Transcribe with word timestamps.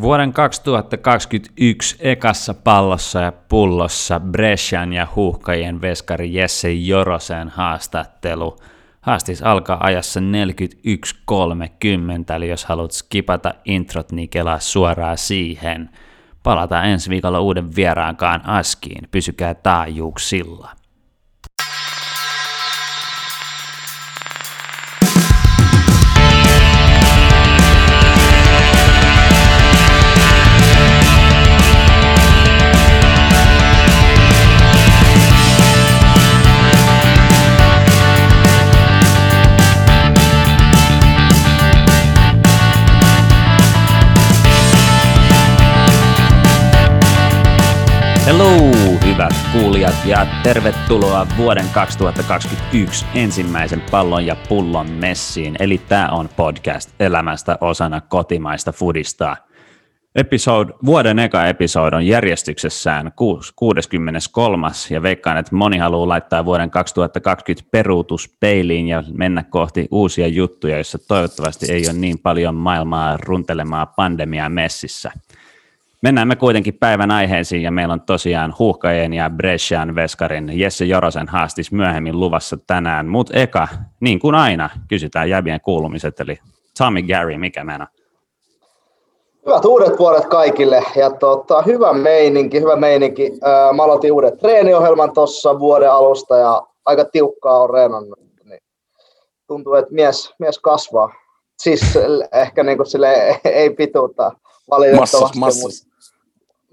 Vuoden 0.00 0.32
2021 0.32 1.96
ekassa 2.00 2.54
pallossa 2.54 3.20
ja 3.20 3.32
pullossa 3.32 4.20
Brescian 4.20 4.92
ja 4.92 5.06
huuhkajien 5.16 5.80
veskari 5.80 6.34
Jesse 6.34 6.72
Jorosen 6.72 7.48
haastattelu. 7.48 8.56
Haastis 9.00 9.42
alkaa 9.42 9.84
ajassa 9.84 10.20
41.30, 10.20 10.26
eli 12.36 12.48
jos 12.48 12.64
haluat 12.64 12.92
skipata 12.92 13.54
introt, 13.64 14.12
niin 14.12 14.28
kelaa 14.28 14.58
suoraan 14.58 15.18
siihen. 15.18 15.90
Palataan 16.42 16.88
ensi 16.88 17.10
viikolla 17.10 17.40
uuden 17.40 17.76
vieraankaan 17.76 18.46
askiin. 18.46 19.08
Pysykää 19.10 19.54
taajuuksilla. 19.54 20.70
Kuulijat, 49.54 49.94
ja 50.06 50.26
tervetuloa 50.42 51.26
vuoden 51.36 51.64
2021 51.74 53.06
ensimmäisen 53.14 53.82
pallon 53.90 54.26
ja 54.26 54.36
pullon 54.48 54.90
messiin. 54.90 55.56
Eli 55.58 55.78
tämä 55.78 56.08
on 56.08 56.28
podcast 56.36 56.90
elämästä 57.00 57.58
osana 57.60 58.00
kotimaista 58.00 58.72
fudista. 58.72 59.36
Episode, 60.14 60.72
vuoden 60.84 61.18
eka 61.18 61.46
episode 61.46 61.96
on 61.96 62.06
järjestyksessään 62.06 63.12
63. 63.56 64.68
ja 64.90 65.02
veikkaan, 65.02 65.36
että 65.36 65.56
moni 65.56 65.78
haluaa 65.78 66.08
laittaa 66.08 66.44
vuoden 66.44 66.70
2020 66.70 67.68
peruutuspeiliin 67.70 68.88
ja 68.88 69.04
mennä 69.12 69.42
kohti 69.42 69.88
uusia 69.90 70.28
juttuja, 70.28 70.76
joissa 70.76 70.98
toivottavasti 71.08 71.72
ei 71.72 71.82
ole 71.86 71.98
niin 71.98 72.18
paljon 72.18 72.54
maailmaa 72.54 73.16
runtelemaa 73.16 73.86
pandemiaa 73.86 74.48
messissä– 74.48 75.12
Mennään 76.04 76.28
me 76.28 76.36
kuitenkin 76.36 76.74
päivän 76.74 77.10
aiheisiin 77.10 77.62
ja 77.62 77.70
meillä 77.70 77.92
on 77.94 78.00
tosiaan 78.00 78.54
Huuhkajien 78.58 79.12
ja 79.12 79.30
Brescian 79.30 79.94
Veskarin 79.94 80.60
Jesse 80.60 80.84
Jorosen 80.84 81.28
haastis 81.28 81.72
myöhemmin 81.72 82.20
luvassa 82.20 82.56
tänään, 82.66 83.06
mutta 83.06 83.34
eka, 83.36 83.68
niin 84.00 84.20
kuin 84.20 84.34
aina, 84.34 84.70
kysytään 84.88 85.30
jäbien 85.30 85.60
kuulumiset, 85.60 86.20
eli 86.20 86.38
Tommy 86.78 87.02
Gary, 87.02 87.38
mikä 87.38 87.64
mennä? 87.64 87.86
Hyvät 89.46 89.64
uudet 89.64 89.98
vuodet 89.98 90.26
kaikille 90.26 90.82
ja 90.96 91.10
tota, 91.10 91.62
hyvä 91.62 91.92
meininki, 91.92 92.60
hyvä 92.60 92.76
meininki. 92.76 93.32
Mä 93.76 93.82
aloitin 93.84 94.12
uuden 94.12 94.38
treeniohjelman 94.38 95.14
tuossa 95.14 95.58
vuoden 95.58 95.92
alusta 95.92 96.36
ja 96.36 96.62
aika 96.84 97.04
tiukkaa 97.04 97.60
on 97.60 97.70
reenannut. 97.70 98.18
Niin 98.44 98.60
tuntuu, 99.46 99.74
että 99.74 99.94
mies, 99.94 100.34
mies 100.38 100.58
kasvaa. 100.58 101.12
Siis 101.58 101.98
ehkä 102.32 102.62
niin 102.62 102.76
kuin 102.76 102.86
sille 102.86 103.40
ei 103.44 103.70
pituutta 103.70 104.32
valitettavasti. 104.70 105.16
Massas, 105.16 105.36
massas. 105.36 105.93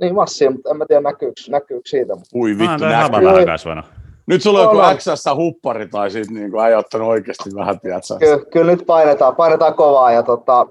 Niin 0.02 0.16
massia, 0.16 0.52
mutta 0.52 0.70
en 0.70 0.78
mä 0.78 0.86
tiedä 0.86 1.02
näkyykö, 1.02 1.42
näkyykö 1.50 1.90
siitä. 1.90 2.16
Mutta... 2.16 2.30
Ui 2.36 2.58
vittu, 2.58 2.86
näkyy. 2.86 3.46
kasvanut. 3.46 3.86
Nyt 4.26 4.42
sulla 4.42 4.70
on 4.70 4.78
joku 4.78 4.98
XS 4.98 5.26
huppari 5.36 5.88
tai 5.88 6.12
sit 6.12 6.30
niin 6.30 6.52
kuin, 6.52 6.78
ottanut 6.78 7.08
oikeasti 7.08 7.50
vähän, 7.56 7.80
tiedätkö? 7.80 8.16
Kyllä, 8.20 8.46
kyllä 8.52 8.72
nyt 8.72 8.86
painetaan, 8.86 9.36
painetaan 9.36 9.74
kovaa 9.74 10.12
ja 10.12 10.24
tota, 10.24 10.68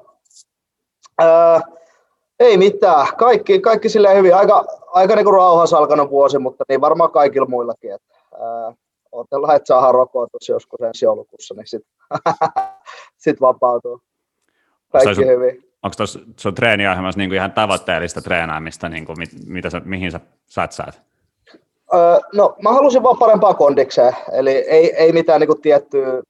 ää, 1.18 1.60
ei 2.40 2.56
mitään, 2.56 3.06
kaikki, 3.16 3.60
kaikki 3.60 3.88
silleen 3.88 4.16
hyvin, 4.16 4.34
aika, 4.34 4.64
aika 4.92 5.16
niin 5.16 5.24
kuin 5.24 5.34
rauhassa 5.34 5.78
alkanut 5.78 6.10
vuosi, 6.10 6.38
mutta 6.38 6.64
niin 6.68 6.80
varmaan 6.80 7.10
kaikilla 7.10 7.46
muillakin, 7.46 7.94
että 7.94 8.14
ää, 8.40 8.72
odotellaan, 9.12 9.56
että 9.56 9.66
saadaan 9.66 9.94
rokotus 9.94 10.48
joskus 10.48 10.80
ensi 10.80 11.04
joulukuussa, 11.04 11.54
niin 11.54 11.66
sitten 11.66 11.92
sit 13.24 13.40
vapautuu. 13.40 14.00
Kaikki 14.92 15.14
sun, 15.14 15.26
hyvin 15.26 15.69
onko 15.82 15.94
tuossa 15.96 16.18
sun 16.36 16.54
treeniohjelmassa 16.54 17.18
niin 17.18 17.34
ihan 17.34 17.52
tavoitteellista 17.52 18.22
treenaamista, 18.22 18.88
niin 18.88 19.06
kuin, 19.06 19.18
mit, 19.18 19.30
mitä 19.46 19.70
sä, 19.70 19.80
mihin 19.84 20.12
sä 20.12 20.20
satsaat? 20.46 21.02
Öö, 21.94 22.18
no 22.34 22.56
mä 22.62 22.72
halusin 22.72 23.02
vaan 23.02 23.18
parempaa 23.18 23.54
kondikseen, 23.54 24.16
eli 24.32 24.50
ei, 24.50 24.94
ei 24.94 25.12
mitään 25.12 25.40
niin 25.40 25.48
kuin 25.48 25.60
tiettyä 25.60 26.22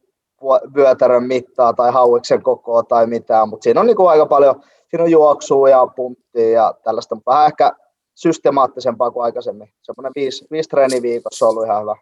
vyötärön 0.75 1.25
mittaa 1.25 1.73
tai 1.73 1.93
hauiksen 1.93 2.43
kokoa 2.43 2.83
tai 2.83 3.07
mitään, 3.07 3.49
mutta 3.49 3.65
siinä 3.65 3.81
on 3.81 3.87
niin 3.87 3.97
kuin 3.97 4.11
aika 4.11 4.27
paljon, 4.27 4.63
siinä 4.91 5.05
on 5.05 5.11
juoksua 5.11 5.69
ja 5.69 5.87
punttia 5.87 6.51
ja 6.51 6.75
tällaista, 6.85 7.15
mutta 7.15 7.31
vähän 7.31 7.47
ehkä 7.47 7.73
systemaattisempaa 8.15 9.11
kuin 9.11 9.25
aikaisemmin. 9.25 9.69
Semmoinen 9.83 10.13
viisi, 10.15 10.47
viisi 10.51 10.69
treeniä 10.69 11.03
viikossa 11.03 11.47
on 11.47 11.51
ollut 11.51 11.65
ihan 11.65 11.83
hyvä. 11.83 11.97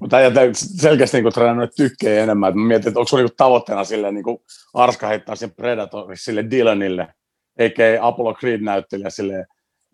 Mutta 0.00 0.16
äijät 0.16 0.34
selkeästi 0.54 1.22
niin 1.22 1.32
treenannut 1.32 1.70
tykkää 1.76 2.12
enemmän. 2.12 2.58
Mä 2.58 2.66
mietin, 2.66 2.88
että 2.88 3.00
onko 3.00 3.08
sulla 3.08 3.22
niin 3.22 3.36
tavoitteena 3.36 3.84
silleen, 3.84 4.14
niin 4.14 4.24
kuin 4.24 4.38
Arska 4.74 5.06
heittää 5.06 5.36
sen 5.36 5.50
Predator 5.50 6.06
sille 6.14 6.50
Dylanille, 6.50 7.08
eikä 7.58 7.82
Apollo 8.00 8.34
Creed 8.34 8.60
näyttelijä 8.60 9.10
silleen, 9.10 9.46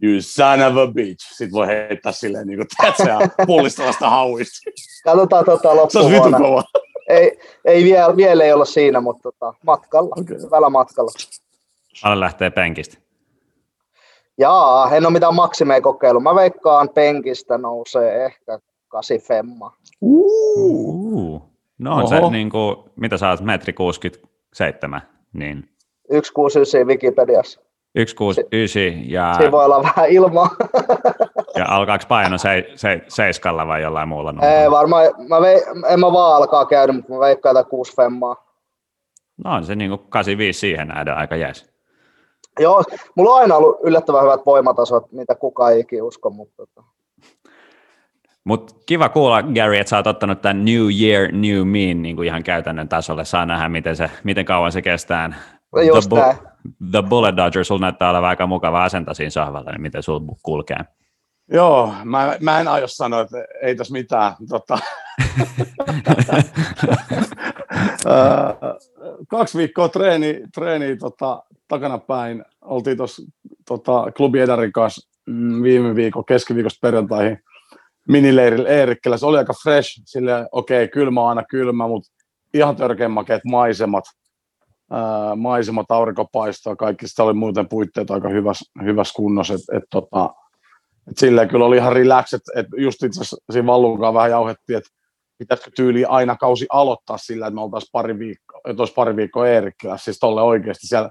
you 0.03 0.21
son 0.21 0.63
of 0.63 0.77
a 0.77 0.93
bitch. 0.93 1.27
Sitten 1.29 1.53
voi 1.53 1.67
heittää 1.67 2.13
silleen, 2.13 2.47
niin 2.47 2.59
kuin, 2.59 2.69
tiedätkö, 2.97 3.45
pullistavasta 3.47 4.11
hauista. 4.11 4.71
Katsotaan 5.05 5.45
tota 5.45 5.77
loppuvuonna. 5.77 6.39
Se 6.39 6.45
kova. 6.45 6.65
Ei, 7.09 7.39
ei 7.65 7.85
vielä, 7.85 8.17
vielä 8.17 8.45
ei 8.45 8.53
olla 8.53 8.65
siinä, 8.65 9.01
mutta 9.01 9.23
tota, 9.23 9.55
matkalla, 9.67 10.15
okay. 10.21 10.37
hyvällä 10.43 10.71
matkalla. 10.71 11.11
Alle 12.03 12.21
lähtee 12.21 12.51
penkistä. 12.51 12.99
Jaa, 14.39 14.91
en 14.95 15.07
ole 15.07 15.13
mitään 15.13 15.35
maksimeja 15.35 15.81
kokeilu. 15.81 16.21
Mä 16.21 16.35
veikkaan 16.35 16.89
penkistä 16.89 17.59
nousee 17.59 18.25
ehkä 18.25 18.59
kasi 18.95 19.19
femma. 19.19 19.73
Uh. 20.01 21.43
No 21.79 21.93
on 21.93 21.99
Oho. 21.99 22.07
se, 22.07 22.31
niin 22.31 22.51
kuin, 22.51 22.77
mitä 22.97 23.17
sä 23.17 23.31
oot, 23.31 23.41
metri 23.41 23.73
67, 23.73 25.03
niin... 25.33 25.69
169 26.13 26.87
Wikipediassa. 26.87 27.61
169 27.99 29.11
ja... 29.11 29.35
Siinä 29.35 29.53
voi 29.53 29.65
olla 29.65 29.83
vähän 29.83 30.09
ilmaa. 30.11 30.51
ja 31.59 31.65
alkaako 31.69 32.05
paino 32.09 32.39
se, 32.39 32.65
se, 32.75 33.01
seiskalla 33.09 33.67
vai 33.67 33.83
jollain 33.83 34.09
muulla 34.09 34.33
numerolla? 34.33 34.61
Ei 34.61 34.71
varmaan, 34.71 35.05
mä 35.29 35.41
vei, 35.41 35.63
en 35.89 36.01
mä 36.01 36.13
vaan 36.13 36.37
alkaa 36.37 36.67
käydä, 36.67 36.93
mutta 36.93 37.13
mä 37.13 37.19
veikkaan 37.19 37.51
jotain 37.51 37.71
6 37.71 37.97
femmaa. 37.97 38.37
No 39.45 39.55
on 39.55 39.65
se 39.65 39.77
niin 39.77 39.91
kuin 39.91 40.01
85 40.09 40.61
siihen 40.61 40.89
nähdään 40.89 41.19
aika 41.19 41.37
jees. 41.37 41.75
Joo, 42.61 42.83
mulla 43.15 43.31
on 43.31 43.41
aina 43.41 43.57
ollut 43.57 43.77
yllättävän 43.83 44.23
hyvät 44.23 44.47
voimatasot, 44.47 45.13
mitä 45.13 45.35
kukaan 45.35 45.73
ei 45.73 45.81
ikinä 45.81 46.05
usko, 46.05 46.31
mutta 46.31 46.63
tota- 46.63 46.94
mutta 48.45 48.75
kiva 48.87 49.09
kuulla, 49.09 49.43
Gary, 49.43 49.77
että 49.77 49.91
sä 49.91 49.97
oot 49.97 50.07
ottanut 50.07 50.43
tämän 50.43 50.65
New 50.65 50.89
Year, 51.01 51.33
New 51.33 51.69
Me 51.69 51.95
niin 51.95 52.17
kuin 52.17 52.27
ihan 52.27 52.43
käytännön 52.43 52.89
tasolle. 52.89 53.25
Saa 53.25 53.47
nähdä, 53.47 53.69
miten, 53.69 53.97
se, 53.97 54.11
miten 54.25 54.45
kauan 54.45 54.73
se 54.73 54.83
kestää. 54.83 55.29
No 55.75 55.83
just 55.83 56.09
the, 56.09 56.21
bu- 56.21 56.49
the 56.91 57.03
Bullet 57.09 57.37
Dodger, 57.37 57.65
sulla 57.65 57.81
näyttää 57.81 58.11
olevan 58.11 58.29
aika 58.29 58.47
mukava 58.47 58.85
asenta 58.85 59.15
siinä 59.15 59.31
sohvalla, 59.31 59.71
niin 59.71 59.83
miten 59.83 60.03
sulla 60.03 60.35
kulkee? 60.43 60.79
Joo, 61.53 61.95
mä, 62.05 62.37
mä 62.41 62.61
en 62.61 62.69
aio 62.69 62.89
sanoa, 62.89 63.21
että 63.21 63.37
ei 63.63 63.77
tässä 63.77 63.93
mitään. 63.93 64.35
Tota. 64.49 64.79
kaksi 69.29 69.59
viikkoa 69.59 69.89
treeni, 69.89 70.41
treeni 70.55 70.97
tota, 70.97 71.43
takana 71.69 71.99
päin. 71.99 72.45
Oltiin 72.63 72.97
tuossa 72.97 73.23
tota, 73.69 74.13
klubi 74.17 74.41
Edarin 74.41 74.73
kanssa 74.73 75.11
mm, 75.27 75.63
viime 75.63 75.95
viikon 75.95 76.25
keskiviikosta 76.25 76.79
perjantaihin 76.83 77.39
minileirillä 78.09 78.69
Eerikkeellä. 78.69 79.17
Se 79.17 79.27
oli 79.27 79.39
aika 79.39 79.55
fresh, 79.63 80.03
sille 80.05 80.49
okei, 80.53 80.85
okay, 80.85 80.89
kylmä 80.89 81.29
aina 81.29 81.43
kylmä, 81.51 81.89
mutta 81.89 82.11
ihan 82.55 82.77
törkeän 82.77 83.11
makeat 83.11 83.45
maisemat, 83.45 84.05
ää, 84.91 85.37
maisemat, 85.37 85.91
aurinkopaistaa, 85.91 86.77
kaikki. 86.77 87.09
Sitä 87.09 87.23
oli 87.23 87.33
muuten 87.33 87.69
puitteet 87.69 88.11
aika 88.11 88.29
hyvässä, 88.29 88.73
hyvässä 88.85 89.15
kunnossa, 89.17 89.55
että 89.55 89.77
et, 89.77 89.85
tota, 89.91 90.35
et 91.11 91.19
silleen 91.19 91.49
kyllä 91.49 91.65
oli 91.65 91.77
ihan 91.77 91.93
relax, 91.93 92.35
että 92.35 92.53
et 92.57 92.67
just 92.77 93.03
itse 93.03 93.21
asiassa 93.21 93.37
siinä 93.53 93.67
Vallunkaan 93.67 94.15
vähän 94.15 94.31
jauhettiin, 94.31 94.77
että 94.77 94.91
pitäisikö 95.39 95.71
tyyli 95.77 96.05
aina 96.05 96.37
kausi 96.37 96.67
aloittaa 96.71 97.19
sillä, 97.19 97.47
että 97.47 97.55
me 97.55 97.61
oltaisiin 97.61 97.91
pari 97.93 98.19
viikkoa, 98.19 98.61
että 98.69 98.83
olisi 98.83 98.95
pari 98.95 99.17
viikkoa 99.17 99.49
Eerikkilässä, 99.49 100.05
siis 100.05 100.19
tolle 100.19 100.43
oikeasti 100.43 100.87
siellä 100.87 101.11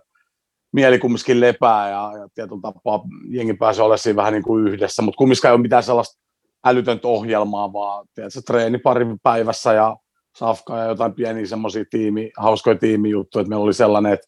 mieli 0.71 0.99
kumminkin 0.99 1.39
lepää 1.39 1.89
ja, 1.89 2.11
ja 2.17 2.27
tietyllä 2.35 2.61
tapaa 2.61 3.03
jengi 3.29 3.53
pääsee 3.53 3.83
olemaan 3.83 3.99
siinä 3.99 4.15
vähän 4.15 4.33
niin 4.33 4.43
kuin 4.43 4.67
yhdessä, 4.67 5.01
mutta 5.01 5.17
kumminkaan 5.17 5.49
ei 5.51 5.55
ole 5.55 5.61
mitään 5.61 5.83
sellaista 5.83 6.22
älytöntä 6.65 7.07
ohjelmaa, 7.07 7.73
vaan 7.73 8.05
tiedätkö, 8.15 8.41
treeni 8.45 8.77
pari 8.77 9.05
päivässä 9.23 9.73
ja 9.73 9.97
safkaa 10.35 10.79
ja 10.79 10.85
jotain 10.85 11.13
pieniä 11.13 11.45
semmoisia 11.45 11.85
tiimi, 11.89 12.31
hauskoja 12.37 12.77
tiimijuttuja, 12.77 13.41
että 13.41 13.49
meillä 13.49 13.63
oli 13.63 13.73
sellainen, 13.73 14.13
että 14.13 14.27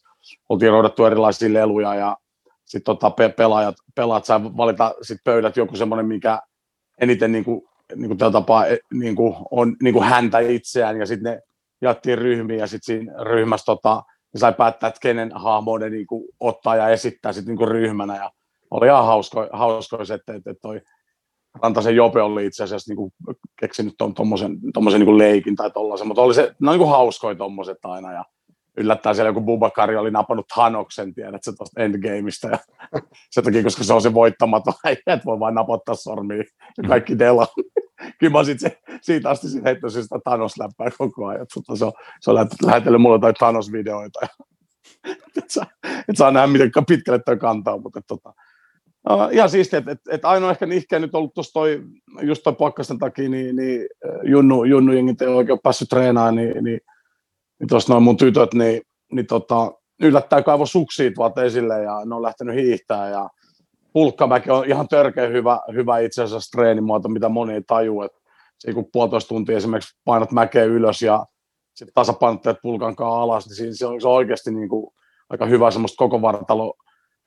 oltiin 0.50 0.72
roudattu 0.72 1.06
erilaisia 1.06 1.54
leluja 1.54 1.96
ja 1.96 2.18
sitten 2.66 2.86
tota, 2.86 3.10
pe- 3.10 3.30
pelaajat, 3.30 3.76
pelaajat 3.96 4.26
sai 4.26 4.44
valita 4.44 4.96
sit 5.02 5.18
pöydät 5.24 5.58
joku 5.58 5.76
semmoinen, 5.76 6.06
mikä 6.06 6.40
eniten 7.02 7.32
niin 7.32 7.44
kuin, 7.44 7.62
niin 7.96 8.08
kuin 8.08 8.18
tapaa 8.18 8.66
e, 8.66 8.78
niin 8.94 9.16
kuin 9.16 9.36
on 9.52 9.76
niin 9.84 9.94
kuin 9.94 10.06
häntä 10.06 10.40
itseään 10.40 11.00
ja 11.00 11.06
sitten 11.06 11.34
ne 11.34 11.42
jaettiin 11.82 12.18
ryhmiin 12.18 12.60
ja 12.60 12.68
sitten 12.68 12.86
siinä 12.86 13.24
ryhmässä 13.24 13.66
tota, 13.66 14.04
ja 14.34 14.40
sai 14.40 14.54
päättää, 14.54 14.88
että 14.88 15.00
kenen 15.02 15.32
hahmo 15.36 15.78
ne 15.78 15.90
niin 15.90 16.08
kuin, 16.08 16.26
ottaa 16.40 16.76
ja 16.76 16.90
esittää 16.90 17.34
sitten 17.34 17.56
niin 17.56 17.68
ryhmänä. 17.68 18.16
Ja 18.16 18.32
oli 18.72 18.88
ihan 18.88 19.06
hausko, 19.06 19.48
hauskois, 19.54 20.12
että, 20.12 20.34
että, 20.34 20.52
että 20.52 20.62
toi 20.62 20.82
Rantasen 21.64 21.96
Jope 21.96 22.22
oli 22.22 22.46
itse 22.46 22.64
asiassa 22.64 22.92
niin 22.92 22.98
kuin, 22.98 23.12
keksinyt 23.60 23.94
tuommoisen 24.16 25.00
niin 25.00 25.18
leikin 25.18 25.56
tai 25.56 25.72
tollaisen, 25.72 26.08
mutta 26.08 26.22
oli 26.22 26.34
se, 26.34 26.56
no 26.60 26.72
niin 26.72 26.80
kuin 26.80 26.90
hauskoja 26.90 27.36
tuommoiset 27.36 27.78
aina. 27.84 28.14
Ja 28.14 28.26
yllättäen 28.78 29.16
siellä 29.16 29.30
joku 29.30 29.42
Bubakari 29.42 29.96
oli 29.96 30.12
napannut 30.12 30.46
Hanoksen, 30.56 31.14
tiedät 31.14 31.44
se 31.44 31.52
tuosta 31.58 31.82
Endgameista. 31.82 32.48
Ja 32.48 32.60
se 33.32 33.42
takia, 33.42 33.64
koska 33.64 33.84
se 33.84 33.94
on 33.94 34.02
se 34.02 34.14
voittamaton, 34.14 34.74
että 35.08 35.26
voi 35.26 35.40
vain 35.40 35.56
napottaa 35.56 35.96
sormiin 35.96 36.46
ja 36.78 36.90
kaikki 36.90 37.20
dela. 37.20 37.48
Kyllä 38.20 38.34
mä 38.34 38.44
sit 38.44 38.60
se, 38.60 38.82
siitä 39.02 39.30
asti 39.30 39.48
sit 39.48 39.64
heittäisin 39.64 40.04
sitä 40.04 40.20
Thanos-läppää 40.24 40.90
koko 40.98 41.26
ajan. 41.26 41.46
Mutta 41.56 41.76
se 41.76 41.86
on, 41.86 41.92
se 42.22 42.32
on 42.32 42.48
lähetellyt 42.66 43.02
mulle 43.02 43.16
jotain 43.16 43.36
Thanos-videoita. 43.36 44.28
että 45.38 45.42
saa, 45.48 45.66
et 46.10 46.18
saa 46.18 46.32
nähdä, 46.32 46.48
miten 46.48 46.72
pitkälle 46.88 47.20
toi 47.26 47.38
kantaa. 47.38 47.78
Mutta 47.78 48.00
et, 48.00 48.06
tota, 48.08 48.34
Uh, 49.10 49.30
ihan 49.32 49.50
siistiä, 49.50 49.80
että 49.80 49.92
et, 49.92 50.00
et 50.10 50.26
ainoa 50.26 50.52
ehkä 50.52 50.66
nihkeä 50.66 51.00
nyt 51.00 51.16
ollut 51.16 51.34
tuossa 51.34 51.54
toi, 51.54 51.84
just 52.22 52.44
toi 52.44 52.54
pakkasten 52.54 53.00
takia, 53.00 53.30
niin, 53.30 53.56
niin 53.56 53.88
Junnu, 54.24 54.64
Junnu 54.64 54.94
jengit 54.94 55.22
ei 55.22 55.28
oikein 55.28 55.60
päässyt 55.64 55.90
treenaamaan, 55.90 56.36
niin, 56.36 56.64
niin 56.64 56.80
niin 57.60 57.68
tuossa 57.68 57.94
noin 57.94 58.04
mun 58.04 58.18
tytöt, 58.18 58.54
niin, 58.54 58.82
niin 59.12 59.28
tota, 59.28 59.72
yllättäen 60.02 60.44
kaivo 60.44 60.66
suksiit 60.66 61.18
vaan 61.18 61.40
esille 61.46 61.84
ja 61.84 62.06
ne 62.06 62.16
on 62.16 62.22
lähtenyt 62.22 62.56
hiihtää 62.56 63.10
ja 63.10 63.30
pulkkamäki 63.94 64.50
on 64.50 64.66
ihan 64.66 64.88
törkeä 64.88 65.28
hyvä, 65.28 65.60
hyvä 65.74 66.00
itse 66.00 66.24
asiassa 66.24 66.58
treenimuoto, 66.58 67.10
mitä 67.10 67.30
moni 67.30 67.54
ei 67.54 67.62
taju, 67.68 68.02
että 68.02 68.20
se 68.60 68.74
kun 68.74 68.90
puolitoista 68.94 69.28
tuntia 69.28 69.58
esimerkiksi 69.58 69.98
painat 70.06 70.32
mäkeä 70.32 70.64
ylös 70.64 71.02
ja 71.02 71.26
sitten 71.76 71.94
tasapainotteet 71.94 72.58
pulkankaan 72.62 73.22
alas, 73.22 73.50
niin 73.50 73.76
se 73.76 73.86
on, 73.86 74.02
se 74.02 74.08
on 74.08 74.14
oikeasti 74.14 74.52
niin 74.52 74.70
kuin 74.70 74.94
aika 75.30 75.46
hyvä 75.46 75.72
semmoista 75.72 75.98
koko 75.98 76.22
vartalo 76.22 76.74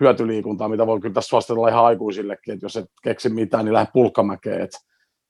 hyötyliikuntaa, 0.00 0.69
mitä 0.69 0.87
voi 0.87 1.00
kyllä 1.00 1.15
tässä 1.15 1.29
suositella 1.29 1.69
ihan 1.69 1.85
aikuisillekin, 1.85 2.55
että 2.55 2.65
jos 2.65 2.77
et 2.77 2.87
keksi 3.03 3.29
mitään, 3.29 3.65
niin 3.65 3.73
lähde 3.73 3.91
pulkkamäkeen, 3.93 4.61
että 4.61 4.79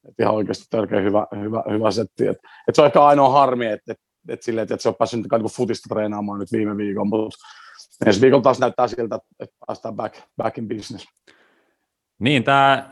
et 0.09 0.15
ihan 0.19 0.35
oikeasti 0.35 0.65
törkeä 0.70 1.00
hyvä, 1.00 1.26
hyvä, 1.41 1.65
hyvä 1.70 1.91
setti. 1.91 2.26
Et, 2.26 2.38
et 2.69 2.75
se 2.75 2.82
on 2.82 2.87
ehkä 2.87 3.05
ainoa 3.05 3.29
harmi, 3.29 3.67
että 3.67 3.93
et 3.93 3.99
et 4.29 4.43
silleen, 4.43 4.62
että 4.62 4.76
se 4.79 4.88
on 4.88 4.94
päässyt 4.94 5.20
niin 5.20 5.50
futista 5.50 5.94
treenaamaan 5.94 6.41
nyt 6.41 6.53
viime 6.53 6.76
viikon, 6.76 7.09
mutta 7.09 7.38
ensi 8.06 8.20
viikolla 8.20 8.43
taas 8.43 8.59
näyttää 8.59 8.88
siltä, 8.88 9.19
että 9.41 9.56
päästään 9.67 9.94
back, 9.94 10.17
back 10.37 10.59
in 10.59 10.69
business. 10.69 11.06
Niin, 12.19 12.44
tämä 12.44 12.91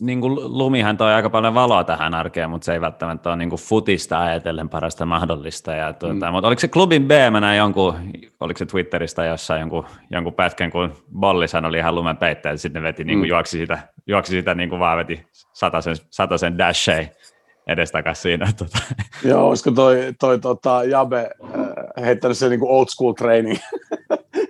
niin 0.00 0.20
kuin 0.20 0.58
lumihan 0.58 0.96
toi 0.96 1.12
aika 1.12 1.30
paljon 1.30 1.54
valoa 1.54 1.84
tähän 1.84 2.14
arkeen, 2.14 2.50
mutta 2.50 2.64
se 2.64 2.72
ei 2.72 2.80
välttämättä 2.80 3.28
ole 3.28 3.36
niin 3.36 3.50
kuin 3.50 3.60
futista 3.60 4.20
ajatellen 4.20 4.68
parasta 4.68 5.06
mahdollista. 5.06 5.72
Ja 5.72 5.92
tuota, 5.92 6.26
mm. 6.26 6.32
Mutta 6.32 6.48
oliko 6.48 6.60
se 6.60 6.68
klubin 6.68 7.08
B, 7.08 7.10
mä 7.30 7.54
jonkun, 7.54 7.94
oliko 8.40 8.58
se 8.58 8.66
Twitteristä 8.66 9.24
jossain 9.24 9.60
jonkun, 9.60 9.84
jonkun 10.10 10.34
pätkän, 10.34 10.70
kun 10.70 10.92
Bollisan 11.18 11.64
oli 11.64 11.78
ihan 11.78 11.94
lumen 11.94 12.16
peittäjä, 12.16 12.56
sitten 12.56 12.82
veti, 12.82 13.04
niin 13.04 13.18
kuin 13.18 13.28
mm. 13.28 13.30
juoksi 13.30 13.58
sitä, 13.58 13.78
juoksi 14.06 14.30
sitä 14.30 14.54
niin 14.54 14.68
kuin 14.68 14.80
vaan 14.80 14.98
veti 14.98 15.26
sataisen, 15.52 15.96
sataisen 16.10 16.58
dashei 16.58 17.08
edestakas 17.66 18.22
siinä. 18.22 18.52
Tota. 18.58 18.78
Joo, 19.24 19.48
olisiko 19.48 19.70
toi, 19.70 20.12
toi 20.20 20.38
tota, 20.38 20.84
Jabe 20.84 21.30
äh, 21.98 22.04
heittänyt 22.04 22.38
se 22.38 22.48
niin 22.48 22.60
old 22.62 22.86
school 22.88 23.12
training 23.12 23.58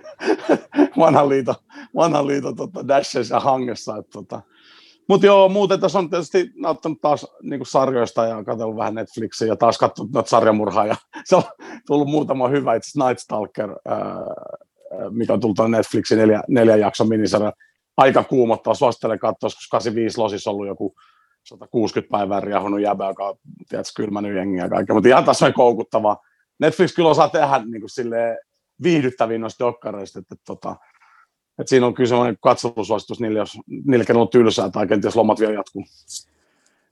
vanhan 0.99 1.29
liiton, 1.29 1.55
vanhan 1.95 2.27
liiton 2.27 2.55
tota, 2.55 2.87
dashes 2.87 3.29
ja 3.29 3.39
hangessa. 3.39 3.97
Että, 3.97 4.11
tota. 4.11 4.41
Mutta 5.11 5.27
joo, 5.27 5.49
muuten 5.49 5.79
tässä 5.79 5.99
on 5.99 6.09
tietysti 6.09 6.51
nauttanut 6.55 7.01
taas 7.01 7.27
niin 7.41 7.65
sarjoista 7.65 8.25
ja 8.25 8.43
katsellut 8.43 8.77
vähän 8.77 8.95
Netflixiä 8.95 9.47
ja 9.47 9.55
taas 9.55 9.77
katsonut 9.77 10.11
noita 10.11 10.29
sarjamurhaa. 10.29 10.85
Ja 10.85 10.95
se 11.25 11.35
on 11.35 11.43
tullut 11.87 12.07
muutama 12.07 12.47
hyvä, 12.47 12.75
itse 12.75 13.05
Night 13.05 13.19
Stalker, 13.19 13.69
ää, 13.69 14.15
mikä 15.09 15.33
on 15.33 15.39
tullut 15.39 15.71
Netflixin 15.71 16.17
neljä, 16.17 16.43
neljä 16.47 16.75
jakson 16.75 17.09
minisarja. 17.09 17.53
Aika 17.97 18.23
kuumottava, 18.23 18.73
suosittelen 18.73 19.19
katsoa, 19.19 19.47
koska 19.47 19.71
85 19.71 20.17
losissa 20.17 20.51
ollut 20.51 20.67
joku 20.67 20.95
160 21.45 22.11
päivää 22.11 22.39
riahunut 22.39 22.81
jäbä, 22.81 23.07
joka 23.07 23.27
on 23.27 23.35
tiedätkö, 23.69 23.91
kylmänyt 23.95 24.35
jengiä 24.35 24.63
ja 24.63 24.69
kaikkea, 24.69 24.93
mutta 24.93 25.09
ihan 25.09 25.25
on 25.45 25.53
koukuttava. 25.53 26.17
Netflix 26.59 26.93
kyllä 26.93 27.09
osaa 27.09 27.29
tehdä 27.29 27.61
niin 27.71 27.81
kuin 27.81 27.89
silleen, 27.89 28.37
viihdyttäviä 28.83 29.37
noista 29.37 29.65
dokkareista, 29.65 30.19
että, 30.19 30.35
että, 30.35 30.45
tota, 30.45 30.75
että 31.61 31.69
siinä 31.69 31.85
on 31.85 31.93
kyllä 31.93 32.07
sellainen 32.07 32.37
katselusuositus 32.41 33.19
niille, 33.19 33.39
jos 33.39 33.57
niille, 33.85 34.05
on 34.13 34.29
tylsää 34.29 34.69
tai 34.69 34.87
kenties 34.87 35.15
lomat 35.15 35.39
vielä 35.39 35.53
jatkuu. 35.53 35.83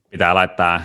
Pitää 0.09 0.35
laittaa 0.35 0.81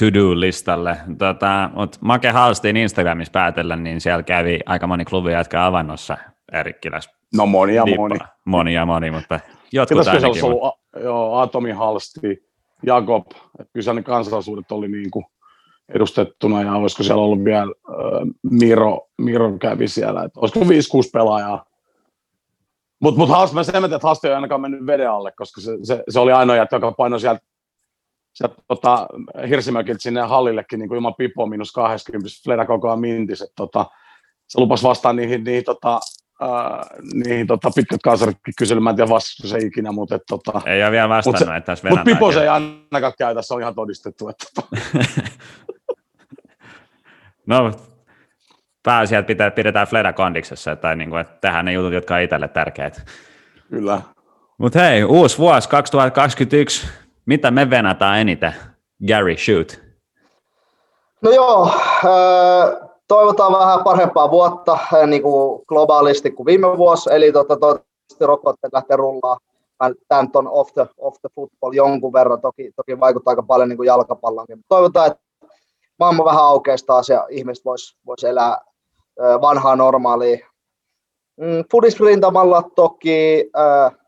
to-do-listalle. 0.00 0.96
Tota, 1.18 1.70
mutta 1.74 1.98
Make 2.00 2.30
Halstin 2.30 2.76
Instagramissa 2.76 3.32
päätellä, 3.32 3.76
niin 3.76 4.00
siellä 4.00 4.22
kävi 4.22 4.60
aika 4.66 4.86
moni 4.86 5.04
klubi 5.04 5.32
jatka 5.32 5.66
avannossa 5.66 6.16
Erikkiläs. 6.52 7.10
No 7.34 7.46
monia, 7.46 7.84
moni. 7.96 8.18
Monia, 8.44 8.86
moni, 8.86 9.10
mutta 9.10 9.40
jotkut 9.72 10.08
ainakin. 10.08 10.34
Se 10.34 10.46
ollut, 10.46 10.74
joo, 11.02 11.38
Atomi 11.38 11.72
Halsti, 11.72 12.44
Jakob, 12.82 13.26
että 13.60 13.72
kyllä 13.72 13.94
ne 13.94 14.02
kansallisuudet 14.02 14.72
oli 14.72 14.88
niin 14.88 15.10
kuin 15.10 15.24
edustettuna 15.88 16.62
ja 16.62 16.72
olisiko 16.72 17.02
siellä 17.02 17.22
ollut 17.22 17.44
vielä 17.44 17.72
äh, 17.88 18.28
Miro, 18.50 19.08
Miro 19.18 19.58
kävi 19.58 19.88
siellä, 19.88 20.24
että 20.24 20.40
olisiko 20.40 20.60
5-6 20.60 20.64
pelaajaa. 21.12 21.64
Mutta 23.04 23.18
mut 23.18 23.28
haaste, 23.28 23.54
mä 23.54 23.62
sen 23.62 23.84
että 23.84 23.98
haaste 24.02 24.28
ei 24.28 24.34
ainakaan 24.34 24.60
mennyt 24.60 24.86
veden 24.86 25.10
alle, 25.10 25.32
koska 25.32 25.60
se, 25.60 25.70
se, 25.82 26.02
se 26.08 26.20
oli 26.20 26.32
ainoa 26.32 26.56
jättä, 26.56 26.76
joka 26.76 26.92
painoi 26.92 27.20
sieltä, 27.20 27.40
sieltä 28.34 28.54
tota, 28.68 29.06
Hirsimökiltä 29.48 30.02
sinne 30.02 30.20
hallillekin 30.20 30.78
niin 30.78 30.88
kuin 30.88 30.96
ilman 30.96 31.14
pipoa 31.14 31.46
minus 31.46 31.72
20, 31.72 32.28
Fleda 32.44 32.66
koko 32.66 32.88
ajan 32.88 33.00
mintis, 33.00 33.42
että 33.42 33.52
tota, 33.56 33.86
se 34.48 34.60
lupas 34.60 34.82
vastaan 34.82 35.16
niihin, 35.16 35.44
niihin 35.44 35.64
tota, 35.64 36.00
Uh, 36.42 37.14
niin 37.24 37.46
tota, 37.46 37.70
pitkät 37.74 38.00
kansaritkin 38.04 38.54
kysely, 38.58 38.80
mä 38.80 38.90
en 38.90 38.96
tiedä 38.96 39.10
vastaako 39.10 39.48
se 39.48 39.66
ikinä, 39.66 39.92
mutta 39.92 40.14
et, 40.14 40.22
tota, 40.28 40.62
Ei 40.66 40.82
ole 40.82 40.90
vielä 40.90 41.08
vastannut, 41.08 41.40
mut 41.40 41.56
että 41.56 41.66
tässä 41.66 41.88
Mutta 41.88 42.04
Pipo 42.04 42.32
se 42.32 42.42
ei 42.42 42.48
ainakaan 42.48 43.12
käy, 43.18 43.34
tässä 43.34 43.54
on 43.54 43.60
ihan 43.60 43.74
todistettu. 43.74 44.28
Että, 44.28 44.46
tota. 44.54 44.68
no, 47.46 47.72
pääasiat 48.84 49.26
pitää, 49.26 49.50
pidetään 49.50 49.86
Fleda 49.86 50.12
kondiksessa, 50.12 50.76
tai 50.76 50.96
niin 50.96 51.10
kuin, 51.10 51.20
että 51.20 51.38
tehdään 51.40 51.64
ne 51.64 51.72
jutut, 51.72 51.92
jotka 51.92 52.14
on 52.14 52.20
itselle 52.20 52.48
tärkeitä. 52.48 53.00
Kyllä. 53.70 54.00
Mutta 54.58 54.78
hei, 54.78 55.04
uusi 55.04 55.38
vuosi 55.38 55.68
2021, 55.68 56.86
mitä 57.26 57.50
me 57.50 57.70
venataan 57.70 58.18
eniten? 58.18 58.54
Gary, 59.08 59.36
shoot. 59.36 59.80
No 61.22 61.30
joo, 61.30 61.70
äh, 62.04 62.90
toivotaan 63.08 63.52
vähän 63.52 63.84
parempaa 63.84 64.30
vuotta 64.30 64.78
eh, 64.96 65.06
niin 65.06 65.22
kuin 65.22 65.62
globaalisti 65.66 66.30
kuin 66.30 66.46
viime 66.46 66.78
vuosi, 66.78 67.10
eli 67.12 67.32
tota, 67.32 67.56
toivottavasti 67.56 68.26
rokotteet 68.26 68.72
lähtee 68.72 68.96
rullaa. 68.96 69.38
Tämä 70.08 70.28
on 70.34 70.48
off 70.48 70.72
the, 70.74 70.86
off 70.98 71.16
the 71.20 71.28
football 71.34 71.72
jonkun 71.72 72.12
verran, 72.12 72.40
toki, 72.40 72.70
toki 72.76 73.00
vaikuttaa 73.00 73.32
aika 73.32 73.42
paljon 73.42 73.68
niin 73.68 73.76
kuin 73.76 73.86
jalkapallonkin. 73.86 74.58
Toivotaan, 74.68 75.06
että 75.06 75.22
maailma 75.98 76.24
vähän 76.24 76.44
aukeisi 76.44 76.86
taas 76.86 77.08
ja 77.08 77.26
ihmiset 77.30 77.64
vois, 77.64 77.96
vois 78.06 78.24
elää 78.24 78.58
vanhaa 79.18 79.76
normaalia. 79.76 80.46
Mm, 81.36 81.64
Fudisrintamalla 81.70 82.62
toki, 82.74 83.50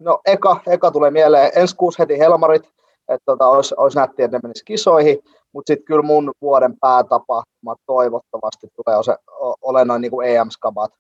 no 0.00 0.20
eka, 0.26 0.60
eka 0.66 0.90
tulee 0.90 1.10
mieleen 1.10 1.52
ensi 1.54 1.76
kuusi 1.76 1.98
heti 1.98 2.18
Helmarit, 2.18 2.62
että 3.08 3.24
tota, 3.24 3.48
olisi, 3.48 3.74
olisi 3.78 3.98
nättiä, 3.98 4.24
että 4.24 4.36
ne 4.36 4.40
menisi 4.42 4.64
kisoihin. 4.64 5.18
Mutta 5.52 5.72
sitten 5.72 5.84
kyllä 5.84 6.02
mun 6.02 6.32
vuoden 6.40 6.76
päätapahtuma 6.80 7.76
toivottavasti 7.86 8.68
tulee 8.76 9.02
se, 9.02 9.16
ole 9.62 9.84
noin 9.84 10.02
niin 10.02 10.10
kuin 10.10 10.28
EM-skabat. 10.28 10.90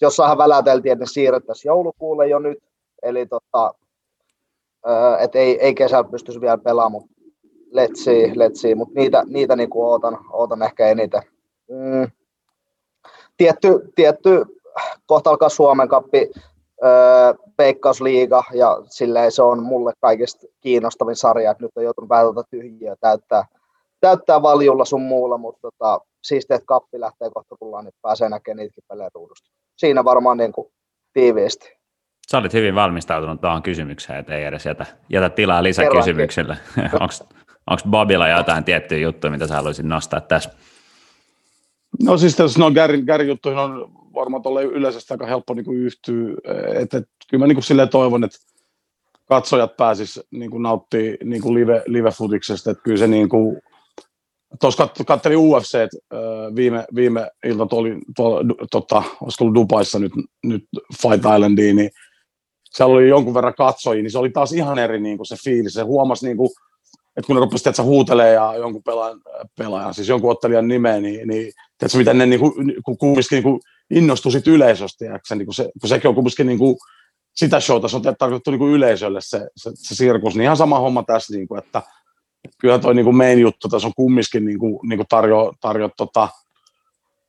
Jossainhan 0.00 0.38
väläteltiin, 0.38 0.92
että 0.92 1.02
ne 1.02 1.06
siirrettäisiin 1.06 1.70
joulukuulle 1.70 2.28
jo 2.28 2.38
nyt, 2.38 2.58
eli 3.02 3.26
tota, 3.26 3.74
että 5.18 5.38
ei, 5.38 5.60
ei 5.60 5.74
kesällä 5.74 6.10
pystyisi 6.10 6.40
vielä 6.40 6.58
pelaamaan, 6.58 7.04
let's 7.72 8.04
see, 8.04 8.26
let's 8.26 8.54
see. 8.54 8.74
Mutta 8.74 8.94
niitä, 8.94 9.22
niitä 9.26 9.56
niin 9.56 9.70
kuin 9.70 9.86
ootan, 9.86 10.18
ootan 10.30 10.62
ehkä 10.62 10.88
eniten. 10.88 11.22
Mm. 11.70 12.10
Tietty, 13.36 13.92
tietty, 13.94 14.44
kohta 15.06 15.30
alkaa 15.30 15.48
Suomen 15.48 15.88
kappi, 15.88 16.30
Peikkausliiga 17.56 18.44
ja 18.52 18.82
silleen 18.84 19.32
se 19.32 19.42
on 19.42 19.62
mulle 19.62 19.92
kaikista 20.00 20.46
kiinnostavin 20.60 21.16
sarja, 21.16 21.50
että 21.50 21.64
nyt 21.64 21.70
on 21.76 21.84
joutunut 21.84 22.08
vähän 22.08 22.24
tuota 22.24 22.44
tyhjiä 22.50 22.96
täyttää 23.00 23.44
täyttää 24.02 24.42
valjulla 24.42 24.84
sun 24.84 25.02
muulla, 25.02 25.38
mutta 25.38 25.60
tota, 25.60 26.00
siistiä, 26.22 26.56
että 26.56 26.66
kappi 26.66 27.00
lähtee 27.00 27.30
kohta 27.34 27.56
tullaan, 27.58 27.84
niin 27.84 27.94
pääsee 28.02 28.28
näkemään 28.28 28.56
niitäkin 28.56 28.84
pelejä 28.88 29.10
ruudusta. 29.14 29.50
Siinä 29.76 30.04
varmaan 30.04 30.36
niin 30.36 30.52
kuin 30.52 30.66
tiiviisti. 31.12 31.76
Sä 32.30 32.38
olit 32.38 32.52
hyvin 32.52 32.74
valmistautunut 32.74 33.40
tuohon 33.40 33.62
kysymykseen, 33.62 34.18
että 34.18 34.34
ei 34.34 34.44
edes 34.44 34.66
jätä, 34.66 34.86
jätä 35.08 35.30
tilaa 35.30 35.62
lisäkysymyksille. 35.62 36.56
Onko 37.70 37.82
Bobilla 37.90 38.28
jotain 38.28 38.64
tiettyjä 38.64 39.00
juttuja, 39.00 39.30
mitä 39.30 39.46
sä 39.46 39.54
haluaisit 39.54 39.86
nostaa 39.86 40.20
tässä? 40.20 40.50
No 42.02 42.18
siis 42.18 42.36
tässä 42.36 42.60
Gärin, 42.74 43.04
Gärin 43.04 43.28
juttuihin 43.28 43.58
on 43.58 43.92
varmaan 44.14 44.42
tuolle 44.42 44.62
yleisesti 44.62 45.14
aika 45.14 45.26
helppo 45.26 45.54
niin 45.54 45.76
yhtyä. 45.76 46.34
Et, 46.74 46.94
et, 46.94 47.08
kyllä 47.30 47.42
mä 47.42 47.46
niin 47.46 47.56
kuin 47.56 47.88
toivon, 47.90 48.24
että 48.24 48.38
katsojat 49.28 49.76
pääsis 49.76 50.20
niin 50.30 50.50
kuin 50.50 50.62
nauttii 50.62 51.18
niin 51.24 51.42
kuin 51.42 51.54
live, 51.54 51.82
live-futiksesta, 51.86 52.70
että 52.70 52.82
kyllä 52.82 52.98
se 52.98 53.06
niin 53.06 53.28
kuin, 53.28 53.60
tuossa 54.60 54.86
kat, 54.86 55.06
katselin 55.06 55.38
UFC 55.38 55.88
viime, 56.56 56.84
viime 56.94 57.30
ilta 57.44 57.66
tuolla, 57.66 57.88
tuolla 58.16 58.54
tota, 58.70 59.02
olisiko 59.20 59.44
ollut 59.44 59.54
Dubaissa 59.54 59.98
nyt, 59.98 60.12
nyt 60.44 60.64
Fight 61.02 61.24
Islandiin, 61.34 61.76
niin 61.76 61.90
siellä 62.70 62.94
oli 62.94 63.08
jonkun 63.08 63.34
verran 63.34 63.54
katsojia, 63.54 64.02
niin 64.02 64.10
se 64.10 64.18
oli 64.18 64.30
taas 64.30 64.52
ihan 64.52 64.78
eri 64.78 65.00
niin 65.00 65.16
kuin 65.16 65.26
se 65.26 65.36
fiilis. 65.44 65.74
Se 65.74 65.82
huomasi, 65.82 66.26
niin 66.26 66.36
kuin, 66.36 66.50
että 67.16 67.26
kun 67.26 67.36
ne 67.36 67.40
rupesivat 67.40 67.66
että 67.66 67.82
huutelee 67.82 68.32
ja 68.32 68.54
jonkun 68.56 68.82
pelaajan, 68.82 69.20
pelaajan, 69.58 69.94
siis 69.94 70.08
jonkun 70.08 70.30
ottelijan 70.30 70.68
nimeä, 70.68 71.00
niin, 71.00 71.28
niin 71.28 71.52
tiedätkö, 71.82 71.98
miten 71.98 72.18
ne 72.18 72.26
niin 72.26 72.40
kuin, 72.40 72.98
kumminkin 72.98 73.26
niin 73.30 73.42
kuin 73.42 73.60
innostui 73.90 74.32
sit 74.32 74.46
yleisöstä, 74.46 75.04
ja 75.04 75.18
niin 75.34 75.54
se, 75.54 75.70
kun 75.80 75.88
sekin 75.88 76.08
on 76.08 76.14
kumminkin 76.14 76.46
niin 76.46 76.58
kuin, 76.58 76.76
sitä 77.34 77.60
showta, 77.60 77.88
se 77.88 77.96
on 77.96 78.02
tarkoitettu 78.02 78.50
niin 78.50 78.58
kuin 78.58 78.72
yleisölle 78.72 79.20
se, 79.22 79.48
se, 79.56 79.70
se 79.74 79.94
sirkus, 79.94 80.34
niin 80.34 80.44
ihan 80.44 80.56
sama 80.56 80.78
homma 80.78 81.02
tässä, 81.02 81.34
niin 81.34 81.48
kuin, 81.48 81.58
että 81.58 81.82
kyllä 82.58 82.78
toi 82.78 82.94
niin 82.94 83.04
kuin 83.04 83.16
main 83.16 83.40
juttu 83.40 83.68
tässä 83.68 83.88
on 83.88 83.92
kumminkin 83.96 84.44
niin 84.44 84.58
kuin, 84.58 84.88
niin 84.88 84.98
kuin 84.98 85.06
tarjoa, 85.08 85.52
tarjo, 85.60 85.90
tota, 85.96 86.28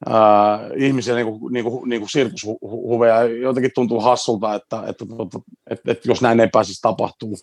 ää, 0.09 0.59
ihmisiä 0.75 1.15
niin 1.15 1.27
kuin, 1.27 1.53
niin 1.53 1.65
kuin, 1.65 1.89
niin 1.89 2.01
kuin 2.01 2.09
sirkushuveja. 2.09 3.23
Jotenkin 3.23 3.71
tuntuu 3.75 3.99
hassulta, 3.99 4.55
että, 4.55 4.77
että, 4.77 5.05
että, 5.05 5.23
että, 5.23 5.39
että, 5.69 5.91
että 5.91 6.09
jos 6.09 6.21
näin 6.21 6.39
ei 6.39 6.47
pääsisi 6.47 6.81
tapahtuu. 6.81 7.37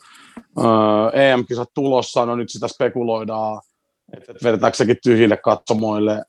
EM-kisat 1.13 1.69
tulossa, 1.75 2.27
no 2.27 2.37
nyt 2.37 2.51
sitä 2.51 2.69
spekuloidaan, 2.69 3.61
että, 4.17 4.33
että 4.33 4.45
vedetäänkö 4.45 4.77
sekin 4.77 4.97
tyhjille 5.03 5.37
katsomoille. 5.37 6.23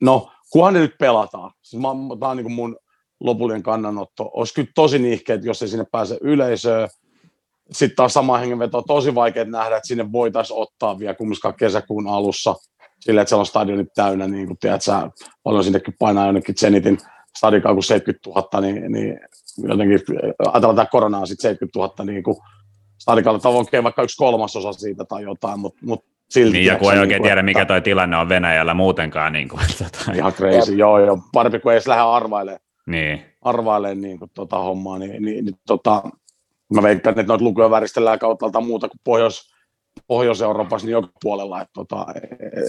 No, 0.00 0.30
kunhan 0.52 0.74
ne 0.74 0.80
nyt 0.80 0.94
pelataan. 0.98 1.50
Siis 1.62 1.82
tämä 2.20 2.30
on 2.30 2.36
niin 2.36 2.52
mun 2.52 2.76
lopullinen 3.20 3.62
kannanotto. 3.62 4.30
Olisi 4.34 4.54
kyllä 4.54 4.68
tosi 4.74 4.98
nihkeet, 4.98 5.44
jos 5.44 5.62
ei 5.62 5.68
sinne 5.68 5.86
pääse 5.92 6.18
yleisöön 6.20 6.88
sitten 7.72 7.96
taas 7.96 8.14
sama 8.14 8.38
hengenveto 8.38 8.78
on 8.78 8.84
tosi 8.86 9.14
vaikea 9.14 9.44
nähdä, 9.44 9.76
että 9.76 9.86
sinne 9.86 10.12
voitaisiin 10.12 10.58
ottaa 10.58 10.98
vielä 10.98 11.14
kumminkaan 11.14 11.54
kesäkuun 11.54 12.08
alussa 12.08 12.54
sillä, 13.00 13.20
että 13.20 13.28
siellä 13.28 13.40
on 13.40 13.46
stadionit 13.46 13.88
täynnä, 13.94 14.28
niin 14.28 14.46
kuin 14.46 14.58
tiedät, 14.58 14.82
sä, 14.82 15.10
paljon 15.42 15.64
sinnekin 15.64 15.94
painaa 15.98 16.26
jonnekin 16.26 16.54
Zenitin 16.54 16.98
stadikaan 17.38 17.74
kuin 17.74 17.84
70 17.84 18.30
000, 18.30 18.60
niin, 18.60 18.92
niin 18.92 19.20
jotenkin 19.68 20.00
ajatellaan 20.38 20.76
tämä 20.76 20.86
koronaa 20.86 21.26
sitten 21.26 21.50
70 21.50 21.78
000, 21.78 22.12
niin 22.12 22.22
kuin 22.22 22.36
stadikalla 22.98 23.38
tavoin 23.38 23.66
vaikka 23.82 24.02
yksi 24.02 24.16
kolmasosa 24.16 24.72
siitä 24.72 25.04
tai 25.04 25.22
jotain, 25.22 25.60
mutta 25.60 25.80
mut 25.82 26.04
silti. 26.30 26.52
Niin, 26.52 26.66
joku 26.66 26.90
ei 26.90 26.98
oikein 26.98 27.22
niin 27.22 27.28
tiedä, 27.28 27.42
mikä 27.42 27.64
toi 27.64 27.82
tilanne 27.82 28.16
on 28.16 28.28
Venäjällä 28.28 28.74
muutenkaan. 28.74 29.32
Niin 29.32 29.48
kuin, 29.48 29.62
tota. 29.78 30.12
Ihan 30.12 30.32
crazy, 30.32 30.74
joo, 30.74 30.98
joo. 30.98 31.18
Parempi 31.32 31.58
kuin 31.58 31.72
ei 31.72 31.74
edes 31.74 31.86
lähde 31.86 32.02
arvailemaan. 32.02 32.60
Niin. 32.86 33.22
Arvailemaan 33.42 34.00
niin 34.00 34.18
kuin, 34.18 34.30
tota 34.34 34.58
hommaa, 34.58 34.98
niin, 34.98 35.10
niin, 35.10 35.44
niin 35.44 35.54
tota, 35.66 36.02
mä 36.74 36.82
veikkaan, 36.82 37.20
että 37.20 37.32
noita 37.32 37.44
lukuja 37.44 37.70
väristellään 37.70 38.18
kautta 38.18 38.60
muuta 38.60 38.88
kuin 38.88 39.00
Pohjois, 39.04 39.50
Pohjois-Euroopassa 40.06 40.86
niin 40.86 40.92
joka 40.92 41.08
puolella, 41.22 41.60
että 41.60 41.72
tota, 41.74 42.06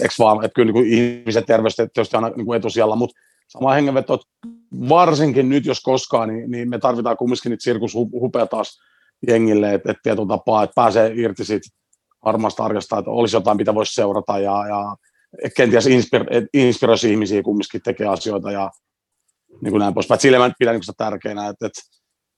eikö 0.02 0.14
vaan, 0.18 0.44
että 0.44 0.54
kyllä 0.54 0.72
niin 0.72 0.86
ihmiset 0.86 1.46
terveys 1.46 1.76
tietysti 1.76 2.16
aina 2.16 2.28
niin 2.36 2.46
kuin 2.46 2.56
etusijalla, 2.56 2.96
mutta 2.96 3.20
sama 3.48 3.72
hengenveto, 3.72 4.14
että 4.14 4.26
varsinkin 4.88 5.48
nyt 5.48 5.66
jos 5.66 5.80
koskaan, 5.80 6.28
niin, 6.28 6.50
niin 6.50 6.70
me 6.70 6.78
tarvitaan 6.78 7.16
kumminkin 7.16 7.50
niitä 7.50 7.62
sirkushupea 7.62 8.46
taas 8.46 8.78
jengille, 9.28 9.74
että, 9.74 9.90
että 9.90 10.00
tietyllä 10.02 10.28
tapaa, 10.28 10.62
että 10.62 10.74
pääsee 10.74 11.12
irti 11.14 11.44
siitä 11.44 11.68
harmaasta 12.24 12.64
arjesta, 12.64 12.98
että 12.98 13.10
olisi 13.10 13.36
jotain, 13.36 13.56
mitä 13.56 13.74
voisi 13.74 13.94
seurata 13.94 14.38
ja, 14.38 14.66
ja 14.68 14.96
kenties 15.56 15.86
inspir, 15.86 16.24
inspiroisi 16.54 17.10
ihmisiä 17.10 17.42
kumminkin 17.42 17.80
tekee 17.84 18.06
asioita 18.06 18.52
ja 18.52 18.70
niin 19.60 19.72
kuin 19.72 19.80
näin 19.80 19.94
poispäin. 19.94 20.20
Sillä 20.20 20.38
mä 20.38 20.50
pidän 20.58 20.74
niin 20.74 20.82
sitä 20.82 21.04
tärkeänä, 21.04 21.48
että, 21.48 21.66
että 21.66 21.80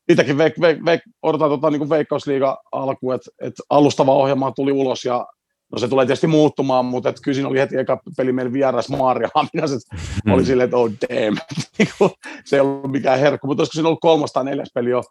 itsekin 0.08 0.38
veik, 0.38 0.60
veik, 0.60 0.84
veik, 0.84 1.00
odotan 1.22 1.50
tota, 1.50 1.70
niin 1.70 1.90
veikkausliiga 1.90 2.58
alku, 2.72 3.12
että 3.12 3.30
et 3.42 3.54
alustava 3.70 4.14
ohjelma 4.14 4.52
tuli 4.52 4.72
ulos 4.72 5.04
ja 5.04 5.26
no 5.72 5.78
se 5.78 5.88
tulee 5.88 6.06
tietysti 6.06 6.26
muuttumaan, 6.26 6.84
mutta 6.84 7.08
et 7.08 7.16
kyllä 7.22 7.34
siinä 7.34 7.48
oli 7.48 7.58
heti 7.58 7.76
eka 7.76 8.00
peli 8.16 8.32
meillä 8.32 8.52
vieras 8.52 8.88
Maaria 8.88 9.28
Haminas, 9.34 9.72
että 9.72 9.96
mm. 10.24 10.32
oli 10.32 10.44
silleen, 10.44 10.64
että 10.64 10.76
oh 10.76 10.90
damn, 10.90 11.36
niinku, 11.78 12.10
se 12.44 12.56
ei 12.56 12.60
ollut 12.60 12.90
mikään 12.90 13.18
herkku, 13.18 13.46
mutta 13.46 13.60
olisiko 13.60 13.72
siinä 13.72 13.88
ollut 13.88 14.00
kolmas 14.00 14.32
tai 14.32 14.44
neljäs 14.44 14.70
peli 14.74 14.90
jo 14.90 15.02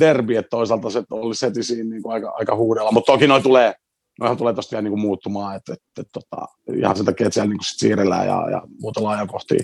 derbi, 0.00 0.36
että 0.36 0.50
toisaalta 0.50 0.90
se 0.90 1.02
oli 1.10 1.34
seti 1.34 1.62
siinä 1.62 1.90
niin 1.90 2.02
kuin 2.02 2.12
aika, 2.12 2.32
aika 2.38 2.56
huudella, 2.56 2.92
mutta 2.92 3.12
toki 3.12 3.26
noin 3.26 3.42
tulee, 3.42 3.74
noihan 4.20 4.36
tulee 4.36 4.54
tosta 4.54 4.70
vielä 4.70 4.82
niin 4.82 4.92
kuin 4.92 5.00
muuttumaan, 5.00 5.56
että, 5.56 5.72
että, 5.72 6.00
että, 6.00 6.20
tota, 6.20 6.46
ihan 6.76 6.96
sen 6.96 7.04
takia, 7.06 7.26
että 7.26 7.34
siellä 7.34 7.48
niin 7.48 7.58
kuin 7.58 7.64
sit 7.64 7.78
siirrellään 7.78 8.26
ja, 8.26 8.50
ja 8.50 8.62
muutellaan 8.80 9.16
ajankohtia 9.16 9.62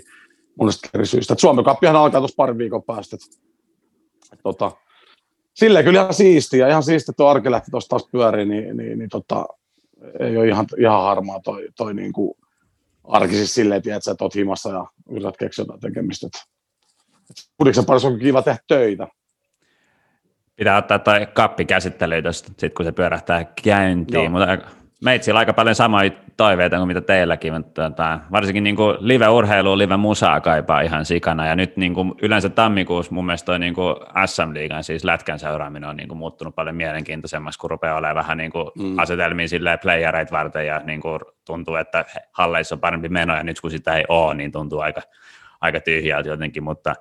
monesta 0.58 0.88
eri 0.94 1.06
syystä. 1.06 1.34
Suomen 1.38 1.64
kappihan 1.64 1.96
alkaa 1.96 2.20
tuossa 2.20 2.36
parin 2.36 2.58
viikon 2.58 2.82
päästä, 2.82 3.16
että 4.32 4.42
tota, 4.42 4.72
silleen 5.54 5.84
kyllä 5.84 6.00
ihan 6.00 6.14
siistiä, 6.14 6.68
ihan 6.68 6.82
siistiä 6.82 7.14
tuo 7.16 7.28
arki 7.28 7.50
lähti 7.50 7.70
tuosta 7.70 7.88
taas 7.88 8.08
pyöriin, 8.12 8.48
niin, 8.48 8.76
niin, 8.76 8.98
niin 8.98 9.10
tota, 9.10 9.46
ei 10.20 10.36
ole 10.36 10.48
ihan, 10.48 10.66
ihan 10.78 11.02
harmaa 11.02 11.40
toi, 11.40 11.68
toi 11.76 11.94
niin 11.94 12.12
kuin 12.12 12.34
arki 13.04 13.34
siis 13.34 13.54
silleen, 13.54 13.78
että 13.78 14.00
sä 14.00 14.16
oot 14.20 14.34
himassa 14.34 14.70
ja 14.70 14.86
yrität 15.10 15.36
keksiä 15.36 15.62
jotain 15.62 15.80
tekemistä. 15.80 16.28
Kudiksen 17.56 17.84
parissa 17.84 18.08
on 18.08 18.18
kiva 18.18 18.42
tehdä 18.42 18.58
töitä. 18.68 19.08
Pitää 20.60 20.76
ottaa 20.76 20.98
toi 20.98 21.26
kappi 21.32 21.64
käsittelyyn 21.64 22.24
sit 22.32 22.74
kun 22.74 22.84
se 22.84 22.92
pyörähtää 22.92 23.44
käyntiin, 23.64 24.24
Joo. 24.24 24.30
mutta 24.30 24.58
meitsillä 25.04 25.38
aika 25.38 25.52
paljon 25.52 25.74
samoja 25.74 26.10
toiveita 26.36 26.76
kuin 26.76 26.88
mitä 26.88 27.00
teilläkin, 27.00 27.52
mutta 27.52 27.90
tota, 27.90 28.20
varsinkin 28.32 28.64
niin 28.64 28.76
live-urheilu, 28.98 29.78
live-musaa 29.78 30.40
kaipaa 30.40 30.80
ihan 30.80 31.04
sikana, 31.04 31.46
ja 31.46 31.56
nyt 31.56 31.76
niin 31.76 31.94
kuin 31.94 32.14
yleensä 32.22 32.48
tammikuussa 32.48 33.14
mun 33.14 33.26
mielestä 33.26 33.46
toi 33.46 33.58
niin 33.58 33.74
kuin 33.74 33.96
SM-liigan, 34.26 34.84
siis 34.84 35.04
lätkän 35.04 35.38
seuraaminen 35.38 35.88
on 35.88 35.96
niin 35.96 36.08
kuin 36.08 36.18
muuttunut 36.18 36.54
paljon 36.54 36.76
mielenkiintoisemmaksi, 36.76 37.58
kun 37.58 37.70
rupeaa 37.70 37.96
olemaan 37.96 38.16
vähän 38.16 38.38
niin 38.38 38.52
kuin 38.52 38.70
mm. 38.78 38.98
asetelmiin 38.98 39.48
silleen 39.48 39.78
playereita 39.78 40.32
varten, 40.32 40.66
ja 40.66 40.80
niin 40.84 41.00
kuin 41.00 41.20
tuntuu, 41.46 41.74
että 41.74 42.04
halleissa 42.32 42.74
on 42.74 42.80
parempi 42.80 43.08
meno, 43.08 43.36
ja 43.36 43.42
nyt 43.42 43.60
kun 43.60 43.70
sitä 43.70 43.96
ei 43.96 44.04
ole, 44.08 44.34
niin 44.34 44.52
tuntuu 44.52 44.80
aika, 44.80 45.00
aika 45.60 45.80
tyhjältä 45.80 46.28
jotenkin, 46.28 46.62
mutta 46.62 46.94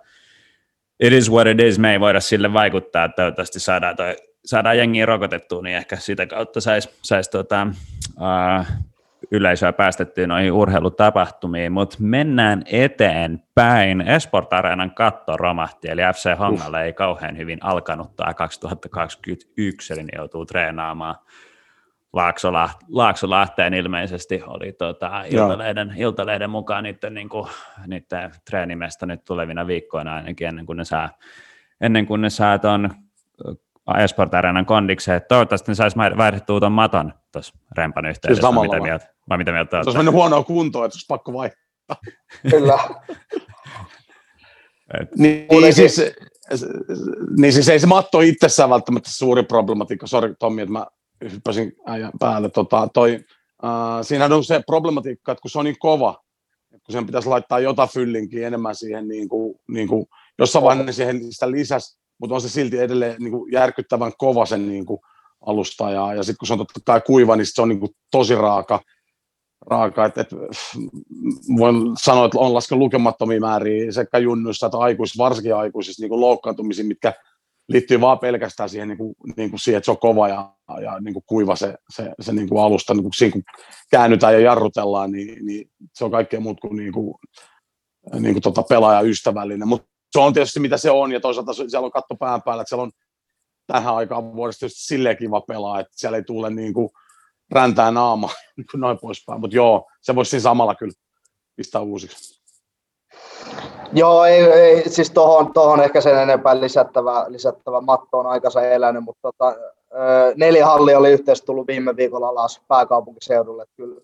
it 1.00 1.13
is 1.13 1.32
what 1.32 1.48
it 1.48 1.60
is, 1.60 1.79
me 1.79 1.91
ei 1.91 2.00
voida 2.00 2.20
sille 2.20 2.53
vaikuttaa, 2.53 3.10
toivottavasti 3.10 3.60
saadaan 3.60 3.96
toi 3.96 4.15
saadaan 4.46 4.77
jengiä 4.77 5.06
rokotettua, 5.06 5.62
niin 5.62 5.75
ehkä 5.75 5.96
sitä 5.96 6.25
kautta 6.25 6.62
saisi 6.62 6.89
sais 7.03 7.29
tota, 7.29 7.68
uh, 8.18 8.65
yleisöä 9.32 9.74
päästettyä 9.74 10.27
noihin 10.27 10.51
urheilutapahtumiin, 10.51 11.72
mutta 11.72 11.98
mennään 12.00 12.63
eteenpäin. 12.65 14.01
Esport 14.01 14.53
Areenan 14.53 14.91
katto 14.91 15.38
romahti, 15.38 15.88
eli 15.88 16.01
FC 16.13 16.38
Hongalle 16.39 16.84
ei 16.84 16.94
kauhean 16.94 17.38
hyvin 17.38 17.60
alkanut 17.62 18.15
tämä 18.15 18.34
2021, 18.34 19.94
eli 19.94 20.03
ne 20.03 20.10
joutuu 20.15 20.46
treenaamaan 20.46 21.15
Laaksola, 22.13 22.70
Laaksolahteen 22.88 23.74
ilmeisesti 23.74 24.42
oli 24.48 24.72
tota, 24.72 25.24
iltaleiden, 25.24 25.94
iltaleiden 25.98 26.50
mukaan 26.50 26.84
niiden, 26.84 27.13
niin 27.13 27.30
kuin, 27.30 27.48
niiden 27.88 28.32
treenimestä 28.50 29.06
nyt 29.06 29.25
tulevina 29.25 29.68
viikkoina 29.68 30.16
ainakin 30.16 30.48
ennen 30.48 30.66
kuin 30.66 30.78
ne 30.78 30.86
saa, 30.86 31.10
ennen 31.82 32.06
kuin 32.06 32.22
ne 32.22 32.30
saa 32.30 32.60
ton 32.60 32.89
Esport 34.04 34.34
Arenan 34.34 34.66
kondikseen, 34.66 35.18
että 35.18 35.28
toivottavasti 35.28 35.72
ne 35.72 35.75
saisi 35.75 35.98
vaihdettua 35.98 36.60
tuon 36.60 36.72
maton 36.72 37.13
tuossa 37.32 37.54
rempan 37.78 38.06
yhteydessä, 38.06 38.48
siis 38.48 38.62
mitä 38.62 38.80
mieltä, 38.80 39.13
vai 39.30 39.38
mitä 39.38 39.51
mieltä 39.51 39.70
Se 39.70 39.78
olisi 39.78 39.98
mennyt 39.98 40.13
huonoa 40.13 40.44
kuntoa, 40.44 40.86
että 40.86 40.96
olisi 40.96 41.06
pakko 41.08 41.34
vaihtaa. 41.34 41.96
Kyllä. 42.50 42.80
Et. 45.01 45.16
Niin, 45.16 45.46
niin, 45.51 45.74
siis, 45.74 46.01
niin 47.38 47.54
siis 47.54 47.70
ei 47.70 47.80
se 47.80 47.88
matto 47.88 48.22
itsessään 48.22 48.70
välttämättä 48.70 49.10
suuri 49.12 49.44
problematiikka, 49.44 50.08
sori 50.08 50.34
Tommi, 50.39 50.62
että 50.62 50.72
mä 50.72 50.86
hyppäsin 51.22 51.72
päälle. 52.20 52.50
Tota, 52.50 52.88
toi, 52.94 53.20
äh, 53.64 53.70
siinähän 54.02 54.34
on 54.34 54.44
se 54.44 54.64
problematiikka, 54.66 55.32
että 55.32 55.42
kun 55.42 55.52
se 55.52 55.60
on 55.60 55.66
niin 55.66 55.80
kova, 55.80 56.22
että 56.72 56.86
kun 56.86 56.94
sen 56.94 57.06
pitäisi 57.06 57.30
laittaa 57.30 57.60
jotain 57.60 57.90
fyllinkin 57.90 58.44
enemmän 58.44 58.76
siihen, 58.76 59.08
niin 59.08 59.30
kuin, 59.30 59.56
niin 59.68 59.88
kuin, 59.88 60.06
jossain 60.40 60.66
vaiheessa 60.66 60.94
siihen 60.94 61.34
sitä 61.34 61.52
lisäsi 61.52 62.00
mutta 62.20 62.36
on 62.36 62.42
se 62.42 62.50
silti 62.50 62.80
edelleen 62.80 63.16
niin 63.20 63.32
kuin 63.32 63.52
järkyttävän 63.52 64.12
kova 64.18 64.46
sen 64.46 64.68
niin 64.68 64.86
kuin 64.86 65.00
alusta, 65.46 65.92
ja, 65.92 66.14
ja 66.14 66.24
sitten 66.24 66.38
kun 66.40 66.48
se 66.48 66.54
on 66.54 66.60
totta 66.60 66.80
kai 66.86 67.02
kuiva, 67.02 67.36
niin 67.36 67.46
se 67.46 67.62
on 67.62 67.70
niin 67.70 67.80
kuin 67.80 67.92
tosi 68.12 68.36
raaka, 68.36 68.82
raaka 69.66 70.06
että, 70.06 70.22
että 70.22 70.36
voin 71.58 71.76
sanoa, 72.02 72.26
että 72.26 72.40
on 72.40 72.54
laskenut 72.54 72.80
lukemattomia 72.80 73.40
määriä 73.40 73.92
sekä 73.92 74.18
junnuissa 74.18 74.66
että 74.66 74.78
aikuisissa, 74.78 75.24
varsinkin 75.24 75.56
aikuisissa 75.56 76.04
niin 76.04 76.10
kuin 76.10 76.22
loukkaantumisia, 76.22 76.86
mitkä 76.86 77.14
liittyy 77.70 78.02
vaan 78.02 78.20
pelkästään 78.20 78.70
siihen, 78.70 78.88
niin 78.88 78.98
kuin, 78.98 79.16
niin 79.38 79.50
kuin 79.50 79.60
siihen 79.60 79.78
että 79.78 79.86
se 79.86 79.92
on 79.92 79.98
kova 79.98 80.30
ja, 80.30 80.54
ja 80.82 81.00
niin 81.00 81.14
kuin 81.14 81.24
kuiva 81.28 81.56
se, 81.56 81.76
se, 81.90 82.12
se 82.22 82.34
niin 82.34 82.50
kuin 82.50 82.62
alusta, 82.62 82.94
niin 82.94 83.04
kuin 83.04 83.14
siinä 83.14 83.32
kun 83.32 83.44
käännytään 83.92 84.34
ja 84.34 84.40
jarrutellaan, 84.40 85.12
niin, 85.12 85.46
niin 85.46 85.72
se 85.94 86.06
on 86.06 86.12
kaikkea 86.12 86.40
muut 86.40 86.60
kuin, 86.60 86.76
niin 86.76 86.94
kuin, 86.94 87.16
niin 88.20 88.34
kuin 88.34 88.44
tota 88.44 88.64
pelaajaystävällinen, 88.64 89.68
mutta 89.68 89.88
se 90.12 90.20
on 90.20 90.34
tietysti 90.34 90.60
mitä 90.60 90.78
se 90.78 90.92
on, 90.92 91.12
ja 91.12 91.20
toisaalta 91.20 91.54
siellä 91.54 91.86
on 91.86 91.92
katto 91.92 92.16
pään 92.16 92.42
päällä, 92.42 92.62
että 92.62 92.70
siellä 92.70 92.84
on 92.84 92.92
tähän 93.68 93.96
aikaan 93.96 94.34
vuodesta 94.34 94.66
just 94.66 94.76
silleen 94.78 95.18
kiva 95.18 95.42
pelaa, 95.42 95.80
että 95.80 95.94
siellä 95.96 96.18
ei 96.18 96.24
tule 96.24 96.50
niin 96.50 96.74
kuin 96.74 96.90
räntää 97.52 97.92
naama, 97.92 98.30
niin 98.58 98.66
kuin 98.72 98.82
noin 98.82 98.98
poispäin. 99.02 99.42
Mutta 99.42 99.56
joo, 99.56 99.88
se 100.02 100.16
voisi 100.16 100.30
siinä 100.30 100.42
samalla 100.42 100.76
kyllä 100.76 100.94
pistää 101.56 101.82
uusiksi. 101.82 102.40
Joo, 103.93 104.25
ei, 104.25 104.43
ei 104.43 104.89
siis 104.89 105.12
tuohon, 105.12 105.53
tohon 105.53 105.84
ehkä 105.84 106.01
sen 106.01 106.17
enempää 106.17 106.60
lisättävä, 106.60 107.25
lisättävä 107.27 107.81
matto 107.81 108.19
on 108.19 108.27
aikansa 108.27 108.62
elänyt, 108.62 109.03
mutta 109.03 109.22
tota, 109.22 109.55
neljä 110.36 110.65
hallia 110.65 110.98
oli 110.98 111.12
yhteensä 111.12 111.46
tullut 111.46 111.67
viime 111.67 111.96
viikolla 111.96 112.27
alas 112.27 112.62
pääkaupunkiseudulle. 112.67 113.65
Kyllä 113.77 114.01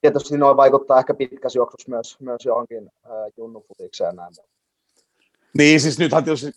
tietysti 0.00 0.38
noin 0.38 0.56
vaikuttaa 0.56 0.98
ehkä 0.98 1.14
pitkässä 1.14 1.58
juoksussa 1.58 1.90
myös, 1.90 2.16
myös 2.20 2.44
johonkin 2.44 2.90
äh, 3.06 4.14
näin. 4.14 4.34
Niin, 5.58 5.80
siis 5.80 5.98
nythän 5.98 6.24
tietysti, 6.24 6.50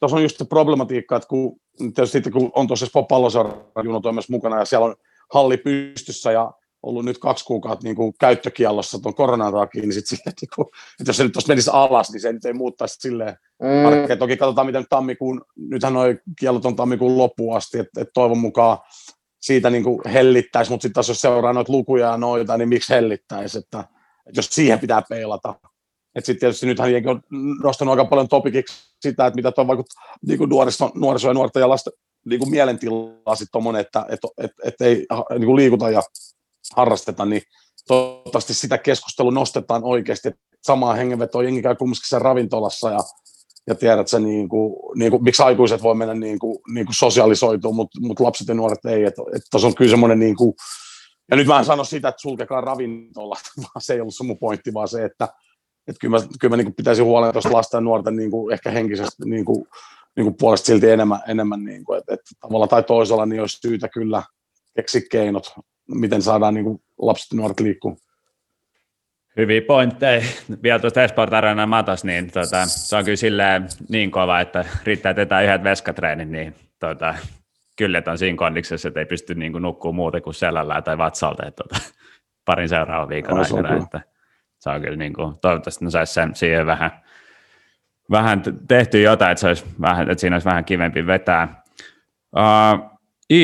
tuossa 0.00 0.16
on 0.16 0.22
just 0.22 0.38
se 0.38 0.44
problematiikka, 0.44 1.16
että 1.16 1.28
kun, 1.28 1.56
tietysti 1.78 2.30
kun 2.30 2.50
on 2.54 2.66
tuossa 2.66 3.02
palloseuran 3.08 3.54
junotoimessa 3.84 4.32
mukana 4.32 4.58
ja 4.58 4.64
siellä 4.64 4.86
on 4.86 4.96
halli 5.32 5.56
pystyssä 5.56 6.32
ja 6.32 6.52
ollut 6.84 7.04
nyt 7.04 7.18
kaksi 7.18 7.44
kuukautta 7.44 7.84
niin 7.84 7.96
kuin 7.96 8.14
käyttökiellossa 8.20 8.98
tuon 8.98 9.14
koronan 9.14 9.52
takia, 9.52 9.82
niin 9.82 9.92
sit 9.92 10.20
niin 10.26 10.48
kuin, 10.56 10.66
että 11.00 11.08
jos 11.08 11.16
se 11.16 11.24
nyt 11.24 11.32
tuossa 11.32 11.48
menisi 11.48 11.70
alas, 11.72 12.10
niin 12.10 12.20
se 12.20 12.32
nyt 12.32 12.44
ei 12.44 12.52
muuttaisi 12.52 12.96
silleen. 13.00 13.36
Mm. 13.62 14.18
Toki 14.18 14.36
katsotaan, 14.36 14.66
miten 14.66 14.86
tammikuun, 14.90 15.42
nythän 15.56 15.92
noin 15.92 16.20
kiellot 16.38 16.66
on 16.66 16.76
tammikuun 16.76 17.18
loppuun 17.18 17.56
asti, 17.56 17.78
että, 17.78 18.00
että 18.00 18.12
toivon 18.14 18.38
mukaan 18.38 18.78
siitä 19.40 19.70
niin 19.70 19.84
kuin 19.84 20.00
hellittäisi, 20.12 20.70
mutta 20.70 20.82
sitten 20.82 20.94
taas 20.94 21.08
jos 21.08 21.20
seuraa 21.20 21.52
noita 21.52 21.72
lukuja 21.72 22.06
ja 22.06 22.16
noita, 22.16 22.58
niin 22.58 22.68
miksi 22.68 22.94
hellittäisi, 22.94 23.58
että, 23.58 23.80
että 24.26 24.38
jos 24.38 24.46
siihen 24.46 24.78
pitää 24.78 25.02
peilata. 25.08 25.54
Että 26.14 26.26
sitten 26.26 26.40
tietysti 26.40 26.66
nythän 26.66 27.08
on 27.08 27.22
nostanut 27.62 27.92
aika 27.92 28.04
paljon 28.04 28.28
topikiksi 28.28 28.74
sitä, 29.00 29.26
että 29.26 29.36
mitä 29.36 29.52
tuo 29.52 29.66
vaikuttaa 29.66 30.16
niin 30.26 30.38
kuin 30.38 30.50
nuoriso, 30.50 30.92
nuoriso 30.94 31.28
ja 31.28 31.34
nuorten 31.34 31.60
ja 31.60 31.68
lasten 31.68 31.92
niin 32.26 32.38
kuin 32.38 32.50
mielentilaa 32.50 33.34
sitten 33.34 33.52
tuommoinen, 33.52 33.80
että 33.80 34.06
et, 34.08 34.20
et, 34.38 34.50
et 34.64 34.80
ei 34.80 35.06
niin 35.30 35.46
kuin 35.46 35.56
liikuta 35.56 35.90
ja 35.90 36.02
harrasteta, 36.76 37.24
niin 37.24 37.42
toivottavasti 37.88 38.54
sitä 38.54 38.78
keskustelua 38.78 39.32
nostetaan 39.32 39.84
oikeasti. 39.84 40.30
Samaa 40.62 40.94
hengenvetoa 40.94 41.42
jengi 41.42 41.62
käy 41.62 41.74
kumminkin 41.74 42.08
sen 42.08 42.22
ravintolassa 42.22 42.90
ja, 42.90 42.98
ja 43.66 43.74
tiedät 43.74 44.08
sä, 44.08 44.18
niin 44.18 44.48
kuin, 44.48 44.76
niin 44.98 45.10
kuin, 45.10 45.24
miksi 45.24 45.42
aikuiset 45.42 45.82
voi 45.82 45.94
mennä 45.94 46.14
niin 46.14 46.38
kuin, 46.38 46.58
niin 46.74 46.86
kuin 46.86 46.94
sosialisoitua, 46.94 47.72
mutta 47.72 48.00
mut 48.00 48.20
lapset 48.20 48.48
ja 48.48 48.54
nuoret 48.54 48.84
ei. 48.84 49.04
Että 49.04 49.22
et 49.36 49.64
on 49.64 49.74
kyllä 49.74 49.90
semmoinen, 49.90 50.18
niin 50.18 50.36
kuin, 50.36 50.54
ja 51.30 51.36
nyt 51.36 51.46
mä 51.46 51.58
en 51.58 51.64
sano 51.64 51.84
sitä, 51.84 52.08
että 52.08 52.22
sulkekaa 52.22 52.60
ravintola, 52.60 53.36
vaan 53.62 53.80
se 53.80 53.94
ei 53.94 54.00
ollut 54.00 54.14
se 54.14 54.24
mun 54.24 54.38
pointti, 54.38 54.74
vaan 54.74 54.88
se, 54.88 55.04
että 55.04 55.28
että 55.88 56.00
kyllä 56.00 56.18
mä, 56.18 56.26
kyllä 56.40 56.56
mä 56.56 56.62
niin 56.62 56.74
pitäisi 56.74 57.02
huolen 57.02 57.32
tuosta 57.32 57.52
lasten 57.52 57.78
ja 57.78 57.82
nuorten 57.82 58.16
niin 58.16 58.30
kuin 58.30 58.52
ehkä 58.52 58.70
henkisestä 58.70 59.24
niin 59.24 59.44
kuin, 59.44 59.66
niin 60.16 60.24
kuin 60.24 60.34
puolesta 60.34 60.66
silti 60.66 60.90
enemmän, 60.90 61.20
enemmän 61.28 61.64
niin 61.64 61.84
kuin, 61.84 61.98
että, 61.98 62.14
että 62.14 62.30
tavalla 62.40 62.66
tai 62.66 62.82
toisella 62.82 63.26
niin 63.26 63.40
olisi 63.40 63.58
syytä 63.62 63.88
kyllä 63.88 64.22
keksiä 64.76 65.00
keinot 65.10 65.54
miten 65.88 66.22
saadaan 66.22 66.54
niin 66.54 66.64
kuin 66.64 66.82
lapset 66.98 67.32
ja 67.32 67.36
nuoret 67.36 67.60
liikkuu. 67.60 67.98
Hyviä 69.36 69.62
pointteja. 69.62 70.22
Vielä 70.62 70.78
tuosta 70.78 71.02
Esport 71.02 71.32
Arena 71.32 71.66
matos, 71.66 72.04
niin 72.04 72.30
tota, 72.30 72.66
se 72.66 72.96
on 72.96 73.04
kyllä 73.04 73.16
silleen 73.16 73.68
niin 73.88 74.10
kova, 74.10 74.40
että 74.40 74.64
riittää, 74.84 75.14
tetään 75.14 75.44
yhdet 75.44 75.64
veskatreenit, 75.64 76.28
niin 76.28 76.54
tota, 76.80 77.14
kyllä 77.76 78.02
on 78.06 78.18
siinä 78.18 78.36
kondiksessa, 78.36 78.88
että 78.88 79.00
ei 79.00 79.06
pysty 79.06 79.34
niin 79.34 79.52
nukkumaan 79.52 79.94
muuten 79.94 80.22
kuin 80.22 80.34
selällä 80.34 80.82
tai 80.82 80.98
vatsalta 80.98 81.46
että, 81.46 81.62
tota, 81.62 81.80
parin 82.44 82.68
seuraavan 82.68 83.08
viikon 83.08 83.36
no, 83.36 83.42
aikana. 83.42 83.82
Että, 83.82 84.00
se 84.58 84.70
on 84.70 84.80
kyllä 84.80 84.96
niin 84.96 85.12
kuin, 85.12 85.34
toivottavasti 85.40 85.84
ne 85.84 85.90
saisi 85.90 86.12
sen 86.12 86.34
siihen 86.34 86.66
vähän, 86.66 86.90
vähän 88.10 88.42
tehty 88.68 89.02
jotain, 89.02 89.32
että, 89.32 89.40
se 89.40 89.48
olisi 89.48 89.64
vähän, 89.80 90.10
että 90.10 90.20
siinä 90.20 90.36
olisi 90.36 90.48
vähän 90.48 90.64
kivempi 90.64 91.06
vetää. 91.06 91.62
Uh, 92.36 92.94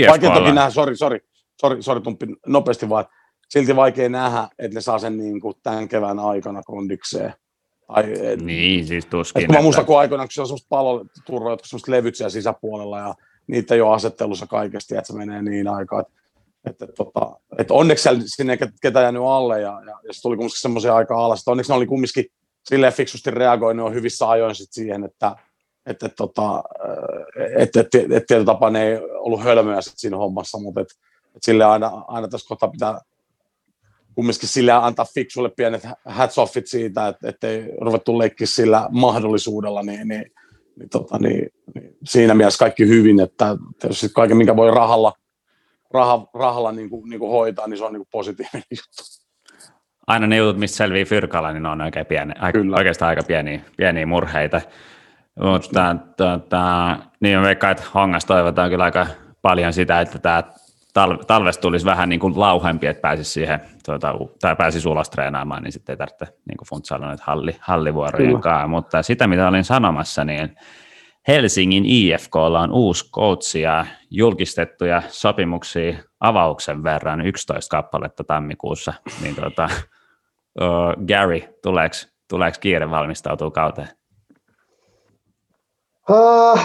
Vaikea 0.09 0.31
toki 0.31 0.53
nähdä, 0.53 0.71
sori, 0.71 0.97
sori, 0.97 1.21
sori, 1.61 1.83
sori 1.83 2.01
Tumppi, 2.01 2.27
nopeasti 2.47 2.89
vaan, 2.89 3.05
silti 3.49 3.77
vaikea 3.77 4.09
nähdä, 4.09 4.49
että 4.59 4.75
ne 4.75 4.81
saa 4.81 4.99
sen 4.99 5.17
niin 5.17 5.41
kuin 5.41 5.55
tämän 5.63 5.89
kevään 5.89 6.19
aikana 6.19 6.63
kondikseen. 6.63 7.35
Ai, 7.89 8.33
et, 8.33 8.43
niin, 8.43 8.87
siis 8.87 9.07
tuskin. 9.07 9.43
Että 9.43 9.57
mä 9.57 9.63
muistan, 9.63 9.87
kun 9.87 9.99
aikoinaan, 9.99 10.29
kun 10.29 10.33
siellä 10.33 10.45
on 10.45 10.49
semmoista 10.49 10.69
paloturvaa, 10.69 11.53
jotka 11.53 11.67
semmoista 11.67 11.91
levyt 11.91 12.15
siellä 12.17 12.31
sisäpuolella 12.31 12.99
ja 12.99 13.15
niitä 13.47 13.75
ei 13.75 13.81
ole 13.81 13.95
asettelussa 13.95 14.47
kaikesti, 14.47 14.97
että 14.97 15.07
se 15.07 15.19
menee 15.19 15.43
niin 15.43 15.69
aikaa. 15.69 16.01
Että, 16.01 16.13
että, 16.67 16.85
että, 16.85 16.97
tota, 16.97 17.41
että 17.59 17.75
onneksi 17.75 18.03
siellä 18.03 18.23
sinne 18.25 18.53
ei 18.53 18.69
ketään 18.83 19.03
jäänyt 19.03 19.23
alle 19.23 19.61
ja, 19.61 19.83
ja, 19.87 20.01
ja 20.07 20.13
se 20.13 20.23
tuli 20.23 20.37
kumminkin 20.37 20.61
semmoisia 20.61 20.95
aikaa 20.95 21.25
alas. 21.25 21.41
Että 21.41 21.51
onneksi 21.51 21.73
ne 21.73 21.77
oli 21.77 21.87
kumminkin 21.87 22.25
silleen 22.65 22.93
fiksusti 22.93 23.31
reagoinut 23.31 23.87
on 23.87 23.95
hyvissä 23.95 24.29
ajoin 24.29 24.55
sit 24.55 24.73
siihen, 24.73 25.05
että, 25.05 25.37
että, 25.87 26.09
tota, 26.09 26.63
että, 27.37 27.81
että, 27.81 27.81
että, 27.81 27.99
että 27.99 28.27
tietyllä 28.27 28.45
tapaa 28.45 28.71
ne 28.71 28.87
ei 28.87 28.99
ollut 29.19 29.45
hölmöä 29.45 29.81
sit 29.81 29.93
siinä 29.97 30.17
hommassa, 30.17 30.59
mutta 30.59 30.81
että, 30.81 30.95
et 31.37 31.43
sille 31.43 31.65
aina, 31.65 31.87
aina 32.09 32.29
tässä 32.29 32.49
kohtaa 32.49 32.69
pitää 32.69 33.01
kumminkin 34.15 34.49
sille 34.49 34.73
antaa 34.73 35.07
fiksulle 35.15 35.51
pienet 35.57 35.83
hats 36.05 36.39
offit 36.39 36.67
siitä, 36.67 37.09
että 37.09 37.29
ettei 37.29 37.65
ruvettu 37.81 38.19
leikkiä 38.19 38.47
sillä 38.47 38.89
mahdollisuudella, 38.91 39.83
niin, 39.83 40.09
niin, 40.09 40.25
niin, 40.77 40.89
tota, 40.89 41.19
niin, 41.19 41.49
niin 41.75 41.97
siinä 42.05 42.35
mielessä 42.35 42.59
kaikki 42.59 42.89
hyvin, 42.89 43.21
että 43.21 43.57
tietysti 43.81 44.09
kaiken, 44.15 44.37
minkä 44.37 44.57
voi 44.57 44.71
rahalla, 44.71 45.13
raha, 45.91 46.27
rahalla 46.35 46.73
niin 46.73 46.91
kuin, 46.91 47.11
niin 47.11 47.21
kuin 47.21 47.31
hoitaa, 47.31 47.67
niin 47.67 47.79
se 47.79 47.85
on 47.85 47.93
niin 47.93 48.01
kuin 48.01 48.09
positiivinen 48.13 48.63
juttu. 48.79 49.21
Aina 50.07 50.27
ne 50.27 50.37
jutut, 50.37 50.59
mistä 50.59 50.77
selvii 50.77 51.05
fyrkalla, 51.05 51.53
niin 51.53 51.63
ne 51.63 51.69
on 51.69 51.81
oikein 51.81 52.07
pieni, 52.07 52.33
Kyllä. 52.53 52.77
oikeastaan 52.77 53.09
aika 53.09 53.23
pieniä, 53.23 53.61
pieniä 53.77 54.07
murheita. 54.07 54.61
Mutta 55.43 55.97
tota, 56.17 56.97
niin 57.21 57.43
veikkaan, 57.43 57.71
että 57.71 57.85
Hongas 57.95 58.25
toivotaan 58.25 58.71
kyllä 58.71 58.85
aika 58.85 59.07
paljon 59.43 59.73
sitä, 59.73 60.01
että 60.01 60.19
tämä 60.19 60.43
talve, 60.93 61.25
talvesta 61.25 61.61
tulisi 61.61 61.87
vähän 61.87 62.09
niin 62.09 62.21
kuin 62.21 62.41
lauhempi, 62.41 62.87
että 62.87 63.01
pääsisi 63.01 63.31
siihen, 63.31 63.61
tuota, 63.87 64.15
tai 64.41 64.57
pääsisi 64.57 64.89
ulos 64.89 65.11
treenaamaan, 65.11 65.63
niin 65.63 65.73
sitten 65.73 65.93
ei 65.93 65.97
tarvitse 65.97 66.27
niin 66.27 66.59
funtsailla 66.69 67.07
noita 67.07 67.23
halli, 67.27 67.57
hallivuorojen 67.61 68.41
kanssa. 68.41 68.67
Mutta 68.69 69.03
sitä, 69.03 69.27
mitä 69.27 69.49
olin 69.49 69.65
sanomassa, 69.65 70.25
niin 70.25 70.57
Helsingin 71.29 71.85
IFKlla 71.87 72.61
on 72.61 72.73
uusi 72.73 73.11
coach 73.11 73.57
ja 73.57 73.87
julkistettuja 74.11 75.03
sopimuksia 75.09 75.99
avauksen 76.21 76.83
verran, 76.83 77.21
11 77.21 77.77
kappaletta 77.77 78.25
tammikuussa. 78.25 78.93
Niin 79.23 79.35
tuota, 79.35 79.69
uh, 80.61 81.07
Gary, 81.07 81.43
tuleeko, 81.63 81.97
tuleeko 82.29 82.59
kiire 82.61 82.91
valmistautua 82.91 83.51
kauteen? 83.51 83.89
Uh, 86.11 86.61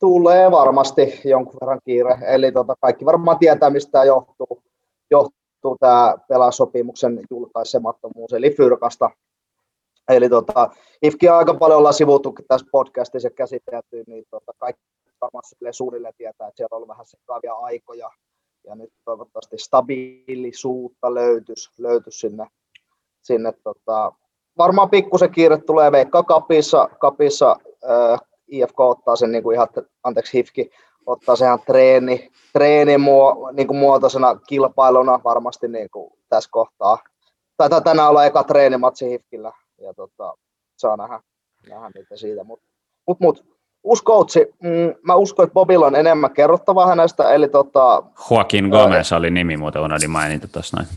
tulee 0.00 0.50
varmasti 0.50 1.20
jonkun 1.24 1.58
verran 1.60 1.80
kiire. 1.84 2.18
Eli 2.26 2.52
tota, 2.52 2.74
kaikki 2.80 3.04
varmaan 3.04 3.38
tietää, 3.38 3.70
mistä 3.70 3.92
tämä 3.92 4.04
johtuu. 4.04 4.62
Johtuu 5.10 5.76
tämä 5.80 6.14
pelasopimuksen 6.28 7.20
julkaisemattomuus, 7.30 8.32
eli 8.32 8.50
Fyrkasta. 8.50 9.10
Eli 10.08 10.28
tota, 10.28 10.70
IFKI 11.02 11.28
on 11.28 11.36
aika 11.36 11.54
paljon 11.54 11.78
ollaan 11.78 11.94
sivuttu 11.94 12.34
tässä 12.48 12.66
podcastissa 12.72 13.26
ja 13.26 13.30
käsitelty, 13.30 14.04
niin 14.06 14.24
tota, 14.30 14.52
kaikki 14.58 14.82
varmaan 15.20 15.44
suunnilleen 15.70 16.14
tietää, 16.18 16.48
että 16.48 16.56
siellä 16.56 16.68
on 16.72 16.76
ollut 16.76 16.88
vähän 16.88 17.06
sekavia 17.06 17.54
aikoja, 17.54 18.10
ja 18.64 18.74
nyt 18.74 18.90
toivottavasti 19.04 19.58
stabiilisuutta 19.58 21.14
löytyisi, 21.14 21.70
löytyisi 21.78 22.18
sinne, 22.18 22.46
sinne 23.22 23.52
tota, 23.64 24.12
varmaan 24.58 24.90
pikkusen 24.90 25.30
kiire 25.30 25.58
tulee 25.58 25.92
Veikka 25.92 26.22
Kapissa, 26.22 26.88
kapissa 27.00 27.56
IFK 28.48 28.80
ottaa 28.80 29.16
sen 29.16 29.32
niin 29.32 29.42
kuin 29.42 29.54
ihan, 29.54 29.68
anteeksi 30.04 30.38
HIFKI, 30.38 30.70
ottaa 31.06 31.36
sen 31.36 31.46
ihan 31.46 31.60
treeni, 31.66 32.30
treeni 32.52 32.98
muo, 32.98 33.50
niin 33.52 33.66
kuin 33.66 33.78
muotoisena 33.78 34.34
kilpailuna 34.46 35.20
varmasti 35.24 35.68
niin 35.68 35.90
kuin 35.90 36.12
tässä 36.28 36.50
kohtaa. 36.52 36.98
Taitaa 37.56 37.80
tänään 37.80 38.08
olla 38.08 38.24
eka 38.24 38.44
treenimatsi 38.44 39.10
HIFKillä 39.10 39.52
ja 39.80 39.94
tota, 39.94 40.34
saa 40.76 40.96
nähdä, 40.96 41.20
nähdä 41.68 41.90
mitä 41.94 42.16
siitä. 42.16 42.44
Mutta 42.44 42.66
mut, 43.06 43.20
mut, 43.20 43.44
uusi 43.82 44.04
coachi, 44.04 44.46
mm, 44.62 44.94
mä 45.02 45.14
uskon, 45.14 45.42
että 45.42 45.54
Bobilla 45.54 45.86
on 45.86 45.96
enemmän 45.96 46.30
kerrottavaa 46.30 46.86
hänestä. 46.86 47.32
Eli 47.32 47.48
tota, 47.48 48.02
Joaquin 48.30 48.68
Gomez 48.68 49.12
ää, 49.12 49.18
oli 49.18 49.30
nimi, 49.30 49.56
muuten 49.56 49.82
unohdin 49.82 50.10
mainita 50.10 50.48
tuossa 50.48 50.76
noin. 50.76 50.88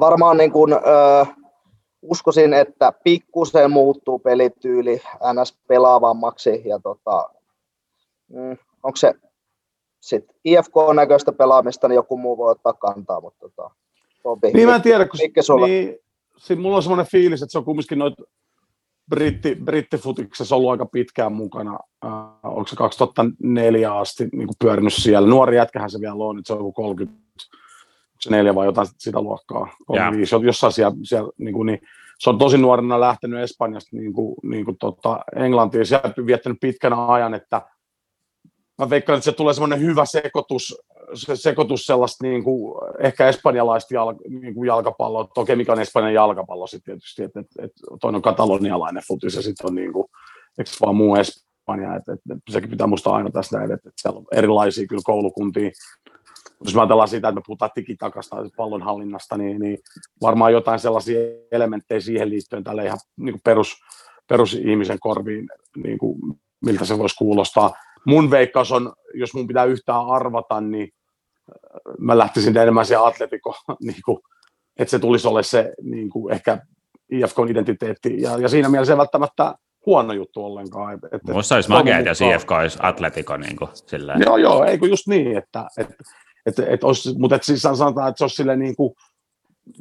Varmaan 0.00 0.36
niin 0.36 0.52
kuin, 0.52 0.72
äh, 0.72 1.36
uskoisin, 2.02 2.54
että 2.54 2.92
pikkusen 3.04 3.70
muuttuu 3.70 4.18
pelityyli 4.18 5.00
NS 5.32 5.58
pelaavammaksi 5.68 6.62
ja 6.64 6.78
tota, 6.78 7.30
mm, 8.28 8.56
onko 8.82 8.96
se 8.96 9.14
sitten 10.00 10.36
IFK-näköistä 10.44 11.32
pelaamista, 11.32 11.88
niin 11.88 11.94
joku 11.96 12.16
muu 12.16 12.36
voi 12.36 12.50
ottaa 12.50 12.72
kantaa, 12.72 13.20
mutta 13.20 13.38
tota, 13.40 13.70
Bobi, 14.22 14.50
niin 14.52 14.68
mä 14.68 14.74
en 14.74 14.82
tiedä, 14.82 15.08
kun 15.08 15.20
niin, 15.66 15.98
siinä 16.36 16.62
mulla 16.62 16.76
on 16.76 16.82
semmoinen 16.82 17.06
fiilis, 17.06 17.42
että 17.42 17.52
se 17.52 17.58
on 17.58 17.64
kumminkin 17.64 17.98
noita 17.98 18.22
britti, 19.10 19.54
brittifutiksessa 19.64 20.56
ollut 20.56 20.70
aika 20.70 20.86
pitkään 20.86 21.32
mukana. 21.32 21.78
Äh, 22.04 22.12
onko 22.42 22.66
se 22.66 22.76
2004 22.76 23.94
asti 23.94 24.28
niin 24.32 24.48
pyörinyt 24.58 24.94
siellä? 24.94 25.28
Nuori 25.28 25.56
jätkähän 25.56 25.90
se 25.90 26.00
vielä 26.00 26.14
on, 26.14 26.36
nyt 26.36 26.46
se 26.46 26.52
on 26.52 26.58
joku 26.58 26.72
30 26.72 27.25
se 28.20 28.30
neljä 28.30 28.54
vai 28.54 28.66
jotain 28.66 28.88
sitä 28.98 29.20
luokkaa, 29.20 29.68
35, 29.86 30.36
jossain 30.46 30.72
siellä, 30.72 30.96
siellä 31.02 31.30
niin, 31.38 31.54
kuin, 31.54 31.66
niin 31.66 31.80
se 32.18 32.30
on 32.30 32.38
tosi 32.38 32.58
nuorena 32.58 33.00
lähtenyt 33.00 33.40
Espanjasta 33.40 33.96
niin 33.96 34.12
kuin, 34.12 34.36
niin 34.42 34.64
kuin 34.64 34.76
tota, 34.78 35.20
Englantiin, 35.36 35.86
siellä 35.86 36.26
viettänyt 36.26 36.60
pitkän 36.60 36.92
ajan, 36.92 37.34
että 37.34 37.62
mä 38.78 38.90
veikkaan, 38.90 39.16
että 39.16 39.24
se 39.24 39.32
tulee 39.32 39.54
semmoinen 39.54 39.80
hyvä 39.80 40.04
sekoitus, 40.04 40.82
se 41.14 41.36
sekoitus 41.36 41.86
sellaista 41.86 42.26
niin 42.26 42.44
kuin, 42.44 42.74
ehkä 43.00 43.28
espanjalaista 43.28 43.94
jal, 43.94 44.14
niin 44.28 44.54
kuin 44.54 44.66
jalkapalloa, 44.66 45.28
toki 45.34 45.56
mikä 45.56 45.72
on 45.72 45.80
Espanjan 45.80 46.14
jalkapallo 46.14 46.66
sitten 46.66 46.84
tietysti, 46.84 47.22
että, 47.22 47.40
että, 47.40 47.62
että 47.62 47.80
toinen 48.00 48.16
on 48.16 48.22
katalonialainen 48.22 49.02
futis 49.08 49.34
ja 49.34 49.42
sitten 49.42 49.66
on 49.66 49.74
niin 49.74 49.92
kuin, 49.92 50.06
eikö 50.58 50.70
vaan 50.80 50.96
muu 50.96 51.16
Espanja, 51.16 51.96
että, 51.96 52.12
että 52.12 52.34
sekin 52.50 52.70
pitää 52.70 52.86
muistaa 52.86 53.16
aina 53.16 53.30
tässä 53.30 53.58
näin, 53.58 53.72
että, 53.72 53.88
että 53.88 54.02
siellä 54.02 54.18
on 54.18 54.26
erilaisia 54.32 54.86
kyllä 54.86 55.02
koulukuntia, 55.04 55.70
jos 56.64 56.74
me 56.74 56.80
ajatellaan 56.80 57.08
sitä, 57.08 57.28
että 57.28 57.40
me 57.40 57.42
puhutaan 57.46 57.70
digitakasta 57.76 58.36
pallonhallinnasta, 58.56 59.36
niin, 59.36 59.60
niin 59.60 59.78
varmaan 60.22 60.52
jotain 60.52 60.78
sellaisia 60.78 61.20
elementtejä 61.52 62.00
siihen 62.00 62.30
liittyen 62.30 62.64
tälle 62.64 62.84
ihan 62.84 62.98
niin 63.16 63.32
kuin 63.32 63.40
perus, 63.44 63.76
perusihmisen 64.28 64.98
korviin, 65.00 65.48
niin 65.84 65.98
kuin, 65.98 66.18
miltä 66.64 66.84
se 66.84 66.98
voisi 66.98 67.16
kuulostaa. 67.16 67.74
Mun 68.06 68.30
veikkaus 68.30 68.72
on, 68.72 68.92
jos 69.14 69.34
mun 69.34 69.46
pitää 69.46 69.64
yhtään 69.64 70.06
arvata, 70.06 70.60
niin 70.60 70.88
äh, 71.50 71.80
mä 71.98 72.18
lähtisin 72.18 72.56
enemmän 72.56 72.86
siihen 72.86 73.04
atletiko, 73.04 73.54
niin 73.86 74.02
kuin, 74.04 74.18
että 74.78 74.90
se 74.90 74.98
tulisi 74.98 75.28
olla 75.28 75.42
se 75.42 75.72
niin 75.82 76.10
kuin 76.10 76.34
ehkä 76.34 76.58
IFK-identiteetti, 77.10 78.22
ja, 78.22 78.38
ja 78.38 78.48
siinä 78.48 78.68
mielessä 78.68 78.92
ei 78.92 78.98
välttämättä 78.98 79.54
huono 79.86 80.12
juttu 80.12 80.44
ollenkaan. 80.44 80.94
Et, 80.94 81.00
et, 81.12 81.34
Musta 81.34 81.54
olisi 81.54 81.68
makea, 81.68 82.00
jos 82.00 82.20
IFK 82.20 82.52
olisi 82.52 82.78
atletiko. 82.82 83.36
Niin 83.36 83.56
kuin. 83.56 83.70
Joo, 84.26 84.36
joo, 84.36 84.64
ei 84.64 84.78
kun 84.78 84.90
just 84.90 85.06
niin, 85.06 85.36
että, 85.36 85.66
et, 85.78 85.88
et, 86.46 86.58
et 86.58 86.84
olisi, 86.84 87.18
mutta 87.18 87.36
et 87.36 87.42
siis 87.42 87.62
sanotaan, 87.62 88.08
että 88.08 88.18
se 88.18 88.24
olisi 88.24 88.44
niin 88.56 88.76
kuin 88.76 88.94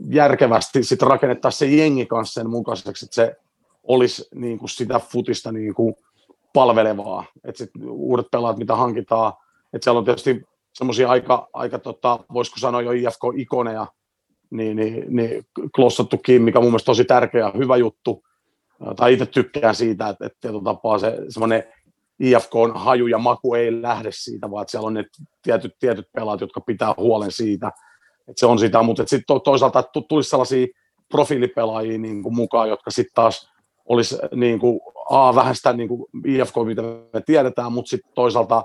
järkevästi 0.09 0.83
sit 0.83 1.01
rakennettaa 1.01 1.51
se 1.51 1.65
jengi 1.65 2.05
kanssa 2.05 2.41
sen 2.41 2.49
mukaiseksi, 2.49 3.05
että 3.05 3.15
se 3.15 3.35
olisi 3.83 4.27
niin 4.35 4.59
kuin 4.59 4.69
sitä 4.69 4.99
futista 4.99 5.51
niin 5.51 5.73
kuin 5.73 5.95
palvelevaa, 6.53 7.25
että 7.43 7.57
sit 7.57 7.71
uudet 7.89 8.27
pelaat, 8.31 8.57
mitä 8.57 8.75
hankitaan, 8.75 9.33
että 9.73 9.83
siellä 9.83 9.99
on 9.99 10.05
tietysti 10.05 10.43
semmoisia 10.73 11.09
aika, 11.09 11.47
aika 11.53 11.79
tota, 11.79 12.19
voisiko 12.33 12.59
sanoa 12.59 12.81
jo 12.81 12.91
IFK-ikoneja, 12.91 13.87
niin, 14.49 14.77
niin, 14.77 15.15
niin 15.15 15.45
klossattu 15.75 16.17
kiinni, 16.17 16.45
mikä 16.45 16.59
on 16.59 16.63
mun 16.65 16.71
mielestä 16.71 16.85
tosi 16.85 17.05
tärkeä 17.05 17.41
ja 17.41 17.53
hyvä 17.57 17.77
juttu, 17.77 18.23
tai 18.95 19.13
itse 19.13 19.25
tykkään 19.25 19.75
siitä, 19.75 20.09
että, 20.09 20.25
että 20.25 20.49
tapaa 20.63 20.99
se 20.99 21.17
semmoinen 21.29 21.63
IFK 22.19 22.55
on 22.55 22.75
haju 22.75 23.07
ja 23.07 23.17
maku 23.17 23.53
ei 23.53 23.81
lähde 23.81 24.09
siitä, 24.11 24.51
vaan 24.51 24.65
siellä 24.67 24.87
on 24.87 24.93
ne 24.93 25.05
tietyt, 25.41 25.75
tietyt 25.79 26.05
pelaat, 26.15 26.41
jotka 26.41 26.61
pitää 26.61 26.93
huolen 26.97 27.31
siitä, 27.31 27.67
että 28.19 28.39
se 28.39 28.45
on 28.45 28.59
sitä, 28.59 28.83
mutta 28.83 29.03
sitten 29.05 29.23
to, 29.27 29.39
toisaalta 29.39 29.83
tulisi 30.09 30.29
sellaisia 30.29 30.67
profiilipelaajia 31.09 31.97
niin 31.97 32.23
kuin 32.23 32.35
mukaan, 32.35 32.69
jotka 32.69 32.91
sitten 32.91 33.15
taas 33.15 33.49
olisi 33.85 34.17
niin 34.35 34.59
kuin, 34.59 34.79
A, 35.09 35.35
vähän 35.35 35.55
sitä 35.55 35.73
niin 35.73 35.89
kuin 35.89 36.05
IFK, 36.25 36.55
mitä 36.65 36.81
me 36.81 37.21
tiedetään, 37.25 37.71
mutta 37.71 37.89
sitten 37.89 38.11
toisaalta 38.15 38.63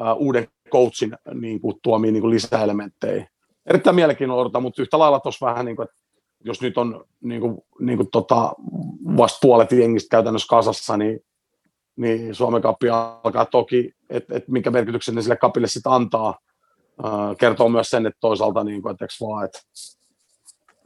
uh, 0.00 0.26
uuden 0.26 0.48
coachin 0.72 1.16
niin 1.34 1.60
kuin, 1.60 1.74
tuomia 1.82 2.12
niin 2.12 2.20
kuin 2.20 2.30
lisäelementtejä. 2.30 3.28
Erittäin 3.66 3.96
mielenkiinnolla 3.96 4.60
mutta 4.60 4.82
yhtä 4.82 4.98
lailla 4.98 5.20
tuossa 5.20 5.46
vähän 5.46 5.64
niin 5.64 5.76
kuin, 5.76 5.84
että 5.84 5.96
jos 6.44 6.62
nyt 6.62 6.78
on 6.78 7.04
niin 7.20 7.40
kuin, 7.40 7.58
niin 7.80 7.96
kuin 7.96 8.10
tota, 8.12 8.52
vasta 9.16 9.38
puolet 9.42 9.72
jengistä 9.72 10.08
käytännössä 10.10 10.48
kasassa, 10.48 10.96
niin, 10.96 11.20
niin 11.96 12.34
Suomen 12.34 12.62
kappi 12.62 12.90
alkaa 12.90 13.44
toki, 13.44 13.92
että 14.10 14.36
et 14.36 14.48
minkä 14.48 14.70
merkityksen 14.70 15.14
ne 15.14 15.22
sille 15.22 15.36
kapille 15.36 15.66
sitten 15.66 15.92
antaa. 15.92 16.38
Kertoo 17.38 17.68
myös 17.68 17.90
sen, 17.90 18.06
että 18.06 18.18
toisaalta, 18.20 18.64
niin 18.64 18.82
kuin, 18.82 18.92
että, 18.92 19.06
vaan, 19.20 19.44
että, 19.44 19.58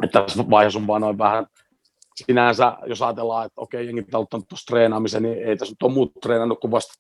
että 0.03 0.23
tässä 0.23 0.51
vaiheessa 0.51 0.79
on 0.79 0.87
vaan 0.87 1.01
noin 1.01 1.19
vähän 1.19 1.47
sinänsä, 2.27 2.77
jos 2.87 3.03
ajatellaan, 3.03 3.47
että 3.47 3.61
okei, 3.61 3.87
jengit 3.87 4.15
on 4.15 4.23
ottanut 4.23 4.49
tuossa 4.49 4.67
treenaamisen, 4.67 5.23
niin 5.23 5.39
ei 5.39 5.57
tässä 5.57 5.73
nyt 5.73 5.83
ole 5.83 5.93
muut 5.93 6.13
treenannut 6.23 6.61
kuin 6.61 6.71
vasta 6.71 6.95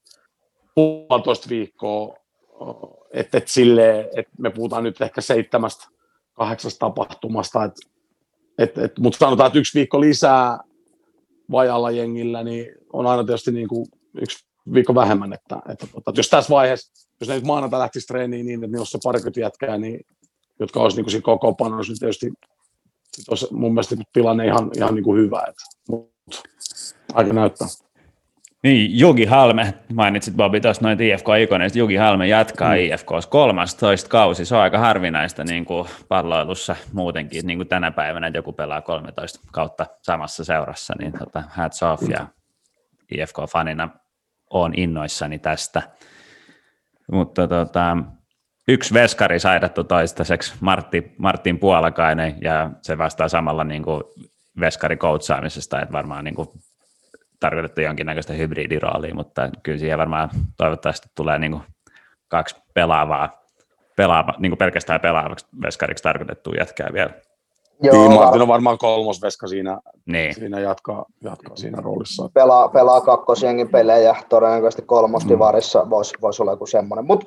puolitoista 0.75 1.49
viikkoa, 1.49 2.17
että 3.11 3.39
et 3.39 3.49
silleen, 3.49 4.09
että 4.17 4.33
me 4.39 4.51
puhutaan 4.51 4.85
nyt 4.85 5.01
ehkä 5.01 5.21
seitsemästä, 5.21 5.89
kahdeksasta 6.35 6.79
tapahtumasta, 6.79 7.65
että 7.65 7.81
et, 8.59 8.79
et, 8.79 8.99
mutta 8.99 9.19
sanotaan, 9.19 9.47
että 9.47 9.59
yksi 9.59 9.79
viikko 9.79 10.01
lisää 10.01 10.59
vajalla 11.51 11.91
jengillä, 11.91 12.45
niin 12.45 12.67
on 12.93 13.07
aina 13.07 13.25
tietysti 13.25 13.53
niin 13.53 13.69
kuin 13.69 13.87
yksi 14.15 14.47
viikko 14.75 14.95
vähemmän. 14.95 15.33
Että, 15.33 15.57
että, 15.69 15.87
että 15.99 16.13
jos 16.17 16.29
tässä 16.29 16.55
vaiheessa, 16.55 17.07
jos 17.21 17.29
ne 17.29 17.35
nyt 17.35 17.45
maanantai 17.45 17.81
lähtisi 17.81 18.07
treeniin 18.07 18.47
niin, 18.47 18.65
että 18.65 18.77
ne 18.77 18.79
olisi 18.79 18.91
se 18.91 18.99
parikymmentä 19.05 19.41
jätkää, 19.41 19.79
niin, 19.79 20.01
jotka 20.61 20.81
olisi 20.81 20.97
niin 20.97 21.05
kuin 21.05 21.11
siinä 21.11 21.23
koko 21.23 21.55
panos, 21.55 21.89
niin 21.89 21.99
tietysti 21.99 22.31
sit 23.13 23.29
olisi 23.29 23.55
mun 23.55 23.75
mielestä 23.75 23.97
tilanne 24.13 24.47
ihan, 24.47 24.71
ihan 24.77 24.95
niin 24.95 25.05
kuin 25.05 25.21
hyvä. 25.21 25.45
Että, 25.49 25.63
mutta 25.89 26.43
aika 27.15 27.33
näyttää. 27.33 27.69
Niin, 28.63 28.99
Jugi 28.99 29.25
Halme, 29.25 29.75
mainitsit 29.95 30.35
Bobi 30.35 30.61
tuossa 30.61 30.83
noin 30.83 31.01
IFK-ikoneista, 31.01 31.79
Jugi 31.79 31.97
Halme 31.97 32.29
jatkaa 32.29 32.75
mm. 32.75 32.81
IFKs 32.81 33.27
13 33.31 34.09
kausi, 34.09 34.45
se 34.45 34.57
on 34.57 34.61
aika 34.63 34.79
harvinaista 34.79 35.45
niin 35.45 35.65
kuin 35.65 35.89
palloilussa 36.09 36.77
muutenkin, 36.93 37.47
niin 37.47 37.59
kuin 37.59 37.69
tänä 37.69 37.91
päivänä, 37.91 38.27
että 38.27 38.39
joku 38.39 38.53
pelaa 38.53 38.81
13 38.81 39.41
kautta 39.53 39.87
samassa 40.03 40.45
seurassa, 40.45 40.95
niin 40.99 41.13
tota, 41.19 41.43
hats 41.49 41.83
off, 41.83 42.03
ja 42.11 42.27
IFK-fanina 43.15 43.89
on 44.51 44.73
innoissani 44.77 45.39
tästä. 45.39 45.83
Mutta 47.13 47.49
tota, 47.49 47.97
yksi 48.69 48.95
veskari 48.95 49.39
saidattu 49.39 49.85
toistaiseksi, 49.85 50.55
Martti, 50.61 51.13
Martin 51.19 51.59
Puolakainen, 51.59 52.39
ja 52.41 52.71
se 52.83 52.99
vastaa 52.99 53.29
samalla 53.29 53.65
niin 53.65 53.83
kuin 53.83 54.03
veskarikoutsaamisesta, 54.61 55.81
että 55.81 55.93
varmaan 55.93 56.25
niin 56.25 56.35
kuin 56.35 56.49
tarkoitettu 57.41 57.81
jonkinnäköistä 57.81 58.33
hybridiroolia, 58.33 59.15
mutta 59.15 59.51
kyllä 59.63 59.79
siihen 59.79 59.99
varmaan 59.99 60.31
toivottavasti 60.57 61.09
tulee 61.15 61.39
niin 61.39 61.53
kuin 61.53 61.63
kaksi 62.29 62.57
pelaavaa, 62.75 63.41
pelaava, 63.97 64.35
niin 64.39 64.51
kuin 64.51 64.59
pelkästään 64.59 65.01
pelaavaksi 65.01 65.47
veskariksi 65.63 66.03
tarkoitettu 66.03 66.53
jätkää 66.53 66.89
vielä. 66.93 67.11
Joo, 67.83 68.09
niin, 68.09 68.21
Martin 68.21 68.43
on 68.43 68.49
varmaan 68.49 68.79
kolmosveska 68.79 69.47
siinä, 69.47 69.81
niin. 70.07 70.35
siinä 70.35 70.61
jatkaa, 70.61 71.05
jatkaa 71.25 71.57
siinä 71.57 71.81
roolissa. 71.81 72.31
Pelaa, 72.35 72.69
pelaa 72.69 73.01
kakkosjengin 73.01 73.69
pelejä, 73.69 74.17
todennäköisesti 74.29 74.83
kolmosdivarissa 74.83 75.85
mm. 75.85 75.91
voisi 75.91 76.15
vois 76.23 76.41
olla 76.41 76.53
joku 76.53 76.67
semmoinen. 76.67 77.07
Mutta 77.07 77.27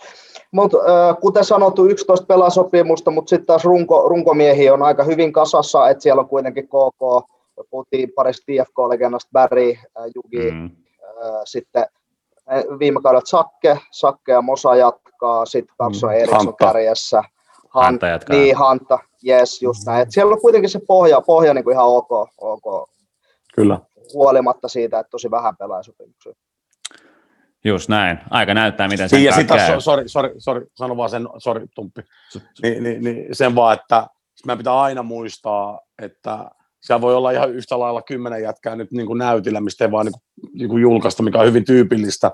mut, 0.51 0.73
äh, 0.73 1.17
kuten 1.21 1.45
sanottu, 1.45 1.85
11 1.85 2.25
pelasopimusta, 2.25 3.11
mutta 3.11 3.29
sitten 3.29 3.45
taas 3.45 3.65
runko, 3.65 4.09
runkomiehiä 4.09 4.73
on 4.73 4.83
aika 4.83 5.03
hyvin 5.03 5.33
kasassa, 5.33 5.89
että 5.89 6.03
siellä 6.03 6.19
on 6.19 6.29
kuitenkin 6.29 6.67
KK, 6.67 7.27
puhuttiin 7.69 8.11
parista 8.15 8.45
TFK-legendasta, 8.45 9.29
Barry, 9.33 9.71
äh, 9.71 10.05
Jugi, 10.15 10.51
mm. 10.51 10.65
äh, 10.65 11.41
sitten 11.45 11.85
viime 12.79 13.01
kaudella 13.01 13.25
Sakke, 13.25 13.77
Sakke 13.91 14.31
ja 14.31 14.41
Mosa 14.41 14.75
jatkaa, 14.75 15.45
sitten 15.45 15.75
Carson 15.81 16.09
mm. 16.09 16.15
Eriksson 16.15 16.55
kärjessä. 16.55 17.23
Han, 17.73 17.83
Hanta 17.83 18.07
jatkaa. 18.07 18.38
Niin, 18.38 18.55
Hanta, 18.55 18.99
yes, 19.27 19.62
just 19.62 19.86
näin. 19.86 20.01
Et 20.01 20.12
siellä 20.12 20.33
on 20.33 20.41
kuitenkin 20.41 20.69
se 20.69 20.79
pohja, 20.88 21.21
pohja 21.21 21.53
niin 21.53 21.63
kuin 21.63 21.73
ihan 21.73 21.88
ok, 21.88 22.12
ok. 22.38 22.89
Kyllä. 23.55 23.79
Huolimatta 24.13 24.67
siitä, 24.67 24.99
että 24.99 25.09
tosi 25.09 25.31
vähän 25.31 25.57
pelaajasopimuksia. 25.57 26.33
Just 27.65 27.89
näin. 27.89 28.19
Aika 28.29 28.53
näyttää, 28.53 28.88
miten 28.88 29.09
sen 29.09 29.23
Ja 29.23 29.36
sitten 29.36 29.81
sorry, 29.81 30.07
sorry, 30.07 30.33
sorry, 30.38 30.67
sano 30.75 30.97
vaan 30.97 31.09
sen, 31.09 31.27
sorry, 31.38 31.67
Tumppi. 31.75 32.01
Niin, 32.63 32.83
niin, 32.83 33.03
niin, 33.03 33.36
sen 33.36 33.55
vaan, 33.55 33.77
että 33.79 34.07
meidän 34.45 34.57
pitää 34.57 34.81
aina 34.81 35.03
muistaa, 35.03 35.79
että 36.01 36.49
siellä 36.81 37.01
voi 37.01 37.15
olla 37.15 37.31
ihan 37.31 37.51
yhtä 37.51 37.79
lailla 37.79 38.01
kymmenen 38.01 38.43
jätkää 38.43 38.75
nyt 38.75 38.91
niin 38.91 39.07
kuin 39.07 39.19
näytillä, 39.19 39.62
mistä 39.62 39.86
ei 39.86 39.91
vaan 39.91 40.05
niin 40.05 40.13
kuin, 40.13 40.51
niin 40.53 40.69
kuin 40.69 40.81
julkaista, 40.81 41.23
mikä 41.23 41.39
on 41.39 41.45
hyvin 41.45 41.65
tyypillistä 41.65 42.31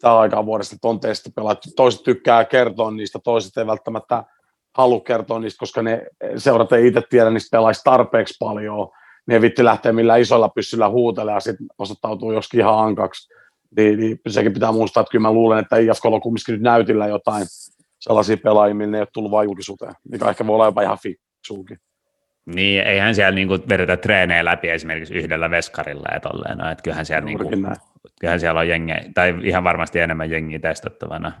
tällä 0.00 0.18
aikaa 0.18 0.46
vuodesta, 0.46 0.74
että 0.74 0.88
on 0.88 1.00
testipelaat. 1.00 1.58
Toiset 1.76 2.02
tykkää 2.02 2.44
kertoa 2.44 2.90
niistä, 2.90 3.18
toiset 3.24 3.56
ei 3.56 3.66
välttämättä 3.66 4.24
halua 4.74 5.00
kertoa 5.00 5.38
niistä, 5.38 5.58
koska 5.58 5.82
ne 5.82 6.06
seurat 6.36 6.72
ei 6.72 6.86
itse 6.86 7.02
tiedä 7.10 7.30
niistä 7.30 7.56
pelaista 7.56 7.90
tarpeeksi 7.90 8.34
paljon. 8.40 8.90
Ne 9.26 9.40
vitti 9.40 9.64
lähteä 9.64 9.92
millään 9.92 10.20
isolla 10.20 10.48
pyssyllä 10.48 10.88
huutelemaan 10.88 11.36
ja 11.36 11.40
sitten 11.40 11.66
osoittautuu 11.78 12.32
joskin 12.32 12.60
ihan 12.60 12.78
ankaksi. 12.78 13.34
Niin, 13.76 13.98
niin 13.98 14.20
sekin 14.28 14.52
pitää 14.52 14.72
muistaa, 14.72 15.00
että 15.00 15.10
kyllä 15.10 15.22
mä 15.22 15.32
luulen, 15.32 15.58
että 15.58 15.76
IFK 15.76 16.04
on 16.04 16.20
kumminkin 16.20 16.52
nyt 16.52 16.62
näytillä 16.62 17.06
jotain 17.06 17.46
sellaisia 18.00 18.36
pelaajia, 18.36 18.74
millä 18.74 18.90
ne 18.90 18.98
ei 18.98 19.02
ole 19.02 19.08
tullut 19.12 19.30
vain 19.30 19.46
julkisuuteen, 19.46 19.94
mikä 20.10 20.28
ehkä 20.28 20.46
voi 20.46 20.54
olla 20.54 20.64
jopa 20.64 20.82
ihan 20.82 20.98
fiksuukin. 21.02 21.78
Niin, 22.46 22.82
eihän 22.82 23.14
siellä 23.14 23.34
niinku 23.34 23.58
vedetä 23.68 23.96
treenejä 23.96 24.44
läpi 24.44 24.70
esimerkiksi 24.70 25.14
yhdellä 25.14 25.50
veskarilla 25.50 26.08
ja 26.14 26.20
tolleen, 26.20 26.58
no, 26.58 26.70
että 26.70 26.82
kyllähän 26.82 27.06
siellä, 27.06 27.24
niinku, 27.24 27.44
kyllähän 28.20 28.40
siellä 28.40 28.60
on 28.60 28.68
jengi, 28.68 28.92
tai 29.14 29.34
ihan 29.42 29.64
varmasti 29.64 29.98
enemmän 29.98 30.30
jengiä 30.30 30.58
testattavana 30.58 31.32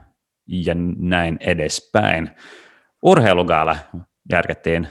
ja 0.46 0.74
näin 0.98 1.36
edespäin. 1.40 2.30
Urheilugaala 3.04 3.76
järkettiin 4.32 4.88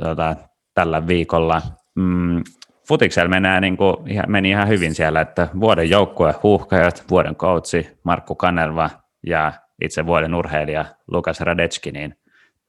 tuota, 0.00 0.36
tällä 0.74 1.06
viikolla. 1.06 1.62
Mm, 1.94 2.42
futiksella 2.88 3.28
menee, 3.28 3.60
niin 3.60 3.76
kuin, 3.76 3.96
meni 4.26 4.50
ihan 4.50 4.68
hyvin 4.68 4.94
siellä, 4.94 5.20
että 5.20 5.48
vuoden 5.60 5.90
joukkue 5.90 6.34
huuhkajat, 6.42 7.04
vuoden 7.10 7.36
coachi 7.36 7.90
Markku 8.04 8.34
Kanerva 8.34 8.90
ja 9.26 9.52
itse 9.82 10.06
vuoden 10.06 10.34
urheilija 10.34 10.84
Lukas 11.06 11.40
Radetski, 11.40 11.92
niin 11.92 12.14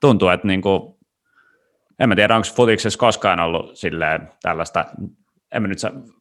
tuntuu, 0.02 0.30
että 0.30 0.48
niin 0.48 0.62
kuin, 0.62 0.96
en 2.00 2.10
mä 2.10 2.16
tiedä, 2.16 2.36
onko 2.36 2.48
futiksessa 2.56 3.00
koskaan 3.00 3.40
ollut 3.40 3.78
silleen 3.78 4.30
tällaista, 4.42 4.86
en 5.52 5.62
mä, 5.62 5.68
nyt, 5.68 5.78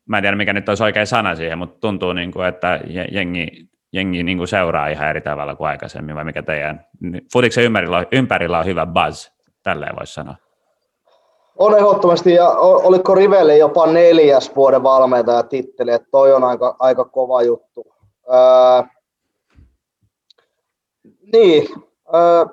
mä 0.09 0.19
en 0.19 0.23
tiedä 0.23 0.37
mikä 0.37 0.53
nyt 0.53 0.69
olisi 0.69 0.83
oikein 0.83 1.07
sana 1.07 1.35
siihen, 1.35 1.59
mutta 1.59 1.81
tuntuu, 1.81 2.13
niin 2.13 2.33
kuin, 2.33 2.49
että 2.49 2.81
jengi, 3.13 3.69
jengi 3.93 4.23
niin 4.23 4.39
kuin 4.39 4.49
seuraa 4.49 4.89
ihan 4.89 5.09
eri 5.09 5.21
tavalla 5.21 5.55
kuin 5.57 5.69
aikaisemmin, 5.69 6.15
vai 6.15 6.25
mikä 6.25 6.43
teidän, 6.43 6.87
futiksen 7.33 7.65
ympärillä, 7.65 8.07
ympärillä 8.13 8.59
on 8.59 8.67
hyvä 8.67 8.87
buzz, 8.87 9.29
tälleen 9.63 9.97
voisi 9.97 10.15
sanoa. 10.15 10.35
On 11.59 11.77
ehdottomasti, 11.77 12.35
ja 12.35 12.49
oliko 12.59 13.15
Rivelle 13.15 13.57
jopa 13.57 13.87
neljäs 13.87 14.57
vuoden 14.57 14.83
valmentaja 14.83 15.43
titteli, 15.43 15.91
että 15.91 16.09
toi 16.11 16.33
on 16.33 16.45
aika, 16.45 16.77
aika 16.79 17.05
kova 17.05 17.43
juttu. 17.43 17.95
Öö, 18.29 18.83
niin, 21.33 21.69
öö, 22.15 22.45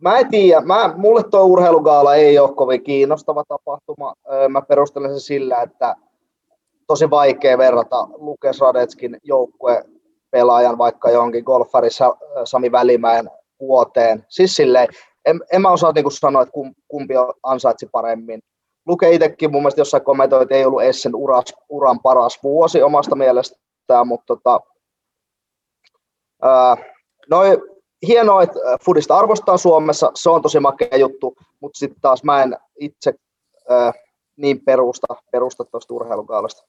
mä 0.00 0.18
en 0.18 0.30
tiedä, 0.30 0.60
mä, 0.60 0.94
mulle 0.96 1.22
tuo 1.24 1.44
urheilugaala 1.44 2.14
ei 2.14 2.38
ole 2.38 2.52
kovin 2.52 2.82
kiinnostava 2.82 3.44
tapahtuma. 3.48 4.14
Mä 4.48 4.62
perustelen 4.62 5.10
sen 5.10 5.20
sillä, 5.20 5.62
että 5.62 5.96
tosi 6.86 7.10
vaikea 7.10 7.58
verrata 7.58 8.08
Lukes 8.16 8.60
Radetskin 8.60 9.16
joukkue 9.24 9.84
pelaajan 10.30 10.78
vaikka 10.78 11.10
johonkin 11.10 11.44
golfari 11.44 11.88
Sami 12.44 12.72
Välimäen 12.72 13.30
vuoteen. 13.60 14.24
Siis 14.28 14.56
silleen, 14.56 14.88
en, 15.24 15.40
en 15.52 15.62
mä 15.62 15.70
osaa 15.70 15.92
niinku 15.92 16.10
sanoa, 16.10 16.42
että 16.42 16.52
kumpi 16.88 17.14
ansaitsi 17.42 17.88
paremmin. 17.92 18.40
Luke 18.86 19.10
itsekin 19.10 19.52
mun 19.52 19.62
mielestä 19.62 19.80
jossain 19.80 20.04
kommentoi, 20.04 20.42
että 20.42 20.54
ei 20.54 20.64
ollut 20.64 20.82
Essen 20.82 21.14
uras, 21.14 21.54
uran 21.68 22.00
paras 22.00 22.38
vuosi 22.42 22.82
omasta 22.82 23.16
mielestään, 23.16 24.06
mutta 24.06 24.26
tota, 24.26 24.60
ää, 26.42 26.76
noi, 27.30 27.58
hienoa, 28.06 28.42
että 28.42 28.58
Fudista 28.84 29.18
arvostaa 29.18 29.56
Suomessa, 29.56 30.12
se 30.14 30.30
on 30.30 30.42
tosi 30.42 30.60
makea 30.60 30.96
juttu, 30.96 31.36
mutta 31.60 31.78
sitten 31.78 32.00
taas 32.00 32.24
mä 32.24 32.42
en 32.42 32.56
itse 32.80 33.14
ää, 33.68 33.92
niin 34.36 34.60
perusta, 34.64 35.06
perusta 35.32 35.64
tuosta 35.64 35.94
urheilukaalasta. 35.94 36.66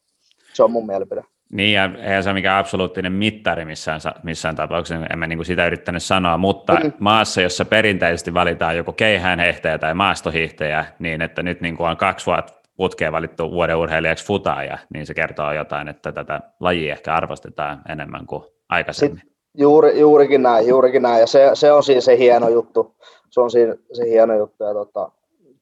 Se 0.54 0.64
on 0.64 0.72
mun 0.72 0.86
mielipide. 0.86 1.24
Niin, 1.54 1.74
ja 1.74 1.90
eihän 1.98 2.24
se 2.24 2.30
ole 2.30 2.34
mikään 2.34 2.60
absoluuttinen 2.60 3.12
mittari 3.12 3.66
missään, 3.66 4.02
missään 4.24 4.56
tapauksessa, 4.56 5.06
en 5.06 5.20
mä 5.20 5.28
niin 5.28 5.38
kuin 5.38 5.46
sitä 5.46 5.68
yrittänyt 5.68 6.04
sanoa, 6.04 6.38
mutta 6.38 6.74
mm. 6.74 6.92
maassa, 7.00 7.42
jossa 7.42 7.66
perinteisesti 7.66 8.34
valitaan 8.34 8.78
joko 8.78 8.94
keihäänhehtäjä 8.94 9.78
tai 9.78 9.94
maastohiihtäjä, 9.94 10.86
niin 11.00 11.22
että 11.22 11.44
nyt 11.44 11.62
niin 11.62 11.78
kuin 11.78 11.90
on 11.90 11.98
kaksi 11.98 12.26
vuotta 12.26 12.54
putkeen 12.76 13.12
valittu 13.12 13.52
vuoden 13.52 13.76
urheilijaksi 13.76 14.26
futaaja, 14.26 14.78
niin 14.94 15.06
se 15.06 15.14
kertoo 15.14 15.54
jotain, 15.54 15.88
että 15.88 16.12
tätä 16.12 16.42
lajia 16.60 16.94
ehkä 16.94 17.16
arvostetaan 17.16 17.82
enemmän 17.90 18.26
kuin 18.26 18.44
aikaisemmin. 18.70 19.18
Sitten 19.18 19.36
juuri, 19.58 20.00
juurikin 20.00 20.44
näin, 20.44 20.68
juurikin 20.68 21.02
näin, 21.02 21.20
ja 21.20 21.28
se, 21.28 21.50
se 21.54 21.72
on 21.72 21.84
siis 21.84 22.06
se 22.06 22.18
hieno 22.18 22.50
juttu, 22.50 22.96
se 23.30 23.42
on 23.42 23.52
siinä 23.52 23.76
se 23.94 24.10
hieno 24.10 24.38
juttu, 24.38 24.64
ja 24.64 24.74
tota, 24.74 25.12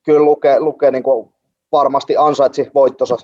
kyllä 0.05 0.25
lukee, 0.25 0.59
lukee 0.59 0.91
niin 0.91 1.03
kuin 1.03 1.29
varmasti 1.71 2.17
ansaitsi 2.17 2.71
voittonsa 2.73 3.17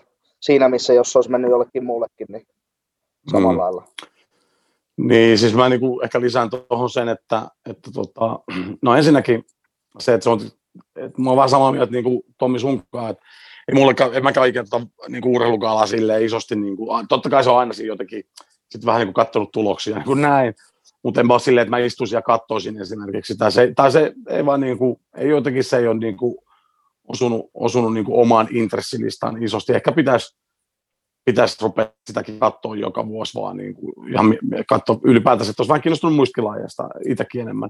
siinä, 0.43 0.69
missä 0.69 0.93
jos 0.93 1.11
se 1.11 1.17
olisi 1.17 1.31
mennyt 1.31 1.51
jollekin 1.51 1.85
muullekin, 1.85 2.27
niin 2.29 2.47
samalla 3.31 3.51
mm. 3.51 3.59
lailla. 3.59 3.87
Niin, 4.97 5.37
siis 5.37 5.55
mä 5.55 5.69
niinku 5.69 6.01
ehkä 6.03 6.21
lisään 6.21 6.49
tuohon 6.49 6.89
sen, 6.89 7.09
että, 7.09 7.47
että 7.69 7.91
tota, 7.93 8.39
no 8.81 8.95
ensinnäkin 8.95 9.43
se, 9.99 10.13
että 10.13 10.23
se 10.23 10.29
on, 10.29 10.39
että 10.95 11.21
mä 11.21 11.29
oon 11.29 11.37
vähän 11.37 11.49
samaa 11.49 11.71
mieltä 11.71 11.91
niin 11.91 12.03
kuin 12.03 12.21
Tommi 12.37 12.59
sunkaan, 12.59 13.09
että 13.09 13.25
ei 13.67 13.75
mullekaan, 13.75 14.13
en 14.13 14.23
mäkään 14.23 14.47
ikinä 14.47 14.63
tota, 14.69 14.87
niin 15.09 15.27
urheilukaalaa 15.27 15.87
silleen 15.87 16.25
isosti, 16.25 16.55
niin 16.55 16.77
kuin, 16.77 17.07
totta 17.07 17.29
kai 17.29 17.43
se 17.43 17.49
on 17.49 17.59
aina 17.59 17.73
siinä 17.73 17.93
jotenkin, 17.93 18.23
sitten 18.69 18.85
vähän 18.85 18.99
niin 18.99 19.07
kuin 19.07 19.25
katsonut 19.25 19.51
tuloksia, 19.51 19.95
niin 19.95 20.05
kuin 20.05 20.21
näin, 20.21 20.53
mutta 21.03 21.19
en 21.19 21.27
mä 21.27 21.33
ole 21.33 21.39
silleen, 21.39 21.61
että 21.61 21.69
mä 21.69 21.77
istuisin 21.77 22.17
ja 22.17 22.21
katsoisin 22.21 22.81
esimerkiksi, 22.81 23.37
tai 23.37 23.51
se, 23.51 23.71
tai 23.75 23.91
se 23.91 24.13
ei 24.29 24.45
vaan 24.45 24.61
niin 24.61 24.77
kuin, 24.77 24.99
ei 25.17 25.29
jotenkin 25.29 25.63
se 25.63 25.77
ei 25.77 25.87
ole 25.87 25.99
niin 25.99 26.17
kuin 26.17 26.35
osunut, 27.13 27.49
osunut 27.53 27.93
niin 27.93 28.05
kuin 28.05 28.21
omaan 28.21 28.47
intressilistaan 28.51 29.43
isosti, 29.43 29.73
ehkä 29.73 29.91
pitäisi 29.91 30.37
pitäisi 31.25 31.57
rupea 31.61 31.89
sitäkin 32.07 32.39
katsoa 32.39 32.75
joka 32.75 33.07
vuosi 33.07 33.39
vaan 33.39 33.57
niin 33.57 33.73
kuin, 33.73 34.09
ihan 34.09 34.37
katsoa 34.67 34.99
ylipäätänsä, 35.03 35.49
että 35.49 35.61
olisi 35.61 35.69
vähän 35.69 35.81
kiinnostunut 35.81 36.15
muistakin 36.15 36.43
lajeista 36.43 36.89
itsekin 37.07 37.41
enemmän. 37.41 37.69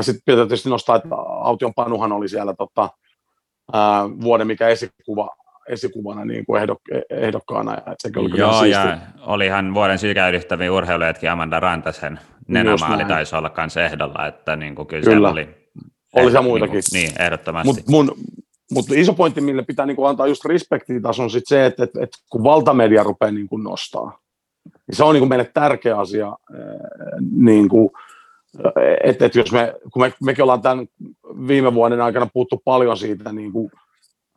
Sitten 0.00 0.22
pitää 0.26 0.44
tietysti 0.44 0.68
nostaa, 0.68 0.96
että 0.96 1.08
Aution 1.16 1.74
Panuhan 1.74 2.12
oli 2.12 2.28
siellä 2.28 2.54
tota, 2.54 2.88
ää, 3.72 4.10
vuoden 4.20 4.46
mikä 4.46 4.68
esikuva, 4.68 5.28
esikuvana 5.68 6.24
niin 6.24 6.46
kuin 6.46 6.62
ehdok, 6.62 6.78
ehdokkaana. 7.10 7.72
Ja 7.72 7.94
sekin 7.98 8.22
oli 8.22 8.38
Joo, 8.38 8.64
ja 8.64 8.98
olihan 9.20 9.74
vuoden 9.74 9.98
sykäydyttäviä 9.98 10.72
urheilujatkin 10.72 11.30
Amanda 11.30 11.60
Rantasen 11.60 12.20
nenämaali 12.48 13.04
taisi 13.04 13.36
olla 13.36 13.50
kanssa 13.50 13.84
ehdolla, 13.84 14.26
että 14.26 14.56
niin 14.56 14.74
kuin 14.74 14.88
kyllä, 14.88 15.04
kyllä. 15.04 15.30
oli 15.30 15.60
oli 16.16 16.32
se 16.32 16.40
muitakin. 16.40 16.72
Niin, 16.72 16.84
kuin, 16.90 17.00
niin 17.00 17.22
ehdottomasti. 17.22 17.66
Mut 17.66 17.88
mun, 17.88 18.14
mutta 18.70 18.94
iso 18.96 19.12
pointti, 19.12 19.40
mille 19.40 19.62
pitää 19.62 19.86
niin 19.86 19.96
antaa 20.08 20.26
just 20.26 20.44
respektiä 20.44 21.00
taas 21.00 21.20
on 21.20 21.30
sit 21.30 21.46
se, 21.46 21.66
että, 21.66 21.84
että, 21.84 22.02
että 22.02 22.18
kun 22.30 22.44
valtamedia 22.44 23.02
rupeaa 23.02 23.32
niin 23.32 23.48
kuin 23.48 23.64
nostaa, 23.64 24.18
niin 24.64 24.96
se 24.96 25.04
on 25.04 25.14
niin 25.14 25.20
kuin 25.20 25.28
meille 25.28 25.50
tärkeä 25.54 25.98
asia, 25.98 26.36
niin 27.30 27.68
kuin, 27.68 27.90
että, 29.04 29.26
että 29.26 29.38
jos 29.38 29.52
me, 29.52 29.74
kun 29.92 30.02
me, 30.02 30.12
mekin 30.24 30.42
ollaan 30.42 30.62
tämän 30.62 30.86
viime 31.46 31.74
vuoden 31.74 32.00
aikana 32.00 32.28
puhuttu 32.32 32.62
paljon 32.64 32.96
siitä 32.96 33.32
niin 33.32 33.52
kuin, 33.52 33.70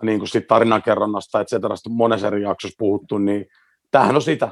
niin 0.01 0.19
kuin 0.19 0.29
tarinankerronnasta, 0.47 1.41
et 1.41 1.47
cetera, 1.47 1.75
monessa 1.89 2.27
eri 2.27 2.41
jaksossa 2.41 2.75
puhuttu, 2.79 3.17
niin 3.17 3.45
tämähän 3.91 4.15
on 4.15 4.21
sitä. 4.21 4.49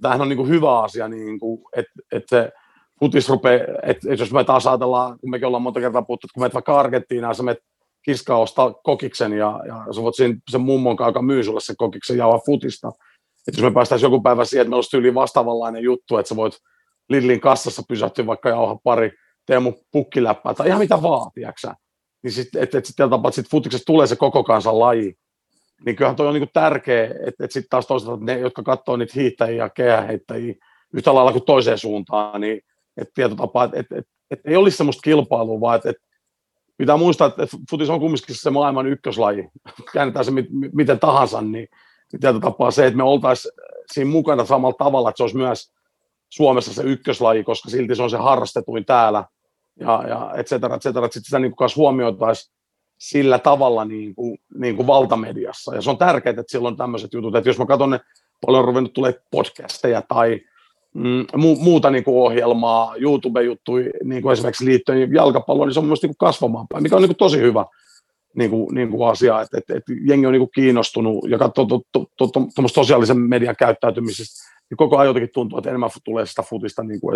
Tämähän 0.00 0.20
on 0.20 0.28
niin 0.28 0.48
hyvä 0.48 0.80
asia, 0.80 1.08
niin 1.08 1.38
että, 1.76 1.92
että 2.12 2.36
se 2.36 2.52
futis 3.00 3.28
rupeaa, 3.28 3.60
että, 3.82 4.12
että 4.12 4.22
jos 4.22 4.32
me 4.32 4.44
taas 4.44 4.66
ajatellaan, 4.66 5.18
kun 5.18 5.30
mekin 5.30 5.46
ollaan 5.46 5.62
monta 5.62 5.80
kertaa 5.80 6.02
puhuttu, 6.02 6.26
että 6.26 6.34
kun 6.34 6.42
menet 6.42 6.54
vaikka 6.54 6.80
Argentiinaan, 6.80 7.34
sä 7.34 7.42
menet 7.42 7.64
kiska 8.04 8.36
ostaa 8.36 8.72
kokiksen 8.72 9.32
ja, 9.32 9.60
ja 9.66 9.92
sä 9.94 10.02
voit 10.02 10.16
sen, 10.16 10.42
sen 10.50 10.60
mummon 10.60 10.96
kanssa, 10.96 11.08
joka 11.08 11.22
myy 11.22 11.44
sulle 11.44 11.60
sen 11.60 11.76
kokiksen 11.76 12.16
jauhaa 12.16 12.40
futista. 12.46 12.88
Että 13.48 13.60
jos 13.60 13.62
me 13.62 13.74
päästäisiin 13.74 14.06
joku 14.06 14.22
päivä 14.22 14.44
siihen, 14.44 14.62
että 14.62 14.70
meillä 14.70 14.78
olisi 14.78 14.96
yli 14.96 15.14
vastaavanlainen 15.14 15.82
juttu, 15.82 16.16
että 16.16 16.28
sä 16.28 16.36
voit 16.36 16.54
Lillin 17.08 17.40
kassassa 17.40 17.82
pysähtyä 17.88 18.26
vaikka 18.26 18.48
jauhaa 18.48 18.78
pari 18.84 19.10
Teemu 19.46 19.72
pukkiläppää 19.92 20.54
tai 20.54 20.66
ihan 20.66 20.78
mitä 20.78 21.02
vaan, 21.02 21.30
tiiäksä. 21.34 21.74
Niin 22.22 22.32
sitten, 22.32 22.62
että 22.62 22.78
et 22.78 22.86
sitten 22.86 23.10
tapaa, 23.10 23.28
että 23.28 23.42
sit 23.70 23.84
tulee 23.86 24.06
se 24.06 24.16
koko 24.16 24.44
kansan 24.44 24.78
laji. 24.78 25.14
Niin 25.86 25.96
kyllähän 25.96 26.16
toi 26.16 26.26
on 26.26 26.34
niinku 26.34 26.50
tärkeä, 26.52 27.04
että, 27.04 27.44
että 27.44 27.52
sitten 27.52 27.70
taas 27.70 27.86
toisaalta 27.86 28.24
ne, 28.24 28.38
jotka 28.38 28.62
katsoo 28.62 28.96
niitä 28.96 29.12
hiihtäjiä 29.16 29.64
ja 29.64 29.68
kehäheittäjiä 29.68 30.54
yhtä 30.94 31.14
lailla 31.14 31.32
kuin 31.32 31.44
toiseen 31.44 31.78
suuntaan, 31.78 32.40
niin 32.40 32.60
että 32.96 33.12
tietotapaa, 33.14 33.64
että, 33.64 33.78
että, 33.78 33.98
että, 33.98 34.10
että 34.30 34.50
ei 34.50 34.56
olisi 34.56 34.76
semmoista 34.76 35.00
kilpailua, 35.04 35.60
vaan 35.60 35.76
että, 35.76 35.90
että 35.90 36.03
pitää 36.76 36.96
muistaa, 36.96 37.26
että 37.26 37.46
futis 37.70 37.90
on 37.90 38.00
kumminkin 38.00 38.34
se 38.34 38.50
maailman 38.50 38.86
ykköslaji. 38.86 39.48
Käännetään 39.92 40.24
se 40.24 40.32
miten 40.72 40.98
tahansa, 40.98 41.40
niin, 41.40 41.68
niin 42.12 42.40
tapaa 42.40 42.70
se, 42.70 42.86
että 42.86 42.96
me 42.96 43.02
oltaisiin 43.02 43.52
siinä 43.92 44.10
mukana 44.10 44.44
samalla 44.44 44.76
tavalla, 44.78 45.08
että 45.08 45.16
se 45.16 45.22
olisi 45.22 45.36
myös 45.36 45.72
Suomessa 46.30 46.74
se 46.74 46.82
ykköslaji, 46.82 47.44
koska 47.44 47.70
silti 47.70 47.96
se 47.96 48.02
on 48.02 48.10
se 48.10 48.16
harrastetuin 48.16 48.84
täällä, 48.84 49.24
ja, 49.80 50.04
ja 50.08 50.32
et 50.36 50.46
cetera, 50.46 50.74
et 50.74 50.82
cetera, 50.82 51.06
sitten 51.06 51.24
sitä 51.24 51.38
niin 51.38 51.56
kanssa 51.56 51.80
huomioitaisiin 51.80 52.54
sillä 52.98 53.38
tavalla 53.38 53.84
niin 53.84 54.14
kuin, 54.14 54.38
niin 54.54 54.76
kuin 54.76 54.86
valtamediassa. 54.86 55.74
Ja 55.74 55.82
se 55.82 55.90
on 55.90 55.98
tärkeää, 55.98 56.30
että 56.30 56.42
silloin 56.46 56.76
tämmöiset 56.76 57.12
jutut, 57.12 57.36
että 57.36 57.48
jos 57.48 57.58
mä 57.58 57.66
katson 57.66 57.90
ne, 57.90 58.00
paljon 58.46 58.58
on 58.58 58.64
ruvennut 58.64 58.92
tulee 58.92 59.14
podcasteja 59.30 60.02
tai 60.02 60.40
mm, 60.94 61.20
mu- 61.20 61.62
muuta 61.62 61.90
niin 61.90 62.04
kuin 62.04 62.16
ohjelmaa, 62.16 62.96
YouTube-juttuja 62.96 63.90
niin 64.04 64.22
kuin 64.22 64.32
esimerkiksi 64.32 64.64
liittyen 64.64 65.12
jalkapalloon, 65.12 65.68
niin 65.68 65.74
se 65.74 65.80
on 65.80 65.86
myös 65.86 66.02
niin 66.02 66.10
kuin 66.16 66.28
kasvamaan 66.28 66.66
päin, 66.68 66.82
mikä 66.82 66.96
on 66.96 67.02
niin 67.02 67.08
kuin 67.08 67.16
tosi 67.16 67.38
hyvä 67.38 67.64
niin 68.36 68.50
kuin, 68.50 68.74
niin 68.74 68.90
kuin 68.90 69.08
asia, 69.08 69.40
että, 69.40 69.58
että, 69.58 69.76
että 69.76 69.92
jengi 70.06 70.26
on 70.26 70.32
niin 70.32 70.40
kuin 70.40 70.50
kiinnostunut 70.54 71.30
ja 71.30 71.38
katsoo 71.38 71.66
tuommoista 72.16 72.74
sosiaalisen 72.74 73.18
median 73.18 73.56
käyttäytymisestä, 73.58 74.44
niin 74.70 74.76
koko 74.76 74.98
ajan 74.98 75.06
jotenkin 75.06 75.30
tuntuu, 75.34 75.58
että 75.58 75.70
enemmän 75.70 75.90
tulee 76.04 76.26
sitä 76.26 76.42
futista 76.42 76.82
niin 76.82 77.00
kuin 77.00 77.14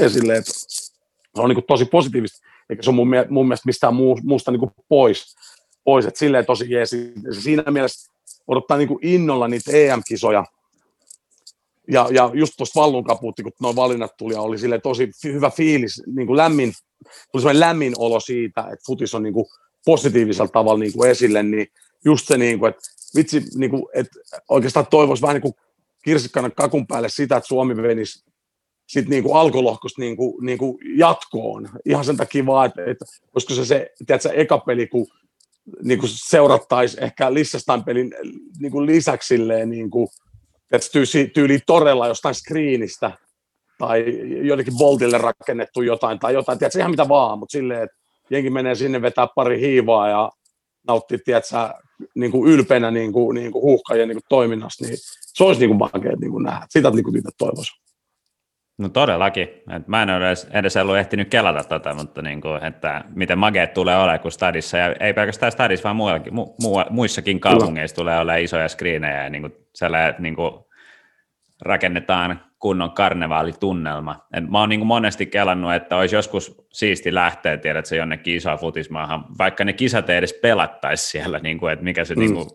esille, 0.00 0.36
että 0.36 0.52
se 0.52 1.40
on 1.42 1.48
niin 1.48 1.56
kuin 1.56 1.66
tosi 1.68 1.84
positiivista, 1.84 2.46
eikä 2.70 2.82
se 2.82 2.90
ole 2.90 2.96
mun, 2.96 3.08
mun 3.28 3.46
mielestä 3.46 3.66
mistään 3.66 3.94
muu, 3.94 4.18
muusta 4.22 4.50
niin 4.50 4.60
kuin 4.60 4.70
pois, 4.88 5.36
pois, 5.84 6.06
että 6.06 6.18
silleen 6.18 6.46
tosi 6.46 6.70
jees. 6.70 6.96
Siinä 7.30 7.62
mielessä 7.70 8.12
odottaa 8.48 8.76
niin 8.76 8.88
kuin 8.88 8.98
innolla 9.02 9.48
niitä 9.48 9.70
EM-kisoja, 9.74 10.44
ja, 11.88 12.08
ja 12.10 12.30
just 12.34 12.52
tuosta 12.56 12.80
Vallun 12.80 13.04
kaputti, 13.04 13.42
kun 13.42 13.52
nuo 13.60 13.76
valinnat 13.76 14.16
tuli, 14.16 14.34
ja 14.34 14.40
oli 14.40 14.58
sille 14.58 14.80
tosi 14.80 15.10
hyvä 15.24 15.50
fiilis, 15.50 16.02
niin 16.06 16.26
kuin 16.26 16.36
lämmin, 16.36 16.72
tuli 17.32 17.42
sellainen 17.42 17.60
lämmin 17.60 17.92
olo 17.98 18.20
siitä, 18.20 18.60
että 18.60 18.84
futis 18.86 19.14
on 19.14 19.22
niin 19.22 19.34
kuin 19.34 19.46
positiivisella 19.84 20.48
tavalla 20.48 20.78
niin 20.78 20.92
kuin 20.92 21.10
esille, 21.10 21.42
niin 21.42 21.66
just 22.04 22.26
se, 22.26 22.38
niin 22.38 22.58
kuin, 22.58 22.70
että 22.70 22.82
vitsi, 23.16 23.42
niin 23.54 23.70
kuin, 23.70 23.84
että 23.94 24.18
oikeastaan 24.48 24.86
toivoisi 24.86 25.22
vähän 25.22 25.34
niin 25.34 25.42
kuin 25.42 25.54
kirsikkana 26.04 26.50
kakun 26.50 26.86
päälle 26.86 27.08
sitä, 27.08 27.36
että 27.36 27.48
Suomi 27.48 27.76
venisi 27.76 28.24
sitten 28.88 29.10
niin 29.10 29.22
kuin 29.22 29.36
alkulohkosta 29.36 30.00
niin 30.00 30.16
kuin, 30.16 30.46
niin 30.46 30.58
kuin 30.58 30.78
jatkoon. 30.96 31.68
Ihan 31.84 32.04
sen 32.04 32.16
takia 32.16 32.46
vaan, 32.46 32.66
että, 32.66 32.84
että 32.90 33.04
olisiko 33.34 33.54
se 33.54 33.64
se, 33.64 33.90
tiedätkö, 34.06 34.28
eka 34.28 34.58
peli, 34.58 34.86
kun 34.86 35.06
niin 35.82 35.98
kuin 35.98 36.10
seurattaisi 36.12 36.96
ehkä 37.00 37.34
Lissastan 37.34 37.84
pelin 37.84 38.14
niin 38.58 38.72
kuin 38.72 38.86
lisäksi 38.86 39.26
silleen, 39.26 39.70
niin 39.70 39.90
kuin, 39.90 40.08
tyyli, 40.92 41.30
tyyli 41.34 41.58
torella 41.66 42.08
jostain 42.08 42.34
screenistä 42.34 43.12
tai 43.78 44.04
jotenkin 44.48 44.78
Voltille 44.78 45.18
rakennettu 45.18 45.82
jotain 45.82 46.18
tai 46.18 46.34
jotain, 46.34 46.58
tiedätkö, 46.58 46.78
ihan 46.78 46.90
mitä 46.90 47.08
vaan, 47.08 47.38
mutta 47.38 47.52
silleen, 47.52 47.82
että 47.82 47.96
jengi 48.30 48.50
menee 48.50 48.74
sinne 48.74 49.02
vetää 49.02 49.26
pari 49.34 49.60
hiivaa 49.60 50.08
ja 50.08 50.30
nauttii, 50.88 51.18
tiedätkö, 51.24 51.56
niin 52.14 52.32
kuin 52.32 52.52
ylpeänä 52.52 52.90
niin 52.90 53.12
kuin, 53.12 53.34
niin 53.34 53.52
kuin 53.52 53.62
huuhkajien 53.62 54.08
niin 54.08 54.16
kuin 54.16 54.26
toiminnasta, 54.28 54.84
niin 54.84 54.96
se 55.20 55.44
olisi 55.44 55.60
niin 55.60 55.68
kuin 55.68 55.78
makea 55.78 56.12
niin 56.20 56.30
kuin 56.30 56.44
nähdä. 56.44 56.66
Sitä 56.68 56.90
niin 56.90 57.04
kuin 57.04 57.14
niitä 57.14 57.30
toivoisi. 57.38 57.72
No 58.82 58.88
todellakin. 58.88 59.48
Et 59.76 59.88
mä 59.88 60.02
en 60.02 60.10
ole 60.10 60.26
edes, 60.26 60.48
edes 60.52 60.76
ollut 60.76 60.96
ehtinyt 60.96 61.28
kelata 61.28 61.64
tota, 61.64 61.94
mutta 61.94 62.22
niin 62.22 62.40
kuin, 62.40 62.64
että 62.64 63.04
miten 63.14 63.38
mageet 63.38 63.74
tulee 63.74 63.96
olemaan 63.96 64.20
kuin 64.20 64.32
stadissa, 64.32 64.78
ja 64.78 64.94
ei 65.00 65.14
pelkästään 65.14 65.52
stadissa, 65.52 65.84
vaan 65.84 65.96
muillakin, 65.96 66.34
mu, 66.34 66.54
mu, 66.62 66.70
muissakin 66.90 67.40
kaupungeissa 67.40 67.96
tulee 67.96 68.18
olemaan 68.18 68.42
isoja 68.42 68.68
screenejä, 68.68 69.22
ja 69.22 69.30
niin 69.30 69.42
kuin, 69.42 69.52
sellainen, 69.74 70.14
niin 70.18 70.36
kuin, 70.36 70.52
rakennetaan 71.60 72.40
kunnon 72.58 72.92
karnevaalitunnelma. 72.92 74.26
Et 74.32 74.50
mä 74.50 74.60
oon 74.60 74.68
niin 74.68 74.86
monesti 74.86 75.26
kelannut, 75.26 75.74
että 75.74 75.96
olisi 75.96 76.16
joskus 76.16 76.66
siisti 76.72 77.14
lähteä, 77.14 77.56
tiedät 77.56 77.86
se 77.86 77.96
jonnekin 77.96 78.36
isoa 78.36 78.56
futismaahan, 78.56 79.24
vaikka 79.38 79.64
ne 79.64 79.72
kisat 79.72 80.10
ei 80.10 80.16
edes 80.16 80.38
pelattaisi 80.42 81.10
siellä, 81.10 81.38
niin 81.38 81.58
kuin, 81.58 81.72
että 81.72 81.84
mikä 81.84 82.04
se, 82.04 82.14
mm. 82.14 82.20
niin 82.20 82.34
kuin, 82.34 82.46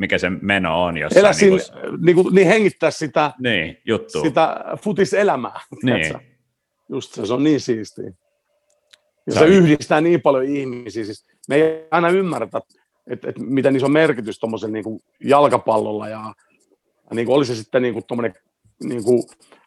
mikä 0.00 0.18
se 0.18 0.30
meno 0.30 0.84
on. 0.84 0.96
Jossain, 0.96 1.24
Elä 1.24 1.32
niin, 1.40 1.50
kuin, 1.50 1.60
niin, 2.04 2.16
kuin, 2.16 2.34
niin 2.34 2.46
hengittää 2.46 2.90
sitä, 2.90 3.32
niin, 3.38 3.78
juttu. 3.84 4.22
sitä 4.22 4.64
futiselämää. 4.82 5.60
Niin. 5.82 6.14
Just 6.88 7.14
se, 7.14 7.26
se 7.26 7.34
on 7.34 7.44
niin 7.44 7.60
siistiä. 7.60 8.12
Ja 9.26 9.32
se 9.32 9.46
yhdistää 9.46 10.00
niin 10.00 10.22
paljon 10.22 10.44
ihmisiä. 10.44 11.04
Siis 11.04 11.26
me 11.48 11.54
ei 11.54 11.86
aina 11.90 12.08
ymmärretä, 12.08 12.60
että, 13.10 13.28
että 13.28 13.42
miten 13.42 13.76
iso 13.76 13.88
merkitys 13.88 14.38
tuommoisen 14.38 14.72
niin 14.72 14.84
jalkapallolla 15.24 16.08
ja, 16.08 16.34
ja 17.10 17.16
niin 17.16 17.26
kuin 17.26 17.36
oli 17.36 17.44
se 17.44 17.54
sitten 17.54 17.82
niin 17.82 17.94
kuin 17.94 18.32
niin 18.84 19.04
kuin 19.04 19.22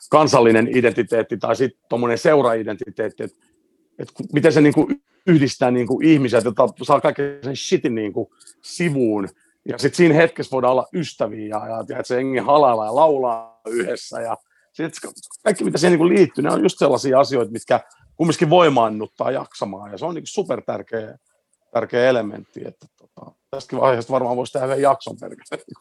kansallinen 0.10 0.78
identiteetti 0.78 1.38
tai 1.38 1.56
sitten 1.56 1.86
tuommoinen 1.90 2.18
seura-identiteetti, 2.18 3.24
että, 3.24 3.38
että 4.00 4.14
miten 4.34 4.54
se 4.54 4.62
niin 4.62 4.74
kuin 4.74 5.02
yhdistää 5.28 5.72
niin 5.72 5.88
kuin 5.88 6.06
ihmisiä, 6.06 6.40
että 6.40 6.52
saa 6.82 7.02
kaiken 7.02 7.40
sen 7.44 7.56
shitin 7.56 7.96
niin 7.96 8.14
kuin 8.14 8.28
sivuun 8.62 9.30
ja 9.70 9.78
sitten 9.78 9.98
siinä 9.98 10.16
hetkessä 10.16 10.52
voidaan 10.52 10.72
olla 10.72 10.88
ystäviä 10.94 11.48
ja, 11.48 11.86
ja, 11.90 12.04
se 12.04 12.16
hengi 12.16 12.40
halailla 12.40 12.86
ja 12.86 12.96
laulaa 12.96 13.62
yhdessä 13.68 14.22
ja 14.22 14.38
sit, 14.74 14.94
kaikki 15.44 15.64
mitä 15.64 15.78
siihen 15.78 15.92
niin 15.92 16.08
kuin 16.08 16.16
liittyy, 16.18 16.44
ne 16.44 16.52
on 16.52 16.64
just 16.64 16.80
sellaisia 16.80 17.20
asioita, 17.20 17.52
mitkä 17.52 17.80
kumminkin 18.16 18.50
voimaannuttaa 18.50 19.32
jaksamaan 19.32 19.92
ja 19.92 19.98
se 19.98 20.06
on 20.06 20.16
niin 20.16 20.28
super 20.28 20.62
tärkeä, 20.62 21.18
tärkeä 21.74 22.10
elementti, 22.10 22.62
että 22.68 22.88
tota, 22.98 23.32
tästäkin 23.52 23.80
vaiheesta 23.80 24.14
varmaan 24.14 24.38
voisi 24.38 24.54
tehdä 24.54 24.76
jakson 24.76 25.18
pelkästään. 25.22 25.62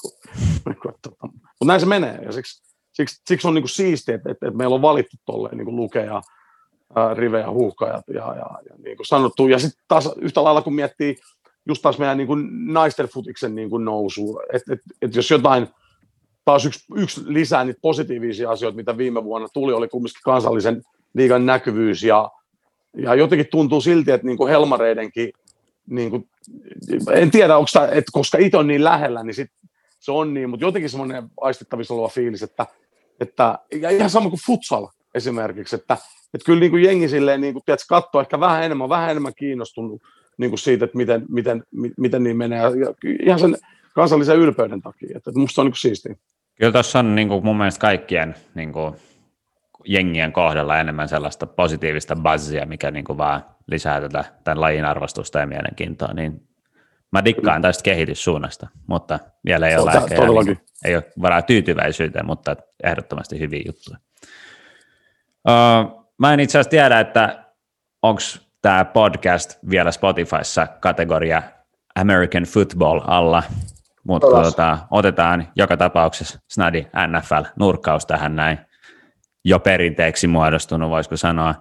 Niin 0.67 0.77
tota, 1.03 1.27
mutta 1.27 1.65
näin 1.65 1.81
se 1.81 1.87
menee 1.87 2.19
ja 2.23 2.33
siksi, 2.33 2.63
siksi, 2.93 3.23
siksi 3.29 3.49
on 3.49 3.55
niin 3.55 3.63
kuin 3.63 3.71
siistiä, 3.71 4.15
että, 4.15 4.31
että, 4.31 4.47
että, 4.47 4.59
meillä 4.59 4.75
on 4.75 4.83
valittu 4.83 5.17
tolleen 5.27 5.57
niin 5.59 5.77
lukea 5.77 6.23
ää, 6.97 7.15
rivejä, 7.15 7.51
huuhkajat 7.51 8.05
ja, 8.09 8.15
ja, 8.15 8.47
ja 8.71 8.77
niin 8.85 8.97
kuin 8.97 9.07
sanottu. 9.07 9.49
Ja 9.49 9.59
sitten 9.59 9.85
taas 9.89 10.11
yhtä 10.21 10.45
lailla 10.45 10.63
kun 10.63 10.75
miettii 10.75 11.17
just 11.67 11.83
taas 11.83 11.99
meidän 11.99 12.17
niin 12.17 12.27
kuin 12.27 12.49
naisten 12.73 13.07
futiksen 13.07 13.55
niin 13.55 13.71
kuin 13.71 13.85
nousu, 13.85 14.41
että 14.53 14.73
et, 14.73 14.81
et 15.03 15.15
jos 15.15 15.31
jotain, 15.31 15.69
taas 16.45 16.67
yksi, 16.67 16.85
yksi 16.97 17.21
lisää 17.27 17.65
niitä 17.65 17.81
positiivisia 17.83 18.51
asioita, 18.51 18.77
mitä 18.77 18.97
viime 18.97 19.25
vuonna 19.25 19.49
tuli, 19.49 19.73
oli 19.73 19.89
kumminkin 19.89 20.21
kansallisen 20.25 20.83
liigan 21.15 21.47
näkyvyys. 21.47 22.03
Ja, 22.03 22.31
ja 22.97 23.15
jotenkin 23.15 23.47
tuntuu 23.51 23.81
silti, 23.81 24.11
että 24.11 24.27
niin 24.27 24.37
kuin 24.37 24.51
Helmareidenkin, 24.51 25.33
niin 25.87 26.11
kuin, 26.11 26.29
en 27.13 27.31
tiedä, 27.31 27.57
onko 27.57 27.69
tämä, 27.73 27.87
että 27.87 28.13
koska 28.13 28.39
itse 28.39 28.57
on 28.57 28.67
niin 28.67 28.85
lähellä, 28.85 29.23
niin 29.23 29.35
sit 29.35 29.51
se 30.01 30.13
on 30.13 30.35
niin, 30.35 30.51
mutta 30.51 30.67
jotenkin 30.67 30.91
semmoinen 30.91 31.25
aistettavissa 31.41 31.95
oleva 31.95 32.09
fiilis, 32.09 32.43
että, 32.43 32.67
että 33.21 33.59
ja 33.81 33.91
ihan 33.91 34.11
sama 34.11 34.31
kuin 34.31 34.41
futsal 34.47 34.89
esimerkiksi, 35.15 35.77
että, 35.77 35.97
että 36.35 36.45
kyllä 36.47 36.61
niin 36.61 36.71
kuin 36.71 36.83
jengi 36.83 37.09
silleen, 37.09 37.41
niin 37.41 37.53
kuin, 37.53 37.63
tiedätkö, 37.65 37.85
katsoo 37.89 38.21
ehkä 38.21 38.41
vähän 38.41 38.63
enemmän, 38.63 38.89
vähän 38.89 39.11
enemmän 39.11 39.35
kiinnostunut 39.35 40.03
niin 40.39 40.51
kuin 40.51 40.59
siitä, 40.59 40.85
että 40.85 40.97
miten, 40.97 41.25
miten, 41.29 41.63
miten 41.97 42.23
niin 42.23 42.37
menee, 42.37 42.59
ja 42.59 42.95
ihan 43.23 43.39
sen 43.39 43.57
kansallisen 43.95 44.39
ylpeyden 44.39 44.83
takia, 44.83 45.17
että, 45.17 45.31
musta 45.35 45.63
on 45.63 45.67
niin 45.67 45.73
kuin 45.73 45.79
siistiä. 45.79 46.15
Kyllä 46.55 46.73
tuossa 46.73 46.99
on 46.99 47.15
niin 47.15 47.29
kuin 47.29 47.45
mun 47.45 47.57
mielestä 47.57 47.81
kaikkien 47.81 48.35
niin 48.55 48.73
kuin 48.73 48.95
jengien 49.85 50.33
kohdalla 50.33 50.81
enemmän 50.81 51.09
sellaista 51.09 51.47
positiivista 51.47 52.17
buzzia, 52.17 52.67
mikä 52.67 52.91
niin 52.91 53.05
kuin 53.05 53.19
vaan 53.19 53.45
lisää 53.67 54.01
tätä, 54.01 54.25
tämän 54.45 54.61
lajin 54.61 54.85
arvostusta 54.85 55.39
ja 55.39 55.47
mielenkiintoa, 55.47 56.13
niin 56.15 56.49
mä 57.13 57.25
dikkaan 57.25 57.63
tästä 57.63 57.83
kehityssuunnasta, 57.83 58.69
mutta 58.87 59.19
vielä 59.45 59.69
ei 59.69 59.77
ole, 59.77 59.91
ehkä, 59.91 60.15
niin, 60.45 60.61
ei 60.85 60.97
ole 60.97 61.05
varaa 61.23 61.43
tyytyväisyyteen, 61.43 62.27
mutta 62.27 62.57
ehdottomasti 62.85 63.39
hyviä 63.39 63.63
juttuja. 63.67 63.99
Uh, 65.49 66.07
mä 66.19 66.35
en 66.35 66.41
itse 66.41 66.59
asiassa 66.59 66.71
tiedä, 66.71 67.01
että 67.01 67.45
onko 68.03 68.21
tämä 68.63 68.85
podcast 68.85 69.59
vielä 69.71 69.93
Spotifyssa 69.93 70.67
kategoria 70.67 71.43
American 71.95 72.43
Football 72.43 73.01
alla, 73.07 73.43
mutta 74.05 74.27
tuota, 74.27 74.79
otetaan 74.91 75.49
joka 75.57 75.77
tapauksessa 75.77 76.39
snadi 76.51 76.87
NFL-nurkkaus 77.07 78.07
tähän 78.07 78.37
näin 78.37 78.59
jo 79.45 79.59
perinteeksi 79.59 80.27
muodostunut, 80.27 80.91
voisiko 80.91 81.17
sanoa. 81.17 81.55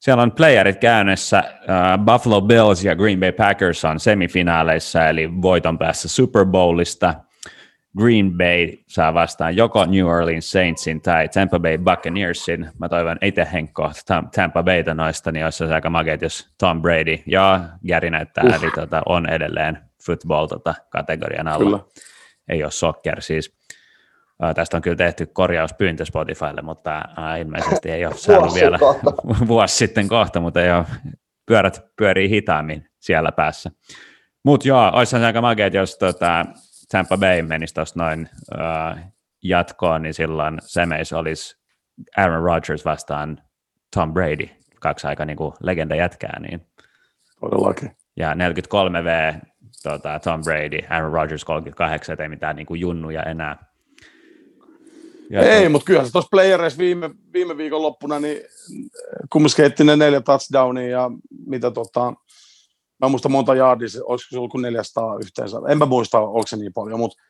Siellä 0.00 0.22
on 0.22 0.32
playerit 0.32 0.78
käynnissä. 0.78 1.44
Uh, 1.46 2.04
Buffalo 2.04 2.40
Bills 2.40 2.84
ja 2.84 2.96
Green 2.96 3.20
Bay 3.20 3.32
Packers 3.32 3.84
on 3.84 4.00
semifinaaleissa, 4.00 5.08
eli 5.08 5.42
voiton 5.42 5.78
päässä 5.78 6.08
Super 6.08 6.46
Bowlista. 6.46 7.14
Green 7.98 8.32
Bay 8.36 8.76
saa 8.86 9.14
vastaan 9.14 9.56
joko 9.56 9.86
New 9.86 10.06
Orleans 10.06 10.50
Saintsin 10.50 11.00
tai 11.00 11.28
Tampa 11.28 11.58
Bay 11.58 11.78
Buccaneersin. 11.78 12.68
Mä 12.78 12.88
toivon 12.88 13.16
itse 13.22 13.48
Henkko 13.52 13.90
Tampa 14.34 14.62
Bayta 14.62 14.94
noista, 14.94 15.32
niin 15.32 15.44
olisi 15.44 15.64
aika 15.64 15.90
makeet, 15.90 16.22
jos 16.22 16.48
Tom 16.58 16.82
Brady 16.82 17.18
ja 17.26 17.60
Gary 17.88 18.10
näyttää, 18.10 18.44
uh. 18.44 18.54
eli 18.54 18.70
tota, 18.70 19.02
on 19.06 19.28
edelleen 19.28 19.78
football 20.06 20.46
tota, 20.46 20.74
kategorian 20.90 21.48
alla. 21.48 21.78
Kyllä. 21.78 21.90
Ei 22.48 22.62
ole 22.62 22.70
soccer 22.70 23.22
siis. 23.22 23.60
Tästä 24.54 24.76
on 24.76 24.82
kyllä 24.82 24.96
tehty 24.96 25.26
korjauspyyntö 25.26 26.04
Spotifylle, 26.04 26.62
mutta 26.62 27.02
ilmeisesti 27.40 27.90
ei 27.90 28.06
ole 28.06 28.14
saanut 28.14 28.54
vielä 28.54 28.78
vuosi 29.48 29.76
sitten 29.76 30.08
kohta, 30.08 30.40
mutta 30.40 30.62
ei 30.62 30.72
ole, 30.72 30.84
pyörät 31.46 31.84
pyörii 31.96 32.30
hitaammin 32.30 32.86
siellä 32.98 33.32
päässä. 33.32 33.70
Mutta 34.44 34.68
joo, 34.68 34.90
olisi 34.94 35.16
aika 35.16 35.40
makeet, 35.40 35.74
jos 35.74 35.98
tota, 35.98 36.46
Tampa 36.90 37.16
Bay 37.16 37.42
menisi 37.42 37.74
tuossa 37.74 38.04
noin 38.04 38.28
uh, 38.54 38.98
jatkoon, 39.42 40.02
niin 40.02 40.14
silloin 40.14 40.58
semeis 40.66 41.12
olisi 41.12 41.56
Aaron 42.16 42.42
Rodgers 42.42 42.84
vastaan 42.84 43.42
Tom 43.94 44.12
Brady, 44.12 44.48
kaksi 44.80 45.06
aika 45.06 45.24
niin 45.24 45.36
kuin 45.36 45.52
legenda 45.60 45.94
jätkää. 45.94 46.40
Niin. 46.40 46.66
Todellakin. 47.40 47.96
Ja 48.16 48.34
43V 48.34 49.40
tota, 49.82 50.18
Tom 50.18 50.42
Brady, 50.44 50.78
Aaron 50.90 51.12
Rodgers 51.12 51.44
38, 51.44 52.20
ei 52.20 52.28
mitään 52.28 52.56
niin 52.56 52.66
kuin 52.66 52.80
junnuja 52.80 53.22
enää. 53.22 53.70
Ja 55.30 55.40
ei, 55.40 55.64
to... 55.64 55.70
mutta 55.70 55.86
kyllä 55.86 56.04
se 56.04 56.12
tuossa 56.12 56.28
playereissa 56.30 56.78
viime, 56.78 57.10
viime 57.32 57.56
viikon 57.56 57.82
loppuna, 57.82 58.20
niin 58.20 58.40
kumminkin 59.32 59.62
heitti 59.62 59.84
ne 59.84 59.96
neljä 59.96 60.20
touchdownia 60.20 60.88
ja 60.88 61.10
mitä 61.46 61.70
tota, 61.70 62.12
mä 63.00 63.08
muista 63.08 63.28
monta 63.28 63.54
jardia, 63.54 63.88
olisiko 64.04 64.28
se 64.30 64.38
ollut 64.38 64.50
kuin 64.50 64.62
400 64.62 65.16
yhteensä, 65.16 65.56
en 65.68 65.78
mä 65.78 65.86
muista, 65.86 66.20
onko 66.20 66.46
se 66.46 66.56
niin 66.56 66.72
paljon, 66.72 67.00
mutta 67.00 67.22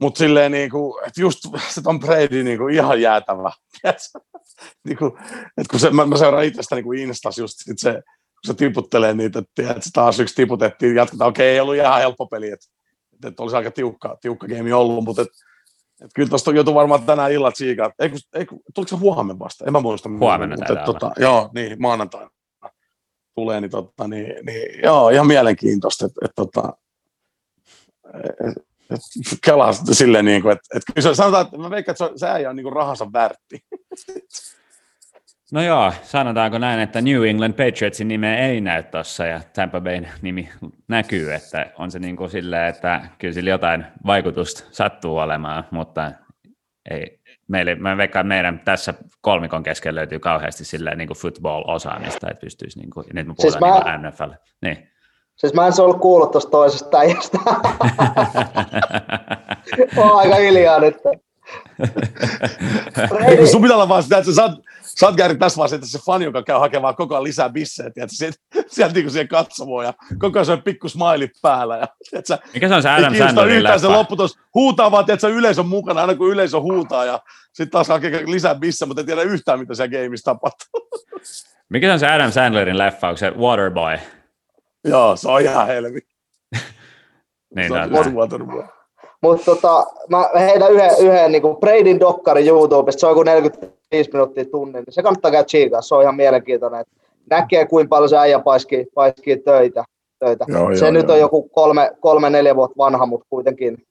mut 0.00 0.16
silleen 0.16 0.52
niin 0.52 0.70
kuin, 0.70 1.06
että 1.06 1.20
just 1.20 1.38
se 1.74 1.82
Tom 1.82 2.00
Brady 2.00 2.42
niin 2.42 2.58
kuin 2.58 2.74
ihan 2.74 3.00
jäätävä. 3.00 3.52
niin 4.86 4.96
kuin, 4.98 5.12
että 5.58 5.70
kun 5.70 5.80
se, 5.80 5.90
mä, 5.90 6.06
mä 6.06 6.16
seuraan 6.16 6.44
itsestä 6.44 6.74
niin 6.74 6.84
kuin 6.84 6.98
Instas 6.98 7.38
just 7.38 7.54
sit 7.58 7.78
se, 7.78 7.92
kun 7.92 8.46
se 8.46 8.54
tiputtelee 8.54 9.14
niitä, 9.14 9.38
että, 9.38 9.70
että 9.70 9.90
taas 9.92 10.20
yksi 10.20 10.34
tiputettiin, 10.34 10.94
jatketaan, 10.94 11.28
okei, 11.28 11.44
okay, 11.44 11.54
ei 11.54 11.60
ollut 11.60 11.74
ihan 11.74 11.98
helppo 11.98 12.26
peli, 12.26 12.50
että, 12.50 12.66
että 13.24 13.42
olisi 13.42 13.56
aika 13.56 13.70
tiukka, 13.70 14.16
tiukka 14.20 14.46
game 14.46 14.74
ollut, 14.74 15.04
mutta 15.04 15.22
että 15.22 15.34
et 16.04 16.10
kyllä 16.14 16.28
tuosta 16.28 16.52
joutuu 16.52 16.74
varmaan 16.74 17.02
tänään 17.02 17.32
illat 17.32 17.56
siikaa. 17.56 17.90
Eikö, 17.98 18.16
eikö, 18.34 18.56
tuliko 18.74 18.88
se 18.88 18.96
huomenna 18.96 19.38
vasta? 19.38 19.64
En 19.66 19.72
mä 19.72 19.80
muista. 19.80 20.08
Huomenna 20.08 20.56
mutta, 20.56 20.84
tota, 20.84 21.12
Joo, 21.18 21.50
niin, 21.54 21.76
maanantaina 21.82 22.30
tulee, 23.40 23.60
niin, 23.60 23.70
tota, 23.70 24.08
niin, 24.08 24.46
niin 24.46 24.82
joo, 24.82 25.08
ihan 25.08 25.26
mielenkiintoista, 25.26 26.06
että 26.06 26.20
et, 26.24 26.30
tota, 26.36 26.72
et, 28.24 28.56
et, 28.90 29.02
kelaa 29.44 29.72
silleen, 29.72 30.24
niin 30.24 30.42
kuin, 30.42 30.52
että 30.52 30.68
et, 30.76 30.82
kyllä 30.94 31.14
sanotaan, 31.14 31.44
että 31.44 31.58
mä 31.58 31.70
veikkaan, 31.70 31.92
että 31.92 32.06
se, 32.06 32.12
se 32.16 32.28
äijä 32.28 32.50
on 32.50 32.56
niin 32.56 32.64
kuin 32.64 32.72
rahansa 32.72 33.12
värtti. 33.12 33.64
No 35.52 35.62
joo, 35.62 35.92
sanotaanko 36.02 36.58
näin, 36.58 36.80
että 36.80 37.00
New 37.00 37.26
England 37.26 37.52
Patriotsin 37.52 38.08
nimeä 38.08 38.38
ei 38.38 38.60
näy 38.60 38.82
tuossa 38.82 39.26
ja 39.26 39.40
Tampa 39.54 39.80
Bayn 39.80 40.08
nimi 40.22 40.48
näkyy, 40.88 41.32
että 41.32 41.70
on 41.78 41.90
se 41.90 41.98
niin 41.98 42.16
kuin 42.16 42.30
silleen, 42.30 42.68
että 42.68 43.00
kyllä 43.18 43.34
sillä 43.34 43.50
jotain 43.50 43.84
vaikutusta 44.06 44.64
sattuu 44.70 45.18
olemaan, 45.18 45.64
mutta 45.70 46.12
ei, 46.90 47.20
meille, 47.48 47.74
mä 47.74 47.96
veikkaan, 47.96 48.26
meidän 48.26 48.60
tässä 48.64 48.94
kolmikon 49.20 49.62
keskellä 49.62 49.98
löytyy 49.98 50.18
kauheasti 50.18 50.64
silleen 50.64 50.98
niin 50.98 51.08
kuin 51.08 51.18
football-osaamista, 51.18 52.30
että 52.30 52.40
pystyisi, 52.40 52.78
niin 52.78 52.90
kuin, 52.90 53.06
nyt 53.12 53.26
me 53.26 53.34
siis 53.38 53.56
puhutaan 53.56 53.82
siis 53.82 53.84
niin 53.84 54.02
mä, 54.02 54.10
NFL. 54.10 54.30
Niin. 54.62 54.88
Siis 55.36 55.54
mä 55.54 55.66
en 55.66 55.72
se 55.72 55.82
ollut 55.82 56.00
kuullut 56.00 56.30
tuosta 56.30 56.50
toisesta 56.50 56.98
äijästä. 56.98 57.38
Oon 59.96 60.18
aika 60.18 60.36
hiljaa 60.36 60.80
nyt. 60.80 60.96
Eikö 63.28 63.46
sun 63.46 63.62
pitää 63.62 63.76
olla 63.76 63.88
vaan 63.88 64.02
sitä, 64.02 64.18
että 64.18 64.32
sä 64.32 64.42
oot, 64.42 64.52
sä 64.82 65.06
oot 65.06 65.16
Gary 65.16 65.36
tässä 65.36 65.58
vaiheessa 65.58 65.98
se 65.98 66.04
fani, 66.06 66.24
joka 66.24 66.42
käy 66.42 66.58
hakemaan 66.58 66.96
koko 66.96 67.14
ajan 67.14 67.24
lisää 67.24 67.48
bissejä, 67.48 67.86
että 67.86 68.06
sieltä, 68.08 68.38
sieltä 68.66 68.94
niin 68.94 69.10
siihen 69.10 69.28
katsomaan 69.28 69.84
ja 69.86 69.92
koko 70.18 70.38
ajan 70.38 70.46
se 70.46 70.52
on 70.52 70.62
pikku 70.62 70.88
smiley 70.88 71.28
päällä. 71.42 71.76
Ja, 71.76 71.86
tiedätkö, 72.10 72.38
Mikä 72.54 72.68
se 72.68 72.74
on 72.74 72.82
se 72.82 72.90
Adam 72.90 73.14
Sandlerin 73.14 73.62
leffa? 73.62 73.78
se 73.78 73.86
lopputus, 73.86 74.38
huutaa 74.54 74.90
vaan, 74.90 75.10
että 75.10 75.28
yleisö 75.28 75.60
on 75.60 75.68
mukana, 75.68 76.00
aina 76.00 76.14
kun 76.14 76.30
yleisö 76.30 76.60
huutaa 76.60 77.04
ja 77.04 77.20
sitten 77.52 77.70
taas 77.70 77.88
hakee 77.88 78.26
lisää 78.26 78.54
bissejä, 78.54 78.86
mutta 78.86 79.00
ei 79.00 79.06
tiedä 79.06 79.22
yhtään, 79.22 79.58
mitä 79.58 79.74
siellä 79.74 79.98
gameissa 79.98 80.34
tapahtuu. 80.34 80.88
Mikä 81.68 81.86
se 81.86 81.92
on 81.92 81.98
se 82.00 82.08
Adam 82.08 82.32
Sandlerin 82.32 82.78
leffa, 82.78 83.08
onko 83.08 83.16
se 83.16 83.30
Waterboy? 83.30 83.98
Joo, 84.84 85.16
se 85.16 85.28
on 85.28 85.40
ihan 85.40 85.66
helvi. 85.66 86.00
niin, 87.56 87.72
se 87.72 87.98
on 87.98 88.14
Waterboy. 88.14 88.79
Mutta 89.22 89.44
tota, 89.44 89.86
mä 90.08 90.30
heitän 90.40 90.72
yhden, 90.72 90.90
yhden 91.00 91.32
niin 91.32 91.42
Bradyn 91.60 92.00
dokkari 92.00 92.48
YouTubesta, 92.48 93.00
se 93.00 93.06
on 93.06 93.10
joku 93.10 93.22
45 93.22 94.10
minuuttia 94.12 94.44
tunnin, 94.44 94.74
niin 94.86 94.94
se 94.94 95.02
kannattaa 95.02 95.30
käydä 95.30 95.44
chiikaa, 95.44 95.82
se 95.82 95.94
on 95.94 96.02
ihan 96.02 96.14
mielenkiintoinen. 96.14 96.84
Näkee, 97.30 97.66
kuinka 97.66 97.88
paljon 97.88 98.08
se 98.08 98.18
äijä 98.18 98.38
paiskii, 98.38 98.86
paiskii 98.94 99.36
töitä. 99.36 99.84
töitä. 100.18 100.44
Joo, 100.48 100.76
se 100.76 100.84
joo, 100.84 100.92
nyt 100.92 101.08
joo. 101.08 101.14
on 101.14 101.20
joku 101.20 101.48
kolme, 101.48 101.90
kolme, 102.00 102.30
neljä 102.30 102.56
vuotta 102.56 102.74
vanha, 102.78 103.06
mutta 103.06 103.26
kuitenkin. 103.30 103.86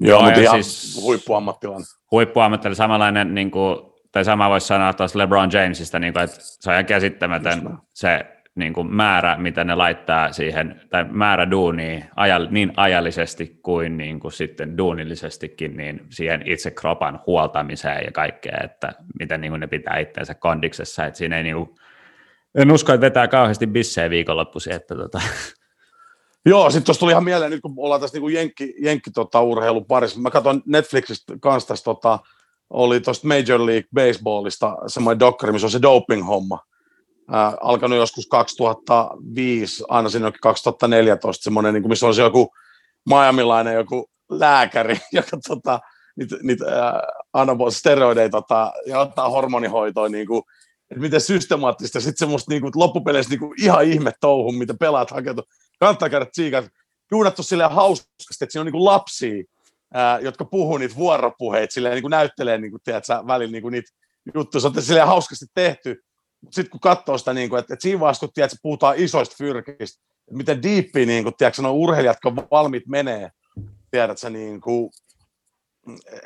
Joo, 0.00 0.22
mutta 0.22 0.40
ihan 0.40 0.64
siis 0.64 1.02
huippuammattilainen. 1.02 1.86
Huippuammattilainen, 2.10 2.76
samanlainen, 2.76 3.34
niin 3.34 3.50
kuin, 3.50 3.78
tai 4.12 4.24
sama 4.24 4.50
voisi 4.50 4.66
sanoa 4.66 4.92
tuosta 4.92 5.18
LeBron 5.18 5.50
Jamesista, 5.52 5.98
niin 5.98 6.12
kuin, 6.12 6.24
että 6.24 6.36
se 6.40 6.70
on 6.70 6.74
ihan 6.74 6.86
käsittämätön 6.86 7.78
se 7.94 8.26
niin 8.58 8.72
kuin 8.72 8.94
määrä, 8.94 9.36
mitä 9.36 9.64
ne 9.64 9.74
laittaa 9.74 10.32
siihen, 10.32 10.80
tai 10.90 11.04
määrä 11.10 11.50
duunia 11.50 12.04
ajal, 12.16 12.46
niin 12.50 12.72
ajallisesti 12.76 13.58
kuin, 13.62 13.96
niin 13.96 14.20
kuin 14.20 14.32
sitten 14.32 14.78
duunillisestikin, 14.78 15.76
niin 15.76 16.06
siihen 16.10 16.42
itse 16.46 16.70
kropan 16.70 17.20
huoltamiseen 17.26 18.04
ja 18.04 18.12
kaikkea, 18.12 18.58
että 18.64 18.92
miten 19.18 19.40
niin 19.40 19.50
kuin 19.50 19.60
ne 19.60 19.66
pitää 19.66 19.98
itseensä 19.98 20.34
kondiksessa, 20.34 21.06
että 21.06 21.18
siinä 21.18 21.36
ei 21.36 21.42
niin 21.42 21.56
kuin, 21.56 21.70
en 22.54 22.72
usko, 22.72 22.92
että 22.92 23.06
vetää 23.06 23.28
kauheasti 23.28 23.66
bissejä 23.66 24.10
viikonloppuisin, 24.10 24.72
että 24.72 24.94
tota. 24.94 25.20
Joo, 26.46 26.70
sitten 26.70 26.86
tuossa 26.86 27.00
tuli 27.00 27.12
ihan 27.12 27.24
mieleen, 27.24 27.50
nyt 27.50 27.60
kun 27.60 27.74
ollaan 27.76 28.00
tässä 28.00 28.18
niin 28.18 28.32
jenkki, 28.32 28.74
jenkki 28.78 29.10
tota, 29.10 29.40
urheilun 29.42 29.86
parissa, 29.86 30.20
mä 30.20 30.30
katson 30.30 30.62
Netflixistä 30.66 31.34
kanssa 31.40 31.68
tästä, 31.68 31.84
tota, 31.84 32.18
oli 32.70 33.00
tuosta 33.00 33.28
Major 33.28 33.66
League 33.66 33.88
Baseballista 33.94 34.76
semmoinen 34.86 35.20
dokkari, 35.20 35.52
missä 35.52 35.66
on 35.66 35.70
se 35.70 35.82
doping-homma, 35.82 36.58
äh, 37.34 37.54
alkanut 37.60 37.98
joskus 37.98 38.26
2005, 38.26 39.84
aina 39.88 40.08
sinne 40.08 40.32
2014, 40.42 41.44
semmoinen, 41.44 41.74
niin 41.74 41.82
kuin, 41.82 41.90
missä 41.90 42.06
on 42.06 42.16
joku 42.16 42.54
Miamilainen 43.08 43.74
joku 43.74 44.10
lääkäri, 44.30 45.00
joka 45.12 45.38
tota, 45.48 45.80
niitä, 46.16 46.36
niitä 46.42 46.64
äh, 47.36 47.46
steroideja 47.70 48.28
tota, 48.28 48.72
ja 48.86 49.00
ottaa 49.00 49.30
hormonihoitoa, 49.30 50.08
niin 50.08 50.26
kuin, 50.26 50.42
että 50.90 51.00
miten 51.00 51.20
systemaattista, 51.20 52.00
sitten 52.00 52.18
semmoista 52.18 52.50
niin 52.50 52.62
kuin, 52.62 52.72
loppupeleissä 52.74 53.30
niin 53.30 53.40
kuin, 53.40 53.62
ihan 53.62 53.84
ihme 53.84 54.12
touhu, 54.20 54.52
mitä 54.52 54.74
pelaat 54.80 55.10
hakeutu. 55.10 55.42
Kannattaa 55.80 56.08
käydä 56.08 56.26
tsiikat. 56.26 56.68
Juudattu 57.10 57.42
silleen 57.42 57.70
hauskasti, 57.70 58.44
että 58.44 58.52
siinä 58.52 58.60
on 58.60 58.66
niin 58.66 58.72
kuin 58.72 58.84
lapsia, 58.84 59.44
ää, 59.94 60.20
jotka 60.20 60.44
puhuu 60.44 60.78
niitä 60.78 60.96
vuoropuheita, 60.96 61.72
silleen 61.72 61.94
niin 61.94 62.02
kuin 62.02 62.10
näyttelee 62.10 62.58
niin 62.58 62.70
kuin, 62.70 62.80
tiedätkö, 62.84 63.12
välillä 63.26 63.52
niin 63.52 63.62
kuin 63.62 63.72
niitä 63.72 63.90
juttuja. 64.34 64.60
Se 64.60 64.66
on 64.66 64.82
silleen 64.82 65.06
hauskasti 65.06 65.46
tehty, 65.54 66.02
sitten 66.50 66.70
kun 66.70 66.80
katsoo 66.80 67.18
sitä, 67.18 67.34
niin 67.34 67.48
kuin, 67.48 67.60
että, 67.60 67.74
että 67.74 67.82
siinä 67.82 68.00
vaiheessa, 68.00 68.26
kun 68.26 68.32
tiedät, 68.34 68.52
puhutaan 68.62 68.94
isoista 68.98 69.34
fyrkistä, 69.38 70.00
että 70.28 70.36
miten 70.36 70.62
diippiä 70.62 71.06
niin 71.06 71.24
kuin, 71.24 71.34
tiedätkö, 71.38 71.62
nuo 71.62 71.72
urheilijat, 71.72 72.18
jotka 72.24 72.46
valmiit 72.50 72.86
menee, 72.86 73.30
tiedätkö, 73.90 74.30
niin 74.30 74.60
kuin, 74.60 74.90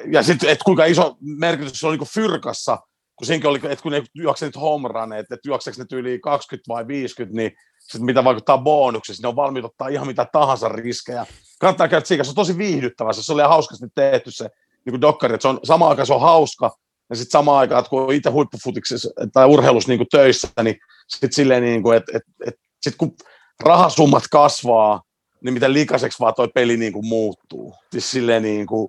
ja 0.07 0.23
sitten, 0.23 0.51
että 0.51 0.65
kuinka 0.65 0.85
iso 0.85 1.17
merkitys 1.21 1.81
se 1.81 1.87
on 1.87 1.99
niin 1.99 2.09
fyrkassa, 2.15 2.79
kun 3.17 3.27
siinäkin 3.27 3.51
oli, 3.51 3.61
että 3.65 3.83
kun 3.83 3.93
ne 3.93 4.03
juoksee 4.15 4.49
nyt 4.49 4.57
home 4.57 4.89
run, 4.89 5.13
että, 5.13 5.35
että 5.35 5.49
juokseeko 5.49 5.83
ne 5.83 5.99
yli 5.99 6.19
20 6.19 6.69
vai 6.69 6.87
50, 6.87 7.37
niin 7.37 7.53
sitten 7.81 8.05
mitä 8.05 8.25
vaikuttaa 8.25 8.59
bonuksessa, 8.59 9.23
ne 9.23 9.29
on 9.29 9.37
valmiit 9.37 9.65
ottaa 9.65 9.89
ihan 9.89 10.07
mitä 10.07 10.27
tahansa 10.33 10.69
riskejä. 10.69 11.27
Kannattaa 11.61 11.89
käydä 11.89 12.05
siinä, 12.05 12.25
se 12.25 12.31
on 12.31 12.35
tosi 12.35 12.59
viihdyttävä, 12.59 13.13
se 13.13 13.33
oli 13.33 13.43
hauskasti 13.43 13.87
tehty 13.95 14.31
se 14.31 14.51
niin 14.87 15.01
dokkari, 15.01 15.35
että 15.35 15.43
se 15.43 15.49
on, 15.49 15.61
samaan 15.65 15.91
aikaan 15.91 16.07
se 16.07 16.15
on 16.15 16.21
hauska, 16.21 16.77
ja 17.13 17.17
sitten 17.17 17.31
samaan 17.31 17.59
aikaan, 17.59 17.85
kun 17.91 18.03
on 18.03 18.13
itse 18.13 18.31
huippufutiksessa 18.31 19.11
tai 19.33 19.47
urheilussa 19.47 19.89
niin 19.89 20.07
töissä, 20.11 20.49
niin 20.63 20.77
sitten 21.09 21.33
silleen, 21.33 21.63
niin 21.63 21.83
kuin, 21.83 21.97
että, 21.97 22.13
että, 22.15 22.33
että 22.47 22.61
sit 22.81 22.95
kun 22.97 23.15
rahasummat 23.65 24.23
kasvaa, 24.31 25.03
niin 25.45 25.55
miten 25.55 25.73
likaiseksi 25.73 26.21
vaan 26.21 26.35
toi 26.35 26.49
peli 26.55 26.77
niin 26.77 26.93
kuin 26.93 27.07
muuttuu. 27.07 27.75
Siis 27.91 28.11
silleen 28.11 28.43
niin 28.43 28.67
kuin, 28.67 28.89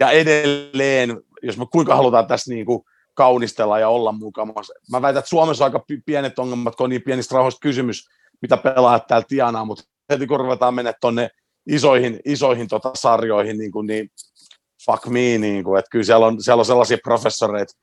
ja 0.00 0.10
edelleen, 0.10 1.20
jos 1.42 1.58
me 1.58 1.66
kuinka 1.72 1.96
halutaan 1.96 2.26
tässä 2.26 2.54
niin 2.54 2.66
kuin 2.66 2.82
kaunistella 3.14 3.78
ja 3.78 3.88
olla 3.88 4.12
mukana. 4.12 4.52
Mä 4.90 5.02
väitän, 5.02 5.18
että 5.18 5.28
Suomessa 5.28 5.64
on 5.64 5.72
aika 5.74 5.84
pienet 6.06 6.38
ongelmat, 6.38 6.76
kun 6.76 6.84
on 6.84 6.90
niin 6.90 7.02
pienistä 7.02 7.34
rahoista 7.34 7.60
kysymys, 7.60 8.08
mitä 8.42 8.56
pelaajat 8.56 9.06
täällä 9.06 9.26
tienaa, 9.28 9.64
mutta 9.64 9.84
heti 10.10 10.26
kun 10.26 10.40
ruvetaan 10.40 10.74
mennä 10.74 10.94
tuonne 11.00 11.30
isoihin, 11.66 12.20
isoihin 12.24 12.68
tota 12.68 12.90
sarjoihin, 12.94 13.58
niin, 13.58 13.72
kuin, 13.72 13.86
niin 13.86 14.10
fuck 14.90 15.06
me, 15.06 15.38
niin 15.38 15.64
kuin, 15.64 15.78
että 15.78 15.90
kyllä 15.90 16.04
siellä 16.04 16.26
on, 16.26 16.42
siellä 16.42 16.60
on 16.60 16.64
sellaisia 16.64 16.98
professoreita, 17.04 17.74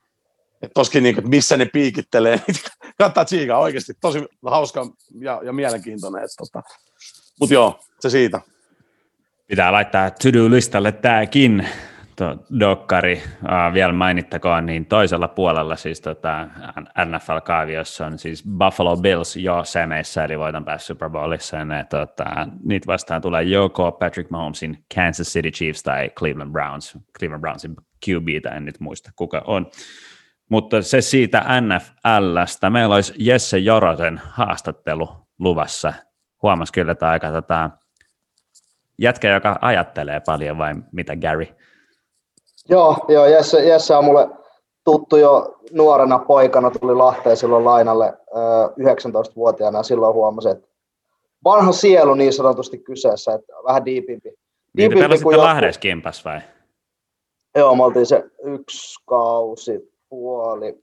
että 0.62 0.74
toskin 0.74 1.02
niin 1.02 1.14
kuin, 1.14 1.28
missä 1.28 1.56
ne 1.56 1.64
piikittelee, 1.64 2.40
kannattaa 2.98 3.24
tsiikaa 3.24 3.58
oikeasti, 3.58 3.92
tosi 4.00 4.24
hauska 4.46 4.86
ja, 5.20 5.40
ja 5.44 5.52
mielenkiintoinen, 5.52 6.24
että, 6.24 6.34
tota, 6.38 6.62
mutta 7.40 7.54
joo, 7.54 7.80
se 8.00 8.10
siitä. 8.10 8.40
Pitää 9.46 9.72
laittaa 9.72 10.10
to-do-listalle 10.10 10.92
tämäkin 10.92 11.68
dokkari 12.60 13.22
uh, 13.42 13.74
vielä 13.74 13.92
mainittakoon, 13.92 14.66
niin 14.66 14.86
toisella 14.86 15.28
puolella 15.28 15.76
siis 15.76 16.00
tota, 16.00 16.46
NFL-kaaviossa 17.04 18.06
on 18.06 18.18
siis 18.18 18.44
Buffalo 18.58 18.96
Bills 18.96 19.36
jo 19.36 19.64
semeissä, 19.64 20.24
eli 20.24 20.38
voitan 20.38 20.64
päästä 20.64 20.86
Super 20.86 21.10
Bowlissa, 21.10 21.56
ja 21.56 21.84
tota, 21.90 22.24
niitä 22.64 22.86
vastaan 22.86 23.22
tulee 23.22 23.42
joko 23.42 23.92
Patrick 23.92 24.30
Mahomesin 24.30 24.84
Kansas 24.94 25.26
City 25.26 25.50
Chiefs 25.50 25.82
tai 25.82 26.10
Cleveland 26.10 26.52
Browns, 26.52 26.98
Cleveland 27.18 27.40
Brownsin 27.40 27.76
QB, 28.08 28.28
en 28.56 28.64
nyt 28.64 28.80
muista 28.80 29.10
kuka 29.16 29.42
on. 29.46 29.70
Mutta 30.50 30.82
se 30.82 31.00
siitä 31.00 31.44
NFLstä, 31.60 32.70
meillä 32.70 32.94
olisi 32.94 33.14
Jesse 33.18 33.58
Jorosen 33.58 34.20
haastattelu 34.24 35.08
luvassa. 35.38 35.92
Huomasi 36.42 36.72
kyllä, 36.72 36.92
että 36.92 37.08
aika 37.08 37.30
tota, 37.30 37.70
jätkä, 38.98 39.34
joka 39.34 39.58
ajattelee 39.60 40.20
paljon 40.26 40.58
vai 40.58 40.74
mitä 40.92 41.16
Gary? 41.16 41.46
Joo, 42.68 42.96
joo 43.08 43.26
Jesse, 43.26 43.64
Jesse 43.64 43.94
on 43.94 44.04
mulle 44.04 44.28
tuttu 44.84 45.16
jo 45.16 45.56
nuorena 45.72 46.18
poikana, 46.18 46.70
tuli 46.70 46.94
Lahteen 46.94 47.36
silloin 47.36 47.64
lainalle 47.64 48.14
19-vuotiaana 48.80 49.78
ja 49.78 49.82
silloin 49.82 50.14
huomasin, 50.14 50.52
että 50.52 50.68
vanha 51.44 51.72
sielu 51.72 52.14
niin 52.14 52.32
sanotusti 52.32 52.78
kyseessä, 52.78 53.34
että 53.34 53.52
vähän 53.64 53.84
diipimpi. 53.84 54.34
Niin 54.76 54.90
te 54.90 54.96
pelasitte 54.96 55.36
Lahdessa 55.36 55.80
kimpas 55.80 56.24
vai? 56.24 56.40
Joo, 57.56 57.74
me 57.74 57.84
oltiin 57.84 58.06
se 58.06 58.24
yksi 58.44 59.04
kausi, 59.06 59.92
puoli, 60.08 60.78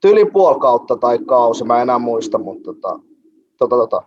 tyli 0.00 0.24
puoli 0.24 0.60
kautta 0.60 0.96
tai 0.96 1.18
kausi, 1.18 1.64
mä 1.64 1.76
en 1.76 1.82
enää 1.82 1.98
muista, 1.98 2.38
mutta 2.38 2.72
tota, 2.72 3.00
tota, 3.58 3.76
tota, 3.76 4.02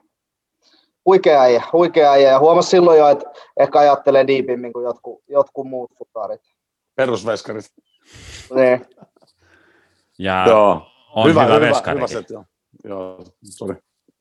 huikea 1.05 1.41
äijä, 1.41 1.63
huikea 1.73 2.11
äijä. 2.11 2.29
Ja 2.29 2.39
huomasi 2.39 2.69
silloin 2.69 2.99
jo, 2.99 3.07
että 3.07 3.25
ehkä 3.59 3.79
ajattelee 3.79 4.27
diipimmin 4.27 4.73
kuin 4.73 4.83
jotkut, 4.83 5.23
jotkut 5.27 5.67
muut 5.67 5.91
futarit. 5.97 6.41
Perusveskarit. 6.95 7.65
Niin. 8.55 8.85
Ja 10.19 10.45
joo. 10.47 10.87
on 11.15 11.29
hyvä, 11.29 11.43
hyvä, 11.43 11.55
hyvä, 11.55 11.91
hyvä 11.91 12.07
set, 12.07 12.29
joo. 12.29 12.45
joo 12.83 13.23
sorry. 13.43 13.75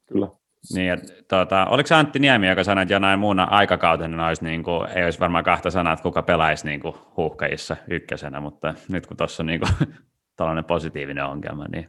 Kyllä. 0.06 0.28
Niin, 0.74 0.92
että, 0.92 1.12
tuota, 1.28 1.66
oliko 1.66 1.86
se 1.86 1.94
Antti 1.94 2.18
Niemi, 2.18 2.48
joka 2.48 2.64
sanoi, 2.64 2.82
että 2.82 2.94
jonain 2.94 3.18
muuna 3.18 3.44
aikakautena 3.44 4.26
olisi, 4.26 4.44
niin 4.44 4.62
kuin, 4.62 4.88
ei 4.88 5.04
olisi 5.04 5.20
varmaan 5.20 5.44
kahta 5.44 5.70
sanaa, 5.70 5.92
että 5.92 6.02
kuka 6.02 6.22
pelaisi 6.22 6.66
niin 6.66 6.80
kuin, 6.80 6.94
huuhkajissa 7.16 7.76
ykkösenä, 7.90 8.40
mutta 8.40 8.74
nyt 8.88 9.06
kun 9.06 9.16
tuossa 9.16 9.42
on 9.42 9.46
niin 9.46 9.60
kuin, 9.60 9.94
tällainen 10.36 10.64
positiivinen 10.64 11.24
ongelma, 11.24 11.66
niin 11.68 11.88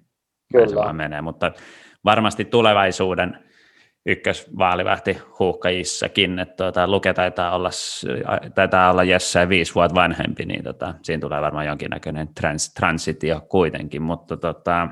Kyllä. 0.52 0.68
se 0.68 0.76
vaan 0.76 0.96
menee. 0.96 1.22
Mutta 1.22 1.52
varmasti 2.06 2.46
tulevaisuuden 2.46 3.51
ykkösvaalivahti 4.06 5.18
huuhkajissakin, 5.40 6.40
että 6.40 6.56
tuota, 6.56 6.88
Luke 6.88 7.14
taitaa 7.14 7.56
olla, 7.56 7.70
taitaa 8.56 8.92
olla 8.92 9.04
Jesse 9.04 9.50
viisi 9.50 9.76
vuotta 9.76 9.96
vanhempi, 9.96 10.46
niin 10.46 10.64
tota, 10.64 10.94
siinä 11.04 11.22
tulee 11.22 11.42
varmaan 11.42 11.66
jonkinnäköinen 11.66 12.34
trans, 12.34 12.74
transitio 12.74 13.42
kuitenkin, 13.50 14.02
mutta 14.02 14.38
tota, 14.38 14.88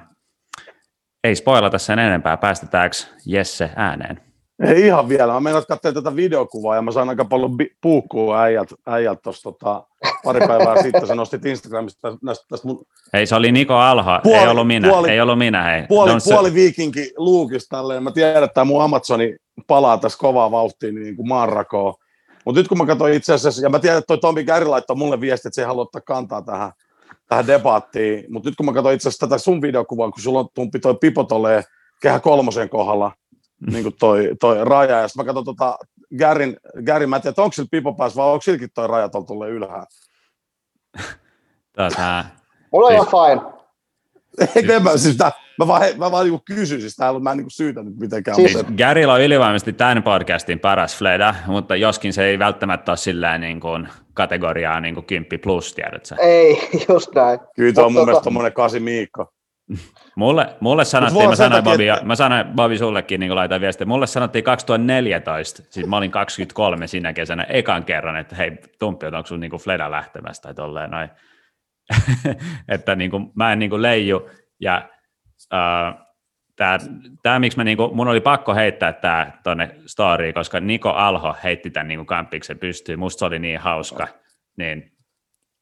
ei 1.24 1.36
spoilata 1.36 1.78
sen 1.78 2.00
enempää, 2.00 2.38
päästetäänkö 2.38 2.98
Jesse 3.26 3.70
ääneen? 3.76 4.22
Ei 4.64 4.86
ihan 4.86 5.10
vielä. 5.10 5.34
Mä 5.34 5.40
menen 5.40 5.64
katsoa 5.68 5.94
tätä 5.94 6.16
videokuvaa 6.16 6.76
ja 6.76 6.82
mä 6.82 6.92
saan 6.92 7.10
aika 7.10 7.26
paljon 7.26 7.52
bi- 7.52 7.76
puukkua 7.82 8.42
äijältä 8.42 8.76
äijält 8.88 9.22
tuossa 9.22 9.52
tota, 9.52 9.88
pari 10.24 10.48
päivää 10.48 10.82
sitten. 10.82 11.08
Sä 11.08 11.16
nostit 11.16 11.46
Instagramista 11.46 12.18
tästä, 12.26 12.46
tästä 12.50 12.68
mun... 12.68 12.86
Hei, 13.14 13.26
se 13.26 13.36
oli 13.36 13.52
Niko 13.52 13.74
Alho, 13.74 14.20
puoli, 14.24 14.38
ei 14.38 14.48
ollut 14.48 14.68
minä. 14.68 14.90
Puoli, 14.90 15.12
ei 15.12 15.22
ollut 15.22 15.38
minä, 15.38 15.64
hei. 15.64 15.84
Puoli, 15.88 16.12
Don't 16.12 16.24
puoli 16.24 16.54
viikinki 16.54 17.14
luukista 17.18 17.78
tälleen. 17.78 18.04
Mä 18.04 18.12
tiedän, 18.12 18.44
että 18.44 18.54
tämä 18.54 18.66
mun 18.66 18.84
Amazoni 18.84 19.36
palaa 19.68 19.98
tässä 19.98 20.20
kovaa 20.20 20.52
vauhtia 20.52 20.92
niin 20.92 21.16
kuin 21.16 21.28
maanrakoon. 21.28 21.94
Mutta 22.46 22.60
nyt 22.60 22.68
kun 22.68 22.78
mä 22.78 22.86
katsoin 22.86 23.14
itse 23.14 23.34
asiassa, 23.34 23.62
ja 23.62 23.70
mä 23.70 23.80
tiedän, 23.80 23.98
että 23.98 24.08
toi 24.08 24.18
Tommi 24.18 24.46
Kärri 24.46 24.66
laittoi 24.66 24.96
mulle 24.96 25.22
viesti, 25.22 25.48
että 25.48 25.56
se 25.56 25.62
ei 25.62 25.68
halua 25.68 25.82
ottaa 25.82 26.02
kantaa 26.02 26.42
tähän, 26.42 26.72
tähän 27.28 27.48
debaattiin, 27.48 28.26
mutta 28.30 28.50
nyt 28.50 28.56
kun 28.56 28.66
mä 28.66 28.74
katsoin 28.74 28.96
itse 28.96 29.10
asiassa 29.10 29.28
tätä 29.28 29.38
sun 29.38 29.62
videokuvaa, 29.62 30.12
kun 30.12 30.22
sulla 30.22 30.40
on 30.40 30.48
tumpi 30.54 30.80
toi 30.80 30.96
pipo 31.02 31.24
tolleen 31.24 31.64
kehä 32.02 32.20
kolmosen 32.20 32.70
kohdalla, 32.70 33.12
niin 33.72 33.84
kuin 33.84 33.96
toi, 34.00 34.30
toi 34.40 34.66
raja. 34.66 35.00
Ja 35.00 35.08
sitten 35.08 35.26
mä 35.26 35.28
katson 35.28 35.46
tota 35.46 35.78
Gärin, 36.18 36.58
Gärin, 36.86 37.10
mä 37.10 37.16
en 37.16 37.22
tiedä, 37.22 37.42
onko 37.44 37.54
sillä 37.54 37.68
pipo 37.72 37.94
päässä 37.94 38.22
vai 38.22 38.32
onko 38.32 38.42
silläkin 38.42 38.70
toi 38.74 38.88
raja 38.88 39.10
tuolla 39.10 39.28
tulee 39.28 39.50
ylhäällä. 39.50 39.86
Tota, 41.78 42.26
Mulla 42.72 42.88
on 42.88 42.94
siis, 42.94 43.08
ihan 43.14 43.40
fine. 43.40 43.60
Eikö 44.56 44.80
mä, 44.80 44.98
siis 44.98 45.18
tää, 45.18 45.32
mä 45.60 45.68
vaan, 45.68 45.82
mä 45.98 46.12
vaan 46.12 46.26
niinku 46.26 46.42
kysyn, 46.46 46.82
siis 46.82 46.96
täällä 46.96 47.20
mä 47.20 47.32
en 47.32 47.38
niinku 47.38 47.50
syytä 47.50 47.84
nyt 47.84 47.98
mitenkään. 48.00 48.36
Siis- 48.36 48.58
mutta- 48.58 48.72
Gärillä 48.78 49.14
on 49.14 49.22
ylivoimaisesti 49.22 49.74
tämän 49.74 50.04
podcastin 50.04 50.60
paras 50.60 50.98
Fleda, 50.98 51.36
mutta 51.48 51.76
joskin 51.76 52.14
se 52.14 52.24
ei 52.26 52.40
välttämättä 52.40 52.92
ole 52.92 52.98
sillä 52.98 53.38
niin 53.38 53.60
kuin 53.60 53.90
kategoriaa 54.14 54.80
niin 54.80 54.94
kuin 54.96 55.06
10 55.06 55.40
plus, 55.44 55.74
tiedätkö? 55.74 56.16
Ei, 56.20 56.70
just 56.90 57.16
näin. 57.16 57.40
Kyllä 57.56 57.74
tuo 57.74 57.86
on 57.86 57.94
mun 57.94 58.00
Mut 58.02 58.06
mielestä 58.06 58.22
tota- 58.22 58.24
tommonen 58.24 58.54
kasi 58.54 58.80
Miikka. 58.80 59.32
Mulle, 60.20 60.56
mulle 60.60 60.86
sanottiin, 60.86 61.30
mä 61.30 61.36
sanoin, 61.36 61.64
takia, 61.64 61.72
Bobby, 61.72 61.88
että- 61.88 62.06
mä 62.06 62.16
sanoin 62.16 62.48
Bobby 62.48 62.78
sullekin, 62.78 63.20
niin 63.20 63.36
laitan 63.36 63.62
viestiä, 63.62 63.88
mulle 63.88 64.08
sanottiin 64.08 64.44
2014, 64.44 65.64
siis 65.70 65.88
mä 65.88 65.98
olin 65.98 66.12
23 66.12 66.88
siinä 66.88 67.14
kesänä 67.14 67.44
ekan 67.44 67.84
kerran, 67.84 68.16
että 68.18 68.36
hei 68.36 68.52
Tumppi, 68.80 69.06
onko 69.06 69.26
sun 69.26 69.40
niin 69.40 69.50
kuin 69.50 69.62
Fleda 69.62 69.92
lähtemässä 69.92 70.42
tai 70.42 70.54
tolleen 70.54 70.92
noin. 70.92 71.10
että 72.68 72.96
niin 72.96 73.12
kuin, 73.12 73.32
mä 73.36 73.52
en 73.54 73.60
niin 73.60 73.70
kuin 73.70 73.82
leiju 73.82 74.30
ja 74.60 74.90
uh, 75.54 76.06
tämä, 76.56 76.78
tämä, 77.24 77.40
miksi 77.40 77.58
mä 77.58 77.64
niin 77.64 77.78
kuin, 77.78 77.96
mun 77.96 78.08
oli 78.08 78.22
pakko 78.22 78.56
heittää 78.56 78.94
tämä 78.94 79.32
tuonne 79.44 79.76
storyin, 79.86 80.34
koska 80.34 80.60
Niko 80.60 80.90
Alho 80.90 81.36
heitti 81.44 81.70
tämän 81.70 81.88
niin 81.88 82.06
kampiksen 82.06 82.60
pystyyn, 82.60 83.00
musta 83.00 83.20
se 83.20 83.26
oli 83.26 83.40
niin 83.40 83.60
hauska, 83.60 84.08
niin 84.58 84.92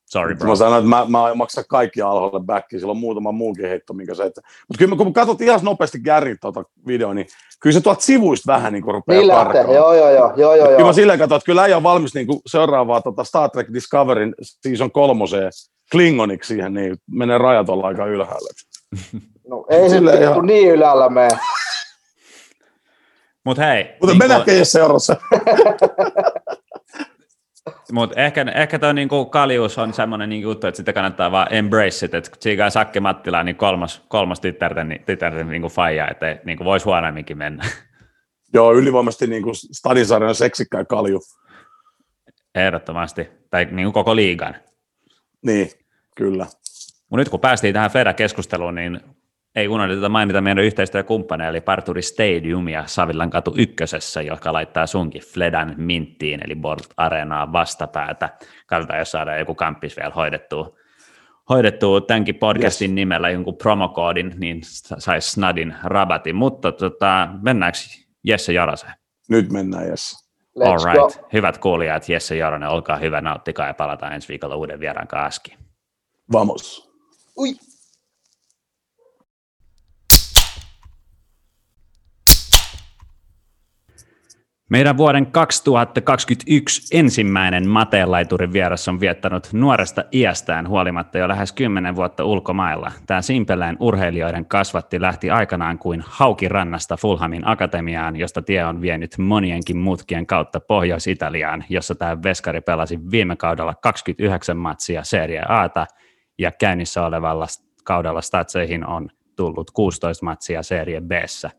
sorry 0.08 0.36
bro. 0.36 0.50
Mä 0.50 0.56
sanoin, 0.56 0.80
että 0.80 0.90
mä, 0.90 1.06
mä 1.08 1.36
maksan 1.36 1.64
kaikki 1.70 2.02
alholle 2.02 2.46
backiin, 2.46 2.80
sillä 2.80 2.92
on 2.92 2.98
muutama 2.98 3.32
muunkin 3.32 3.70
heitto, 3.70 3.94
minkä 3.94 4.14
se, 4.14 4.24
että... 4.24 4.42
Mutta 4.68 4.80
kyllä 4.86 4.96
kun 4.96 5.14
katsot 5.14 5.42
ihan 5.42 5.60
nopeasti 5.64 6.00
Gary 6.00 6.36
tuota 6.42 6.64
videoa, 6.88 7.14
niin 7.14 7.28
kyllä 7.62 7.74
se 7.74 7.82
tuolta 7.82 8.02
sivuista 8.02 8.54
vähän 8.54 8.74
niin 8.74 8.84
kuin 8.84 8.94
rupeaa 8.94 9.20
Niin 9.20 9.28
lähtee, 9.28 9.62
joo, 9.62 9.94
joo, 9.94 10.10
joo, 10.10 10.34
joo, 10.36 10.56
joo, 10.56 10.68
Kyllä 10.68 10.86
mä 10.86 10.94
silleen 10.94 11.20
katson, 11.20 11.36
että 11.36 11.46
kyllä 11.46 11.62
äijä 11.62 11.78
on 11.78 11.84
valmis 11.84 12.14
niin 12.14 12.28
kuin 12.28 12.40
seuraavaa 12.46 13.02
tota 13.02 13.24
Star 13.24 13.50
Trek 13.50 13.74
Discoverin 13.74 14.36
season 14.42 14.92
kolmoseen 14.92 15.52
Klingoniksi 15.92 16.48
siihen, 16.48 16.74
niin 16.74 16.98
menee 17.12 17.38
rajat 17.38 17.70
olla 17.70 17.88
aika 17.88 18.06
ylhäällä. 18.06 18.50
No, 19.50 19.66
ei 19.70 19.90
se 19.90 20.02
vittu 20.02 20.18
ihan- 20.18 20.46
niin 20.46 20.72
ylällä 20.72 21.10
mene. 21.10 21.40
Mutta 23.46 23.64
hei, 23.64 23.96
Mutta 24.02 24.28
niin 24.28 24.46
keijä 24.46 24.66
seurassa. 24.66 25.16
Mutta 27.92 28.22
ehkä, 28.22 28.46
ehkä 28.56 28.80
tuo 28.80 28.94
niinku 28.94 29.26
kaljuus 29.26 29.78
on 29.78 29.94
semmoinen 29.94 30.30
niinku 30.30 30.50
juttu, 30.50 30.68
että 30.68 30.78
sitä 30.78 30.94
kannattaa 30.94 31.32
vaan 31.32 31.48
embrace 31.54 32.06
it, 32.06 32.14
että 32.14 32.32
Tsiikaa 32.40 32.70
Sakke 32.70 33.00
Mattila 33.00 33.44
niin 33.44 33.56
kolmas, 33.56 34.06
kolmas 34.08 34.40
tytärten, 34.40 35.00
tytärten 35.06 35.48
niinku 35.48 35.70
faija, 35.70 36.08
että 36.12 36.40
niinku 36.46 36.66
voisi 36.66 36.86
huonomminkin 36.86 37.38
mennä. 37.38 37.66
Joo, 38.54 38.74
ylivoimaisesti 38.74 39.28
niin 39.28 39.44
kuin 39.44 39.56
Stadisarjan 39.56 40.36
seksikkäin 40.36 40.88
kalju. 40.88 41.22
Ehdottomasti, 42.56 43.30
tai 43.50 43.66
niinku 43.72 43.92
koko 43.92 44.16
liigan. 44.16 44.56
Niin, 45.46 45.72
kyllä. 46.16 46.46
Mutta 47.10 47.18
nyt 47.18 47.30
kun 47.30 47.40
päästiin 47.40 47.74
tähän 47.74 47.92
Feda-keskusteluun, 47.92 48.76
niin 48.76 49.00
ei 49.58 49.68
unohdeta 49.68 50.10
mainita 50.10 50.42
meidän 50.42 50.64
yhteistyökumppaneja, 50.64 51.50
eli 51.50 51.62
Parturi 51.62 52.02
Stadium 52.02 52.68
ja 52.68 52.84
Savillan 52.86 53.30
katu 53.30 53.54
ykkösessä, 53.58 54.22
joka 54.22 54.54
laittaa 54.54 54.88
sunkin 54.88 55.22
Fledan 55.22 55.74
minttiin, 55.78 56.40
eli 56.46 56.56
Bolt 56.56 56.88
Areenaa 56.98 57.52
vastapäätä. 57.52 58.30
Katsotaan, 58.68 59.00
jos 59.00 59.12
saadaan 59.12 59.40
joku 59.40 59.56
kamppis 59.56 59.98
vielä 59.98 60.10
hoidettua, 60.16 60.78
hoidettua 61.50 62.02
tämänkin 62.02 62.36
podcastin 62.36 62.92
yes. 62.92 62.96
nimellä 62.96 63.30
jonkun 63.30 63.58
promokoodin, 63.58 64.34
niin 64.38 64.62
saisi 64.98 65.32
Snadin 65.32 65.76
rabatin. 65.84 66.36
Mutta 66.36 66.72
tota, 66.72 67.30
mennäänkö 67.42 67.78
Jesse 68.24 68.54
Jaraseen? 68.54 68.94
Nyt 69.30 69.52
mennään, 69.52 69.88
Jesse. 69.88 70.28
Let's 70.60 70.68
All 70.68 70.78
go. 70.78 71.08
right. 71.08 71.34
Hyvät 71.34 71.58
kuulijat, 71.58 72.10
Jesse 72.10 72.38
Jaronen, 72.38 72.70
olkaa 72.70 72.98
hyvä, 72.98 73.22
nauttikaa 73.22 73.68
ja 73.68 73.74
palataan 73.74 74.14
ensi 74.14 74.28
viikolla 74.28 74.56
uuden 74.56 74.80
vieraan 74.80 75.08
kaaskiin. 75.08 75.58
Vamos. 76.32 76.92
Ui. 77.38 77.50
Meidän 84.70 84.98
vuoden 84.98 85.32
2021 85.32 86.98
ensimmäinen 86.98 87.68
Mateenlaiturin 87.68 88.54
vieras 88.54 88.88
on 88.88 89.00
viettanut 89.00 89.50
nuoresta 89.54 90.04
iästään 90.14 90.70
huolimatta 90.70 91.18
jo 91.18 91.28
lähes 91.28 91.52
10 91.52 91.96
vuotta 91.96 92.24
ulkomailla. 92.24 92.92
Tämä 93.06 93.22
Simpeleen 93.22 93.78
urheilijoiden 93.80 94.46
kasvatti 94.46 95.02
lähti 95.02 95.30
aikanaan 95.30 95.80
kuin 95.80 96.04
haukirannasta 96.06 96.98
Fulhamin 96.98 97.48
akatemiaan, 97.48 98.16
josta 98.16 98.42
tie 98.42 98.66
on 98.66 98.82
vienyt 98.82 99.18
monienkin 99.18 99.78
mutkien 99.78 100.28
kautta 100.28 100.60
Pohjois-Italiaan, 100.60 101.64
jossa 101.70 101.96
tämä 101.96 102.24
veskari 102.24 102.62
pelasi 102.62 103.00
viime 103.12 103.36
kaudella 103.36 103.74
29 103.76 104.58
matsia 104.58 105.04
Serie 105.04 105.44
Ata 105.50 105.86
ja 106.38 106.52
käynnissä 106.52 107.06
olevalla 107.06 107.48
kaudella 107.84 108.22
statseihin 108.22 108.88
on 108.88 109.10
tullut 109.36 109.72
16 109.72 110.26
matsia 110.26 110.64
Serie 110.64 111.02
Bssä. 111.02 111.52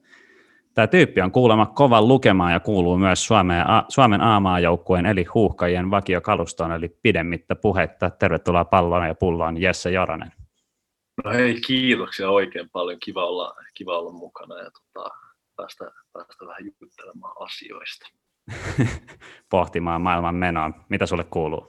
Tämä 0.79 0.87
tyyppi 0.87 1.21
on 1.21 1.33
kuulemma 1.33 1.67
kovan 1.67 2.09
lukemaan 2.09 2.53
ja 2.53 2.61
kuuluu 2.61 2.99
myös 2.99 3.27
Suomeen, 3.27 3.65
Suomen 3.89 4.21
A-maajoukkueen 4.21 5.07
eli 5.07 5.25
huuhkajien 5.25 5.91
vakiokalustoon, 5.91 6.73
eli 6.73 6.89
pidemmittä 7.03 7.55
puhetta. 7.55 8.11
Tervetuloa 8.11 8.65
palloon 8.65 9.07
ja 9.07 9.15
pulloon 9.15 9.61
Jesse 9.61 9.91
Joronen. 9.91 10.33
No 11.25 11.31
hei, 11.31 11.61
kiitoksia 11.67 12.31
oikein 12.31 12.71
paljon. 12.71 12.99
Kiva 13.01 13.27
olla, 13.27 13.55
kiva 13.75 13.99
olla 13.99 14.13
mukana 14.13 14.59
ja 14.59 14.71
tota, 14.71 15.11
päästä, 15.57 15.91
päästä 16.13 16.47
vähän 16.47 16.73
juttelemaan 16.81 17.35
asioista. 17.41 18.07
Pohtimaan 19.51 20.01
maailman 20.01 20.35
menoa. 20.35 20.71
Mitä 20.89 21.07
sulle 21.07 21.25
kuuluu? 21.25 21.67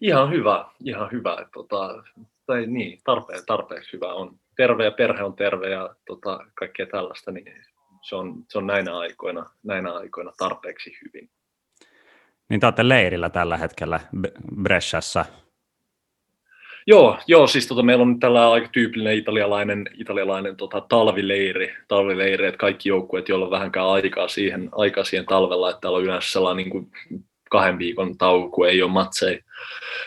Ihan 0.00 0.30
hyvä, 0.30 0.64
ihan 0.84 1.08
hyvä. 1.12 1.36
Tota, 1.54 2.02
tai 2.46 2.66
niin, 2.66 3.00
tarpeen, 3.04 3.46
tarpeeksi 3.46 3.92
hyvä 3.92 4.14
on. 4.14 4.38
Terve 4.58 4.84
ja 4.84 4.90
perhe 4.90 5.22
on 5.22 5.36
terve 5.36 5.70
ja 5.70 5.94
tota, 6.06 6.38
kaikkea 6.54 6.86
tällaista, 6.86 7.32
niin 7.32 7.64
se 8.02 8.16
on, 8.16 8.44
se 8.48 8.58
on 8.58 8.66
näinä, 8.66 8.98
aikoina, 8.98 9.50
näinä 9.62 9.92
aikoina 9.92 10.32
tarpeeksi 10.38 10.92
hyvin. 11.04 11.30
Niin 12.48 12.60
te 12.60 12.66
olette 12.66 12.88
leirillä 12.88 13.30
tällä 13.30 13.56
hetkellä 13.56 14.00
Bressassa. 14.62 15.24
Joo, 16.86 17.18
joo 17.26 17.46
siis 17.46 17.66
tota, 17.66 17.82
meillä 17.82 18.02
on 18.02 18.20
tällä 18.20 18.50
aika 18.50 18.68
tyypillinen 18.72 19.18
italialainen, 19.18 19.90
italialainen 19.94 20.56
tota, 20.56 20.80
talvileiri, 20.80 21.76
talvileiri, 21.88 22.46
että 22.46 22.58
kaikki 22.58 22.88
joukkueet, 22.88 23.28
joilla 23.28 23.44
on 23.44 23.50
vähänkään 23.50 23.86
aikaa 23.86 24.28
siihen, 24.28 24.68
aikaa 24.72 25.04
siihen 25.04 25.26
talvella, 25.26 25.70
että 25.70 25.80
täällä 25.80 25.98
on 25.98 26.04
yleensä 26.04 26.32
sellainen 26.32 26.64
niin 26.64 26.70
kuin 26.70 26.90
kahden 27.50 27.78
viikon 27.78 28.18
tauko, 28.18 28.66
ei 28.66 28.82
ole 28.82 28.90
matseja, 28.90 29.38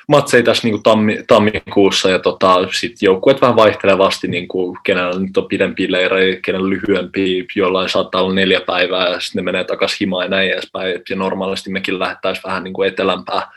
matseja 0.08 0.44
tässä 0.44 0.68
niin 0.68 0.74
kuin 0.74 0.84
tammi, 0.84 1.24
tammikuussa, 1.28 2.10
ja 2.10 2.20
tota, 2.20 2.68
sitten 2.72 3.08
joukkueet 3.08 3.42
vähän 3.42 3.56
vaihtelevasti, 3.56 4.28
niin 4.28 4.48
kuin, 4.48 4.78
kenellä 4.84 5.20
nyt 5.20 5.38
on 5.38 5.48
pidempiä 5.48 5.92
leirejä, 5.92 6.39
kenellä 6.46 6.70
lyhyempiä, 6.70 7.44
jollain 7.56 7.89
saattaa 7.89 8.22
olla 8.22 8.34
neljä 8.34 8.62
päivää, 8.62 9.10
ja 9.10 9.20
sitten 9.20 9.39
ne 9.39 9.52
menee 9.52 9.64
takaisin 9.64 9.98
himaan 10.00 10.26
ja 10.26 10.30
näin 10.30 10.52
edespäin, 10.52 11.02
ja 11.10 11.16
normaalisti 11.16 11.72
mekin 11.72 12.00
lähettäisiin 12.00 12.44
vähän 12.48 12.64
niin 12.64 12.74
kuin 12.74 12.88
etelämpää, 12.88 13.52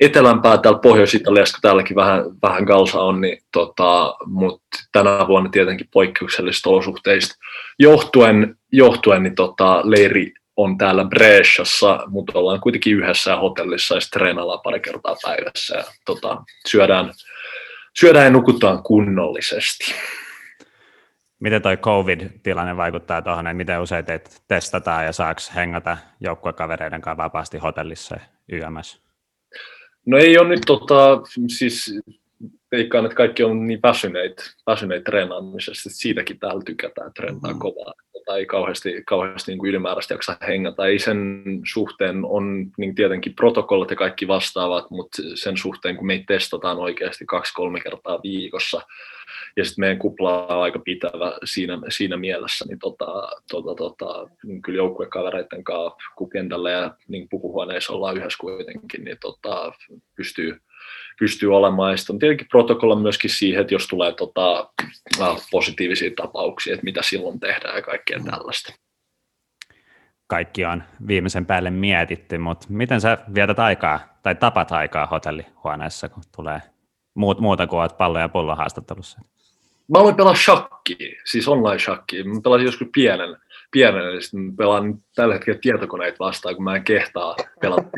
etelämpää 0.00 0.58
täällä 0.58 0.78
Pohjois-Italiassa, 0.78 1.54
kun 1.54 1.62
täälläkin 1.62 1.96
vähän, 1.96 2.24
vähän 2.42 2.64
galsa 2.64 3.00
on, 3.00 3.20
niin 3.20 3.38
tota, 3.52 4.16
mutta 4.26 4.78
tänä 4.92 5.26
vuonna 5.28 5.50
tietenkin 5.50 5.88
poikkeuksellisista 5.92 6.70
olosuhteista 6.70 7.34
johtuen, 7.78 8.56
johtuen 8.72 9.22
niin 9.22 9.34
tota, 9.34 9.80
leiri 9.84 10.32
on 10.58 10.78
täällä 10.78 11.04
Bresciassa, 11.04 11.98
mutta 12.06 12.38
ollaan 12.38 12.60
kuitenkin 12.60 12.96
yhdessä 12.96 13.36
hotellissa 13.36 13.94
ja 13.94 14.00
treenaillaan 14.12 14.60
pari 14.64 14.80
kertaa 14.80 15.16
päivässä 15.22 15.76
ja 15.76 15.84
tota, 16.06 16.42
syödään, 16.66 17.12
syödään 18.00 18.24
ja 18.24 18.30
nukutaan 18.30 18.82
kunnollisesti. 18.82 19.94
Miten 21.40 21.62
toi 21.62 21.76
COVID-tilanne 21.76 22.76
vaikuttaa 22.76 23.22
tuohon, 23.22 23.46
että 23.46 23.54
miten 23.54 23.80
usein 23.80 24.04
teitä 24.04 24.30
testataan 24.48 25.04
ja 25.04 25.12
saaks 25.12 25.54
hengata 25.54 25.96
joukkuekavereiden 26.20 27.00
kanssa 27.00 27.22
vapaasti 27.22 27.58
hotellissa 27.58 28.16
YMS? 28.52 29.02
No 30.06 30.18
ei 30.18 30.38
ole 30.38 30.48
nyt, 30.48 30.60
tota, 30.66 31.20
siis 31.48 32.00
veikkaan, 32.72 33.04
että 33.04 33.16
kaikki 33.16 33.44
on 33.44 33.66
niin 33.66 33.80
väsyneitä, 33.82 34.42
väsyneitä 34.66 35.04
treenaamisesta, 35.04 35.88
että 35.88 35.98
siitäkin 35.98 36.38
täällä 36.38 36.62
tykätään, 36.66 37.12
treenaa 37.14 37.52
mm. 37.52 37.58
kovaa. 37.58 37.92
Ei 38.36 38.46
kauheasti, 38.46 39.02
kauheasti 39.06 39.52
niin 39.52 39.58
kuin 39.58 39.68
ylimääräistä 39.68 40.14
jaksa 40.14 40.36
hengata. 40.46 40.86
Ei 40.86 40.98
sen 40.98 41.42
suhteen 41.64 42.24
on 42.24 42.66
niin 42.78 42.94
tietenkin 42.94 43.34
protokollat 43.34 43.90
ja 43.90 43.96
kaikki 43.96 44.28
vastaavat, 44.28 44.90
mutta 44.90 45.22
sen 45.34 45.56
suhteen, 45.56 45.96
kun 45.96 46.06
meitä 46.06 46.24
testataan 46.26 46.78
oikeasti 46.78 47.26
kaksi-kolme 47.26 47.80
kertaa 47.80 48.20
viikossa, 48.22 48.80
ja 49.56 49.64
sitten 49.64 49.82
meidän 49.82 49.98
kupla 49.98 50.46
on 50.46 50.62
aika 50.62 50.78
pitävä 50.78 51.32
siinä, 51.44 51.78
siinä 51.88 52.16
mielessä, 52.16 52.64
niin, 52.68 52.78
tota, 52.78 53.28
tota, 53.50 53.74
tota, 53.74 54.28
niin 54.44 54.62
kyllä 54.62 54.76
joukkuekavereiden 54.76 55.64
kanssa, 55.64 55.96
kun 56.16 56.30
kentällä 56.30 56.70
ja 56.70 56.94
niin 57.08 57.28
pukuhuoneissa 57.28 57.92
ollaan 57.92 58.16
yhdessä 58.16 58.38
kuitenkin, 58.40 59.04
niin 59.04 59.18
tota, 59.20 59.72
pystyy, 60.16 60.60
pystyy 61.18 61.56
olemaan. 61.56 61.90
Ja 61.90 61.96
sitten 61.96 62.14
on 62.14 62.18
tietenkin 62.18 62.48
protokolla 62.48 62.96
myöskin 62.96 63.30
siihen, 63.30 63.60
että 63.60 63.74
jos 63.74 63.88
tulee 63.88 64.12
tota, 64.12 64.70
positiivisia 65.50 66.10
tapauksia, 66.16 66.74
että 66.74 66.84
mitä 66.84 67.02
silloin 67.02 67.40
tehdään 67.40 67.76
ja 67.76 67.82
kaikkea 67.82 68.20
tällaista. 68.30 68.72
Kaikki 70.26 70.64
on 70.64 70.82
viimeisen 71.06 71.46
päälle 71.46 71.70
mietitty, 71.70 72.38
mutta 72.38 72.66
miten 72.70 73.00
sä 73.00 73.18
vietät 73.34 73.58
aikaa 73.58 74.18
tai 74.22 74.34
tapat 74.34 74.72
aikaa 74.72 75.06
hotellihuoneessa, 75.06 76.08
kun 76.08 76.22
tulee 76.36 76.62
muut, 77.14 77.40
muuta 77.40 77.66
kuin 77.66 77.80
olet 77.80 77.98
pallo- 77.98 78.18
ja 78.18 78.28
pullon 78.28 78.56
haastattelussa? 78.56 79.20
Mä 79.88 79.98
aloin 79.98 80.16
pelaa 80.16 80.34
shakkia, 80.34 81.22
siis 81.24 81.48
online 81.48 81.78
shakkia. 81.78 82.24
Mä 82.24 82.40
pelasin 82.44 82.64
joskus 82.64 82.88
pienen, 82.94 83.36
pienen 83.70 84.06
eli 84.06 84.22
sitten 84.22 84.56
pelaan 84.56 84.94
tällä 85.14 85.34
hetkellä 85.34 85.58
tietokoneita 85.62 86.16
vastaan, 86.18 86.54
kun 86.54 86.64
mä 86.64 86.76
en 86.76 86.84
kehtaa 86.84 87.36
pelata 87.60 87.88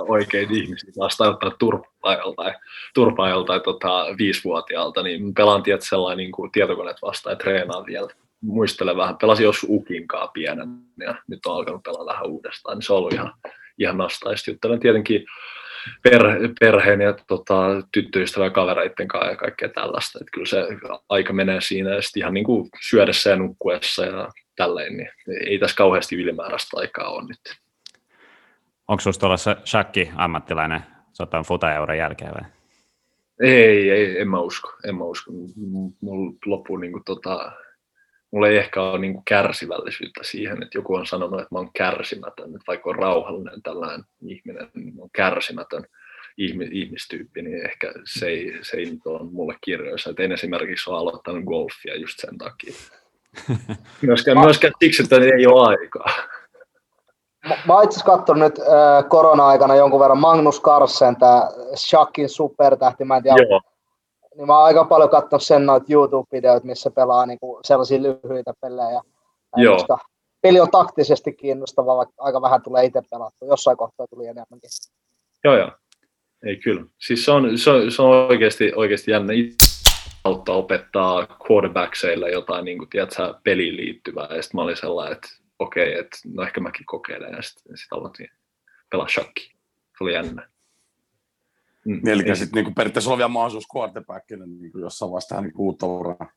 oikein 0.00 0.54
ihmisiä 0.54 0.92
vastaan 0.98 1.30
ottaa 1.30 1.50
turpaajalta 1.58 2.42
tai, 2.42 2.54
turpaajalta 2.94 3.46
tai 3.46 3.60
tota, 3.60 4.06
viisivuotiaalta, 4.18 5.02
niin 5.02 5.34
pelaan 5.34 5.62
tiedät, 5.62 5.82
sellainen 5.82 6.16
niin 6.16 6.32
kuin 6.32 6.52
tietokoneet 6.52 6.96
vastaan 7.02 7.32
ja 7.32 7.36
treenaan 7.36 7.86
vielä. 7.86 8.08
Muistelen 8.40 8.96
vähän, 8.96 9.16
pelasin 9.16 9.44
jos 9.44 9.66
Ukinkaa 9.68 10.28
pienen 10.28 10.68
ja 11.00 11.14
nyt 11.28 11.46
on 11.46 11.56
alkanut 11.56 11.82
pelata 11.82 12.06
vähän 12.06 12.26
uudestaan, 12.26 12.76
niin 12.76 12.82
se 12.82 12.92
on 12.92 12.98
ollut 12.98 13.12
ihan, 13.12 13.32
ihan 13.78 13.98
nastaista. 13.98 14.50
Juttelen 14.50 14.80
tietenkin 14.80 15.26
per, 16.02 16.22
perheen 16.60 17.00
ja 17.00 17.14
tota, 17.26 17.82
tyttöystävän 17.92 18.52
kavereiden 18.52 19.08
kanssa 19.08 19.30
ja 19.30 19.36
kaikkea 19.36 19.68
tällaista. 19.68 20.18
Että 20.20 20.30
kyllä 20.32 20.46
se 20.46 20.66
aika 21.08 21.32
menee 21.32 21.60
siinä 21.60 21.94
ja 21.94 22.02
sitten 22.02 22.20
ihan 22.20 22.34
niin 22.34 22.44
kuin 22.44 22.68
syödessä 22.88 23.30
ja 23.30 23.36
nukkuessa 23.36 24.04
ja 24.04 24.28
tälleen, 24.56 24.96
niin 24.96 25.10
ei 25.46 25.58
tässä 25.58 25.76
kauheasti 25.76 26.16
ylimääräistä 26.16 26.76
aikaa 26.76 27.08
ole 27.08 27.28
nyt. 27.28 27.56
Onko 28.88 29.00
sinusta 29.00 29.20
tuolla 29.20 29.64
shakki 29.66 30.10
ammattilainen 30.16 30.80
sotan 31.12 31.44
futa-euron 31.44 31.98
jälkeen 31.98 32.34
vai? 32.34 32.50
Ei, 33.40 33.90
ei, 33.90 34.20
en 34.20 34.28
mä 34.28 34.40
usko, 34.40 34.76
en 34.84 34.96
mä 34.96 35.04
usko. 35.04 35.32
Mulla 36.00 36.34
loppuu 36.46 36.76
niin 36.76 36.92
kuin, 36.92 37.04
tota, 37.04 37.52
mulla 38.30 38.48
ei 38.48 38.56
ehkä 38.56 38.82
ole 38.82 38.98
niin 38.98 39.12
kuin 39.12 39.24
kärsivällisyyttä 39.24 40.20
siihen, 40.22 40.62
että 40.62 40.78
joku 40.78 40.94
on 40.94 41.06
sanonut, 41.06 41.40
että 41.40 41.54
mä 41.54 41.58
oon 41.58 41.72
kärsimätön, 41.72 42.46
että 42.46 42.66
vaikka 42.66 42.90
on 42.90 42.96
rauhallinen 42.96 43.62
tällainen 43.62 44.04
ihminen, 44.26 44.70
niin 44.74 44.94
mä 44.94 45.00
oon 45.00 45.10
kärsimätön 45.12 45.84
ihmistyyppi, 46.72 47.42
niin 47.42 47.64
ehkä 47.66 47.92
se 48.04 48.26
ei, 48.26 48.58
se 48.62 48.76
ei 48.76 48.84
nyt 48.84 49.06
ole 49.06 49.30
mulle 49.30 49.56
kirjoissa. 49.60 50.10
Et 50.10 50.20
en 50.20 50.32
esimerkiksi 50.32 50.90
ole 50.90 50.98
aloittanut 50.98 51.44
golfia 51.44 51.96
just 51.96 52.18
sen 52.20 52.38
takia. 52.38 52.74
Myöskään, 54.02 54.40
myöskään 54.40 54.72
siksi, 54.80 55.02
että 55.02 55.16
ei 55.16 55.46
ole 55.46 55.68
aikaa. 55.68 56.06
Mä, 57.66 57.74
oon 57.74 57.84
itse 57.84 58.04
katsonut 58.04 58.42
nyt 58.42 58.58
äh, 58.58 59.08
korona-aikana 59.08 59.74
jonkun 59.74 60.00
verran 60.00 60.18
Magnus 60.18 60.62
Carlsen, 60.62 61.16
tämä 61.16 61.48
Shakin 61.76 62.28
supertähti, 62.28 63.04
mä 63.04 63.16
en 63.16 63.22
tiedä, 63.22 63.36
Joo 63.50 63.60
niin 64.36 64.46
mä 64.46 64.56
oon 64.56 64.64
aika 64.64 64.84
paljon 64.84 65.10
katsonut 65.10 65.42
sen 65.42 65.66
noita 65.66 65.86
YouTube-videoita, 65.88 66.66
missä 66.66 66.90
pelaa 66.90 67.26
niinku 67.26 67.60
sellaisia 67.64 68.02
lyhyitä 68.02 68.52
pelejä. 68.60 69.00
Joo. 69.56 69.76
Koska 69.76 69.98
peli 70.40 70.60
on 70.60 70.70
taktisesti 70.70 71.32
kiinnostava, 71.32 71.96
vaikka 71.96 72.14
aika 72.18 72.42
vähän 72.42 72.62
tulee 72.62 72.84
itse 72.84 73.02
pelattua. 73.10 73.48
Jossain 73.48 73.76
kohtaa 73.76 74.06
tuli 74.06 74.26
enemmänkin. 74.26 74.70
Joo, 75.44 75.56
joo. 75.56 75.70
Ei 76.46 76.56
kyllä. 76.56 76.84
Siis 76.98 77.24
se 77.24 77.30
on, 77.30 77.58
se 77.58 77.70
on, 77.70 77.92
se 77.92 78.02
on 78.02 78.26
oikeasti, 78.26 78.72
oikeasti 78.76 79.10
jännä. 79.10 79.32
Auttaa 80.26 80.56
opettaa 80.56 81.26
quarterbackseille 81.50 82.30
jotain 82.30 82.64
niin 82.64 82.78
kuin, 82.78 82.90
tiedätkö, 82.90 83.34
peliin 83.44 83.76
liittyvää. 83.76 84.28
Ja 84.30 84.42
sitten 84.42 84.58
mä 84.58 84.62
olin 84.62 84.76
sellainen, 84.76 85.12
että 85.12 85.28
okei, 85.58 85.88
okay, 85.88 86.00
että 86.00 86.18
no 86.34 86.42
ehkä 86.42 86.60
mäkin 86.60 86.86
kokeilen. 86.86 87.32
Ja 87.32 87.42
sitten 87.42 87.76
sit 87.76 87.92
aloitin 87.92 88.28
pelaa 88.90 89.08
shakki. 89.08 89.54
Se 89.98 90.04
oli 90.04 90.14
jännä. 90.14 90.48
Mm, 91.84 92.00
Eli 92.06 92.36
sitten 92.36 92.64
niin 92.64 92.74
periaatteessa 92.74 93.10
on 93.10 93.18
vielä 93.18 93.28
mahdollisuus 93.28 93.66
quarterbackille 93.76 94.46
niin 94.46 94.72
jossain 94.74 95.10
vaiheessa 95.10 95.28
tähän 95.28 95.44
niin 95.44 95.54
uutta 95.56 95.86
uraa. 95.86 96.30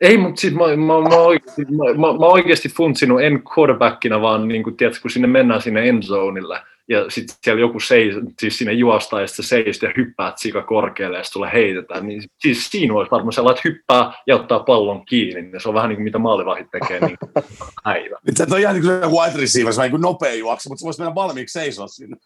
Ei, 0.00 0.18
mutta 0.18 0.40
siis 0.40 0.54
mä, 0.54 0.76
mä, 0.76 1.08
mä, 1.08 1.16
oikeasti, 1.16 1.64
mä, 1.64 1.84
mä, 1.84 2.18
mä 2.18 2.26
oikeasti 2.26 2.68
funtsinut 2.68 3.22
en 3.22 3.42
quarterbackina, 3.58 4.20
vaan 4.20 4.48
niin 4.48 4.62
kuin, 4.62 4.76
tiedätkö, 4.76 5.02
kun 5.02 5.10
sinne 5.10 5.28
mennään 5.28 5.62
sinne 5.62 5.88
endzoneille, 5.88 6.62
ja 6.88 7.10
sitten 7.10 7.36
siellä 7.44 7.60
joku 7.60 7.80
seis, 7.80 8.14
siis 8.40 8.58
sinne 8.58 8.72
juostaa, 8.72 9.20
ja 9.20 9.26
sitten 9.26 9.44
seistä 9.44 9.86
ja 9.86 9.92
hyppäät 9.96 10.38
sika 10.38 10.62
korkealle, 10.62 11.18
ja 11.18 11.24
sitten 11.24 11.50
heitetään, 11.52 12.06
niin 12.06 12.22
siis 12.40 12.70
siinä 12.70 12.94
olisi 12.94 13.10
varmaan 13.10 13.32
sellainen, 13.32 13.58
että 13.58 13.68
hyppää 13.68 14.12
ja 14.26 14.36
ottaa 14.36 14.60
pallon 14.60 15.06
kiinni, 15.06 15.50
ja 15.52 15.60
se 15.60 15.68
on 15.68 15.74
vähän 15.74 15.88
niin 15.88 15.96
kuin 15.96 16.04
mitä 16.04 16.18
maalivahit 16.18 16.66
tekee 16.70 17.00
niin 17.00 17.18
päivä. 17.84 18.18
Nyt 18.26 18.36
sä 18.36 18.44
et 18.44 18.52
ole 18.52 18.60
ihan 18.60 18.74
niin 18.74 18.84
kuin 18.84 19.12
wide 19.12 19.40
receiver, 19.40 19.72
se 19.72 19.80
on 19.80 19.82
niin 19.82 19.90
kuin 19.90 20.00
nopea 20.00 20.34
juoksu, 20.34 20.68
mutta 20.68 20.80
se 20.80 20.84
voisi 20.84 21.00
mennä 21.00 21.14
valmiiksi 21.14 21.52
seisoa 21.52 21.86
sinne. 21.86 22.16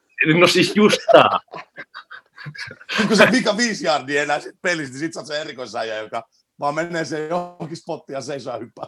No 0.40 0.46
siis 0.46 0.76
just 0.76 1.00
tämä 1.12 1.38
kun 3.08 3.16
se 3.16 3.28
vika 3.32 3.56
viisi 3.56 3.86
jardia 3.86 4.22
enää 4.22 4.40
sit 4.40 4.56
pelissä, 4.62 4.92
niin 4.92 5.00
sit 5.00 5.12
sä 5.12 5.20
oot 5.20 5.26
se 5.26 5.40
erikoisäjä, 5.40 5.96
joka 5.96 6.22
vaan 6.60 6.74
menee 6.74 7.04
se 7.04 7.26
johonkin 7.26 7.76
spottiin 7.76 8.14
ja 8.14 8.20
seisoo 8.20 8.52
ja 8.52 8.58
hyppää. 8.58 8.86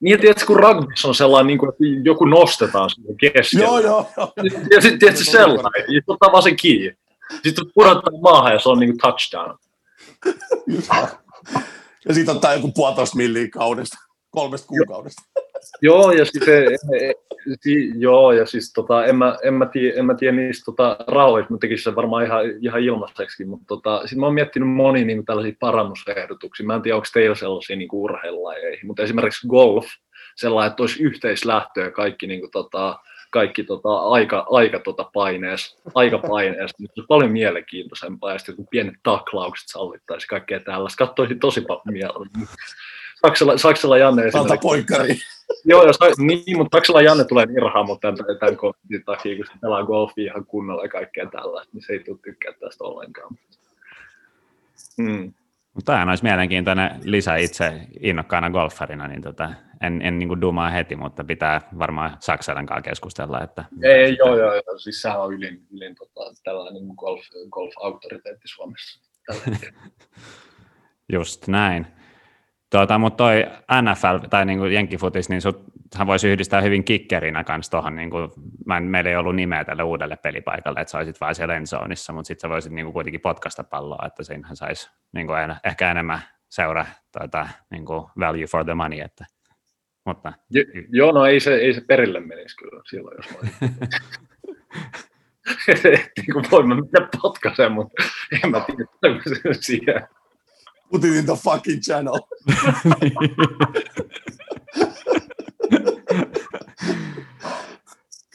Niin, 0.00 0.20
tiedätkö, 0.20 0.46
kun 0.46 0.56
rugbyssa 0.56 1.08
on 1.08 1.14
sellainen, 1.14 1.46
niin 1.46 1.58
kuin, 1.58 1.68
että 1.68 1.84
joku 2.04 2.24
nostetaan 2.24 2.90
sinne 2.90 3.14
keskellä. 3.20 3.64
Joo, 3.64 3.78
joo, 3.78 4.06
joo. 4.16 4.32
Ja 4.70 4.80
sitten 4.80 4.98
tiedätkö 4.98 5.24
sellainen, 5.24 5.84
ja 5.88 6.00
ottaa 6.06 6.32
vaan 6.32 6.42
sen 6.42 6.56
kiinni. 6.56 6.96
Sitten 7.42 7.64
pudottaa 7.74 8.20
maahan 8.22 8.52
ja 8.52 8.58
se 8.58 8.68
on 8.68 8.78
niin 8.80 8.90
kuin 8.90 8.98
touchdown. 8.98 9.58
ja 12.08 12.14
sitten 12.14 12.34
ottaa 12.34 12.54
joku 12.54 12.72
puolitoista 12.72 13.16
milliä 13.16 13.48
kaudesta, 13.48 13.96
kolmesta 14.30 14.66
kuukaudesta. 14.66 15.22
Joo, 15.82 16.12
ja 16.12 16.24
siis, 16.24 16.44
se, 16.44 16.66
si, 17.60 17.92
joo, 17.96 18.32
ja 18.32 18.46
siis 18.46 18.72
tota, 18.72 19.04
en, 19.04 19.16
mä, 19.16 19.36
en, 19.42 19.54
mä 19.54 19.66
tiedä, 19.66 19.98
en 19.98 20.06
mä 20.06 20.14
tiedä 20.14 20.36
niistä 20.36 20.64
tota, 20.64 20.96
rahoista, 21.06 21.52
mä 21.52 21.58
tekisin 21.58 21.84
sen 21.84 21.96
varmaan 21.96 22.24
ihan, 22.24 22.44
ihan 22.60 22.80
ilmaiseksi, 22.80 23.44
mutta 23.44 23.66
tota, 23.66 24.00
sitten 24.00 24.20
mä 24.20 24.26
oon 24.26 24.34
miettinyt 24.34 24.68
monia 24.68 25.04
niin 25.04 25.24
tällaisia 25.24 25.56
parannusehdotuksia. 25.60 26.66
Mä 26.66 26.74
en 26.74 26.82
tiedä, 26.82 26.96
onko 26.96 27.08
teillä 27.12 27.34
sellaisia 27.34 27.76
niin 27.76 27.88
urheilulajeja, 27.92 28.78
mutta 28.84 29.02
esimerkiksi 29.02 29.48
golf, 29.48 29.86
sellainen, 30.36 30.70
että 30.70 30.82
olisi 30.82 31.02
yhteislähtöä 31.02 31.90
kaikki, 31.90 32.26
niin 32.26 32.40
kuin, 32.40 32.50
tota, 32.50 32.98
kaikki 33.30 33.64
tota, 33.64 33.98
aika, 33.98 34.46
aika 34.50 34.78
tota 34.78 35.10
paineessa, 35.12 35.82
aika 35.94 36.18
paineessa, 36.18 36.76
mutta 36.80 36.94
se 36.94 37.00
on 37.00 37.06
paljon 37.08 37.32
mielenkiintoisempaa, 37.32 38.32
ja 38.32 38.38
sitten 38.38 38.66
pienet 38.70 38.94
taklaukset 39.02 39.68
sallittaisi 39.68 40.26
kaikkea 40.26 40.60
tällaista. 40.60 41.06
Katsoisin 41.06 41.40
tosi 41.40 41.60
paljon 41.60 41.82
mielellä. 41.90 42.26
Saksalla, 43.26 43.58
Saksalla 43.58 43.98
Janne 43.98 44.22
Valta 44.34 44.56
poikkari. 44.56 45.14
Joo, 45.64 45.86
jos, 45.86 45.98
niin, 46.18 46.56
mutta 46.58 46.76
Saksalla 46.76 47.02
Janne 47.02 47.24
tulee 47.24 47.46
irhaa, 47.56 47.82
mutta 47.82 48.12
tämän, 48.12 48.38
tämän 48.38 48.56
konfliktin 48.56 49.04
takia, 49.04 49.36
kun 49.36 49.46
se 49.46 49.52
pelaa 49.60 49.82
golfia 49.82 50.32
ihan 50.32 50.46
kunnolla 50.46 50.82
ja 50.82 50.88
kaikkea 50.88 51.26
tällaista, 51.26 51.70
niin 51.72 51.84
se 51.86 51.92
ei 51.92 51.98
tule 51.98 52.18
tykkää 52.24 52.52
tästä 52.52 52.84
ollenkaan. 52.84 53.38
Mm. 54.96 55.32
Mutta 55.74 55.92
tämä 55.92 56.10
olisi 56.10 56.24
mielenkiintoinen 56.24 56.90
lisä 57.04 57.36
itse 57.36 57.80
innokkaana 58.00 58.50
golfarina, 58.50 59.08
niin 59.08 59.22
tota, 59.22 59.50
en, 59.80 60.02
en 60.02 60.18
niin 60.18 60.40
dumaa 60.40 60.70
heti, 60.70 60.96
mutta 60.96 61.24
pitää 61.24 61.60
varmaan 61.78 62.16
Saksalan 62.20 62.66
kanssa 62.66 62.82
keskustella. 62.82 63.40
Että 63.40 63.64
ei, 63.82 64.16
joo, 64.16 64.36
joo, 64.36 64.54
joo, 64.54 64.78
siis 64.78 65.02
sehän 65.02 65.20
on 65.20 65.34
ylin, 65.34 65.66
ylin 65.70 65.94
tota, 65.94 66.20
tällainen 66.44 66.82
golf, 66.96 67.20
golf-auktoriteetti 67.50 68.48
Suomessa. 68.48 69.00
Just 71.12 71.48
näin. 71.48 71.86
Tuota, 72.70 72.98
mutta 72.98 73.24
toi 73.24 73.46
NFL 73.82 74.28
tai 74.30 74.46
niin 74.46 74.58
kuin 74.58 74.72
Jenkkifutis, 74.72 75.28
niin 75.28 75.42
suthan 75.42 76.06
voisi 76.06 76.28
yhdistää 76.28 76.60
hyvin 76.60 76.84
kikkerinä 76.84 77.44
kanssa 77.44 77.70
tuohon, 77.70 77.96
niin 77.96 78.10
kuin, 78.10 78.30
mä 78.66 78.76
en, 78.76 78.82
meillä 78.82 79.10
ei 79.10 79.16
ollut 79.16 79.36
nimeä 79.36 79.64
tälle 79.64 79.82
uudelle 79.82 80.16
pelipaikalle, 80.16 80.80
että 80.80 80.90
saisit 80.90 81.20
vain 81.20 81.34
siellä 81.34 81.54
enzoneissa, 81.54 82.12
mutta 82.12 82.26
sitten 82.26 82.40
sä 82.40 82.48
voisit 82.48 82.72
niin 82.72 82.86
kuin 82.86 82.92
kuitenkin 82.92 83.20
potkasta 83.20 83.64
palloa, 83.64 84.06
että 84.06 84.22
siinähän 84.24 84.56
saisi 84.56 84.90
niin 85.12 85.26
kuin 85.26 85.38
ehkä 85.64 85.90
enemmän 85.90 86.20
seura 86.48 86.86
tuota, 87.18 87.48
niin 87.70 87.84
kuin 87.84 88.06
value 88.18 88.46
for 88.46 88.64
the 88.64 88.74
money, 88.74 89.00
että, 89.00 89.24
mutta... 90.04 90.32
Jo, 90.50 90.62
joo, 90.88 91.12
no 91.12 91.26
ei 91.26 91.40
se, 91.40 91.54
ei 91.54 91.74
se 91.74 91.80
perille 91.80 92.20
menisi 92.20 92.56
kyllä 92.56 92.82
silloin, 92.90 93.16
jos 93.16 93.30
mä 93.30 93.48
niin 96.16 96.32
kuin 96.32 96.44
voin 96.50 96.68
mä 96.68 96.74
mennä 96.74 97.08
potkaseen, 97.22 97.72
mutta 97.72 98.02
en 98.44 98.50
mä 98.50 98.60
tiedä, 98.60 99.54
siihen 99.60 100.08
Put 100.90 101.04
it 101.04 101.14
in 101.14 101.26
the 101.26 101.34
fucking 101.34 101.80
channel. 101.80 102.14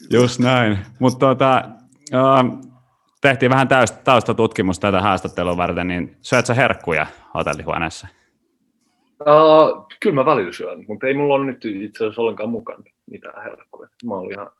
Just 0.09 0.39
näin. 0.39 0.77
Mutta 0.99 1.19
tuota, 1.19 1.63
uh, 2.13 2.71
tehtiin 3.21 3.49
vähän 3.49 3.67
taustatutkimusta 4.03 4.87
tätä 4.87 5.01
haastattelua 5.01 5.57
varten, 5.57 5.87
niin 5.87 6.17
syöt 6.21 6.45
sä 6.45 6.53
herkkuja 6.53 7.07
hotellihuoneessa? 7.33 8.07
Uh, 9.21 9.87
kyllä 9.99 10.15
mä 10.15 10.25
välillä 10.25 10.51
syön, 10.51 10.85
mutta 10.87 11.07
ei 11.07 11.13
mulla 11.13 11.35
ole 11.35 11.45
nyt 11.45 11.65
itse 11.65 12.03
asiassa 12.03 12.21
ollenkaan 12.21 12.49
mukana 12.49 12.83
mitään 13.11 13.43
herkkuja. 13.43 13.89
Mä 14.05 14.15
olin 14.15 14.31
ihan, 14.31 14.51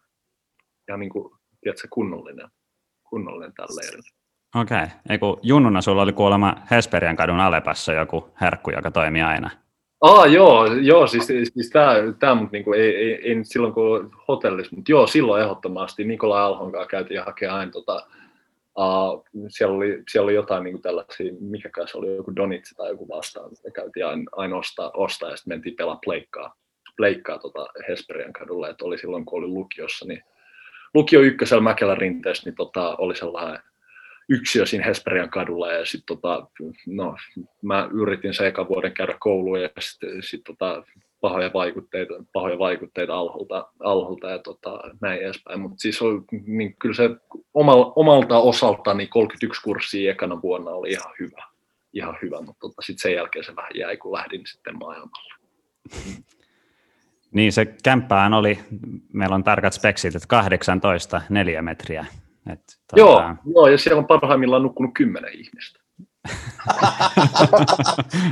ihan 0.89 0.99
niin 0.99 1.09
kuin, 1.09 1.33
tiedätkö, 1.61 1.87
kunnollinen, 1.91 2.47
kunnollinen 3.09 3.53
tällä 3.53 3.81
leirillä. 3.81 4.24
Okei. 4.61 4.83
Okay. 4.83 5.39
Junnuna 5.43 5.81
sulla 5.81 6.01
oli 6.01 6.13
kuulemma 6.13 6.55
Hesperian 6.71 7.15
kadun 7.15 7.39
Alepassa 7.39 7.93
joku 7.93 8.29
herkku, 8.41 8.71
joka 8.71 8.91
toimii 8.91 9.21
aina. 9.21 9.49
Ah, 10.01 10.31
joo, 10.31 10.65
joo 10.65 11.07
siis, 11.07 11.27
siis 11.27 11.69
tämä, 12.19 12.35
mutta 12.35 12.51
niinku, 12.51 12.73
ei, 12.73 12.95
ei, 12.95 13.13
ei, 13.23 13.35
nyt 13.35 13.47
silloin 13.47 13.73
kun 13.73 14.11
hotellissa, 14.27 14.75
mutta 14.75 14.91
joo, 14.91 15.07
silloin 15.07 15.41
ehdottomasti 15.41 16.03
Nikola 16.03 16.45
Alhon 16.45 16.71
kanssa 16.71 16.87
käytiin 16.87 17.23
hakemaan 17.23 17.59
aina 17.59 17.71
tota, 17.71 18.07
uh, 18.77 19.25
siellä, 19.47 19.75
oli, 19.75 20.03
siellä 20.09 20.25
oli 20.25 20.35
jotain 20.35 20.63
niin 20.63 20.81
tällaisia, 20.81 21.33
mikä 21.39 21.69
se 21.85 21.97
oli, 21.97 22.15
joku 22.15 22.35
Donitsi 22.35 22.75
tai 22.75 22.89
joku 22.89 23.07
vastaan, 23.07 23.51
me 23.63 23.71
käytiin 23.71 24.05
aina, 24.05 24.23
aina 24.31 24.57
ostaa, 24.57 24.91
ostaa 24.93 25.29
ja 25.29 25.37
sitten 25.37 25.53
mentiin 25.53 25.75
pelaa 25.75 25.99
pleikkaa, 26.05 26.55
pleikkaa 26.97 27.39
tota 27.39 27.67
Hesperian 27.87 28.33
kadulla, 28.33 28.69
että 28.69 28.85
oli 28.85 28.97
silloin 28.97 29.25
kun 29.25 29.39
oli 29.39 29.47
lukiossa, 29.47 30.05
niin 30.05 30.23
lukio 30.93 31.21
ykkösellä 31.21 31.63
Mäkelän 31.63 31.97
rinteessä, 31.97 32.49
niin 32.49 32.55
tota, 32.55 32.95
oli 32.97 33.15
sellainen 33.15 33.59
yksiö 34.29 34.65
siinä 34.65 34.85
Hesperian 34.85 35.29
kadulla 35.29 35.71
ja 35.71 35.85
sitten 35.85 36.17
tota, 36.17 36.47
no, 36.87 37.15
mä 37.61 37.89
yritin 37.93 38.33
se 38.33 38.47
eka 38.47 38.67
vuoden 38.67 38.93
käydä 38.93 39.15
kouluun 39.19 39.61
ja 39.61 39.69
sitten 39.79 40.23
sit, 40.23 40.43
tota, 40.43 40.83
pahoja 41.21 41.53
vaikutteita, 41.53 42.13
pahoja 42.33 42.59
vaikutteita 42.59 43.15
alholta, 43.15 43.67
alholta 43.79 44.29
ja 44.29 44.39
tota, 44.39 44.79
näin 45.01 45.21
edespäin. 45.21 45.59
Mutta 45.59 45.77
siis 45.77 46.01
oli, 46.01 46.21
niin 46.45 46.75
kyllä 46.79 46.95
se 46.95 47.09
omalta, 47.53 47.93
omalta 47.95 48.37
osaltani 48.37 49.07
31 49.07 49.61
kurssia 49.61 50.11
ekana 50.11 50.41
vuonna 50.41 50.71
oli 50.71 50.91
ihan 50.91 51.13
hyvä. 51.19 51.43
Ihan 51.93 52.17
hyvä, 52.21 52.41
mutta 52.41 52.59
tota, 52.59 52.81
sitten 52.81 53.01
sen 53.01 53.13
jälkeen 53.13 53.45
se 53.45 53.55
vähän 53.55 53.71
jäi, 53.75 53.97
kun 53.97 54.13
lähdin 54.13 54.41
sitten 54.47 54.77
maailmalle. 54.77 55.33
Niin, 57.31 57.51
se 57.51 57.65
kämppään 57.83 58.33
oli, 58.33 58.59
meillä 59.13 59.35
on 59.35 59.43
tarkat 59.43 59.73
speksit, 59.73 60.15
että 60.15 60.27
18 60.27 61.21
neliömetriä. 61.29 62.05
Et, 62.51 62.61
tuota... 62.95 62.97
joo, 62.97 63.35
joo, 63.55 63.67
ja 63.67 63.77
siellä 63.77 63.99
on 63.99 64.07
parhaimmillaan 64.07 64.63
nukkunut 64.63 64.91
kymmenen 64.93 65.33
ihmistä. 65.33 65.79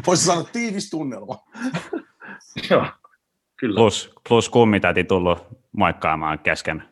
Voisi 0.07 0.23
sanoa 0.25 0.43
tiivis 0.43 0.89
tunnelma. 0.89 1.43
Joo, 2.69 2.85
kyllä. 3.59 3.75
Plus, 3.75 4.13
plus 4.29 4.49
kummitäti 4.49 5.03
tullut 5.03 5.39
moikkaamaan 5.71 6.39
kesken, 6.39 6.83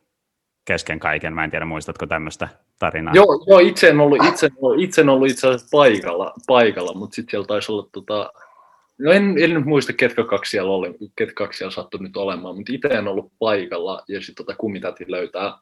kesken 0.65 0.99
kaiken. 0.99 1.33
Mä 1.33 1.43
en 1.43 1.51
tiedä, 1.51 1.65
muistatko 1.65 2.07
tämmöistä 2.07 2.47
tarinaa? 2.79 3.13
Joo, 3.13 3.43
joo 3.47 3.59
itse, 3.59 3.89
en 3.89 3.99
ollut, 3.99 4.25
itse, 4.25 4.45
en 4.45 4.53
ollut, 4.61 4.81
itse 4.81 5.01
en 5.01 5.09
ollut 5.09 5.27
itse 5.29 5.47
asiassa 5.47 5.67
paikalla, 5.71 6.33
paikalla 6.47 6.93
mutta 6.93 7.15
sitten 7.15 7.31
siellä 7.31 7.47
taisi 7.47 7.71
olla 7.71 7.89
tota, 7.91 8.33
No 9.01 9.11
en, 9.11 9.35
en 9.37 9.53
nyt 9.53 9.65
muista, 9.65 9.93
ketkä 9.93 10.23
kaksi 10.23 10.49
siellä, 10.49 10.71
oli, 10.71 10.93
ketkä 11.15 11.33
kaksi 11.33 11.57
siellä 11.57 11.71
sattui 11.71 11.99
nyt 11.99 12.17
olemaan, 12.17 12.55
mutta 12.55 12.73
itse 12.73 12.87
en 12.87 13.07
ollut 13.07 13.33
paikalla 13.39 14.03
ja 14.07 14.21
sitten 14.21 14.45
tota 14.45 14.57
kummitäti 14.57 15.05
löytää 15.07 15.57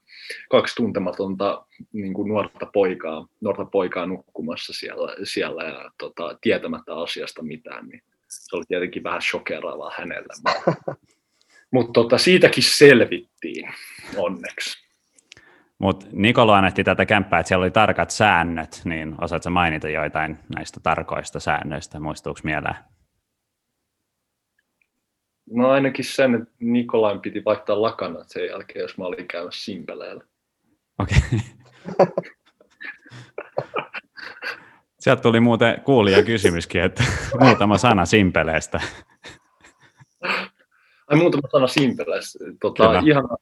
kaksi 0.50 0.76
tuntematonta 0.76 1.66
niin 1.94 2.14
kuin 2.14 2.28
nuorta, 2.28 2.66
poikaa, 2.74 3.28
nuorta 3.42 3.66
poikaa 3.66 4.06
nukkumassa 4.06 4.74
siellä, 4.74 5.16
siellä 5.24 5.64
ja 5.64 5.92
tota, 5.98 6.38
tietämättä 6.42 6.96
asiasta 6.96 7.44
mitään, 7.44 7.88
niin 7.88 8.02
se 8.28 8.56
oli 8.56 8.66
tietenkin 8.68 9.04
vähän 9.04 9.22
shokeraavaa 9.22 9.92
hänelle. 9.98 10.34
Mutta, 11.72 11.94
tota, 12.02 12.18
siitäkin 12.18 12.64
selvittiin 12.64 13.70
onneksi. 14.18 14.90
Mutta 15.80 16.06
Niko 16.12 16.42
annettiin 16.42 16.86
tätä 16.86 17.06
kämppää, 17.06 17.40
että 17.40 17.48
siellä 17.48 17.64
oli 17.64 17.72
tarkat 17.72 18.10
säännöt, 18.12 18.82
niin 18.86 19.16
osaatko 19.22 19.50
mainita 19.50 19.90
joitain 19.90 20.40
näistä 20.56 20.80
tarkoista 20.80 21.40
säännöistä, 21.40 22.00
muistuuko 22.00 22.40
mieleen? 22.44 22.76
No 25.52 25.70
ainakin 25.70 26.06
sen, 26.06 26.36
että 26.36 26.54
Nikolain 26.60 27.20
piti 27.20 27.45
vaihtaa 27.45 27.82
lakanat 27.82 28.30
sen 28.30 28.47
jälkeen, 28.47 28.82
jos 28.82 28.97
mä 28.97 29.06
olin 29.06 29.28
käymässä 29.28 29.66
simpeleillä. 29.66 30.24
Okei. 31.00 31.18
Okay. 31.28 32.08
Sieltä 35.00 35.22
tuli 35.22 35.39
muuten 35.39 35.82
kuulija 35.82 36.24
kysymyskin, 36.24 36.82
että 36.82 37.04
muutama 37.39 37.78
sana 37.78 38.06
simpeleistä. 38.06 38.82
Ai 41.08 41.18
muutama 41.18 41.47
sana 41.52 41.68
simpeleistä. 41.68 42.39
Tota, 42.62 43.02
ihana, 43.06 43.36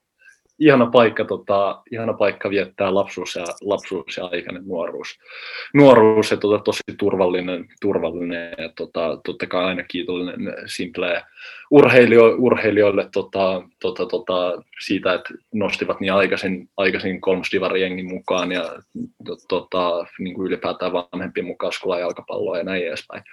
ihana 0.60 0.86
paikka, 0.86 1.26
tota, 1.26 1.82
ihana 1.91 2.14
paikka 2.14 2.49
viettää 2.49 2.93
lapsuus 2.93 3.36
ja, 3.36 3.45
lapsuus 3.62 4.18
ja 4.18 4.26
aikainen 4.26 4.64
nuoruus. 4.66 5.20
Nuoruus 5.74 6.32
ja 6.32 6.38
tota, 6.38 6.64
tosi 6.64 6.82
turvallinen, 6.97 7.68
turvallinen 7.82 8.55
ja 8.58 8.70
tota, 8.76 9.20
totta 9.26 9.47
kai 9.47 9.66
aina 9.66 9.84
kiitollinen 9.84 10.53
Simple 10.66 11.24
urheilio, 11.72 12.36
urheilijoille 12.38 13.10
tota, 13.14 13.64
tota, 13.82 14.05
tota, 14.05 14.64
siitä, 14.80 15.14
että 15.14 15.34
nostivat 15.53 15.99
niin 15.99 16.14
aikaisin, 16.14 16.70
aikaisin 16.78 17.22
kolmosdivarijengin 17.22 18.10
mukaan 18.10 18.51
ja 18.51 18.64
tota, 19.47 20.05
niin 20.20 20.36
kuin 20.36 20.47
ylipäätään 20.47 20.93
vanhempien 20.93 21.45
mukaan 21.45 21.99
jalkapalloa 21.99 22.58
ja 22.58 22.64
näin 22.64 22.88
edespäin. 22.88 23.24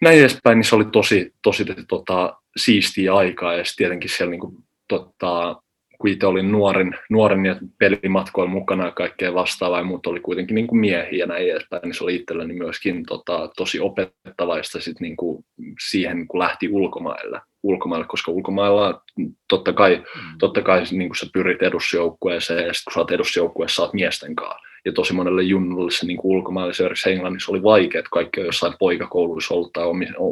Näin 0.00 0.18
edespäin, 0.18 0.58
niin 0.58 0.64
se 0.64 0.76
oli 0.76 0.84
tosi, 0.84 1.34
tosi 1.42 1.64
tota, 1.88 2.36
siistiä 2.56 3.14
aikaa 3.14 3.54
ja 3.54 3.64
tietenkin 3.76 4.10
siellä 4.10 4.30
niin 4.30 4.40
kuin, 4.40 4.56
tota, 4.88 5.62
kun 6.02 6.10
itse 6.10 6.26
olin 6.26 6.52
nuoren, 6.52 6.98
nuoren 7.10 7.46
ja 7.46 7.56
pelimatkoilla 7.78 8.52
mukana 8.52 8.84
ja 8.84 8.90
kaikkea 8.90 9.34
vastaavaa, 9.34 9.78
ja 9.78 9.84
muut 9.84 10.06
oli 10.06 10.20
kuitenkin 10.20 10.54
niin 10.54 10.66
kuin 10.66 10.78
miehiä 10.78 11.18
ja 11.18 11.26
näin 11.26 11.50
edespäin, 11.50 11.82
niin 11.82 11.94
se 11.94 12.04
oli 12.04 12.14
itselleni 12.14 12.54
myöskin 12.54 13.06
tota, 13.06 13.50
tosi 13.56 13.80
opettavaista 13.80 14.80
sit 14.80 15.00
niin 15.00 15.16
kuin 15.16 15.44
siihen, 15.88 16.28
kun 16.28 16.40
lähti 16.40 16.68
ulkomaille, 16.68 17.40
ulkomaille 17.62 18.06
koska 18.06 18.32
ulkomailla 18.32 19.02
totta 19.48 19.72
kai, 19.72 19.96
mm. 19.96 20.38
totta 20.38 20.62
kai 20.62 20.82
niin 20.90 21.08
kuin 21.08 21.16
sä 21.16 21.26
pyrit 21.32 21.62
edusjoukkueeseen, 21.62 22.66
ja 22.66 22.72
sitten 22.72 22.84
kun 22.84 22.92
sä 22.94 23.00
oot 23.00 23.10
edusjoukkueessa, 23.10 23.76
sä 23.76 23.82
oot 23.82 23.94
miesten 23.94 24.36
kanssa. 24.36 24.72
Ja 24.84 24.92
tosi 24.92 25.14
monelle 25.14 25.42
junnulle 25.42 25.90
se 25.90 26.06
niin 26.06 26.18
esimerkiksi 26.70 27.10
Englannissa 27.10 27.52
oli 27.52 27.62
vaikea, 27.62 27.98
että 27.98 28.10
kaikki 28.12 28.40
on 28.40 28.46
jossain 28.46 28.74
poikakouluissa 28.78 29.54
ollut 29.54 29.72
tai 29.72 29.84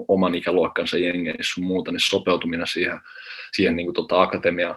oman 0.08 0.34
ikäluokkansa 0.34 0.98
jengeissä 0.98 1.60
ja 1.60 1.66
muuta, 1.66 1.92
niin 1.92 2.00
sopeutuminen 2.00 2.66
siihen, 2.66 3.00
siihen 3.52 3.76
niin 3.76 3.86
kuin 3.86 3.94
tota 3.94 4.22
akatemiaan 4.22 4.76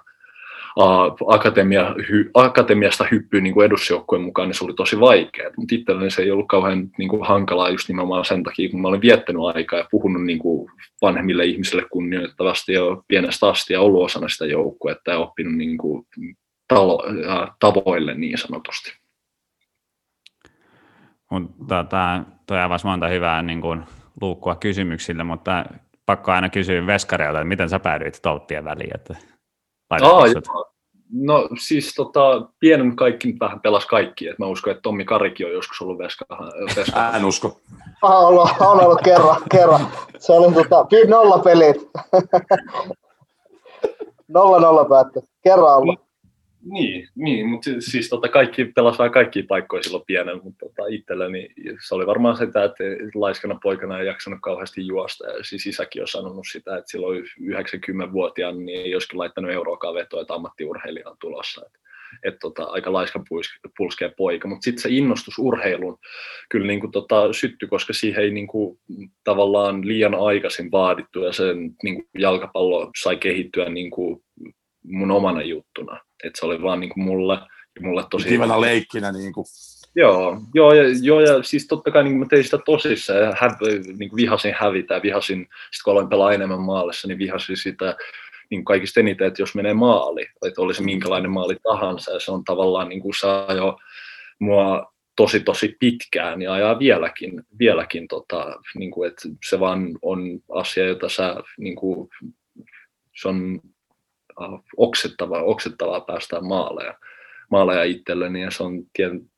akatemia, 1.28 1.96
hy, 2.10 2.32
akatemiasta 2.34 3.06
hyppyy 3.12 3.42
niin 3.42 3.54
kuin 3.54 3.66
edusjoukkueen 3.66 4.24
mukaan, 4.24 4.48
niin 4.48 4.56
se 4.56 4.66
oli 4.66 4.74
tosi 4.74 5.00
vaikeaa. 5.00 5.52
Mutta 5.58 5.76
itselleni 5.76 6.10
se 6.10 6.22
ei 6.22 6.32
ollut 6.32 6.48
kauhean 6.48 6.90
niin 6.98 7.10
kuin 7.10 7.28
hankalaa 7.28 7.70
just 7.70 7.88
nimenomaan 7.88 8.26
sen 8.26 8.44
takia, 8.44 8.70
kun 8.70 8.82
mä 8.82 8.88
olin 8.88 9.02
viettänyt 9.02 9.42
aikaa 9.56 9.80
ja 9.80 9.88
puhunut 9.92 10.24
niin 10.24 10.40
kuin 10.40 10.72
vanhemmille 11.02 11.46
ihmisille 11.46 11.86
kunnioittavasti 11.92 12.74
jo 12.74 13.04
pienestä 13.08 13.48
asti 13.48 13.74
ja 13.74 13.82
ollut 13.82 14.04
osana 14.04 14.30
sitä 14.30 14.46
joukkuetta 14.46 15.12
ja 15.12 15.18
oppinut 15.18 15.54
niin 15.54 15.78
kuin 15.78 16.08
talo, 16.68 17.04
tavoille 17.60 18.14
niin 18.14 18.38
sanotusti. 18.38 18.94
Mutta 21.32 21.84
tämä 21.84 22.66
avasi 22.66 22.86
monta 22.86 23.08
hyvää 23.08 23.42
niin 23.42 23.62
kuin, 23.62 23.84
luukkua 24.22 24.56
kysymyksille, 24.56 25.24
mutta 25.24 25.66
pakko 26.06 26.32
aina 26.32 26.50
kysyä 26.50 26.88
veskareilta, 26.88 27.40
että 27.40 27.48
miten 27.48 27.70
sä 27.70 27.80
päädyit 27.80 28.20
Touttien 28.22 28.64
väliin, 28.64 28.96
että 28.96 29.16
Aa, 30.02 30.26
No 31.16 31.50
siis 31.60 31.96
tota, 31.96 32.22
pienen 32.60 32.96
kaikki 32.96 33.28
nyt 33.28 33.40
vähän 33.40 33.60
pelas 33.60 33.86
kaikki, 33.86 34.28
että 34.28 34.44
mä 34.44 34.48
uskon, 34.48 34.72
että 34.72 34.82
Tommi 34.82 35.06
Karikin 35.06 35.46
on 35.46 35.54
joskus 35.54 35.82
ollut 35.82 35.98
veska. 35.98 36.26
veska. 36.76 37.10
En 37.18 37.26
usko. 37.26 37.60
On 38.02 38.26
ollut, 38.26 38.50
on 38.60 38.86
ollut 38.86 39.02
kerran, 39.04 39.42
kerran. 39.52 39.88
Se 40.18 40.34
oli 40.34 40.54
tota, 40.54 40.86
nolla 41.08 41.38
pelit. 41.38 41.76
nolla 44.28 44.60
nolla 44.60 44.86
päättö. 44.86 45.22
Kerran 45.44 45.78
ollut. 45.78 46.00
Niin, 46.72 47.08
niin 47.16 47.50
mutta 47.50 47.70
siis 47.80 48.10
tota, 48.10 48.30
kaikki 48.30 48.66
pelasi 48.66 48.98
vähän 48.98 49.12
kaikkia 49.12 49.44
paikkoja 49.48 49.84
silloin 49.84 50.04
pienen, 50.08 50.40
mutta 50.44 50.66
tota, 50.66 50.88
itselleni 50.90 51.50
se 51.88 51.96
oli 51.96 52.08
varmaan 52.08 52.38
sitä, 52.38 52.64
että 52.64 52.84
laiskana 53.16 53.60
poikana 53.64 54.00
ei 54.00 54.08
jaksanut 54.08 54.40
kauheasti 54.42 54.88
juosta. 54.88 55.28
Ja 55.28 55.44
siis 55.44 55.68
isäkin 55.68 56.02
on 56.02 56.08
sanonut 56.08 56.46
sitä, 56.52 56.78
että 56.78 56.92
silloin 56.92 57.24
90-vuotiaan 57.24 58.66
niin 58.66 58.82
ei 58.82 58.96
olisikin 58.96 59.20
laittanut 59.20 59.52
euroakaan 59.52 59.96
vetoa, 59.96 60.22
että 60.22 60.34
ammattiurheilija 60.34 61.10
on 61.10 61.18
tulossa. 61.20 61.62
Et, 61.66 61.72
et, 62.24 62.40
tota, 62.40 62.64
aika 62.64 62.94
laiskan 62.94 63.26
pulskea 63.78 64.10
poika, 64.18 64.48
mutta 64.48 64.64
sitten 64.64 64.82
se 64.82 64.90
innostus 64.90 65.40
urheilun 65.40 65.98
kyllä 66.50 66.68
niin 66.68 66.80
kuin, 66.80 66.92
tota, 66.92 67.34
syttyi, 67.34 67.68
koska 67.68 67.94
siihen 67.94 68.24
ei 68.24 68.32
niin 68.32 68.48
kuin, 68.48 68.80
tavallaan 69.24 69.88
liian 69.88 70.16
aikaisin 70.16 70.72
vaadittu 70.72 71.24
ja 71.24 71.34
sen 71.34 71.58
niin 71.84 71.96
kuin, 71.96 72.08
jalkapallo 72.18 72.92
sai 73.04 73.18
kehittyä 73.18 73.70
niin 73.70 73.92
kuin, 73.92 74.24
mun 74.84 75.12
omana 75.12 75.42
juttuna 75.42 76.00
että 76.24 76.40
se 76.40 76.46
oli 76.46 76.62
vaan 76.62 76.80
niin 76.80 76.90
kuin 76.94 77.04
mulle, 77.04 77.40
mulle 77.82 78.04
tosi... 78.10 78.30
Kivana 78.30 78.62
leikkinä 78.62 79.12
niin 79.12 79.34
kuin. 79.34 79.46
Joo, 79.96 80.42
joo, 80.54 80.74
ja, 80.74 80.84
joo, 81.02 81.22
ja 81.22 81.44
siis 81.44 81.68
totta 81.68 81.92
kai 81.92 82.04
niin 82.04 82.18
mä 82.18 82.26
tein 82.30 82.44
sitä 82.44 82.58
tosissaan 82.58 83.20
ja 83.20 83.34
hä, 83.40 83.58
niin 84.00 84.10
kuin 84.10 84.18
vihasin 84.18 84.56
hävitä 84.58 84.94
ja 84.94 85.02
vihasin, 85.02 85.48
sit 85.72 85.84
kun 85.84 85.92
aloin 85.92 86.10
pelaa 86.10 86.34
enemmän 86.34 86.62
maalissa, 86.62 87.08
niin 87.08 87.18
vihasin 87.18 87.58
sitä 87.58 87.96
niin 88.50 88.66
kaikista 88.66 89.00
eniten, 89.00 89.28
että 89.28 89.42
jos 89.42 89.56
menee 89.56 89.74
maali, 89.74 90.28
että 90.46 90.62
oli 90.62 90.74
se 90.74 90.84
minkälainen 90.84 91.32
maali 91.32 91.56
tahansa, 91.64 92.12
ja 92.12 92.20
se 92.20 92.32
on 92.32 92.44
tavallaan 92.44 92.90
niin 92.90 93.02
kuin 93.02 93.14
saa 93.20 93.54
jo 93.54 93.78
mua 94.40 94.94
tosi 95.16 95.40
tosi 95.40 95.76
pitkään 95.80 96.42
ja 96.42 96.54
ajaa 96.54 96.80
vieläkin, 96.80 97.44
vieläkin 97.60 98.08
tota, 98.08 98.60
niin 98.76 98.92
kuin, 98.92 99.10
että 99.10 99.30
se 99.50 99.60
vaan 99.60 100.00
on 100.02 100.40
asia, 100.52 100.86
jota 100.86 101.10
sä, 101.10 101.36
niin 101.58 101.76
kuin, 101.76 102.10
se 103.22 103.28
on 103.28 103.60
oksettavaa, 104.78 105.44
oksettavaa 105.44 106.02
päästä 106.02 106.42
maaleja, 106.42 106.94
maaleja 107.52 107.84
itselleni 107.84 108.42
ja 108.42 108.52
se 108.52 108.64
on 108.64 108.84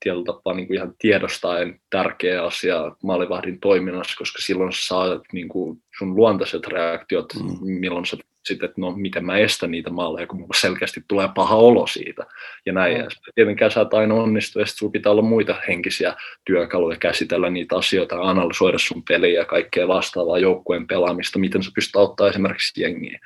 tietyllä 0.00 0.24
tapaa 0.24 0.54
niin 0.54 0.66
kuin 0.66 0.76
ihan 0.76 0.94
tiedostaen 0.98 1.80
tärkeä 1.90 2.44
asia 2.44 2.92
maalivahdin 3.02 3.60
toiminnassa, 3.60 4.16
koska 4.18 4.42
silloin 4.42 4.72
sä 4.72 4.86
saat 4.86 5.22
niin 5.32 5.48
kuin 5.48 5.82
sun 5.98 6.16
luontaiset 6.16 6.66
reaktiot, 6.66 7.26
mm. 7.34 7.70
milloin 7.70 8.06
sä 8.06 8.16
sitten, 8.46 8.68
että 8.68 8.80
no 8.80 8.90
miten 8.90 9.26
mä 9.26 9.36
estän 9.38 9.70
niitä 9.70 9.90
maaleja, 9.90 10.26
kun 10.26 10.38
mulla 10.38 10.60
selkeästi 10.60 11.04
tulee 11.08 11.28
paha 11.34 11.56
olo 11.56 11.86
siitä 11.86 12.26
ja 12.66 12.72
näin. 12.72 12.98
Mm. 12.98 13.08
tietenkään 13.34 13.70
sä 13.70 13.80
et 13.80 13.94
aina 13.94 14.14
onnistu, 14.14 14.60
ja 14.60 14.66
sitten 14.66 14.92
pitää 14.92 15.12
olla 15.12 15.22
muita 15.22 15.56
henkisiä 15.68 16.14
työkaluja 16.44 16.96
käsitellä 16.96 17.50
niitä 17.50 17.76
asioita, 17.76 18.20
analysoida 18.20 18.78
sun 18.78 19.02
peliä 19.08 19.40
ja 19.40 19.44
kaikkea 19.44 19.88
vastaavaa 19.88 20.38
joukkueen 20.38 20.86
pelaamista, 20.86 21.38
miten 21.38 21.62
sä 21.62 21.70
pystyt 21.74 21.96
auttamaan 21.96 22.30
esimerkiksi 22.30 22.82
jengiä. 22.82 23.20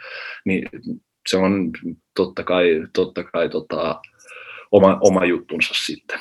Niin 0.44 0.68
se 1.28 1.36
on 1.36 1.70
totta 2.16 2.44
kai, 2.44 2.86
totta 2.94 3.24
kai 3.24 3.48
tota, 3.48 4.00
oma, 4.72 4.98
oma 5.00 5.24
juttunsa 5.24 5.74
sitten. 5.74 6.20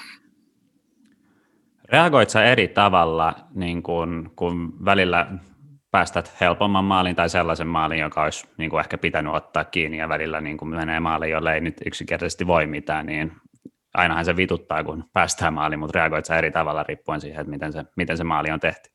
Reagoit 1.91 2.29
sä 2.29 2.43
eri 2.43 2.67
tavalla, 2.67 3.35
niin 3.55 3.83
kun, 3.83 4.31
kun 4.35 4.85
välillä 4.85 5.27
päästät 5.91 6.33
helpomman 6.41 6.85
maalin 6.85 7.15
tai 7.15 7.29
sellaisen 7.29 7.67
maalin, 7.67 7.99
joka 7.99 8.23
olisi 8.23 8.47
niin 8.57 8.69
kuin 8.69 8.79
ehkä 8.79 8.97
pitänyt 8.97 9.33
ottaa 9.33 9.63
kiinni 9.63 9.97
ja 9.97 10.09
välillä 10.09 10.41
niin 10.41 10.57
kuin 10.57 10.69
menee 10.69 10.99
maaliin, 10.99 11.31
jolle 11.31 11.53
ei 11.53 11.61
nyt 11.61 11.75
yksinkertaisesti 11.85 12.47
voi 12.47 12.65
mitään, 12.65 13.05
niin 13.05 13.31
ainahan 13.93 14.25
se 14.25 14.35
vituttaa, 14.35 14.83
kun 14.83 15.03
päästään 15.13 15.53
maaliin, 15.53 15.79
mutta 15.79 15.99
reagoit 15.99 16.25
sä 16.25 16.37
eri 16.37 16.51
tavalla 16.51 16.83
riippuen 16.83 17.21
siihen, 17.21 17.41
että 17.41 17.51
miten 17.51 17.73
se, 17.73 17.83
miten 17.95 18.17
se 18.17 18.23
maali 18.23 18.51
on 18.51 18.59
tehty? 18.59 18.89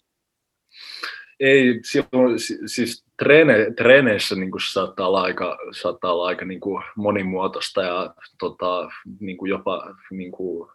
Ei, 1.40 1.80
silloin, 1.82 2.38
siis 2.66 3.03
treene, 3.18 3.70
treeneissä 3.76 4.34
niin 4.34 4.50
kuin 4.50 4.60
saattaa 4.60 5.08
olla 5.08 5.22
aika, 5.22 5.58
saattaa 5.72 6.12
olla 6.12 6.26
aika 6.26 6.44
niin 6.44 6.60
kuin 6.60 6.84
monimuotoista 6.96 7.82
ja 7.82 8.14
tota, 8.38 8.88
niin 9.20 9.36
kuin 9.36 9.50
jopa 9.50 9.94
niin 10.10 10.32
kuin 10.32 10.70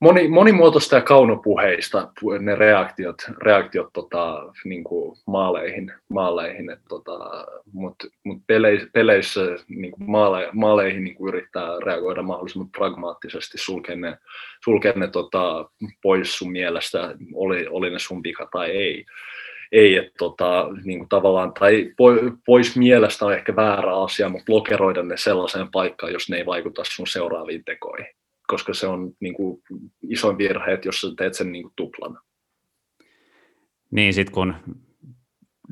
moni, 0.00 0.28
monimuotoista 0.28 0.96
ja 0.96 1.02
kaunopuheista 1.02 2.12
ne 2.40 2.54
reaktiot, 2.54 3.16
reaktiot 3.42 3.92
tota, 3.92 4.52
niin 4.64 4.84
kuin 4.84 5.16
maaleihin, 5.26 5.92
maaleihin 6.08 6.76
tota, 6.88 7.46
mutta 7.72 8.06
mut 8.24 8.38
peleissä, 8.46 8.88
peleissä 8.92 9.40
niin 9.68 9.92
kuin 9.92 10.10
maale, 10.10 10.48
maaleihin 10.52 11.04
niin 11.04 11.16
kuin 11.16 11.28
yrittää 11.28 11.68
reagoida 11.84 12.22
mahdollisimman 12.22 12.70
pragmaattisesti, 12.70 13.58
sulkea 13.58 13.96
ne, 13.96 14.18
sulkea 14.64 14.92
ne 14.96 15.08
tota, 15.08 15.70
pois 16.02 16.38
sun 16.38 16.52
mielestä, 16.52 17.14
oli, 17.34 17.66
oli 17.70 17.90
ne 17.90 17.98
sun 17.98 18.22
vika 18.22 18.48
tai 18.52 18.70
ei 18.70 19.04
ei, 19.72 19.96
että 19.96 20.12
tota, 20.18 20.68
niin 20.84 20.98
kuin 20.98 21.08
tavallaan, 21.08 21.52
tai 21.52 21.94
pois 22.46 22.76
mielestä 22.76 23.26
on 23.26 23.34
ehkä 23.34 23.56
väärä 23.56 24.02
asia, 24.02 24.28
mutta 24.28 24.52
lokeroida 24.52 25.02
ne 25.02 25.16
sellaiseen 25.16 25.68
paikkaan, 25.72 26.12
jos 26.12 26.30
ne 26.30 26.36
ei 26.36 26.46
vaikuta 26.46 26.82
sun 26.84 27.06
seuraaviin 27.06 27.64
tekoihin 27.64 28.06
koska 28.46 28.74
se 28.74 28.86
on 28.86 29.12
niin 29.20 29.34
kuin, 29.34 29.62
isoin 30.08 30.38
virhe, 30.38 30.72
että 30.72 30.88
jos 30.88 31.00
sä 31.00 31.08
teet 31.16 31.34
sen 31.34 31.52
niin 31.52 31.62
kuin, 31.62 31.72
tuplana. 31.76 32.20
Niin, 33.90 34.14
sitten 34.14 34.34
kun 34.34 34.54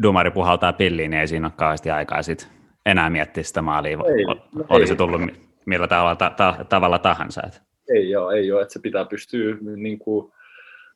dumari 0.02 0.30
puhaltaa 0.30 0.72
pilliin, 0.72 1.10
niin 1.10 1.20
ei 1.20 1.28
siinä 1.28 1.46
ole 1.46 1.52
kauheasti 1.56 1.90
aikaa 1.90 2.22
sit 2.22 2.48
enää 2.86 3.10
miettiä 3.10 3.42
sitä 3.42 3.62
maalia. 3.62 3.90
Ei, 3.90 4.24
no 4.24 4.64
Oli 4.68 4.82
ei. 4.82 4.86
se 4.86 4.96
tullut 4.96 5.20
millä 5.66 5.88
tavalla, 5.88 6.16
ta, 6.16 6.30
ta, 6.30 6.64
tavalla 6.68 6.98
tahansa. 6.98 7.42
Että. 7.46 7.60
Ei 7.94 8.16
ole, 8.16 8.34
ei 8.34 8.52
ole, 8.52 8.62
että 8.62 8.72
se 8.72 8.80
pitää 8.80 9.04
pystyä 9.04 9.56
niin 9.76 9.98
kuin, 9.98 10.32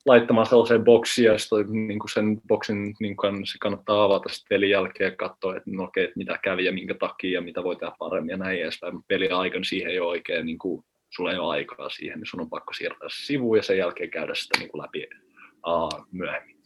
laittamaan 0.05 0.47
sellaiseen 0.47 0.83
boksiin 0.83 1.25
ja 1.25 1.37
sitten 1.37 1.87
niin 1.87 1.99
kuin 1.99 2.09
sen 2.09 2.41
boksin 2.47 2.95
niin 2.99 3.15
kuin, 3.17 3.45
se 3.45 3.57
kannattaa 3.59 4.03
avata 4.03 4.29
sitten 4.29 4.49
pelin 4.49 4.69
jälkeen 4.69 5.09
ja 5.11 5.15
katsoa, 5.15 5.55
että 5.55 5.71
no 5.71 5.83
okei, 5.83 6.11
mitä 6.15 6.39
kävi 6.43 6.65
ja 6.65 6.71
minkä 6.71 6.93
takia 6.93 7.31
ja 7.31 7.41
mitä 7.41 7.63
voi 7.63 7.75
tehdä 7.75 7.93
paremmin 7.99 8.31
ja 8.31 8.37
näin 8.37 8.61
edespäin. 8.61 9.03
Pelin 9.07 9.33
aikana 9.33 9.63
siihen 9.63 9.91
ei 9.91 9.99
ole 9.99 10.09
oikein 10.09 10.45
niin 10.45 10.57
kuin, 10.57 10.83
sulla 11.15 11.31
ei 11.31 11.37
ole 11.37 11.53
aikaa 11.53 11.89
siihen, 11.89 12.19
niin 12.19 12.27
sun 12.27 12.41
on 12.41 12.49
pakko 12.49 12.73
siirtää 12.73 13.09
se 13.09 13.25
sivuun 13.25 13.57
ja 13.57 13.63
sen 13.63 13.77
jälkeen 13.77 14.09
käydä 14.09 14.35
sitä 14.35 14.59
niin 14.59 14.71
kuin 14.71 14.81
läpi 14.81 15.07
aa, 15.63 15.89
myöhemmin. 16.11 16.59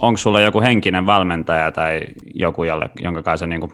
Onko 0.00 0.18
sulla 0.18 0.40
joku 0.40 0.60
henkinen 0.60 1.06
valmentaja 1.06 1.72
tai 1.72 2.00
joku, 2.34 2.64
jolle, 2.64 2.90
jonka 3.00 3.22
kanssa 3.22 3.46
niin 3.46 3.60
kuin 3.60 3.72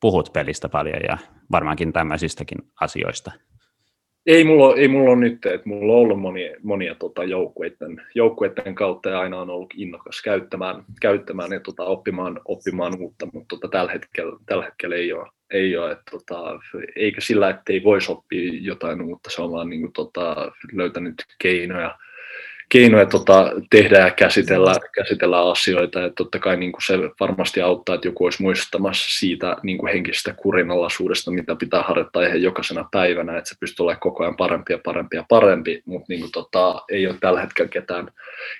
puhut 0.00 0.32
pelistä 0.32 0.68
paljon 0.68 1.00
ja 1.08 1.18
varmaankin 1.52 1.92
tämmöisistäkin 1.92 2.58
asioista? 2.80 3.32
Ei 4.28 4.44
mulla, 4.44 4.76
ei 4.76 4.88
mulla 4.88 5.10
ole 5.10 5.20
nyt, 5.20 5.46
että 5.46 5.68
mulla 5.68 5.92
on 5.92 5.98
ollut 5.98 6.20
monia, 6.20 6.56
monia 6.62 6.94
tota, 6.94 7.24
joukkueiden, 7.24 8.02
joukkueiden 8.14 8.74
kautta 8.74 9.08
ja 9.08 9.20
aina 9.20 9.40
on 9.40 9.50
ollut 9.50 9.74
innokas 9.76 10.22
käyttämään, 10.22 10.84
käyttämään 11.00 11.52
ja 11.52 11.60
tota, 11.60 11.84
oppimaan, 11.84 12.40
oppimaan 12.44 13.00
uutta, 13.00 13.28
mutta 13.32 13.48
tota, 13.48 13.68
tällä, 13.68 13.92
hetkellä, 13.92 14.38
tällä 14.46 14.64
hetkellä 14.64 14.96
ei 14.96 15.12
ole, 15.12 15.28
ei 15.50 15.76
ole 15.76 15.92
että, 15.92 16.02
tota, 16.10 16.60
eikä 16.96 17.20
sillä, 17.20 17.50
että 17.50 17.72
ei 17.72 17.84
voisi 17.84 18.12
oppia 18.12 18.52
jotain 18.60 19.02
uutta, 19.02 19.30
se 19.30 19.42
on 19.42 19.52
vaan 19.52 19.70
niin 19.70 19.92
tota, 19.92 20.52
löytänyt 20.72 21.14
keinoja, 21.42 21.98
keinoja 22.68 23.06
tota, 23.06 23.52
tehdä 23.70 23.98
ja 23.98 24.10
käsitellä, 24.10 24.74
käsitellä 24.94 25.50
asioita. 25.50 26.00
Ja 26.00 26.10
totta 26.10 26.38
kai 26.38 26.56
niin 26.56 26.72
kuin 26.72 26.82
se 26.82 26.94
varmasti 27.20 27.60
auttaa, 27.60 27.94
että 27.94 28.08
joku 28.08 28.24
olisi 28.24 28.42
muistamassa 28.42 29.18
siitä 29.18 29.56
niin 29.62 29.78
kuin 29.78 29.92
henkisestä 29.92 30.32
kurinalaisuudesta, 30.32 31.30
mitä 31.30 31.54
pitää 31.54 31.82
harjoittaa 31.82 32.22
ihan 32.22 32.42
jokaisena 32.42 32.88
päivänä, 32.92 33.38
että 33.38 33.48
se 33.48 33.56
pystyy 33.60 33.84
olemaan 33.84 34.00
koko 34.00 34.22
ajan 34.22 34.36
parempi 34.36 34.72
ja 34.72 34.78
parempi 34.84 35.16
ja 35.16 35.24
parempi, 35.28 35.82
mutta 35.84 36.06
niin 36.08 36.20
kuin, 36.20 36.32
tota, 36.32 36.82
ei 36.90 37.06
ole 37.06 37.16
tällä 37.20 37.40
hetkellä 37.40 37.68
ketään 37.68 38.10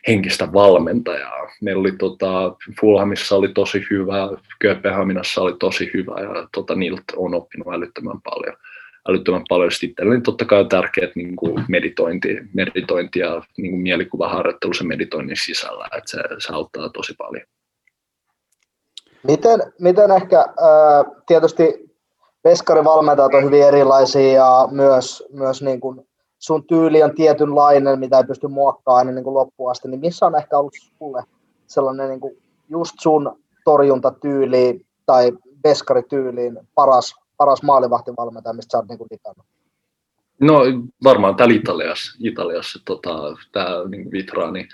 henkistä 0.09 0.53
valmentajaa. 0.53 1.51
Meillä 1.63 1.81
oli 1.81 1.93
tota, 1.93 2.57
Fulhamissa 2.81 3.37
oli 3.37 3.49
tosi 3.49 3.87
hyvä, 3.91 4.29
Kööpenhaminassa 4.59 5.41
oli 5.41 5.57
tosi 5.61 5.91
hyvä 5.95 6.21
ja 6.21 6.49
tota, 6.55 6.75
niiltä 6.75 7.03
on 7.17 7.35
oppinut 7.35 7.75
älyttömän 7.75 8.21
paljon 8.23 8.57
älyttömän 9.09 9.45
paljon 9.49 9.73
sitten 9.73 10.11
niin 10.11 10.23
totta 10.23 10.45
kai 10.45 10.61
on 10.61 10.69
tärkeät 10.69 11.17
niin 11.17 11.37
kuin 11.37 11.65
meditointi, 11.69 12.29
meditointi 12.55 13.19
ja 13.19 13.43
niin 13.57 13.71
kuin 13.71 13.83
mielikuvaharjoittelu 13.83 14.75
sen 14.75 14.87
meditoinnin 14.87 15.37
sisällä, 15.37 15.89
että 15.97 16.11
se, 16.11 16.19
se 16.39 16.53
auttaa 16.53 16.89
tosi 16.89 17.15
paljon. 17.19 17.47
Miten, 19.23 19.61
miten 19.81 20.11
ehkä, 20.11 20.41
äh, 20.41 21.15
tietysti 21.27 21.89
veskarivalmentajat 22.45 23.35
on 23.35 23.45
hyvin 23.45 23.63
erilaisia 23.63 24.33
ja 24.33 24.69
myös, 24.71 25.25
myös 25.33 25.63
niin 25.63 25.81
kuin 25.81 26.09
sun 26.39 26.67
tyyli 26.67 27.03
on 27.03 27.15
tietynlainen, 27.15 27.99
mitä 27.99 28.19
ei 28.19 28.25
pysty 28.25 28.49
muokkaamaan 28.49 28.99
aina 28.99 29.13
niin 29.13 29.25
kuin 29.25 29.35
loppuun 29.35 29.71
asti, 29.71 29.89
niin 29.89 30.01
missä 30.01 30.27
on 30.27 30.37
ehkä 30.37 30.59
ollut 30.59 30.75
sulle 30.99 31.23
sellainen 31.67 32.09
niin 32.09 32.21
kuin 32.21 32.39
just 32.69 32.95
sun 33.01 33.39
torjuntatyyli 33.65 34.81
tai 35.07 35.33
veskarityyliin 35.65 36.59
paras 36.75 37.15
paras 37.39 37.63
maalivahtivalmentaja, 37.63 38.53
mistä 38.53 38.73
sä 38.73 38.79
oot 38.79 38.89
niin? 38.89 39.45
No 40.41 40.61
varmaan 41.05 41.37
täällä 41.37 41.55
Italiassa, 41.55 42.13
Italiassa 42.21 42.79
tota, 42.85 43.11
tämä 43.53 43.69
niin 43.89 44.11
Vitrani, 44.11 44.69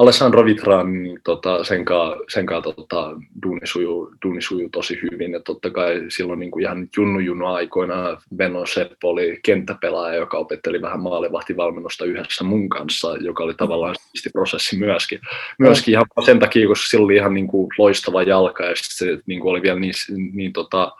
Alessandro 0.00 0.44
Vitrani, 0.44 0.98
niin 0.98 1.20
tota, 1.24 1.64
sen 1.64 1.84
kanssa, 1.84 2.24
sen 2.28 2.46
kanssa 2.46 2.72
tota, 2.72 3.10
duuni, 3.42 3.60
sujuu, 3.64 4.12
duuni 4.24 4.42
sujuu 4.42 4.68
tosi 4.68 4.98
hyvin. 5.02 5.32
Ja 5.32 5.40
totta 5.40 5.70
kai 5.70 6.02
silloin 6.08 6.38
niin 6.40 6.50
kuin 6.50 6.62
ihan 6.62 6.88
junnu 7.24 7.46
aikoina 7.46 8.22
Benno 8.36 8.66
Seppo 8.66 9.10
oli 9.10 9.40
kenttäpelaaja, 9.42 10.16
joka 10.16 10.38
opetteli 10.38 10.82
vähän 10.82 11.00
maalivahtivalmennusta 11.00 12.04
yhdessä 12.04 12.44
mun 12.44 12.68
kanssa, 12.68 13.16
joka 13.16 13.44
oli 13.44 13.54
tavallaan 13.54 13.94
prosessi 14.32 14.76
myöskin. 14.76 15.20
Myöskin 15.58 15.92
ihan 15.92 16.06
sen 16.24 16.38
takia, 16.38 16.68
koska 16.68 16.86
sillä 16.86 17.04
oli 17.04 17.16
ihan 17.16 17.34
niin 17.34 17.48
kuin 17.48 17.68
loistava 17.78 18.22
jalka 18.22 18.64
ja 18.64 18.72
se 18.76 19.18
niin 19.26 19.40
kuin 19.40 19.50
oli 19.50 19.62
vielä 19.62 19.80
niin, 19.80 19.94
niin, 20.32 20.52
tota, 20.52 20.92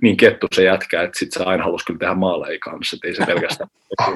niin 0.00 0.16
kettu 0.16 0.46
se 0.52 0.64
jätkä, 0.64 1.02
että 1.02 1.18
sit 1.18 1.32
se 1.32 1.44
aina 1.44 1.64
halusi 1.64 1.84
kyllä 1.84 1.98
tehdä 1.98 2.14
maaleja 2.14 2.58
kanssa, 2.58 2.96
että 2.96 3.08
ei 3.08 3.14
se 3.14 3.26
pelkästään 3.26 3.70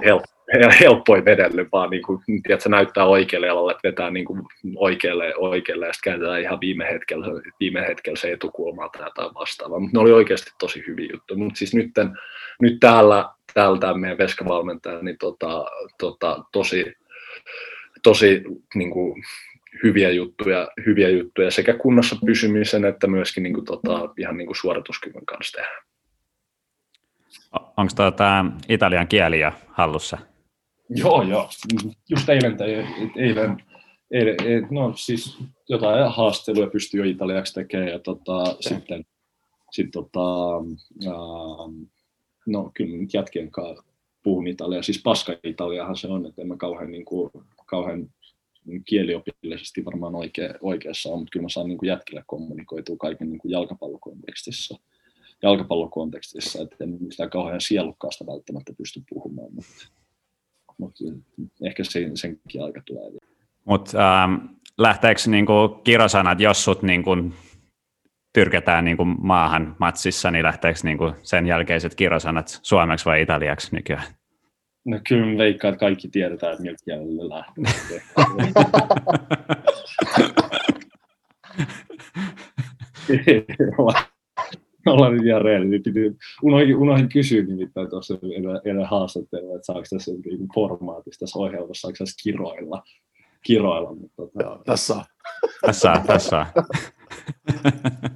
helppo 0.05 0.35
helppoin 0.81 1.25
vedellä, 1.25 1.65
vaan 1.73 1.91
niin 1.91 2.03
kuin, 2.03 2.21
tiedätkö, 2.43 2.69
näyttää 2.69 3.05
oikealle 3.05 3.47
jalalle, 3.47 3.73
että 3.73 3.89
vetää 3.89 4.11
niin 4.11 4.25
kuin 4.25 4.43
oikealle, 4.77 5.35
oikealle 5.37 5.87
ja 5.87 5.93
sitten 5.93 6.13
käytetään 6.13 6.41
ihan 6.41 6.61
viime 6.61 6.85
hetkellä, 6.85 7.27
viime 7.61 7.81
hetkellä 7.81 8.17
se 8.17 8.33
etukulma 8.33 8.89
tai 8.89 9.07
jotain 9.07 9.35
vastaavaa. 9.35 9.79
Mutta 9.79 9.99
ne 9.99 10.03
oli 10.03 10.13
oikeasti 10.13 10.51
tosi 10.59 10.85
hyviä 10.87 11.09
juttuja. 11.13 11.39
Mutta 11.39 11.59
siis 11.59 11.75
nyt, 11.75 11.91
nyt 12.63 12.81
täällä, 12.81 13.29
täällä 13.55 13.79
tämä 13.79 13.95
meidän 13.95 14.19
veskavalmentaja, 14.19 15.03
niin 15.03 15.19
tota, 15.19 15.65
tota, 15.99 16.45
tosi, 16.53 16.93
tosi 18.03 18.43
niin 18.75 18.91
kuin, 18.91 19.23
hyviä 19.83 20.11
juttuja, 20.11 20.69
hyviä 20.87 21.09
juttuja 21.09 21.51
sekä 21.51 21.75
kunnossa 21.75 22.17
pysymisen 22.27 22.85
että 22.85 23.07
myöskin 23.07 23.43
niin 23.43 23.55
kuin, 23.55 23.65
tota, 23.65 24.13
ihan 24.19 24.37
niin 24.37 24.47
kuin 24.47 24.57
suorituskyvyn 24.57 25.27
kanssa 25.27 25.57
tehdään. 25.57 25.85
Onko 27.77 27.93
tuota 27.97 28.45
italian 28.69 29.09
kieliä 29.09 29.53
hallussa? 29.73 30.19
Joo, 30.89 31.23
joo. 31.23 31.49
Just 32.09 32.29
eilen, 32.29 32.57
tai 32.57 32.71
eilen, 33.17 33.57
eilen, 34.11 34.69
no 34.71 34.93
siis 34.97 35.39
jotain 35.69 36.13
haasteluja 36.13 36.71
pystyy 36.71 37.01
jo 37.01 37.11
italiaksi 37.11 37.55
tekemään 37.55 37.91
ja 37.91 37.99
tota, 37.99 38.37
okay. 38.37 38.57
sitten 38.61 39.05
sit, 39.73 39.91
tota, 39.91 40.57
uh, 41.07 41.73
no 42.47 42.71
kyllä 42.75 42.97
nyt 42.97 43.15
jätkien 43.15 43.51
kanssa 43.51 43.85
puhun 44.23 44.47
italiaa, 44.47 44.83
siis 44.83 45.03
paska 45.03 45.37
italiahan 45.45 45.97
se 45.97 46.09
on, 46.09 46.27
että 46.27 46.43
en 46.43 46.49
mä 46.49 46.57
kauhean, 46.57 46.91
niin 46.91 47.05
kuin, 47.05 47.31
kauhean 47.67 48.11
kieliopillisesti 48.85 49.85
varmaan 49.85 50.15
oikea, 50.15 50.55
oikeassa 50.61 51.09
on, 51.09 51.19
mutta 51.19 51.31
kyllä 51.31 51.45
mä 51.45 51.49
saan 51.49 51.69
niin 51.69 51.79
kuin 51.79 51.89
jätkille 51.89 52.25
kommunikoitua 52.27 52.97
kaiken 52.97 53.31
niin 53.31 53.39
kuin 53.39 53.53
jalkapallokontekstissa 53.53 54.79
jalkapallokontekstissa, 55.43 56.63
että 56.63 56.85
en 56.85 56.97
mistään 57.01 57.31
kauhean 57.31 57.61
sielukkaasta 57.61 58.27
välttämättä 58.27 58.73
pysty 58.79 59.03
puhumaan, 59.09 59.55
mutta 59.55 59.73
mutta 60.79 61.05
ehkä 61.67 61.85
sen, 61.85 62.17
senkin 62.17 62.65
aika 62.65 62.81
tulee. 62.87 63.11
Mutta 63.65 64.23
ähm, 64.23 64.35
lähteekö 64.79 65.21
niinku 65.27 65.69
kirosanat, 65.69 66.41
jos 66.41 66.65
sut 66.65 66.83
niinku 66.83 67.17
tyrkätään 68.33 68.85
niinku 68.85 69.05
maahan 69.05 69.77
matsissa, 69.79 70.31
niin 70.31 70.45
lähteekö 70.45 70.79
niinku 70.83 71.13
sen 71.23 71.47
jälkeiset 71.47 71.95
kirosanat 71.95 72.61
suomeksi 72.63 73.05
vai 73.05 73.23
italiaksi 73.23 73.77
nykyään? 73.77 74.07
No 74.85 75.01
kyllä 75.09 75.39
veikkaan, 75.39 75.75
että 75.75 75.81
kaikki 75.81 76.09
tiedetään, 76.09 76.53
että 76.53 76.63
miltä 76.63 76.85
kielellä 76.85 77.29
lähtee. 77.35 78.03
olla 84.93 85.11
nyt 85.11 85.27
ihan 85.27 85.43
rehellinen. 85.43 85.83
Piti, 85.83 86.01
unohdin, 86.43 86.77
unohdin 86.77 87.09
kysyä 87.09 87.43
nimittäin 87.43 87.91
tuossa 87.91 88.19
ennen, 88.65 88.87
haastattelua, 88.87 89.57
että 89.57 89.67
saako 89.67 89.83
tässä 89.91 90.13
niin 90.25 90.49
formaatissa 90.55 91.21
tässä 91.21 91.39
ohjelmassa, 91.39 91.81
saako 91.81 91.97
tässä 91.99 92.17
kiroilla. 92.23 92.83
kiroilla 93.47 93.95
mutta, 93.95 94.17
tota... 94.17 94.43
Joo, 94.43 94.63
tässä 94.67 94.95
on. 94.95 95.05
Tässä 95.67 95.93
on, 95.93 96.03
tässä 96.03 96.39
on. 96.39 96.47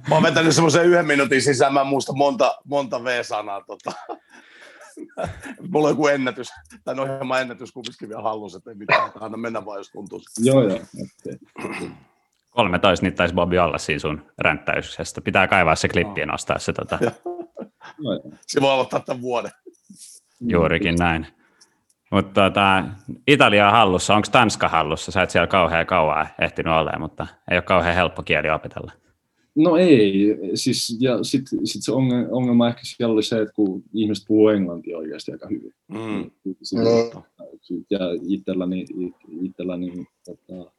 Mä 0.09 0.15
oon 0.15 0.23
vetänyt 0.23 0.55
semmoisen 0.55 0.85
yhden 0.85 1.07
minuutin 1.07 1.41
sisään, 1.41 1.73
mä 1.73 1.81
en 1.81 1.87
muista 1.87 2.13
monta, 2.13 2.57
monta 2.65 3.03
V-sanaa. 3.03 3.61
Tota. 3.61 3.91
Mulla 5.71 5.87
on 5.87 5.91
joku 5.91 6.07
ennätys, 6.07 6.49
tai 6.83 6.99
ohjelman 6.99 7.41
ennätys 7.41 7.71
kumminkin 7.71 8.09
vielä 8.09 8.21
hallussa, 8.21 8.57
että 8.57 8.71
ei 8.71 8.75
mitään, 8.75 9.11
aina 9.15 9.37
mennä 9.37 9.65
vaan, 9.65 9.77
jos 9.77 9.89
tuntuu. 9.89 10.21
Joo, 10.43 10.63
joo. 10.63 10.79
Okay. 11.65 11.89
13 12.49 13.05
nyt 13.05 13.15
taisi 13.15 13.35
Bobi 13.35 13.59
olla 13.59 13.77
siinä 13.77 13.99
sun 13.99 14.21
ränttäyksestä. 14.37 15.21
Pitää 15.21 15.47
kaivaa 15.47 15.75
se 15.75 15.87
klippi 15.87 16.21
ja 16.21 16.25
nostaa 16.25 16.59
se. 16.59 16.73
Tota. 16.73 16.99
se 18.47 18.61
voi 18.61 18.71
aloittaa 18.71 18.99
tämän 18.99 19.21
vuoden. 19.21 19.51
Juurikin 20.47 20.95
näin. 20.95 21.27
Mutta 22.11 22.41
tota, 22.41 22.83
Italia 23.27 23.65
on 23.65 23.71
hallussa. 23.71 24.15
Onko 24.15 24.27
Tanska 24.31 24.67
hallussa? 24.67 25.11
Sä 25.11 25.21
et 25.21 25.29
siellä 25.29 25.47
kauhean 25.47 25.85
kauan 25.85 26.27
ehtinyt 26.41 26.73
olemaan, 26.73 27.01
mutta 27.01 27.27
ei 27.51 27.57
ole 27.57 27.61
kauhean 27.61 27.95
helppo 27.95 28.23
kieli 28.23 28.49
opetella. 28.49 28.91
No 29.55 29.77
ei, 29.77 30.37
siis, 30.53 30.97
ja 30.99 31.23
sitten 31.23 31.67
sit 31.67 31.83
se 31.83 31.91
ongelma 32.31 32.67
ehkä 32.67 32.81
siellä 32.83 33.13
oli 33.13 33.23
se, 33.23 33.41
että 33.41 33.53
kun 33.53 33.83
ihmiset 33.93 34.25
puhuu 34.27 34.49
englantia 34.49 34.97
oikeasti 34.97 35.31
aika 35.31 35.47
hyvin. 35.47 35.73
Mm. 35.87 36.31
Ja 37.89 37.99
itselläni, 38.29 38.85
itselläni 39.41 40.05
tota, 40.25 40.71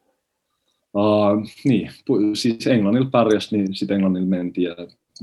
Uh, 0.93 1.47
niin, 1.65 1.91
siis 2.33 2.67
Englannilla 2.67 3.09
pärjäs, 3.09 3.51
niin 3.51 3.75
sitten 3.75 3.95
Englannilla 3.95 4.29
mentiin 4.29 4.67
ja 4.67 4.75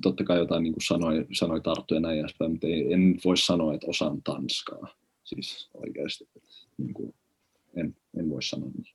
totta 0.02 0.24
kai 0.24 0.38
jotain 0.38 0.62
niin 0.62 0.72
kuin 0.72 0.82
sanoi, 0.82 1.26
sanoi 1.32 1.60
tarttu 1.60 1.94
ja 1.94 2.00
näin 2.00 2.20
edespäin, 2.20 2.50
mutta 2.50 2.66
ei, 2.66 2.92
en 2.92 3.16
voi 3.24 3.36
sanoa, 3.36 3.74
että 3.74 3.86
osaan 3.86 4.22
tanskaa. 4.22 4.88
Siis 5.24 5.70
oikeasti, 5.74 6.28
niin 6.78 6.94
kuin, 6.94 7.14
en, 7.76 7.96
en 8.18 8.30
voi 8.30 8.42
sanoa 8.42 8.70
niin. 8.74 8.94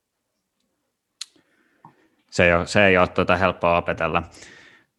Se 2.31 2.45
ei 2.45 2.53
ole, 2.53 2.67
se 2.67 2.85
ei 2.85 2.97
ole 2.97 3.07
tuota 3.07 3.35
helppoa 3.35 3.77
opetella. 3.77 4.23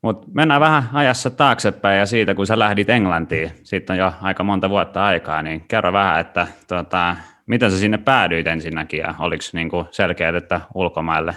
Mutta 0.03 0.27
mennään 0.33 0.61
vähän 0.61 0.89
ajassa 0.93 1.31
taaksepäin 1.31 1.99
ja 1.99 2.07
siitä, 2.07 2.35
kun 2.35 2.47
sä 2.47 2.59
lähdit 2.59 2.91
Englantiin, 2.91 3.51
siitä 3.63 3.93
on 3.93 3.99
jo 3.99 4.13
aika 4.21 4.45
monta 4.45 4.71
vuotta 4.71 5.05
aikaa, 5.05 5.43
niin 5.43 5.65
kerro 5.69 5.93
vähän, 5.93 6.21
että 6.21 6.47
tuota, 6.69 7.17
miten 7.47 7.71
sä 7.71 7.79
sinne 7.79 7.99
päädyit 7.99 8.47
ensinnäkin 8.47 9.01
ja 9.01 9.15
oliko 9.19 9.45
niinku 9.53 9.87
selkeää, 9.91 10.37
että 10.37 10.61
ulkomaille 10.75 11.37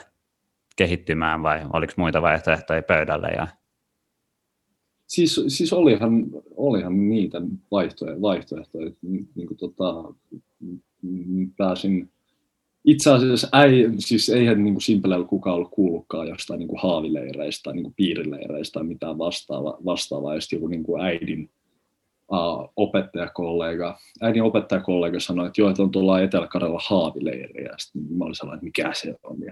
kehittymään 0.78 1.44
vai 1.44 1.62
oliko 1.74 1.94
muita 1.98 2.22
vaihtoehtoja 2.22 2.84
pöydällä? 2.84 3.28
Ja... 3.28 3.48
Siis, 5.08 5.44
siis 5.48 5.74
olihan, 5.74 6.26
olihan 6.56 7.10
niitä 7.10 7.42
vaihtoehtoja, 7.72 8.22
vaihtoehtoja. 8.22 8.92
Niin 9.36 9.48
kuin 9.48 9.58
tota, 9.58 10.14
pääsin, 11.58 12.12
itse 12.86 13.12
asiassa 13.12 13.64
ei, 13.64 13.90
siis 14.00 14.30
eihän 14.30 14.64
niin 14.64 14.82
Simpelellä 14.82 15.28
kukaan 15.28 15.56
ollut 15.56 15.72
kuullutkaan 15.72 16.28
jostain 16.28 16.58
niin 16.58 16.68
kuin 16.68 16.82
haavileireistä 16.82 17.64
tai 17.64 17.74
niin 17.74 17.94
piirileireistä 17.96 18.74
tai 18.74 18.84
mitään 18.84 19.18
vastaavaa, 19.18 19.78
vastaavaa. 19.86 20.36
ja 20.36 20.40
joku 20.52 20.68
niin 20.68 20.84
kuin 20.84 21.02
äidin 21.02 21.50
uh, 22.32 22.74
opettajakollega, 22.76 24.00
äidin 24.22 24.44
opettajakollega 24.44 25.20
sanoi, 25.20 25.48
että 25.48 25.62
joo, 25.62 25.70
että 25.70 25.84
on 25.84 25.92
tuolla 25.92 26.22
Etelä-Karjala 26.22 27.14
ja 27.64 27.78
sitten 27.78 28.18
mä 28.18 28.26
olin 28.26 28.36
sellainen, 28.36 28.58
että 28.58 28.82
mikä 28.82 28.94
se 28.94 29.16
on, 29.24 29.38
ja 29.42 29.52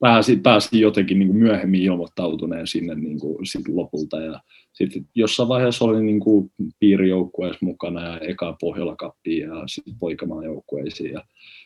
pääsi, 0.00 0.36
pääsi 0.36 0.80
jotenkin 0.80 1.18
niin 1.18 1.28
kuin 1.28 1.38
myöhemmin 1.38 1.82
ilmoittautuneen 1.82 2.66
sinne 2.66 2.94
niin 2.94 3.20
kuin, 3.20 3.46
sit 3.46 3.68
lopulta, 3.68 4.20
ja 4.20 4.40
sitten 4.72 5.06
jossain 5.14 5.48
vaiheessa 5.48 5.84
oli 5.84 6.02
niin 6.02 6.20
kuin 6.20 6.50
piirijoukkueessa 6.80 7.66
mukana, 7.66 8.04
ja 8.04 8.18
eka 8.18 8.56
pohjola 8.60 8.96
ja 9.24 9.62
sitten 9.66 9.94
poikamaan 9.98 10.44
joukkueisiin, 10.44 11.12
ja 11.12 11.24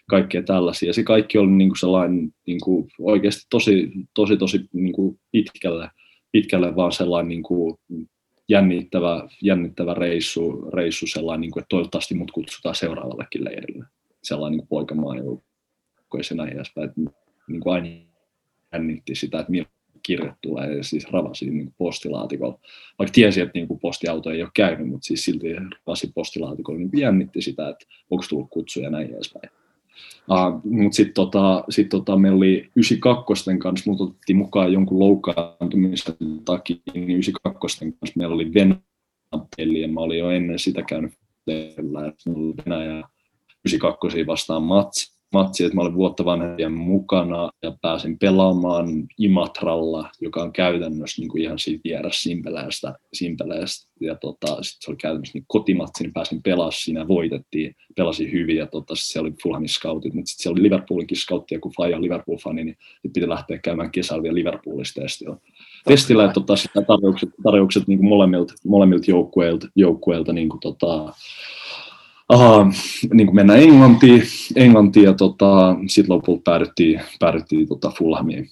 kaikkea 0.09 0.43
tällaisia, 0.43 0.89
ja 0.89 0.95
se 0.95 1.03
kaikki 1.03 1.39
oli 1.39 1.51
niin 1.51 1.69
kuin 1.69 1.79
sellainen 1.79 2.35
niin 2.47 2.61
kuin 2.61 2.89
oikeasti 2.99 3.47
tosi, 3.51 3.93
tosi, 4.15 4.37
tosi 4.37 4.69
niin 4.73 4.93
kuin 4.93 5.19
pitkälle, 5.33 5.91
pitkälle 6.33 6.77
vaan 6.77 6.93
sellainen 6.93 7.29
niin 7.29 7.43
kuin 7.43 7.79
jännittävä, 8.49 9.29
jännittävä 9.43 9.95
reissu, 9.95 10.71
reissu 10.73 11.07
sellainen, 11.07 11.41
niin 11.41 11.51
kuin, 11.51 11.61
että 11.61 11.69
toivottavasti 11.69 12.15
mut 12.15 12.31
kutsutaan 12.31 12.75
seuraavallekin 12.75 13.45
leirille. 13.45 13.85
Sellainen 14.23 14.59
niin 14.59 14.69
poikamaan 14.69 15.19
joukkoissa 15.19 16.35
näin 16.35 16.53
edespäin. 16.53 16.91
Niin 17.53 17.61
kuin 17.61 17.75
aina 17.75 17.89
jännitti 18.73 19.15
sitä, 19.15 19.41
että 19.41 19.51
milloin 19.51 19.73
kirje 20.03 20.35
tulee 20.43 20.77
ja 20.77 20.85
siis 20.85 21.13
ravasi 21.13 21.51
niin 21.51 21.75
postilaatikolla. 21.79 22.59
Vaikka 22.99 23.13
tiesi, 23.13 23.41
että 23.41 23.53
niin 23.55 23.69
kuin 23.69 23.81
postiauto 23.81 24.31
ei 24.31 24.43
ole 24.43 24.51
käynyt, 24.55 24.89
mutta 24.89 25.07
siis 25.07 25.25
silti 25.25 25.55
ravasi 25.55 26.13
postilaatikolla, 26.15 26.79
niin 26.79 26.91
jännitti 26.97 27.43
sitä, 27.43 27.69
että 27.69 27.87
onko 28.11 28.25
tullut 28.29 28.51
kutsuja 28.51 28.87
ja 28.87 28.91
näin 28.91 29.15
edespäin. 29.15 29.51
Uh, 30.31 30.73
mutta 30.73 30.97
sitten 30.97 31.15
tota, 31.15 31.65
sit 31.69 31.89
tota, 31.89 32.17
meillä 32.17 32.37
oli 32.37 32.71
92 32.77 33.59
kanssa, 33.59 33.91
mut 33.91 34.01
otettiin 34.01 34.37
mukaan 34.37 34.73
jonkun 34.73 34.99
loukkaantumisen 34.99 36.15
takia, 36.45 36.77
niin 36.95 37.11
92 37.11 37.79
kanssa 37.79 38.19
meillä 38.19 38.35
oli 38.35 38.55
Venäjä-peli, 38.55 39.81
ja 39.81 39.89
mä 39.89 40.01
olin 40.01 40.19
jo 40.19 40.31
ennen 40.31 40.59
sitä 40.59 40.83
käynyt 40.83 41.13
Venäjä 41.47 43.09
92 43.65 44.27
vastaan 44.27 44.63
matsi 44.63 45.12
matsi, 45.33 45.65
että 45.65 45.77
mä 45.77 45.83
olin 45.83 45.95
vuotta 45.95 46.25
vanhempien 46.25 46.73
mukana 46.73 47.51
ja 47.63 47.77
pääsin 47.83 48.19
pelaamaan 48.19 48.87
Imatralla, 49.19 50.11
joka 50.21 50.43
on 50.43 50.53
käytännössä 50.53 51.23
niin 51.23 51.29
kuin 51.29 51.43
ihan 51.43 51.59
siitä 51.59 51.81
vieressä 51.85 52.23
Simpeleestä. 52.23 52.95
Simpeleestä. 53.13 53.93
Ja 54.01 54.15
tota, 54.15 54.63
sit 54.63 54.77
se 54.81 54.91
oli 54.91 54.97
käytännössä 54.97 55.39
niin 55.39 55.45
kotimatsi, 55.49 56.03
niin 56.03 56.13
pääsin 56.13 56.43
pelaamaan 56.43 56.73
siinä, 56.73 57.09
voitettiin, 57.09 57.77
pelasin 57.97 58.33
hyvin 58.33 58.57
ja 58.57 58.67
tota, 58.67 58.95
sit 58.95 59.05
siellä 59.05 59.27
oli 59.27 59.37
Fulhamin 59.43 59.69
scoutit, 59.69 60.15
mutta 60.15 60.29
sitten 60.29 60.43
siellä 60.43 60.55
oli 60.55 60.63
Liverpoolinkin 60.63 61.17
scoutti, 61.17 61.55
ja 61.55 61.61
kun 61.61 61.73
Faija 61.77 61.97
on 61.97 62.03
Liverpool-fani, 62.03 62.65
niin 62.65 62.77
sit 63.03 63.13
piti 63.13 63.29
lähteä 63.29 63.59
käymään 63.59 63.91
kesällä 63.91 64.23
vielä 64.23 64.35
Liverpoolista 64.35 65.01
testillä. 65.01 65.37
Testillä, 65.85 66.25
että 66.25 66.35
tota, 66.35 66.55
tarjoukset, 66.87 67.31
tarjoukset 67.43 67.87
niin 67.87 67.99
kuin 67.99 68.09
molemmilta, 68.09 68.55
molemmilta 68.67 69.11
joukkueilta, 69.11 69.69
joukkueilta 69.77 70.33
niin 70.33 70.49
kuin, 70.49 70.61
tota, 70.61 71.13
aha, 72.29 72.73
niin 73.13 73.27
kuin 73.27 73.37
mennä 73.37 73.55
Englantiin, 73.55 74.23
Englantiin 74.57 75.05
ja 75.05 75.13
tota, 75.13 75.77
sitten 75.87 76.15
lopulta 76.15 76.43
päädyttiin, 76.45 77.01
päädyttiin 77.21 77.69
tota 77.69 77.93
Fulhamiin. 77.99 78.51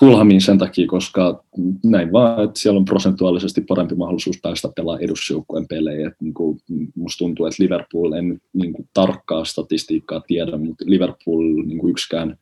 Fulhamiin 0.00 0.40
sen 0.40 0.58
takia, 0.58 0.86
koska 0.86 1.44
näin 1.84 2.12
vaan, 2.12 2.44
että 2.44 2.60
siellä 2.60 2.78
on 2.78 2.84
prosentuaalisesti 2.84 3.60
parempi 3.60 3.94
mahdollisuus 3.94 4.38
päästä 4.42 4.68
pelaamaan 4.76 5.04
edusjoukkueen 5.04 5.68
pelejä. 5.68 6.08
Et 6.08 6.14
niin 6.20 6.34
kuin, 6.34 6.60
musta 6.94 7.18
tuntuu, 7.18 7.46
että 7.46 7.62
Liverpool, 7.62 8.12
en 8.12 8.40
niin 8.52 8.72
kuin, 8.72 8.88
tarkkaa 8.94 9.44
statistiikkaa 9.44 10.20
tiedä, 10.20 10.58
mutta 10.58 10.84
Liverpool 10.86 11.42
niin 11.66 11.78
kuin 11.78 11.90
yksikään 11.90 12.38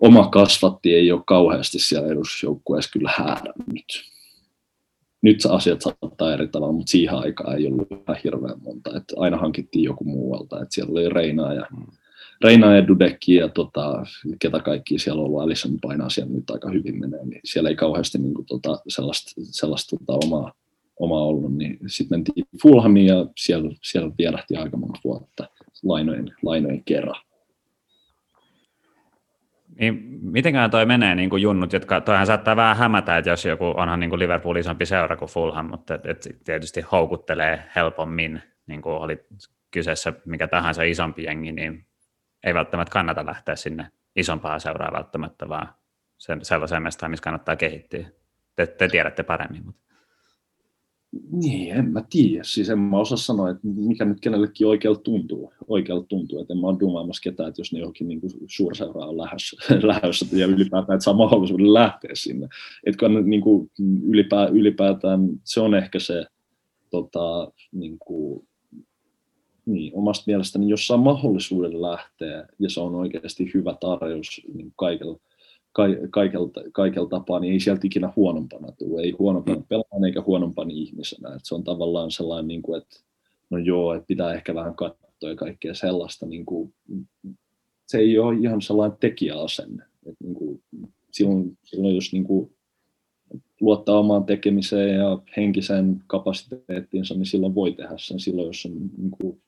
oma 0.00 0.28
kasvatti 0.28 0.94
ei 0.94 1.12
ole 1.12 1.22
kauheasti 1.26 1.78
siellä 1.78 2.12
edusjoukkueessa 2.12 2.90
kyllä 2.92 3.10
häärännyt 3.16 4.15
nyt 5.22 5.38
asiat 5.48 5.82
saattaa 5.82 6.32
eri 6.32 6.48
tavalla, 6.48 6.72
mutta 6.72 6.90
siihen 6.90 7.14
aikaan 7.14 7.58
ei 7.58 7.66
ollut 7.66 7.88
ihan 7.90 8.18
hirveän 8.24 8.62
monta. 8.62 8.96
että 8.96 9.14
aina 9.16 9.36
hankittiin 9.36 9.84
joku 9.84 10.04
muualta. 10.04 10.62
että 10.62 10.74
siellä 10.74 10.92
oli 10.92 11.08
Reinaa 11.08 11.54
ja, 11.54 11.66
mm. 11.76 11.86
Reina 12.44 12.76
ja 12.76 12.88
Dudekki 12.88 13.34
ja 13.34 13.48
tota, 13.48 14.06
ketä 14.38 14.60
kaikki 14.60 14.98
siellä 14.98 15.20
on 15.20 15.26
ollut. 15.26 15.40
Alison 15.40 15.78
painaa 15.82 16.10
siellä 16.10 16.32
nyt 16.32 16.50
aika 16.50 16.70
hyvin 16.70 17.00
menee. 17.00 17.26
Niin 17.26 17.40
siellä 17.44 17.70
ei 17.70 17.76
kauheasti 17.76 18.18
niin 18.18 18.34
kuin, 18.34 18.46
tota, 18.46 18.78
sellaista, 18.88 19.32
sellaista 19.42 19.96
tota, 19.96 20.26
omaa, 20.26 20.52
omaa 21.00 21.22
ollut. 21.22 21.54
Niin 21.54 21.78
sitten 21.86 22.18
mentiin 22.18 22.46
Fulhamiin 22.62 23.06
ja 23.06 23.26
siellä, 23.36 23.70
siellä 23.82 24.10
vierähti 24.18 24.56
aika 24.56 24.76
monta 24.76 25.00
vuotta 25.04 25.48
lainojen, 25.82 26.32
lainojen 26.42 26.82
kerran. 26.84 27.25
Niin, 29.80 30.18
mitenkään 30.22 30.70
toi 30.70 30.86
menee 30.86 31.14
niin 31.14 31.30
kuin 31.30 31.42
junnut, 31.42 31.72
jotka, 31.72 32.00
toihan 32.00 32.26
saattaa 32.26 32.56
vähän 32.56 32.76
hämätä, 32.76 33.18
että 33.18 33.30
jos 33.30 33.44
joku 33.44 33.72
onhan 33.76 34.00
niin 34.00 34.10
kuin 34.10 34.20
Liverpool 34.20 34.56
isompi 34.56 34.86
seura 34.86 35.16
kuin 35.16 35.30
Fulham, 35.30 35.66
mutta 35.66 35.94
et, 35.94 36.06
et 36.06 36.26
tietysti 36.44 36.80
houkuttelee 36.80 37.62
helpommin, 37.76 38.42
niin 38.66 38.82
kuin 38.82 38.96
oli 38.96 39.26
kyseessä 39.70 40.12
mikä 40.24 40.48
tahansa 40.48 40.82
isompi 40.82 41.24
jengi, 41.24 41.52
niin 41.52 41.86
ei 42.44 42.54
välttämättä 42.54 42.92
kannata 42.92 43.26
lähteä 43.26 43.56
sinne 43.56 43.90
isompaa 44.16 44.58
seuraa 44.58 44.92
välttämättä, 44.92 45.48
vaan 45.48 45.68
sellaiseen 46.42 46.82
mestaan, 46.82 47.10
missä 47.10 47.24
kannattaa 47.24 47.56
kehittyä. 47.56 48.06
Te, 48.56 48.66
te 48.66 48.88
tiedätte 48.88 49.22
paremmin. 49.22 49.66
Mutta. 49.66 49.85
Niin, 51.30 51.74
en 51.76 51.92
mä 51.92 52.02
tiedä. 52.10 52.44
Siis 52.44 52.70
en 52.70 52.78
mä 52.78 52.98
osaa 52.98 53.18
sanoa, 53.18 53.50
että 53.50 53.62
mikä 53.64 54.04
nyt 54.04 54.20
kenellekin 54.20 54.66
oikealta 54.66 55.00
tuntuu. 55.00 55.52
Oikealtä 55.68 56.06
tuntuu, 56.08 56.40
että 56.40 56.54
en 56.54 56.60
mä 56.60 56.66
ole 56.66 56.80
dumaamassa 56.80 57.22
ketään, 57.22 57.48
että 57.48 57.60
jos 57.60 57.72
ne 57.72 57.78
johonkin 57.78 58.08
niin 58.08 58.20
suurseuraa 58.46 59.06
on 59.06 59.18
lähdössä, 59.18 59.56
lähdössä 59.86 60.26
ja 60.32 60.46
ylipäätään, 60.46 60.96
että 60.96 61.04
saa 61.04 61.14
mahdollisuuden 61.14 61.74
lähteä 61.74 62.10
sinne. 62.14 62.48
Että 62.86 63.08
niin 63.08 63.40
kuin 63.40 63.70
ylipää, 64.08 64.46
ylipäätään 64.46 65.20
se 65.44 65.60
on 65.60 65.74
ehkä 65.74 65.98
se 65.98 66.24
tota, 66.90 67.52
niin 67.72 67.96
kuin, 67.98 68.46
niin, 69.66 69.92
omasta 69.94 70.24
mielestäni, 70.26 70.68
jos 70.68 70.86
saa 70.86 70.96
mahdollisuuden 70.96 71.82
lähteä 71.82 72.48
ja 72.58 72.70
se 72.70 72.80
on 72.80 72.94
oikeasti 72.94 73.50
hyvä 73.54 73.74
tarjous 73.80 74.42
niin 74.54 74.72
kaikilla, 74.76 75.18
kaikella, 76.10 76.50
kaikella 76.72 77.08
tapaa, 77.08 77.40
niin 77.40 77.52
ei 77.52 77.60
sieltä 77.60 77.80
ikinä 77.84 78.12
huonompana 78.16 78.72
tule. 78.72 79.02
Ei 79.02 79.10
huonompana 79.10 79.62
pelaajan 79.68 80.04
eikä 80.04 80.22
huonompana 80.22 80.70
ihmisenä. 80.72 81.34
Et 81.34 81.40
se 81.44 81.54
on 81.54 81.64
tavallaan 81.64 82.10
sellainen, 82.10 82.48
niin 82.48 82.62
kuin, 82.62 82.82
että 82.82 83.00
no 83.50 83.58
joo, 83.58 83.94
että 83.94 84.06
pitää 84.06 84.34
ehkä 84.34 84.54
vähän 84.54 84.74
katsoa 84.74 85.30
ja 85.30 85.36
kaikkea 85.36 85.74
sellaista. 85.74 86.26
Niin 86.26 86.46
kuin, 86.46 86.74
se 87.86 87.98
ei 87.98 88.18
ole 88.18 88.36
ihan 88.36 88.62
sellainen 88.62 88.98
tekijäasenne. 89.00 89.84
Et 90.06 90.16
niin 90.22 90.34
kuin, 90.34 90.62
silloin, 91.10 91.58
silloin, 91.64 91.94
jos 91.94 92.12
niin 92.12 92.24
kuin, 92.24 92.52
luottaa 93.60 93.98
omaan 93.98 94.24
tekemiseen 94.24 94.94
ja 94.94 95.18
henkiseen 95.36 96.02
kapasiteettiinsa, 96.06 97.14
niin 97.14 97.26
silloin 97.26 97.54
voi 97.54 97.72
tehdä 97.72 97.94
sen. 97.96 98.20
Silloin, 98.20 98.46
jos, 98.46 98.66
on, 98.66 98.90
niin 98.96 99.10
kuin, 99.10 99.42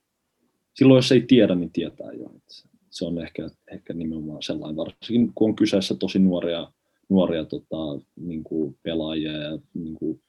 silloin, 0.73 0.97
jos 0.97 1.11
ei 1.11 1.21
tiedä, 1.21 1.55
niin 1.55 1.71
tietää 1.71 2.11
jo. 2.11 2.31
Et 2.35 2.68
se 2.91 3.05
on 3.05 3.21
ehkä, 3.21 3.49
ehkä 3.71 3.93
nimenomaan 3.93 4.43
sellainen, 4.43 4.75
varsinkin 4.75 5.31
kun 5.35 5.49
on 5.49 5.55
kyseessä 5.55 5.95
tosi 5.95 6.19
nuoria, 6.19 6.71
nuoria 7.09 7.45
tota, 7.45 8.05
niin 8.15 8.43
kuin 8.43 8.77
pelaajia 8.83 9.31
ja 9.31 9.59
niin 9.73 9.93
kuin 9.93 10.21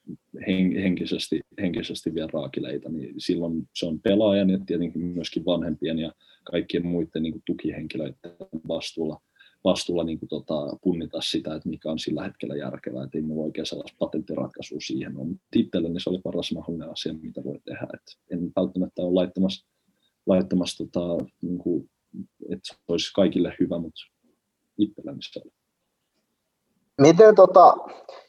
henkisesti, 0.82 1.40
henkisesti 1.60 2.14
vielä 2.14 2.28
raakileita, 2.32 2.88
niin 2.88 3.14
silloin 3.18 3.68
se 3.74 3.86
on 3.86 4.00
pelaajan 4.00 4.50
ja 4.50 4.58
tietenkin 4.66 5.02
myöskin 5.02 5.44
vanhempien 5.44 5.98
ja 5.98 6.12
kaikkien 6.44 6.86
muiden 6.86 7.22
niin 7.22 7.32
kuin 7.32 7.42
tukihenkilöiden 7.46 8.36
vastuulla, 8.68 9.20
vastuulla 9.64 10.04
niin 10.04 10.18
kuin, 10.18 10.28
tota, 10.28 10.76
punnita 10.82 11.20
sitä, 11.20 11.54
että 11.54 11.68
mikä 11.68 11.90
on 11.90 11.98
sillä 11.98 12.24
hetkellä 12.24 12.56
järkevää, 12.56 13.04
että 13.04 13.18
ei 13.18 13.22
mulla 13.22 13.44
oikein 13.44 13.66
sellaista 13.66 13.96
patenttiratkaisua 13.98 14.78
siihen 14.80 15.16
ole. 15.16 15.26
Mutta 15.26 15.44
itselleni 15.56 16.00
se 16.00 16.10
oli 16.10 16.20
paras 16.24 16.52
mahdollinen 16.52 16.90
asia, 16.90 17.12
mitä 17.12 17.44
voi 17.44 17.58
tehdä. 17.64 17.86
Et 17.94 18.36
en 18.38 18.52
välttämättä 18.56 19.02
ole 19.02 19.14
laittamassa, 19.14 19.66
laittamassa 20.26 20.84
tota, 20.84 21.24
niin 21.42 21.58
kuin 21.58 21.90
että 22.52 22.60
se 22.62 22.74
olisi 22.88 23.12
kaikille 23.14 23.54
hyvä, 23.60 23.78
mutta 23.78 24.00
itselläni 24.78 25.18
se 25.20 25.40
oli. 25.44 25.52
Miten 27.00 27.34
tota, 27.34 27.76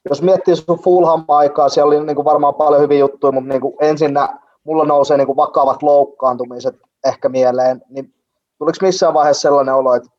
jos 0.10 0.22
miettii 0.22 0.56
sun 0.56 0.80
Fulham-aikaa, 0.84 1.70
siellä 1.70 1.88
oli 1.88 2.06
niin 2.06 2.16
kuin 2.16 2.26
varmaan 2.26 2.56
paljon 2.56 2.82
hyviä 2.82 3.00
juttuja, 3.00 3.32
mutta 3.32 3.50
niin 3.50 3.62
kuin 3.62 3.74
ensinnä 3.82 4.40
mulla 4.64 4.86
nousee 4.86 5.18
niin 5.18 5.26
kuin 5.26 5.36
vakavat 5.36 5.84
loukkaantumiset 5.84 6.76
ehkä 7.06 7.30
mieleen, 7.30 7.82
niin 7.90 8.14
tuliko 8.58 8.78
missään 8.82 9.14
vaiheessa 9.14 9.42
sellainen 9.42 9.76
olo, 9.76 9.96
että 9.96 10.10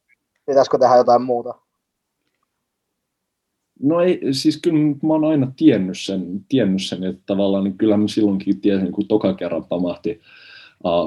pitäisikö 0.47 0.79
tehdä 0.79 0.97
jotain 0.97 1.23
muuta? 1.23 1.55
No 3.83 4.01
ei, 4.01 4.21
siis 4.33 4.61
kyllä 4.63 4.79
mä 5.03 5.13
oon 5.13 5.25
aina 5.25 5.53
tiennyt 5.57 5.99
sen, 5.99 6.45
tiennyt 6.49 6.83
sen 6.83 7.05
että 7.05 7.23
tavallaan 7.27 7.65
niin 7.65 7.79
kyllähän 7.79 8.01
mä 8.01 8.09
silloinkin 8.09 8.61
tiesin, 8.61 8.93
kun 8.93 9.09
toka 9.09 9.35
kerran 9.35 9.65
pamahti 9.65 10.21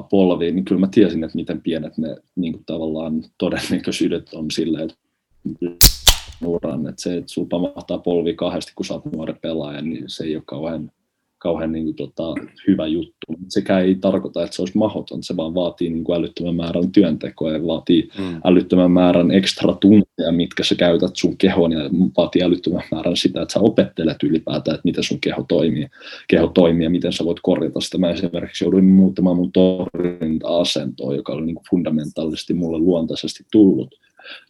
polviin, 0.09 0.55
niin 0.55 0.65
kyllä 0.65 0.79
mä 0.79 0.87
tiesin, 0.91 1.23
että 1.23 1.35
miten 1.35 1.61
pienet 1.61 1.97
ne 1.97 2.15
niin 2.35 2.53
kuin 2.53 2.63
tavallaan 2.65 3.23
todennäköisyydet 3.37 4.33
on 4.33 4.51
sille, 4.51 4.83
että 4.83 4.95
että 6.89 7.01
se, 7.01 7.17
että 7.17 7.33
sulla 7.33 7.47
pamahtaa 7.47 7.97
polvi 7.97 8.33
kahdesti, 8.33 8.71
kun 8.75 8.85
sä 8.85 8.93
oot 8.93 9.05
nuori 9.05 9.33
pelaaja, 9.33 9.81
niin 9.81 10.03
se 10.07 10.23
ei 10.23 10.35
ole 10.35 10.43
kauhean 10.45 10.91
kauhean 11.37 11.71
niin 11.71 11.85
kuin, 11.85 11.95
tota, 11.95 12.33
hyvä 12.67 12.87
juttu. 12.87 13.25
Sekä 13.47 13.79
ei 13.79 13.95
tarkoita, 13.95 14.43
että 14.43 14.55
se 14.55 14.61
olisi 14.61 14.77
mahdoton, 14.77 15.23
se 15.23 15.37
vaan 15.37 15.55
vaatii 15.55 15.89
niin 15.89 16.03
kuin 16.03 16.19
älyttömän 16.19 16.55
määrän 16.55 16.91
työntekoa 16.91 17.51
ja 17.51 17.67
vaatii 17.67 18.09
mm. 18.19 18.41
älyttömän 18.43 18.91
määrän 18.91 19.31
ekstra 19.31 19.73
tunteja, 19.73 20.31
mitkä 20.31 20.63
sä 20.63 20.75
käytät 20.75 21.15
sun 21.15 21.37
kehoon 21.37 21.71
ja 21.71 21.79
vaatii 22.17 22.43
älyttömän 22.43 22.83
määrän 22.91 23.17
sitä, 23.17 23.41
että 23.41 23.53
sä 23.53 23.59
opettelet 23.59 24.23
ylipäätään, 24.23 24.75
että 24.75 24.85
miten 24.85 25.03
sun 25.03 25.21
keho 25.21 25.45
toimii, 25.47 25.87
keho 26.27 26.47
toimii 26.47 26.83
ja 26.83 26.89
miten 26.89 27.13
sä 27.13 27.25
voit 27.25 27.39
korjata 27.43 27.81
sitä. 27.81 27.97
Mä 27.97 28.09
esimerkiksi 28.09 28.65
jouduin 28.65 28.85
muuttamaan 28.85 29.35
mun 29.35 29.51
torjunta-asentoa, 29.51 31.15
joka 31.15 31.33
oli 31.33 31.45
niin 31.45 31.55
kuin 31.55 31.65
fundamentaalisesti 31.69 32.53
mulle 32.53 32.77
luontaisesti 32.77 33.43
tullut 33.51 33.95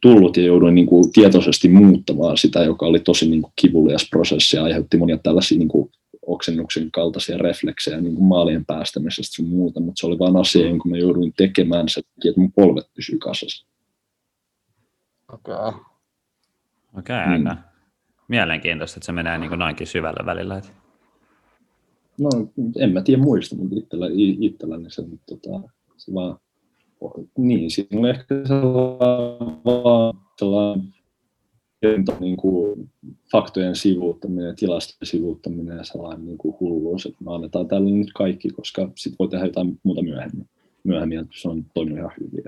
tullut 0.02 0.38
ja 0.38 0.44
jouduin 0.44 0.76
niin 0.76 0.88
kuin 0.88 1.12
tietoisesti 1.12 1.70
muuttamaan 1.70 2.38
sitä, 2.38 2.64
joka 2.64 2.86
oli 2.86 3.00
tosi 3.00 3.30
niin 3.30 3.42
kuin 3.42 3.54
kivulias 3.62 4.08
prosessi 4.10 4.58
ja 4.58 4.64
aiheutti 4.64 4.98
monia 4.98 5.18
tällaisia 5.18 5.58
niin 5.58 5.68
kuin 5.68 5.92
oksennuksen 6.26 6.91
kaltaisia 6.91 7.38
refleksejä 7.38 8.01
niin 8.01 8.15
kuin 8.15 8.26
maalien 8.26 8.65
päästämisestä 8.65 9.36
sun 9.36 9.45
muuta, 9.45 9.80
mutta 9.80 9.99
se 9.99 10.07
oli 10.07 10.19
vain 10.19 10.38
asia, 10.38 10.67
jonka 10.67 10.89
mä 10.89 10.97
jouduin 10.97 11.34
tekemään 11.38 11.89
se, 11.89 11.99
että 11.99 12.39
mun 12.39 12.51
polvet 12.51 12.86
pysyy 12.95 13.17
kasassa. 13.17 13.65
Okei. 15.34 15.53
Okay. 15.53 15.82
Okei, 16.97 17.15
okay, 17.26 17.38
mm. 17.38 17.57
mielenkiintoista, 18.28 18.97
että 18.97 19.05
se 19.05 19.11
menee 19.11 19.38
niin 19.38 19.49
kuin 19.49 19.59
noinkin 19.59 19.88
syvälle 19.88 20.26
välillä. 20.26 20.57
Että... 20.57 20.69
No, 22.19 22.30
en 22.80 22.93
mä 22.93 23.01
tiedä 23.01 23.21
muista, 23.21 23.55
mutta 23.55 23.76
itsellä, 23.78 24.05
itselläni 24.39 24.89
se, 24.89 25.03
tota, 25.26 25.69
se 25.97 26.13
vaan, 26.13 26.38
niin, 27.38 27.71
siinä 27.71 27.99
on 27.99 28.05
ehkä 28.09 28.36
sellainen, 28.47 30.21
sellainen 30.39 30.93
niin 32.20 32.38
kuin 32.38 32.90
faktojen 33.32 33.76
sivuuttaminen, 33.76 34.56
tilastojen 34.56 35.08
sivuuttaminen 35.08 35.78
ja 35.78 35.84
sellainen 35.84 36.26
niin 36.26 36.38
kuin 36.38 36.56
hulluus, 36.60 37.06
että 37.06 37.24
me 37.24 37.36
annetaan 37.36 37.68
tälle 37.68 37.92
nyt 37.92 38.14
kaikki, 38.14 38.50
koska 38.50 38.90
sitten 38.96 39.16
voi 39.20 39.28
tehdä 39.28 39.46
jotain 39.46 39.80
muuta 39.84 40.02
myöhemmin, 40.02 40.50
myöhemmin 40.84 41.20
että 41.20 41.34
se 41.42 41.50
on 41.50 41.66
toiminut 41.74 42.00
ihan 42.00 42.12
hyvin. 42.20 42.44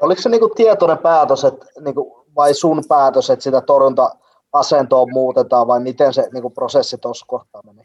Oliko 0.00 0.22
se 0.22 0.28
niin 0.28 0.40
kuin 0.40 0.52
tietoinen 0.56 0.98
päätös, 0.98 1.44
että, 1.44 1.66
niin 1.84 1.94
kuin, 1.94 2.12
vai 2.36 2.54
sun 2.54 2.82
päätös, 2.88 3.30
että 3.30 3.42
sitä 3.42 3.60
torjunta-asentoa 3.60 5.06
muutetaan, 5.12 5.66
vai 5.66 5.80
miten 5.80 6.14
se 6.14 6.28
niin 6.32 6.42
kuin 6.42 6.54
prosessi 6.54 6.98
tuossa 6.98 7.26
kohtaa 7.28 7.62
meni? 7.66 7.82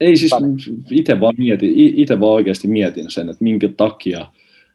Ei 0.00 0.16
siis, 0.16 0.32
itse 0.90 1.20
vaan, 1.20 1.34
mietin, 1.38 1.72
itse 1.76 2.20
vaan 2.20 2.32
oikeasti 2.32 2.68
mietin 2.68 3.10
sen, 3.10 3.28
että 3.28 3.44
minkä 3.44 3.68
takia 3.76 4.26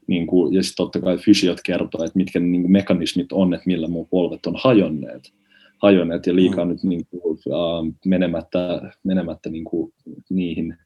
niin 0.08 0.28
kuin, 0.28 0.54
ja 0.54 0.64
sitten 0.64 0.84
totta 0.84 1.02
kai 1.02 1.18
fysiot 1.18 1.60
kertoo, 1.66 2.04
että 2.04 2.18
mitkä 2.18 2.40
niin 2.40 2.62
kuin 2.62 2.72
mekanismit 2.72 3.32
on, 3.32 3.54
että 3.54 3.68
millä 3.68 3.88
mun 3.88 4.08
polvet 4.08 4.46
on 4.46 4.56
hajonneet, 4.58 5.34
hajonneet 5.78 6.28
ja 6.28 6.36
liikaa 6.36 6.66
mm. 6.66 6.72
nyt 6.72 6.84
niin 6.84 7.06
kuin, 7.10 7.22
uh, 7.46 7.94
menemättä, 8.06 8.92
menemättä 9.04 9.50
niin 9.50 9.64
kuin, 9.64 9.94
niihin 10.30 10.78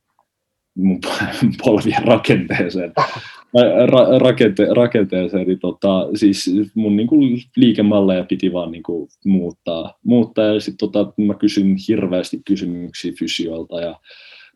mun 0.76 1.00
polvien 1.64 2.04
rakenteeseen, 2.04 2.94
ra, 3.86 4.20
rakente, 4.20 4.68
rakenteeseen, 4.76 5.48
niin 5.48 5.60
tota, 5.60 6.08
siis 6.16 6.52
mun 6.76 6.96
niin 6.96 7.08
kuin, 7.08 7.42
liikemalleja 7.56 8.24
piti 8.24 8.54
vaan 8.54 8.72
niin 8.72 8.84
kuin, 8.84 9.10
muuttaa, 9.26 9.98
muuttaa. 10.04 10.46
Ja 10.46 10.60
sitten 10.60 10.92
tota, 10.92 11.14
mä 11.18 11.34
kysyn 11.34 11.76
hirveästi 11.88 12.42
kysymyksiä 12.46 13.14
fysiolta 13.20 13.82
ja 13.82 14.00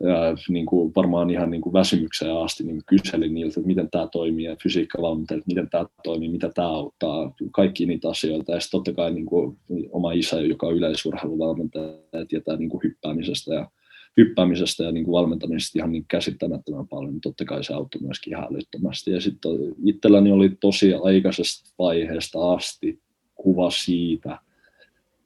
ja 0.08 0.36
niin 0.50 0.66
kuin 0.66 0.92
varmaan 0.96 1.30
ihan 1.30 1.52
niin 1.52 1.62
kuin 1.62 1.74
väsymykseen 1.74 2.38
asti 2.38 2.64
niin 2.64 2.82
kyselin 2.86 3.34
niiltä, 3.34 3.60
että 3.60 3.68
miten 3.68 3.90
tämä 3.92 4.08
toimii, 4.08 4.46
ja 4.46 4.56
fysiikkavalmentajilta, 4.64 5.48
miten 5.48 5.70
tämä 5.70 5.86
toimii, 6.04 6.30
mitä 6.30 6.50
tämä 6.56 6.68
auttaa, 6.68 7.36
kaikki 7.52 7.86
niitä 7.86 8.10
asioita. 8.10 8.52
Ja 8.52 8.60
sitten 8.60 8.78
totta 8.78 8.94
kai 8.94 9.12
niin 9.14 9.26
kuin 9.26 9.58
oma 9.92 10.12
isä, 10.12 10.42
joka 10.42 10.68
on 10.68 10.76
yleisurheiluvalmentaja, 10.76 12.26
tietää 12.28 12.56
niin 12.56 12.70
kuin 12.70 12.84
hyppäämisestä 12.84 13.54
ja 13.54 13.70
hyppäämisestä 14.18 14.84
ja 14.84 14.92
niin 14.92 15.06
kuin 15.06 15.14
valmentamisesta 15.14 15.80
ihan 15.80 15.92
niin 15.92 16.06
käsittämättömän 16.08 16.88
paljon, 16.88 17.14
niin 17.14 17.22
totta 17.22 17.46
kai 17.46 17.64
se 17.64 17.74
auttoi 17.74 18.02
myöskin 18.02 18.34
ihan 18.34 18.48
älyttömästi. 18.52 19.12
Ja 19.12 19.22
sitten 19.22 19.52
itselläni 19.86 20.32
oli 20.32 20.50
tosi 20.60 20.94
aikaisesta 20.94 21.70
vaiheesta 21.80 22.54
asti 22.54 23.00
kuva 23.36 23.72
siitä, 23.72 24.40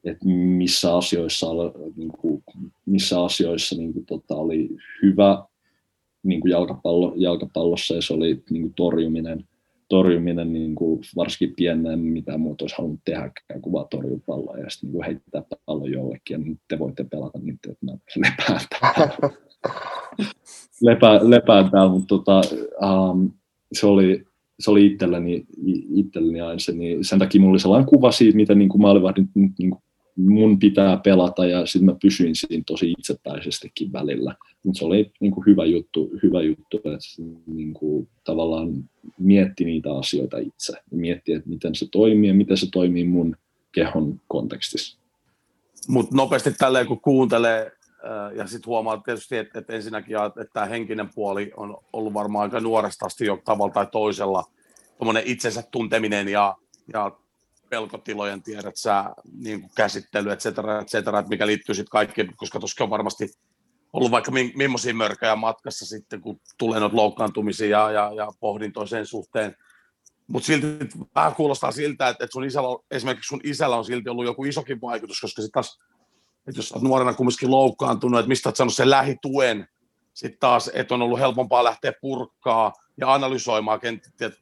että 0.09 0.27
missä 0.27 0.97
asioissa, 0.97 1.47
niin 1.95 2.11
kuin, 2.11 2.43
missä 2.85 3.23
asioissa 3.23 3.75
niin 3.75 3.93
kuin, 3.93 4.05
tota, 4.05 4.35
oli 4.35 4.69
hyvä 5.03 5.43
niin 6.23 6.41
kuin 6.41 6.51
jalkapallo, 6.51 7.13
jalkapallossa 7.15 7.95
ja 7.95 8.01
se 8.01 8.13
oli 8.13 8.43
niin 8.49 8.61
kuin 8.61 8.73
torjuminen, 8.73 9.47
torjuminen 9.89 10.53
niin 10.53 10.75
kuin 10.75 11.01
varsinkin 11.15 11.55
pienen, 11.55 11.99
mitä 11.99 12.37
muuta 12.37 12.63
olisi 12.63 12.75
halunnut 12.77 12.99
tehdäkään 13.05 13.61
kuin 13.61 13.73
vaan 13.73 13.87
palloa 14.25 14.57
ja 14.57 14.69
sitten 14.69 14.87
niin 14.87 14.93
kuin 14.93 15.05
heittää 15.05 15.43
pallo 15.65 15.85
jollekin 15.85 16.33
ja 16.33 16.37
niin 16.37 16.59
te 16.67 16.79
voitte 16.79 17.03
pelata 17.03 17.39
niin, 17.39 17.59
että 17.69 17.85
mä 17.85 17.91
lepään 18.15 18.61
täällä. 18.79 19.17
lepään, 20.81 21.29
lepään 21.29 21.71
täällä, 21.71 21.91
mutta 21.91 22.07
tota, 22.07 22.41
um, 22.81 23.31
se 23.73 23.87
oli, 23.87 24.25
se 24.59 24.71
oli 24.71 24.85
itselleni, 24.85 25.45
itselleni 25.95 26.41
aina 26.41 26.59
se, 26.59 26.71
niin 26.71 27.05
sen 27.05 27.19
takia 27.19 27.41
mulla 27.41 27.51
oli 27.51 27.59
sellainen 27.59 27.89
kuva 27.89 28.11
siitä, 28.11 28.35
mitä 28.35 28.55
niin 28.55 28.69
kuin 28.69 28.81
maalivahdin 28.81 29.29
niin 29.35 29.69
kuin 29.69 29.81
mun 30.17 30.59
pitää 30.59 30.97
pelata 30.97 31.45
ja 31.45 31.65
sitten 31.65 31.85
mä 31.85 31.95
pysyin 32.01 32.35
siinä 32.35 32.63
tosi 32.67 32.91
itsepäisestikin 32.91 33.93
välillä. 33.93 34.35
Mutta 34.63 34.79
se 34.79 34.85
oli 34.85 35.11
niin 35.19 35.31
kuin 35.31 35.45
hyvä 35.45 35.65
juttu, 35.65 36.11
hyvä 36.23 36.41
juttu 36.41 36.77
että 36.77 37.41
niin 37.47 37.73
kuin, 37.73 38.09
tavallaan 38.23 38.89
mietti 39.19 39.65
niitä 39.65 39.97
asioita 39.97 40.37
itse. 40.37 40.73
Mietti, 40.91 41.33
että 41.33 41.49
miten 41.49 41.75
se 41.75 41.87
toimii 41.91 42.29
ja 42.29 42.33
miten 42.33 42.57
se 42.57 42.67
toimii 42.71 43.03
mun 43.03 43.35
kehon 43.71 44.21
kontekstissa. 44.27 44.99
Mutta 45.87 46.15
nopeasti 46.15 46.51
tälleen 46.51 46.87
kun 46.87 47.01
kuuntelee 47.01 47.71
ja 48.35 48.47
sitten 48.47 48.67
huomaa 48.67 48.97
tietysti, 48.97 49.37
että, 49.37 49.59
että 49.59 49.73
ensinnäkin 49.73 50.17
että 50.25 50.53
tämä 50.53 50.65
henkinen 50.65 51.09
puoli 51.15 51.51
on 51.57 51.77
ollut 51.93 52.13
varmaan 52.13 52.43
aika 52.43 52.59
nuoresta 52.59 53.05
asti 53.05 53.25
jo 53.25 53.41
tavalla 53.45 53.73
tai 53.73 53.87
toisella 53.91 54.43
tuommoinen 54.97 55.23
itsensä 55.25 55.63
tunteminen 55.71 56.27
ja, 56.27 56.55
ja 56.93 57.11
pelkotilojen 57.69 58.43
tiedät 58.43 58.75
sä, 58.75 59.03
niin 59.39 59.61
kuin 59.61 59.71
käsittely, 59.75 60.31
et 60.31 60.39
cetera, 60.39 60.81
et 60.81 60.87
cetera, 60.87 61.19
että 61.19 61.29
mikä 61.29 61.47
liittyy 61.47 61.75
sitten 61.75 61.91
kaikkiin, 61.91 62.33
koska 62.35 62.59
tuossa 62.59 62.83
on 62.83 62.89
varmasti 62.89 63.29
ollut 63.93 64.11
vaikka 64.11 64.31
mi- 64.31 64.53
millaisia 64.55 64.93
mörköjä 64.93 65.35
matkassa 65.35 65.85
sitten, 65.85 66.21
kun 66.21 66.39
tulee 66.57 66.79
noita 66.79 66.95
loukkaantumisia 66.95 67.69
ja, 67.69 67.91
ja, 67.91 68.11
ja 68.15 68.27
pohdintoja 68.39 68.87
sen 68.87 69.05
suhteen. 69.05 69.55
mutta 70.27 70.45
silti 70.45 70.67
vähän 71.15 71.35
kuulostaa 71.35 71.71
siltä, 71.71 72.09
että, 72.09 72.23
että 72.23 72.33
sun 72.33 72.45
isällä, 72.45 72.69
on, 72.69 72.79
esimerkiksi 72.91 73.27
sun 73.27 73.41
isällä 73.43 73.75
on 73.75 73.85
silti 73.85 74.09
ollut 74.09 74.25
joku 74.25 74.45
isokin 74.45 74.81
vaikutus, 74.81 75.21
koska 75.21 75.41
sitten 75.41 75.63
taas, 75.63 75.79
että 76.47 76.59
jos 76.59 76.71
olet 76.71 76.83
nuorena 76.83 77.13
kumminkin 77.13 77.51
loukkaantunut, 77.51 78.19
että 78.19 78.29
mistä 78.29 78.49
olet 78.49 78.55
saanut 78.55 78.73
sen 78.73 78.89
lähituen, 78.89 79.67
sitten 80.13 80.39
taas, 80.39 80.71
että 80.73 80.93
on 80.93 81.01
ollut 81.01 81.19
helpompaa 81.19 81.63
lähteä 81.63 81.93
purkaa 82.01 82.73
ja 82.97 83.13
analysoimaan 83.13 83.79
kenties, 83.79 84.33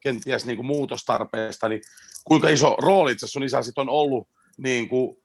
kenties 0.00 0.46
niin 0.46 0.56
kuin 0.56 0.66
muutostarpeesta, 0.66 1.68
niin 1.68 1.80
kuinka 2.24 2.48
iso 2.48 2.76
rooli 2.82 3.12
itse 3.12 3.26
sun 3.26 3.42
isä 3.42 3.62
sitten 3.62 3.82
on 3.82 3.88
ollut 3.88 4.28
niin 4.58 4.88
kuin 4.88 5.16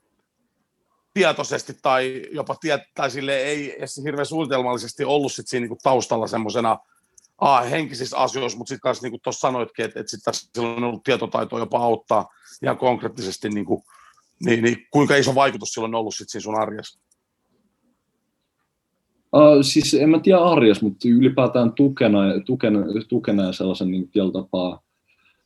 tietoisesti 1.13 1.73
tai 1.81 2.25
jopa 2.31 2.55
tiet, 2.55 2.81
tai 2.95 3.11
sille 3.11 3.37
ei 3.37 3.77
edes 3.77 4.01
hirveän 4.03 4.25
suunnitelmallisesti 4.25 5.03
ollut 5.03 5.31
sit 5.31 5.47
siinä 5.47 5.61
niin 5.61 5.69
kuin 5.69 5.79
taustalla 5.83 6.27
semmoisena 6.27 6.77
A, 7.37 7.61
henkisissä 7.61 8.17
asioissa, 8.17 8.57
mutta 8.57 8.69
sitten 8.69 8.81
kanssa 8.81 9.03
niin 9.05 9.11
kuin 9.11 9.21
tuossa 9.23 9.39
sanoitkin, 9.39 9.85
että, 9.85 9.99
että 9.99 10.11
sitten 10.11 10.33
silloin 10.33 10.77
on 10.77 10.83
ollut 10.83 11.03
tietotaitoa 11.03 11.59
jopa 11.59 11.79
auttaa 11.79 12.29
ihan 12.63 12.77
konkreettisesti, 12.77 13.49
niin, 13.49 13.65
kuin, 13.65 13.83
niin, 14.45 14.63
niin 14.63 14.87
kuinka 14.91 15.15
iso 15.15 15.35
vaikutus 15.35 15.69
sillä 15.69 15.85
on 15.85 15.95
ollut 15.95 16.15
sitten 16.15 16.31
siinä 16.31 16.43
sun 16.43 16.61
arjessa? 16.61 16.99
Uh, 19.33 19.61
siis 19.61 19.93
en 19.93 20.09
mä 20.09 20.19
tiedä 20.19 20.39
arjessa, 20.39 20.85
mutta 20.85 21.09
ylipäätään 21.09 21.73
tukena, 21.73 22.19
tukena, 22.45 22.79
tukena 23.09 23.43
ja 23.43 23.53
sellaisen 23.53 23.91
niin 23.91 24.11
tapaa, 24.33 24.81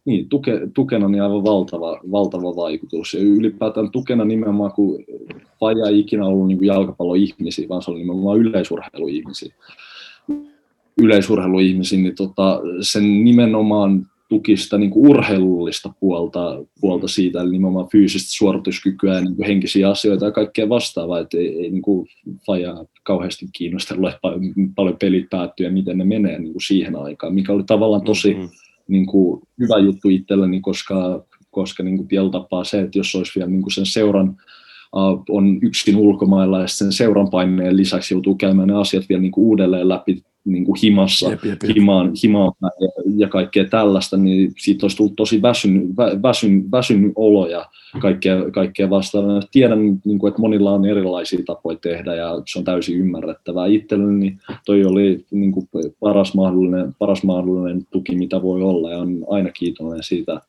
niin, 0.06 0.30
tuke, 0.30 0.62
tukena 0.74 1.08
niin 1.08 1.24
aivan 1.24 1.44
valtava, 1.44 2.00
valtava 2.12 2.56
vaikutus. 2.56 3.14
Ja 3.14 3.20
ylipäätään 3.20 3.92
tukena 3.92 4.26
nimenomaan, 4.26 4.72
kun 4.72 5.04
Faija 5.60 5.88
ei 5.88 6.00
ikinä 6.00 6.26
ollut 6.26 6.48
niin 6.48 6.66
jalkapalloihmisiä, 6.66 7.70
vaan 7.70 7.82
se 7.82 7.92
oli 7.92 8.00
nimenomaan 8.00 8.40
yleisurheiluihmisiä 8.40 9.54
yleisurheiluihmisiä, 11.02 12.00
niin 12.00 12.16
tota, 12.16 12.62
sen 12.82 13.24
nimenomaan 13.24 14.06
tuki 14.30 14.58
sitä 14.58 14.78
niin 14.78 14.92
kuin 14.92 15.10
urheilullista 15.10 15.94
puolta, 16.00 16.64
puolta 16.82 17.08
siitä, 17.08 17.42
eli 17.42 17.52
nimenomaan 17.52 17.90
fyysistä 17.92 18.30
suorituskykyä 18.32 19.14
ja 19.14 19.22
niin 19.22 19.36
kuin 19.36 19.48
henkisiä 19.48 19.90
asioita 19.90 20.26
ja 20.26 20.32
kaikkea 20.32 20.70
vastaavaa, 20.70 21.20
että 21.20 21.38
ei, 21.38 21.64
ei 21.64 21.72
niin 21.72 21.82
kuin 21.82 22.08
Faja 22.46 22.86
kauheasti 23.04 23.46
kiinnostellut, 23.54 24.10
että 24.10 24.20
paljon 24.76 24.98
pelit 25.02 25.30
päättyy 25.30 25.66
ja 25.66 25.72
miten 25.72 25.98
ne 25.98 26.04
menee 26.04 26.40
niin 26.40 26.54
kuin 26.54 26.62
siihen 26.62 26.96
aikaan, 26.96 27.34
mikä 27.34 27.54
oli 27.54 27.64
tavallaan 27.64 28.04
tosi 28.04 28.34
mm-hmm. 28.34 28.50
Niin 28.88 29.06
kuin, 29.06 29.42
hyvä 29.60 29.78
juttu 29.78 30.10
itselleni, 30.10 30.62
koska, 30.62 31.26
koska 31.52 31.84
niin 31.84 31.98
kuin 31.98 32.32
tapaa 32.32 32.64
se, 32.64 32.82
että 32.82 33.00
jos 33.00 33.16
olisi 33.16 33.32
vielä 33.36 33.50
niin 33.50 33.62
kuin 33.62 33.74
sen 33.74 33.86
seuran 33.86 34.30
uh, 34.96 35.24
on 35.30 35.60
yksin 35.62 35.96
ulkomailla 35.96 36.62
ja 36.62 36.68
sen 36.68 36.92
seuran 36.92 37.30
paineen 37.30 37.78
lisäksi 37.78 38.14
joutuu 38.14 38.36
käymään 38.36 38.68
ne 38.68 38.76
asiat 38.76 39.10
vielä 39.10 39.22
niin 39.22 39.32
kuin 39.32 39.46
uudelleen 39.46 39.90
läpi 39.90 40.24
niin 40.46 40.66
kuin 40.66 40.80
himassa, 40.84 41.30
jep, 41.30 41.46
jep, 41.46 41.64
jep. 41.64 41.76
himaan, 41.76 42.12
himaan 42.24 42.52
ja, 42.62 42.88
ja 43.18 43.28
kaikkea 43.28 43.66
tällaista, 43.66 44.18
niin 44.18 44.54
siitä 44.58 44.84
olisi 44.84 44.98
tullut 44.98 45.16
tosi 45.16 45.42
väsynyt, 45.42 45.84
väsyn, 46.24 46.72
väsynyt 46.72 47.12
olo 47.16 47.48
ja 47.48 47.66
kaikkea, 48.00 48.52
kaikkea 48.52 48.90
vastaavaa. 48.90 49.42
Tiedän, 49.52 49.80
niin 50.06 50.20
kuin, 50.20 50.30
että 50.30 50.42
monilla 50.42 50.72
on 50.72 50.86
erilaisia 50.86 51.40
tapoja 51.46 51.78
tehdä 51.82 52.16
ja 52.16 52.42
se 52.48 52.60
on 52.60 52.66
täysin 52.66 53.00
ymmärrettävää. 53.00 53.66
Itselleni 53.68 54.20
niin 54.20 54.40
toi 54.66 54.86
oli 54.86 55.26
niin 55.32 55.52
kuin, 55.52 55.68
paras, 56.00 56.34
mahdollinen, 56.34 56.96
paras 57.00 57.24
mahdollinen 57.24 57.88
tuki, 57.92 58.16
mitä 58.16 58.42
voi 58.42 58.62
olla 58.62 58.92
ja 58.92 58.98
on 58.98 59.26
aina 59.30 59.50
kiitollinen 59.50 60.04
siitä 60.04 60.42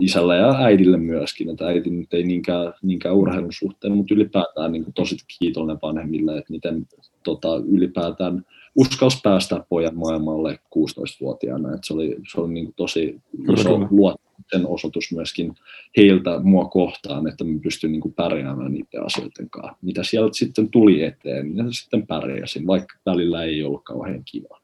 isälle 0.00 0.36
ja 0.36 0.54
äidille 0.58 0.96
myöskin, 0.96 1.50
että 1.50 1.66
äiti 1.66 1.90
nyt 1.90 2.14
ei 2.14 2.22
niinkään, 2.22 2.74
niinkään 2.82 3.14
urheilun 3.14 3.52
suhteen, 3.52 3.96
mutta 3.96 4.14
ylipäätään 4.14 4.72
niin 4.72 4.84
kuin, 4.84 4.94
tosi 4.94 5.16
kiitollinen 5.38 5.78
vanhemmille, 5.82 6.38
että 6.38 6.52
miten 6.52 6.86
tota, 7.22 7.48
ylipäätään 7.68 8.44
uskalsi 8.74 9.20
päästä 9.22 9.64
pojan 9.68 9.96
maailmalle 9.96 10.58
16-vuotiaana. 10.76 11.74
että 11.74 11.86
se 11.86 11.94
oli, 11.94 12.16
se 12.32 12.40
oli 12.40 12.52
niin 12.52 12.72
tosi 12.76 13.20
iso 13.52 13.78
luottamuksen 13.90 14.66
osoitus 14.66 15.12
myöskin 15.12 15.54
heiltä 15.96 16.40
mua 16.42 16.64
kohtaan, 16.64 17.28
että 17.28 17.44
mä 17.44 17.58
pystyn 17.62 17.92
niin 17.92 18.14
pärjäämään 18.16 18.72
niiden 18.72 19.06
asioiden 19.06 19.50
kanssa. 19.50 19.76
Mitä 19.82 20.02
sieltä 20.02 20.32
sitten 20.32 20.70
tuli 20.70 21.02
eteen, 21.02 21.54
niin 21.54 21.74
sitten 21.74 22.06
pärjäsin, 22.06 22.66
vaikka 22.66 22.98
välillä 23.06 23.44
ei 23.44 23.64
ollut 23.64 23.84
kauhean 23.84 24.22
kiva. 24.24 24.60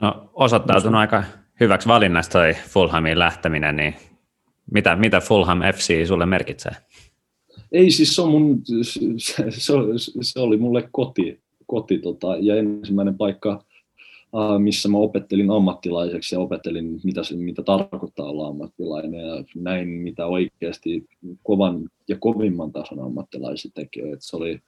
No, 0.00 0.30
osoittautunut 0.34 1.00
aika 1.00 1.24
hyväksi 1.60 1.88
valinnasta 1.88 2.32
toi 2.32 2.54
Fulhamiin 2.68 3.18
lähteminen, 3.18 3.76
niin 3.76 3.94
mitä, 4.70 4.96
mitä 4.96 5.20
Fulham 5.20 5.60
FC 5.74 6.06
sulle 6.06 6.26
merkitsee? 6.26 6.72
Ei 7.72 7.90
siis 7.90 8.14
se, 8.14 8.22
on 8.22 8.30
mun, 8.30 8.62
se, 9.18 9.50
se, 9.50 9.74
se 10.22 10.40
oli 10.40 10.56
mulle 10.56 10.88
koti, 10.92 11.40
koti 11.70 11.98
tota, 11.98 12.36
ja 12.40 12.56
ensimmäinen 12.56 13.16
paikka, 13.16 13.64
missä 14.58 14.88
mä 14.88 14.98
opettelin 14.98 15.50
ammattilaiseksi 15.50 16.34
ja 16.34 16.40
opettelin, 16.40 17.00
mitä, 17.04 17.24
se, 17.24 17.36
mitä 17.36 17.62
tarkoittaa 17.62 18.26
olla 18.26 18.48
ammattilainen 18.48 19.26
ja 19.26 19.44
näin, 19.54 19.88
mitä 19.88 20.26
oikeasti 20.26 21.06
kovan 21.42 21.88
ja 22.08 22.16
kovimman 22.20 22.72
tason 22.72 23.00
ammattilaiset 23.00 23.70
tekee. 23.74 24.12
Et 24.12 24.22
se 24.22 24.36
oli 24.36 24.58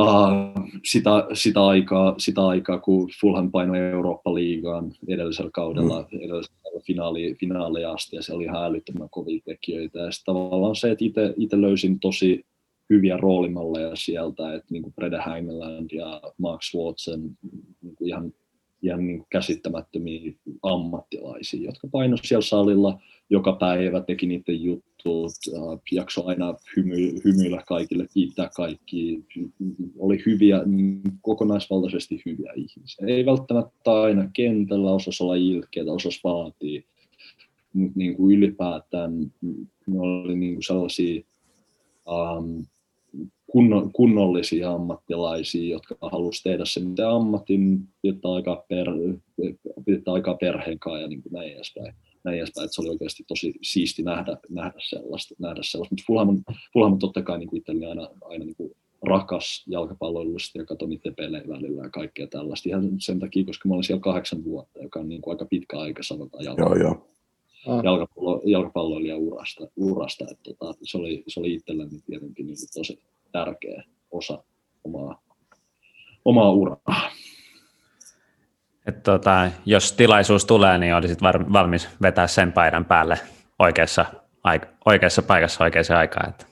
uh, 0.00 0.64
sitä, 0.84 1.26
sitä, 1.32 1.66
aikaa, 1.66 2.14
sitä 2.18 2.46
aikaa, 2.46 2.78
kun 2.78 3.08
Fulham 3.20 3.50
painoi 3.50 3.78
Eurooppa-liigaan 3.78 4.92
edellisellä 5.08 5.50
kaudella, 5.54 6.02
mm. 6.12 6.18
edellisellä 6.18 6.80
finaali, 6.86 7.34
finaaleja 7.40 7.92
asti, 7.92 8.16
ja 8.16 8.22
se 8.22 8.32
oli 8.32 8.44
ihan 8.44 8.64
älyttömän 8.64 9.08
kovia 9.10 9.40
tekijöitä. 9.44 9.98
Ja 9.98 10.10
tavallaan 10.24 10.76
se, 10.76 10.90
että 10.90 11.04
itse 11.36 11.60
löysin 11.60 12.00
tosi 12.00 12.44
hyviä 12.90 13.16
roolimalleja 13.16 13.96
sieltä, 13.96 14.54
että 14.54 14.66
niin 14.70 14.82
kuin 14.82 14.94
Brede 14.94 15.18
Heinland 15.26 15.90
ja 15.92 16.22
Max 16.38 16.74
Watson, 16.74 17.20
niin 17.82 17.96
kuin 17.96 18.08
ihan, 18.08 18.32
ihan 18.82 19.06
niin 19.06 19.18
kuin 19.18 19.26
käsittämättömiä 19.30 20.32
ammattilaisia, 20.62 21.64
jotka 21.64 21.88
painoivat 21.92 22.24
siellä 22.24 22.42
salilla 22.42 23.00
joka 23.30 23.52
päivä, 23.52 24.00
teki 24.00 24.26
niiden 24.26 24.62
jutut, 24.62 25.32
jakso 25.92 26.26
aina 26.26 26.54
hymy, 26.76 26.94
hymyillä 27.24 27.62
kaikille, 27.66 28.06
kiittää 28.14 28.50
kaikki, 28.56 29.24
oli 29.98 30.22
hyviä, 30.26 30.62
niin 30.66 31.00
kokonaisvaltaisesti 31.22 32.22
hyviä 32.26 32.52
ihmisiä. 32.56 33.06
Ei 33.06 33.26
välttämättä 33.26 33.92
aina 33.92 34.30
kentällä 34.32 34.90
osasi 34.90 35.22
olla 35.22 35.34
ilkeitä, 35.34 35.92
osasi 35.92 36.20
vaatia, 36.24 36.82
mutta 37.72 37.98
niin 37.98 38.16
kuin 38.16 38.36
ylipäätään 38.36 39.32
ne 39.86 40.00
oli 40.00 40.36
niin 40.36 40.54
kuin 40.54 40.64
sellaisia 40.64 41.22
um, 42.06 42.66
kunno, 43.46 43.90
kunnollisia 43.92 44.72
ammattilaisia, 44.72 45.70
jotka 45.70 45.96
halusivat 46.00 46.42
tehdä 46.42 46.64
sen 46.64 46.88
mitä 46.88 47.10
ammatin, 47.10 47.88
pitää 48.02 48.32
aikaa, 48.32 48.64
per, 48.68 48.86
pitää 49.84 50.14
aikaa 50.14 50.34
perheen 50.34 50.78
kanssa 50.78 51.00
ja 51.00 51.08
niin 51.08 51.22
kuin 51.22 51.32
näin 51.32 51.52
edespäin. 51.52 51.94
Näin 52.24 52.38
edespäin. 52.38 52.64
Että 52.64 52.74
se 52.74 52.80
oli 52.80 52.90
oikeasti 52.90 53.24
tosi 53.28 53.54
siisti 53.62 54.02
nähdä, 54.02 54.36
nähdä 54.48 54.78
sellaista. 54.78 55.34
Nähdä 55.38 55.60
sellaista. 55.62 55.92
Mutta 55.92 56.04
Fulham, 56.06 56.42
Fulham 56.72 56.92
on 56.92 56.98
totta 56.98 57.22
kai 57.22 57.38
niin 57.38 57.48
kuin 57.48 57.58
itselleni 57.58 57.86
aina, 57.86 58.08
aina 58.20 58.44
niin 58.44 58.56
kuin 58.56 58.72
rakas 59.02 59.64
jalkapalloilusta 59.66 60.58
ja 60.58 60.64
katson 60.64 60.88
niiden 60.88 61.14
pelejä 61.14 61.48
välillä 61.48 61.82
ja 61.82 61.90
kaikkea 61.90 62.26
tällaista. 62.26 62.68
Ihan 62.68 63.00
sen 63.00 63.20
takia, 63.20 63.44
koska 63.44 63.68
mä 63.68 63.74
olin 63.74 63.84
siellä 63.84 64.00
kahdeksan 64.00 64.44
vuotta, 64.44 64.82
joka 64.82 65.00
on 65.00 65.08
niin 65.08 65.20
kuin 65.20 65.34
aika 65.34 65.44
pitkä 65.44 65.78
aika 65.78 66.02
sanotaan 66.02 66.44
jalkapallo. 66.44 66.76
Joo, 66.76 66.88
joo 66.88 67.16
jalkapallo, 67.84 68.42
jalkapalloilijan 68.44 69.18
urasta. 69.18 69.68
urasta. 69.76 70.24
Että 70.30 70.54
tota, 70.54 70.78
se, 70.82 70.98
oli, 70.98 71.24
se 71.28 71.40
oli 71.40 71.54
itselleni 71.54 72.00
tietenkin 72.06 72.46
niin 72.46 72.56
tosi 72.74 72.98
tärkeä 73.36 73.82
osa 74.10 74.44
omaa, 74.84 75.22
omaa 76.24 76.50
uraa. 76.50 77.10
Et 78.86 79.02
tota, 79.02 79.50
jos 79.66 79.92
tilaisuus 79.92 80.44
tulee, 80.44 80.78
niin 80.78 80.94
olisit 80.94 81.22
var, 81.22 81.52
valmis 81.52 81.88
vetää 82.02 82.26
sen 82.26 82.52
paidan 82.52 82.84
päälle 82.84 83.18
oikeassa, 83.58 84.04
aik- 84.48 84.68
oikeassa 84.84 85.22
paikassa 85.22 85.64
oikeaan 85.64 85.98
aikaan. 85.98 86.28
Että. 86.28 86.46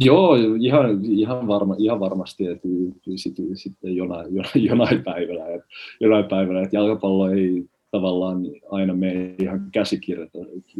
Joo, 0.00 0.34
ihan, 0.60 1.04
ihan, 1.04 1.48
varma, 1.48 1.74
ihan 1.78 2.00
varmasti, 2.00 2.46
että 2.46 2.68
sitten 3.16 3.56
sit 3.56 3.72
jonain, 3.82 4.26
jonain 4.54 5.04
päivänä, 5.04 5.46
että, 5.54 5.68
jonain 6.00 6.24
päivänä, 6.24 6.62
että 6.62 6.76
jalkapallo 6.76 7.30
ei 7.30 7.64
tavallaan 7.92 8.42
aina 8.70 8.94
me 8.94 9.34
ihan 9.38 9.70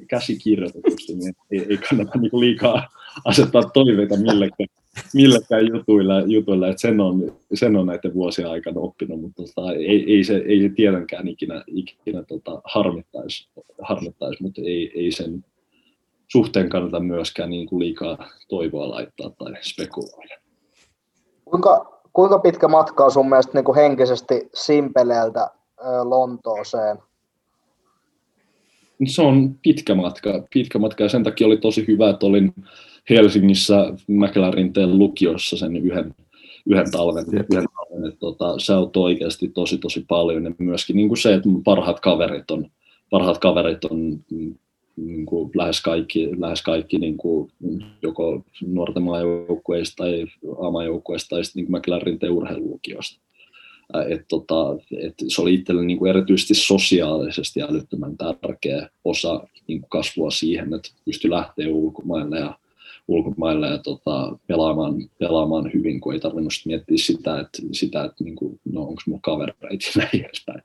käsikirjoitetusti, 0.09 1.15
niin 1.15 1.35
ei, 1.51 1.67
ei 1.69 1.79
kannata 1.79 2.19
niin 2.19 2.41
liikaa 2.41 2.89
asettaa 3.25 3.63
toiveita 3.63 4.17
millekään, 4.17 4.69
millekään 5.15 5.67
jutuilla, 5.67 6.21
jutuilla 6.21 6.69
että 6.69 6.81
sen 6.81 7.01
on, 7.01 7.37
sen 7.55 7.77
on 7.77 7.87
näiden 7.87 8.15
vuosien 8.15 8.49
aikana 8.49 8.81
oppinut, 8.81 9.21
mutta 9.21 9.43
tota, 9.43 9.73
ei, 9.73 10.15
ei, 10.15 10.25
se, 10.25 10.37
ei 10.37 10.63
se 10.63 10.69
tietenkään 10.69 11.29
ikinä, 11.29 11.65
ikinä 11.67 12.23
tota, 12.23 12.63
harmittaisi, 12.65 13.49
harmittais, 13.83 14.41
mutta 14.41 14.61
ei, 14.65 14.93
ei 14.95 15.13
sen 15.13 15.45
suhteen 16.29 16.69
kannata 16.69 17.01
myöskään 17.01 17.51
niin 17.51 17.69
kuin 17.69 17.81
liikaa 17.81 18.29
toivoa 18.49 18.91
laittaa 18.91 19.31
tai 19.31 19.53
spekuloida. 19.63 20.35
Kuinka, 21.45 22.03
kuinka 22.13 22.39
pitkä 22.39 22.69
matka 22.69 23.05
on 23.05 23.11
sun 23.11 23.29
mielestä 23.29 23.61
niin 23.61 23.75
henkisesti 23.75 24.49
simpeleeltä 24.55 25.51
Lontooseen? 26.05 26.99
Se 29.07 29.23
on 29.23 29.55
pitkä 29.63 29.95
matka, 29.95 30.43
pitkä 30.55 30.79
matka 30.79 31.03
ja 31.03 31.09
sen 31.09 31.23
takia 31.23 31.47
oli 31.47 31.57
tosi 31.57 31.85
hyvä, 31.89 32.11
että 32.11 32.27
olin 32.27 32.55
Helsingissä 33.11 33.95
Mäkelärinteen 34.09 34.99
lukiossa 34.99 35.57
sen 35.57 35.77
yhden, 35.77 36.15
yhden 36.67 36.91
talven, 36.91 37.25
yhden 37.33 37.47
talven 37.49 38.09
Et, 38.09 38.19
tota, 38.19 38.59
sä 38.59 38.79
oot 38.79 38.97
oikeasti 38.97 39.49
tosi 39.49 39.79
tosi 39.79 40.05
paljon 40.09 40.45
ja 40.45 40.53
myöskin 40.59 40.97
niin 40.97 41.09
kuin 41.09 41.19
se, 41.19 41.35
että 41.35 41.49
parhaat 41.65 42.01
kaverit 42.01 42.51
on, 42.51 42.71
parhaat 43.11 43.39
kaverit 43.39 43.85
on 43.85 44.21
niin 44.97 45.27
kuin 45.27 45.51
lähes 45.55 45.83
kaikki, 45.83 46.31
lähes 46.41 46.63
kaikki 46.63 46.99
niin 46.99 47.17
kuin 47.17 47.53
joko 48.03 48.45
nuorten 48.67 49.03
maajoukkueista 49.03 49.97
tai 49.97 50.27
amajoukkueista 50.67 51.29
tai 51.29 51.45
sitten 51.45 51.63
niin 51.63 51.73
Mäkelän 51.73 52.03
rinteen 52.03 52.33
urheilulukiosta. 52.33 53.21
Et 54.09 54.25
tota, 54.29 54.77
et 54.99 55.15
se 55.29 55.43
oli 55.43 55.55
itselle 55.55 55.85
niin 55.85 55.99
kuin 55.99 56.11
erityisesti 56.11 56.55
sosiaalisesti 56.55 57.63
älyttömän 57.63 58.17
tärkeä 58.17 58.89
osa 59.05 59.41
niin 59.67 59.81
kuin 59.81 59.91
kasvua 59.91 60.31
siihen, 60.31 60.75
että 60.75 60.89
pystyi 61.05 61.31
lähteä 61.31 61.69
ulkomaille 61.69 62.39
ja 62.39 62.59
ulkomaille 63.09 63.67
ja 63.67 63.79
tota, 63.79 64.39
pelaamaan, 64.47 64.95
pelaamaan 65.19 65.71
hyvin, 65.75 66.01
kun 66.01 66.13
ei 66.13 66.21
tarvinnut 66.21 66.53
miettiä 66.67 66.97
sitä, 66.99 67.41
että, 67.41 67.63
sitä, 67.73 68.05
että 68.05 68.25
niin 68.25 68.37
kuin, 68.37 68.61
no, 68.73 68.81
onko 68.83 69.03
mulla 69.07 69.21
kavereita 69.23 69.87
ja 69.87 70.03
näin 70.03 70.25
edespäin. 70.25 70.63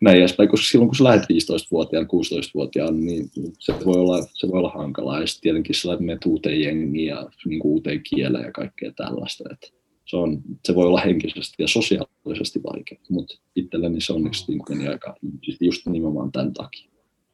Näin 0.00 0.18
edespäin, 0.18 0.48
koska 0.48 0.66
silloin 0.66 0.88
kun 0.88 0.96
sä 0.96 1.04
lähdet 1.04 1.22
15-vuotiaan, 1.22 2.06
16-vuotiaan, 2.06 3.06
niin 3.06 3.30
se 3.58 3.74
voi 3.84 4.00
olla, 4.00 4.22
se 4.34 4.48
voi 4.48 4.58
olla 4.58 4.70
hankalaa. 4.70 5.20
Ja 5.20 5.26
sitten 5.26 5.42
tietenkin 5.42 5.74
sä 5.74 5.96
menet 6.00 6.26
uuteen 6.26 6.60
jengiin 6.60 7.06
ja 7.06 7.30
niin 7.44 7.60
kuin 7.60 7.72
uuteen 7.72 8.02
kieleen 8.02 8.44
ja 8.44 8.52
kaikkea 8.52 8.92
tällaista. 8.92 9.44
Että 9.52 9.68
se, 10.08 10.16
on, 10.16 10.42
se 10.64 10.74
voi 10.74 10.86
olla 10.86 11.00
henkisesti 11.00 11.62
ja 11.62 11.68
sosiaalisesti 11.68 12.60
vaikea, 12.62 12.98
mutta 13.10 13.34
itselleni 13.56 14.00
se 14.00 14.12
onneksi 14.12 14.44
niin 14.48 14.90
aika 14.90 15.16
just 15.60 15.86
nimenomaan 15.86 16.32
tämän 16.32 16.52
takia. 16.52 16.90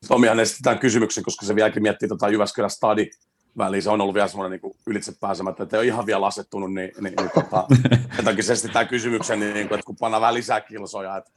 Tomihan 0.08 0.40
esitetään 0.40 0.78
kysymyksen, 0.78 1.24
koska 1.24 1.46
se 1.46 1.54
vieläkin 1.54 1.82
miettii 1.82 2.08
tota 2.08 2.28
Jyväskylän 2.28 2.70
stadi 2.70 3.10
väliin, 3.58 3.82
se 3.82 3.90
on 3.90 4.00
ollut 4.00 4.14
vielä 4.14 4.28
semmoinen 4.28 4.60
niin 4.62 4.74
ylitse 4.86 5.12
pääsemättä, 5.20 5.62
että 5.62 5.76
ei 5.76 5.78
ole 5.78 5.86
ihan 5.86 6.06
vielä 6.06 6.26
asettunut, 6.26 6.74
niin, 6.74 6.90
niin, 7.00 7.14
niin 7.18 7.30
tota, 7.34 7.66
takia 8.24 8.42
se 8.42 8.52
esitetään 8.52 8.88
kysymyksen, 8.88 9.40
niin, 9.40 9.54
niin 9.54 9.68
kuin, 9.68 9.78
että 9.78 9.86
kun 9.86 9.96
pannaan 10.00 10.20
vähän 10.20 10.34
lisää 10.34 10.60
kilsoja, 10.60 11.16
että, 11.16 11.30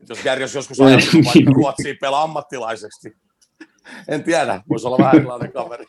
että 0.00 0.12
jos 0.12 0.24
Järjos 0.24 0.54
joskus 0.54 0.80
ajattelee 0.80 1.24
vaikka 1.24 1.50
Ruotsiin 1.50 1.96
pelaa 2.00 2.22
ammattilaiseksi, 2.22 3.08
niin 3.08 3.18
en 4.08 4.24
tiedä, 4.24 4.62
voisi 4.68 4.86
olla 4.86 4.98
vähän 4.98 5.16
erilainen 5.16 5.52
kaveri. 5.52 5.84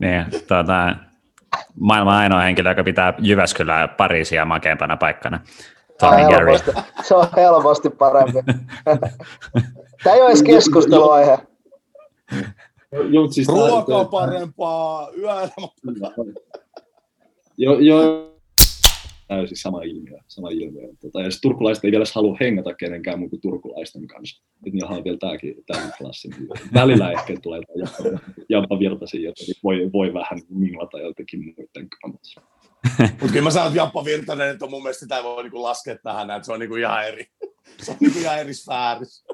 Niin, 0.00 0.26
tuota, 0.48 0.96
maailman 1.80 2.14
ainoa 2.14 2.40
henkilö, 2.40 2.70
joka 2.70 2.84
pitää 2.84 3.14
Jyväskylää 3.18 3.88
Pariisia 3.88 4.44
makeampana 4.44 4.96
paikkana. 4.96 5.40
Tommy 6.00 6.22
Gary. 6.28 6.58
Se 7.02 7.14
on 7.14 7.26
helposti 7.36 7.90
parempi. 7.90 8.32
Tämä 10.04 10.16
ei 10.16 10.20
ole 10.20 10.28
edes 10.28 10.42
keskusteluaihe. 10.42 11.38
Jo, 12.92 13.22
Ruoka 13.48 13.96
on 13.96 14.08
parempaa, 14.08 15.08
yöelämä 15.18 15.50
Joo, 17.56 17.74
jo, 17.78 18.27
täysin 19.28 19.56
sama 19.56 19.82
ilmiö. 19.82 20.18
Sama 20.28 20.50
ilmiö. 20.50 20.88
Tota, 21.00 21.22
ja 21.22 21.28
turkulaiset 21.42 21.84
ei 21.84 21.90
vielä 21.90 22.04
halua 22.14 22.36
hengata 22.40 22.74
kenenkään 22.74 23.18
muun 23.18 23.30
kuin 23.30 23.40
turkulaisten 23.40 24.06
kanssa. 24.06 24.42
Nyt 24.64 24.74
niin 24.74 24.84
on 24.84 25.04
vielä 25.04 25.16
tämäkin, 25.18 25.54
tämäkin 25.66 25.92
klassi. 25.98 26.28
Välillä 26.74 27.12
ehkä 27.12 27.34
tulee 27.42 27.60
Jampa 28.48 28.78
Virtasia, 28.78 29.20
jota 29.20 29.44
voi, 29.64 29.92
voi 29.92 30.14
vähän 30.14 30.40
minglata 30.48 30.98
jotenkin 30.98 31.40
muiden 31.44 31.88
kanssa. 32.02 32.40
Mutta 33.00 33.32
kyllä 33.32 33.42
mä 33.42 33.50
sanon, 33.50 33.68
että 33.68 33.78
Jampa 33.78 34.04
Virtanen, 34.04 34.50
että 34.50 34.66
mun 34.66 34.82
mielestä 34.82 35.00
sitä 35.00 35.16
ei 35.16 35.24
voi 35.24 35.42
niinku 35.42 35.62
laskea 35.62 35.98
tähän, 36.02 36.30
että 36.30 36.46
se 36.46 36.52
on 36.52 36.60
niinku 36.60 36.76
ihan 36.76 37.06
eri. 37.06 37.26
Se 37.82 37.90
on 37.90 37.96
niinku 38.00 38.18
ihan 38.18 38.38
eri 38.38 38.54
sfäärissä. 38.54 39.24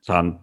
Se 0.00 0.12
on 0.12 0.40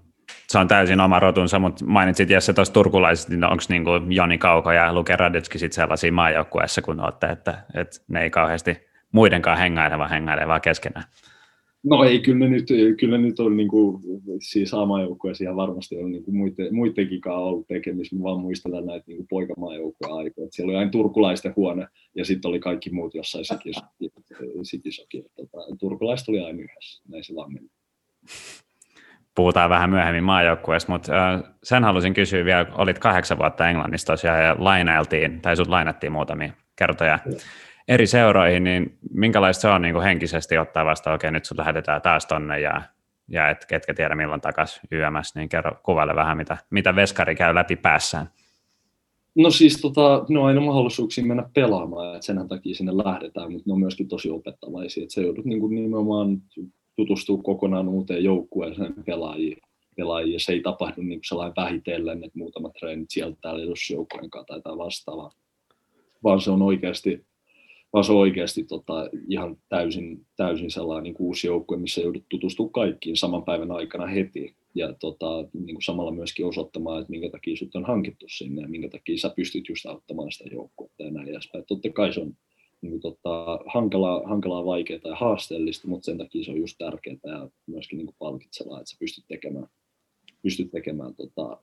se 0.52 0.60
on 0.60 0.68
täysin 0.68 0.99
oma 0.99 1.19
rotunsa, 1.19 1.60
mutta 1.60 1.86
mainitsit 1.86 2.30
Jesse 2.30 2.53
tuossa 2.53 2.73
turkulaiset, 2.73 3.30
niin 3.30 3.44
onko 3.44 3.64
niin 3.69 4.15
Joni 4.15 4.38
Kauko 4.38 4.72
ja 4.72 4.94
Luke 4.94 5.15
Radetski 5.15 5.60
sitten 5.60 5.76
sellaisia 5.76 6.11
maajoukkueessa, 6.11 6.82
kun 6.82 6.99
olette, 6.99 7.28
että, 7.28 7.64
että 7.73 7.98
ne 8.07 8.23
ei 8.23 8.30
kauheasti 8.30 8.78
muidenkaan 9.11 9.57
hengaile, 9.57 9.98
vaan 9.98 10.10
hengaile 10.10 10.48
vaan 10.48 10.61
keskenään? 10.61 11.06
No 11.84 12.03
ei, 12.03 12.19
kyllä 12.19 12.40
ne 12.40 12.49
nyt, 12.49 12.68
kyllä 12.99 13.18
ne 13.18 13.28
nyt 13.28 13.40
on 13.40 13.57
niin 13.57 13.68
kuin, 13.68 14.02
siis 14.41 14.73
A-maajoukkueessa 14.73 15.56
varmasti 15.56 15.98
on 15.98 16.11
niin 16.11 16.23
kuin 16.23 16.36
muiden, 16.36 16.76
muidenkin 16.76 17.22
kanssa 17.22 17.40
ollut 17.40 17.68
tekemistä, 17.68 18.15
vaan 18.23 18.40
muistelen 18.40 18.86
näitä 18.86 19.03
niin 19.07 19.28
poikamaajoukkueen 19.30 20.14
aikoja. 20.14 20.48
Siellä 20.52 20.72
oli 20.72 20.78
aina 20.78 20.91
turkulaisten 20.91 21.53
huone 21.56 21.88
ja 22.15 22.26
sitten 22.26 22.49
oli 22.49 22.60
kaikki 22.60 22.90
muut 22.90 23.15
jossain 23.15 23.45
sikisokin. 24.64 25.23
Tota, 25.36 25.57
turkulaiset 25.80 26.30
oli 26.30 26.40
aina 26.40 26.60
yhdessä, 26.60 27.03
näin 27.10 27.23
se 27.23 27.36
vaan 27.36 27.53
meni 27.53 27.69
puhutaan 29.41 29.69
vähän 29.69 29.89
myöhemmin 29.89 30.23
maajoukkueessa, 30.23 30.91
mutta 30.91 31.11
sen 31.63 31.84
halusin 31.84 32.13
kysyä 32.13 32.45
vielä, 32.45 32.65
olit 32.76 32.99
kahdeksan 32.99 33.38
vuotta 33.38 33.69
Englannissa 33.69 34.13
tosiaan 34.13 34.43
ja 34.43 34.55
lainailtiin, 34.59 35.41
tai 35.41 35.55
sut 35.55 35.68
lainattiin 35.68 36.11
muutamia 36.11 36.53
kertoja 36.76 37.19
eri 37.88 38.07
seuroihin, 38.07 38.63
niin 38.63 38.97
minkälaista 39.13 39.61
se 39.61 39.68
on 39.68 39.81
niin 39.81 39.93
kuin 39.93 40.03
henkisesti 40.03 40.57
ottaa 40.57 40.85
vasta, 40.85 41.13
okei 41.13 41.31
nyt 41.31 41.45
sut 41.45 41.57
lähetetään 41.57 42.01
taas 42.01 42.26
tonne 42.26 42.59
ja, 42.59 42.81
ja 43.27 43.49
et, 43.49 43.65
ketkä 43.65 43.93
tiedä 43.93 44.15
milloin 44.15 44.41
takaisin 44.41 44.81
YMS, 44.91 45.35
niin 45.35 45.49
kerro 45.49 45.72
kuvaile 45.84 46.15
vähän, 46.15 46.38
mitä, 46.38 46.57
mitä 46.69 46.95
veskari 46.95 47.35
käy 47.35 47.55
läpi 47.55 47.76
päässään. 47.76 48.30
No 49.35 49.49
siis 49.49 49.81
tota, 49.81 50.26
ne 50.30 50.39
on 50.39 50.45
aina 50.45 50.61
mahdollisuuksia 50.61 51.26
mennä 51.26 51.49
pelaamaan, 51.53 52.15
että 52.15 52.26
sen 52.26 52.47
takia 52.47 52.76
sinne 52.76 52.97
lähdetään, 52.97 53.51
mutta 53.51 53.63
ne 53.69 53.73
on 53.73 53.80
myöskin 53.80 54.07
tosi 54.07 54.30
opettavaisia, 54.30 55.03
että 55.03 55.13
se 55.13 55.22
joudut 55.22 55.45
niin 55.45 55.59
kuin 55.59 55.76
nimenomaan 55.76 56.41
tutustua 56.95 57.38
kokonaan 57.43 57.88
uuteen 57.88 58.23
joukkueeseen 58.23 58.93
pelaajiin. 59.05 59.57
pelaajiin. 59.95 60.39
Se 60.39 60.51
ei 60.51 60.61
tapahdu 60.61 61.01
niin 61.01 61.19
sellainen 61.23 61.55
vähitellen, 61.55 62.23
että 62.23 62.39
muutamat 62.39 62.73
treenit 62.73 63.09
sieltä 63.09 63.38
täällä 63.41 63.63
edusjoukkueen 63.63 64.30
kanssa 64.30 64.59
tai 64.63 64.77
vastaavaa, 64.77 65.31
vaan 66.23 66.41
se 66.41 66.51
on 66.51 66.61
oikeasti, 66.61 67.26
vaan 67.93 68.03
se 68.03 68.11
on 68.11 68.18
oikeasti 68.18 68.63
tota, 68.63 69.09
ihan 69.30 69.57
täysin, 69.69 70.26
täysin 70.35 70.72
sellainen 70.72 71.03
niin 71.03 71.15
uusi 71.19 71.47
joukkue, 71.47 71.77
missä 71.77 72.01
joudut 72.01 72.23
tutustumaan 72.30 72.73
kaikkiin 72.73 73.18
saman 73.18 73.43
päivän 73.43 73.72
aikana 73.72 74.07
heti. 74.07 74.55
Ja 74.76 74.93
tota, 74.93 75.47
niin 75.53 75.76
kuin 75.76 75.84
samalla 75.84 76.11
myöskin 76.11 76.45
osoittamaan, 76.45 77.01
että 77.01 77.11
minkä 77.11 77.30
takia 77.30 77.55
sinut 77.55 77.76
on 77.76 77.85
hankittu 77.85 78.26
sinne 78.30 78.61
ja 78.61 78.68
minkä 78.68 78.89
takia 78.89 79.18
sä 79.18 79.34
pystyt 79.35 79.69
just 79.69 79.85
auttamaan 79.85 80.31
sitä 80.31 80.49
joukkuetta 80.51 81.03
ja 81.03 81.11
näin 81.11 81.27
edespäin. 81.27 81.63
Totta 81.68 81.89
kai 81.89 82.13
se 82.13 82.19
on 82.19 82.34
niin 82.82 83.02
tota, 83.02 83.60
hankalaa, 83.66 84.22
hankalaa, 84.26 84.66
vaikeaa 84.66 84.99
ja 85.03 85.16
haasteellista, 85.16 85.88
mutta 85.88 86.06
sen 86.06 86.18
takia 86.18 86.44
se 86.44 86.52
on 86.52 86.58
just 86.58 86.76
tärkeää 86.78 87.18
ja 87.24 87.49
myöskin 87.68 87.98
niin 87.98 88.16
palkitsevaa, 88.20 88.80
että 88.80 88.91
sä 88.91 88.98
pystyt 88.99 89.26
tekemään, 89.28 89.68
pystyt 90.41 90.72
tekemään 90.72 91.16
tota, 91.16 91.58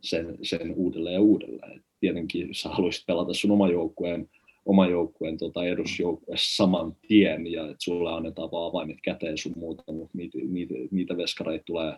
sen, 0.00 0.38
sen 0.42 0.74
uudelleen 0.74 1.14
ja 1.14 1.20
uudelleen. 1.20 1.76
Et 1.76 1.82
tietenkin 2.00 2.54
sä 2.54 2.68
haluaisit 2.68 3.06
pelata 3.06 3.34
sun 3.34 3.50
oma 3.50 3.68
joukkueen, 3.68 4.28
oma 4.66 4.86
joukkueen 4.86 5.38
tota, 5.38 5.64
edusjoukkueessa 5.64 6.56
saman 6.56 6.96
tien 7.08 7.46
ja 7.46 7.62
että 7.62 7.76
sulle 7.78 8.12
annetaan 8.12 8.50
vaan 8.50 8.70
avaimet 8.70 8.98
käteen 9.02 9.38
sun 9.38 9.52
muuta, 9.56 9.92
mutta 9.92 10.18
niitä, 10.18 10.38
niitä, 10.48 10.74
niitä 10.90 11.16
veskareita 11.16 11.64
tulee 11.64 11.96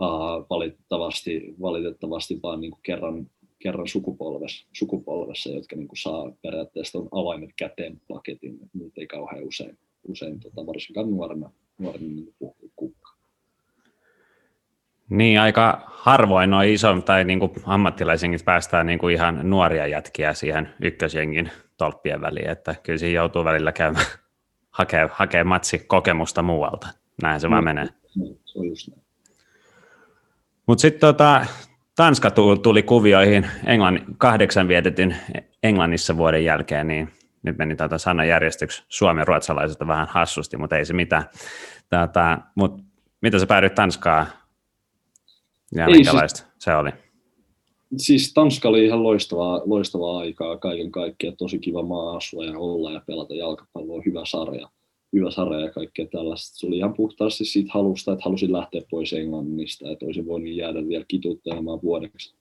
uh, 0.00 0.46
valitettavasti, 0.50 1.54
valitettavasti 1.60 2.40
vaan 2.42 2.60
niin 2.60 2.70
kuin 2.70 2.82
kerran, 2.82 3.30
kerran 3.60 3.88
sukupolvessa, 3.88 4.66
sukupolvessa 4.72 5.50
jotka 5.50 5.76
niin 5.76 5.88
kuin 5.88 5.98
saa 5.98 6.32
periaatteessa 6.42 6.98
on 6.98 7.08
avaimet 7.12 7.50
käteen 7.56 8.00
paketin. 8.08 8.58
Niitä 8.72 9.00
ei 9.00 9.06
kauhean 9.06 9.44
usein, 9.44 9.78
usein 10.08 10.40
tota, 10.40 10.66
varsinkaan 10.66 11.10
nuorena, 11.10 11.50
nuorena 11.78 12.06
niin 12.06 12.34
kukka. 12.76 13.10
Niin, 15.10 15.40
aika 15.40 15.82
harvoin 15.86 16.50
noin 16.50 16.70
iso 16.70 17.00
tai 17.00 17.24
niin 17.24 17.38
kuin 17.38 17.50
ammattilaisenkin 17.64 18.40
päästään 18.44 18.86
niin 18.86 18.98
kuin 18.98 19.14
ihan 19.14 19.50
nuoria 19.50 19.86
jätkiä 19.86 20.34
siihen 20.34 20.68
ykkösjengin 20.82 21.50
tolppien 21.76 22.20
väliin, 22.20 22.50
että 22.50 22.74
kyllä 22.82 22.98
siinä 22.98 23.14
joutuu 23.14 23.44
välillä 23.44 23.72
käymään 23.72 24.06
hakee, 24.78 25.08
hakee 25.12 25.44
matsi 25.44 25.78
kokemusta 25.78 26.42
muualta. 26.42 26.88
Näin 27.22 27.40
se 27.40 27.46
no, 27.46 27.50
vaan 27.50 27.64
menee. 27.64 27.88
Se 28.44 28.58
on 28.58 28.66
just 28.66 28.88
näin. 28.88 29.02
Mutta 30.66 30.82
sitten 30.82 31.00
tota, 31.00 31.46
Tanska 32.00 32.30
tuli 32.62 32.82
kuvioihin 32.82 33.46
Englannin, 33.66 34.04
kahdeksan 34.18 34.68
vietetyn 34.68 35.16
Englannissa 35.62 36.16
vuoden 36.16 36.44
jälkeen, 36.44 36.88
niin 36.88 37.08
nyt 37.42 37.58
meni 37.58 37.76
tuota 37.76 37.98
sanajärjestyksi 37.98 38.84
suomen 38.88 39.26
ruotsalaiselta 39.26 39.86
vähän 39.86 40.08
hassusti, 40.10 40.56
mutta 40.56 40.76
ei 40.76 40.84
se 40.84 40.92
mitään. 40.92 41.24
Tätä, 41.88 42.38
mut, 42.54 42.80
mitä 43.22 43.38
sä 43.38 43.46
päädyit 43.46 43.74
Tanskaan 43.74 44.26
ja 45.74 45.86
ei, 45.86 45.92
minkälaista 45.92 46.38
siis, 46.38 46.52
se 46.58 46.74
oli? 46.74 46.90
Siis 47.96 48.34
Tanska 48.34 48.68
oli 48.68 48.84
ihan 48.84 49.02
loistavaa, 49.02 49.62
loistavaa 49.64 50.18
aikaa 50.18 50.56
kaiken 50.56 50.90
kaikkiaan, 50.90 51.36
tosi 51.36 51.58
kiva 51.58 51.82
maa 51.82 52.16
asua 52.16 52.44
ja 52.44 52.58
olla 52.58 52.92
ja 52.92 53.02
pelata 53.06 53.34
jalkapalloa, 53.34 54.02
hyvä 54.06 54.24
sarja 54.24 54.68
hyvä 55.12 55.30
sarja 55.30 55.60
ja 55.60 55.70
kaikkea 55.70 56.06
tällaista. 56.06 56.58
Se 56.58 56.66
oli 56.66 56.76
ihan 56.76 56.94
puhtaasti 56.94 57.44
siitä 57.44 57.70
halusta, 57.74 58.12
että 58.12 58.24
halusin 58.24 58.52
lähteä 58.52 58.80
pois 58.90 59.12
Englannista, 59.12 59.90
että 59.90 60.06
olisin 60.06 60.26
voinut 60.26 60.54
jäädä 60.54 60.88
vielä 60.88 61.04
kituttelemaan 61.08 61.82
vuodeksi, 61.82 62.34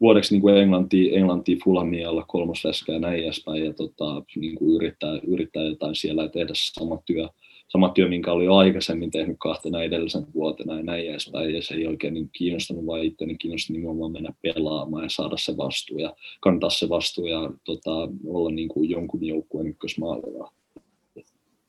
vuodeksi 0.00 0.34
niin 0.34 0.42
kuin 0.42 0.56
Englanti, 0.56 1.16
Englanti 1.16 1.58
Fulamia 1.64 2.10
olla 2.10 2.24
kolmosveska 2.28 2.92
ja 2.92 2.98
näin 2.98 3.22
edespäin 3.22 3.64
ja 3.64 3.72
tota, 3.72 4.22
niin 4.36 4.54
kuin 4.54 4.74
yrittää, 4.74 5.20
yrittää 5.26 5.62
jotain 5.62 5.94
siellä 5.94 6.22
ja 6.22 6.28
tehdä 6.28 6.52
sama 6.54 6.98
työ, 7.06 7.28
sama 7.68 7.88
työ, 7.88 8.08
minkä 8.08 8.32
oli 8.32 8.46
aikaisemmin 8.48 9.10
tehnyt 9.10 9.36
kahtena 9.38 9.82
edellisen 9.82 10.26
vuotena 10.34 10.76
ja 10.76 10.82
näin 10.82 11.10
edespäin, 11.10 11.54
ja 11.54 11.62
se 11.62 11.74
ei 11.74 11.86
oikein 11.86 12.14
niin 12.14 12.30
kiinnostanut, 12.32 12.86
vaan 12.86 13.04
itse 13.04 13.26
niin 13.26 13.38
kiinnosti 13.38 13.72
nimenomaan 13.72 14.12
mennä 14.12 14.34
pelaamaan 14.42 15.02
ja 15.02 15.08
saada 15.10 15.36
se 15.36 15.56
vastuu 15.56 15.98
ja 15.98 16.16
kantaa 16.40 16.70
se 16.70 16.88
vastuu 16.88 17.26
ja 17.26 17.50
tota, 17.64 18.08
olla 18.26 18.50
niin 18.50 18.68
kuin 18.68 18.90
jonkun 18.90 19.24
joukkueen 19.24 19.66
ykkösmaalilla. 19.66 20.52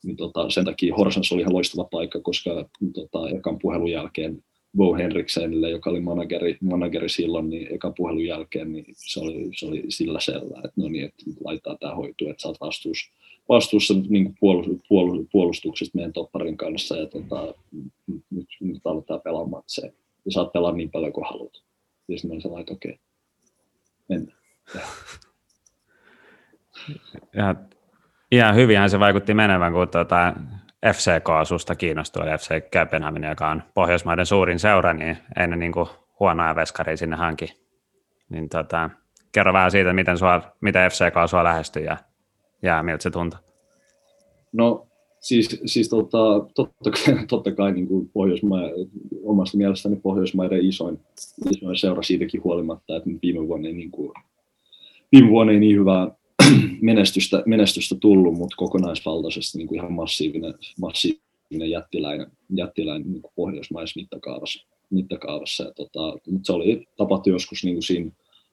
Niin, 0.03 0.17
tota, 0.17 0.49
sen 0.49 0.65
takia 0.65 0.95
Horsens 0.95 1.31
oli 1.31 1.41
ihan 1.41 1.53
loistava 1.53 1.88
paikka, 1.91 2.19
koska 2.19 2.69
tota, 2.93 3.30
ekan 3.30 3.59
puhelun 3.59 3.91
jälkeen 3.91 4.43
Bo 4.77 4.93
Henriksenille, 4.93 5.69
joka 5.69 5.89
oli 5.89 5.99
manageri, 5.99 6.57
manageri 6.61 7.09
silloin, 7.09 7.49
niin 7.49 7.75
ekan 7.75 7.93
puhelun 7.97 8.25
jälkeen 8.25 8.71
niin 8.71 8.85
se, 8.93 9.19
oli, 9.19 9.49
se 9.55 9.65
oli 9.65 9.84
sillä 9.89 10.19
selvää, 10.19 10.61
että 10.65 10.81
no 10.81 10.88
niin, 10.88 11.05
että 11.05 11.23
laittaa 11.43 11.77
tämä 11.80 11.95
hoituu, 11.95 12.30
että 12.30 12.41
saat 12.41 12.61
vastuus, 12.61 13.11
vastuussa 13.49 13.93
niin 14.09 14.35
puolustuksesta 15.31 15.95
meidän 15.97 16.13
topparin 16.13 16.57
kanssa 16.57 16.97
ja 16.97 17.05
tota, 17.05 17.53
nyt, 18.30 18.47
nyt 18.61 18.81
aletaan 18.85 19.21
pelaa 19.21 19.45
matseja. 19.45 19.93
Ja 20.25 20.31
saat 20.31 20.51
pelaa 20.51 20.71
niin 20.71 20.91
paljon 20.91 21.13
kuin 21.13 21.25
haluat. 21.25 21.53
Ja 22.07 22.17
sitten 22.17 22.38
mä 22.38 22.41
sanoin, 22.41 22.61
että 22.61 22.73
okei, 22.73 22.91
okay, 22.91 23.03
mennään. 24.09 24.38
Ja 27.35 27.55
ihan 28.35 28.55
hyvinhän 28.55 28.89
se 28.89 28.99
vaikutti 28.99 29.34
menevän, 29.34 29.73
kun 29.73 29.88
tuota 29.89 30.34
FCK 30.93 31.47
susta 31.47 31.76
kiinnostui, 31.76 32.26
FC 32.39 32.69
Köpenhamina, 32.72 33.30
joka 33.30 33.49
on 33.49 33.64
Pohjoismaiden 33.73 34.26
suurin 34.26 34.60
seura, 34.60 34.93
niin 34.93 35.18
ei 35.39 35.47
ne 35.47 35.55
niin 35.55 35.73
huonoja 36.19 36.55
veskaria 36.55 36.97
sinne 36.97 37.15
hanki. 37.15 37.53
Niin 38.30 38.49
tota, 38.49 38.89
kerro 39.31 39.53
vähän 39.53 39.72
siitä, 39.72 39.93
miten, 39.93 40.18
sua, 40.18 40.41
miten 40.61 40.91
FCK 40.91 41.30
sua 41.30 41.43
lähestyi 41.43 41.85
ja 41.85 41.97
ja 42.64 42.84
miltä 42.84 43.03
se 43.03 43.11
tuntuu? 43.11 43.39
No 44.53 44.88
siis, 45.19 45.61
siis 45.65 45.89
tota, 45.89 46.18
totta, 46.55 46.91
kai, 46.91 47.26
totta 47.27 47.51
kai 47.51 47.72
niin 47.72 47.88
kuin 47.88 48.11
omasta 49.23 49.57
mielestäni 49.57 49.95
Pohjoismaiden 49.95 50.65
isoin, 50.65 50.99
isoin 51.51 51.77
seura 51.77 52.01
siitäkin 52.01 52.43
huolimatta, 52.43 52.95
että 52.95 53.10
viime 53.22 53.47
vuonna 53.47 53.68
ei, 53.68 53.73
niin 53.73 53.91
kuin, 53.91 54.14
viime 55.11 55.30
vuonna 55.30 55.53
ei 55.53 55.60
niin 55.60 55.80
hyvää 55.80 56.11
menestystä, 56.81 57.43
menestystä 57.45 57.95
tullut, 57.95 58.33
mutta 58.33 58.55
kokonaisvaltaisesti 58.55 59.57
niin 59.57 59.67
kuin 59.67 59.79
ihan 59.79 59.93
massiivinen, 59.93 60.53
massiivinen 60.81 61.69
jättiläinen, 61.69 62.27
jättiläinen 62.55 63.11
niin 63.11 63.21
kuin 63.21 63.33
pohjoismaisessa 63.35 63.99
mittakaavassa. 63.99 64.65
mittakaavassa. 64.89 65.63
Ja 65.63 65.71
tota, 65.71 66.19
mutta 66.31 66.45
se 66.45 66.53
oli, 66.53 66.87
tapahtui 66.97 67.33
joskus 67.33 67.63
niin 67.63 67.75
kuin 67.75 67.83
siinä 67.83 68.11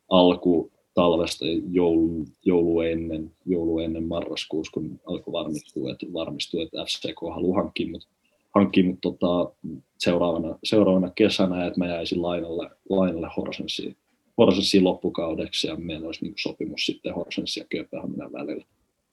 alku, 0.08 0.70
talvesta 0.94 1.44
joulu, 1.70 2.24
joulu, 2.44 2.80
ennen, 2.80 3.32
joulu 3.46 3.78
ennen 3.78 4.04
marraskuussa, 4.04 4.72
kun 4.72 5.00
alkoi 5.06 5.32
varmistua, 5.32 5.90
että, 5.90 6.06
varmistua, 6.12 6.62
että 6.62 6.84
FCK 6.84 7.20
haluaa 7.34 7.62
hankkia 7.62 7.88
mut, 7.90 8.08
hankkia 8.54 8.84
mut 8.84 9.00
tota, 9.00 9.52
seuraavana, 9.98 10.58
seuraavana 10.64 11.10
kesänä, 11.10 11.66
että 11.66 11.78
mä 11.78 11.86
jäisin 11.86 12.22
lainalle, 12.22 12.70
lainalle 12.90 13.28
Horsensiin, 13.36 13.96
Horsensiin 14.40 14.84
loppukaudeksi 14.84 15.66
ja 15.66 15.76
meillä 15.76 16.06
olisi 16.06 16.24
niin 16.24 16.34
sopimus 16.36 16.86
sitten 16.86 17.14
Horsensin 17.14 17.60
ja 17.60 17.66
Kööpenhaminan 17.68 18.32
välillä, 18.32 18.64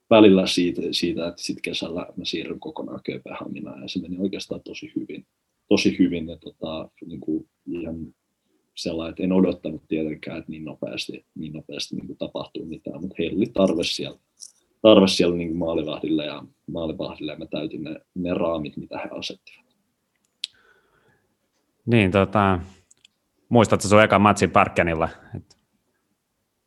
välillä 0.10 0.48
siitä, 0.48 0.82
siitä 0.92 1.28
että 1.28 1.44
sitten 1.44 1.62
kesällä 1.62 2.08
mä 2.16 2.26
siirryn 2.26 2.60
kokonaan 2.60 3.00
Kööpenhaminaan 3.04 3.82
ja 3.82 3.88
se 3.88 4.00
meni 4.00 4.18
oikeastaan 4.20 4.62
tosi 4.62 4.92
hyvin. 4.96 5.26
Tosi 5.70 5.96
hyvin 6.00 6.28
ja 6.28 6.38
tota, 6.38 6.90
niin 7.06 7.20
kuin 7.20 7.50
ihan 7.66 7.96
sellainen, 8.76 9.10
että 9.10 9.24
en 9.24 9.32
odottanut 9.32 9.84
tietenkään, 9.88 10.40
että 10.40 10.52
niin 10.52 10.66
nopeasti, 10.66 11.26
niin 11.36 11.54
nopeasti 11.54 11.96
niin 11.96 12.08
kuin 12.08 12.18
tapahtuu 12.18 12.66
mitään, 12.66 13.02
mutta 13.02 13.16
heillä 13.20 13.38
oli 13.38 13.46
tarve 13.54 13.84
siellä, 13.84 14.18
tarve 14.82 15.08
siellä 15.08 15.36
niin 15.36 15.50
kuin 15.50 15.58
maalivahdille 15.58 16.26
ja 16.26 16.44
maalivahdille 16.72 17.32
ja 17.32 17.38
mä 17.38 17.46
täytin 17.46 17.84
ne, 17.84 17.96
ne 18.16 18.34
raamit, 18.34 18.78
mitä 18.78 18.98
he 18.98 19.10
asettivat. 19.12 19.66
Niin, 21.86 22.12
tota, 22.12 22.60
muistatko 23.50 23.88
sun 23.88 24.04
ekan 24.04 24.22
matsin 24.22 24.52
Parkkenilla? 24.52 25.10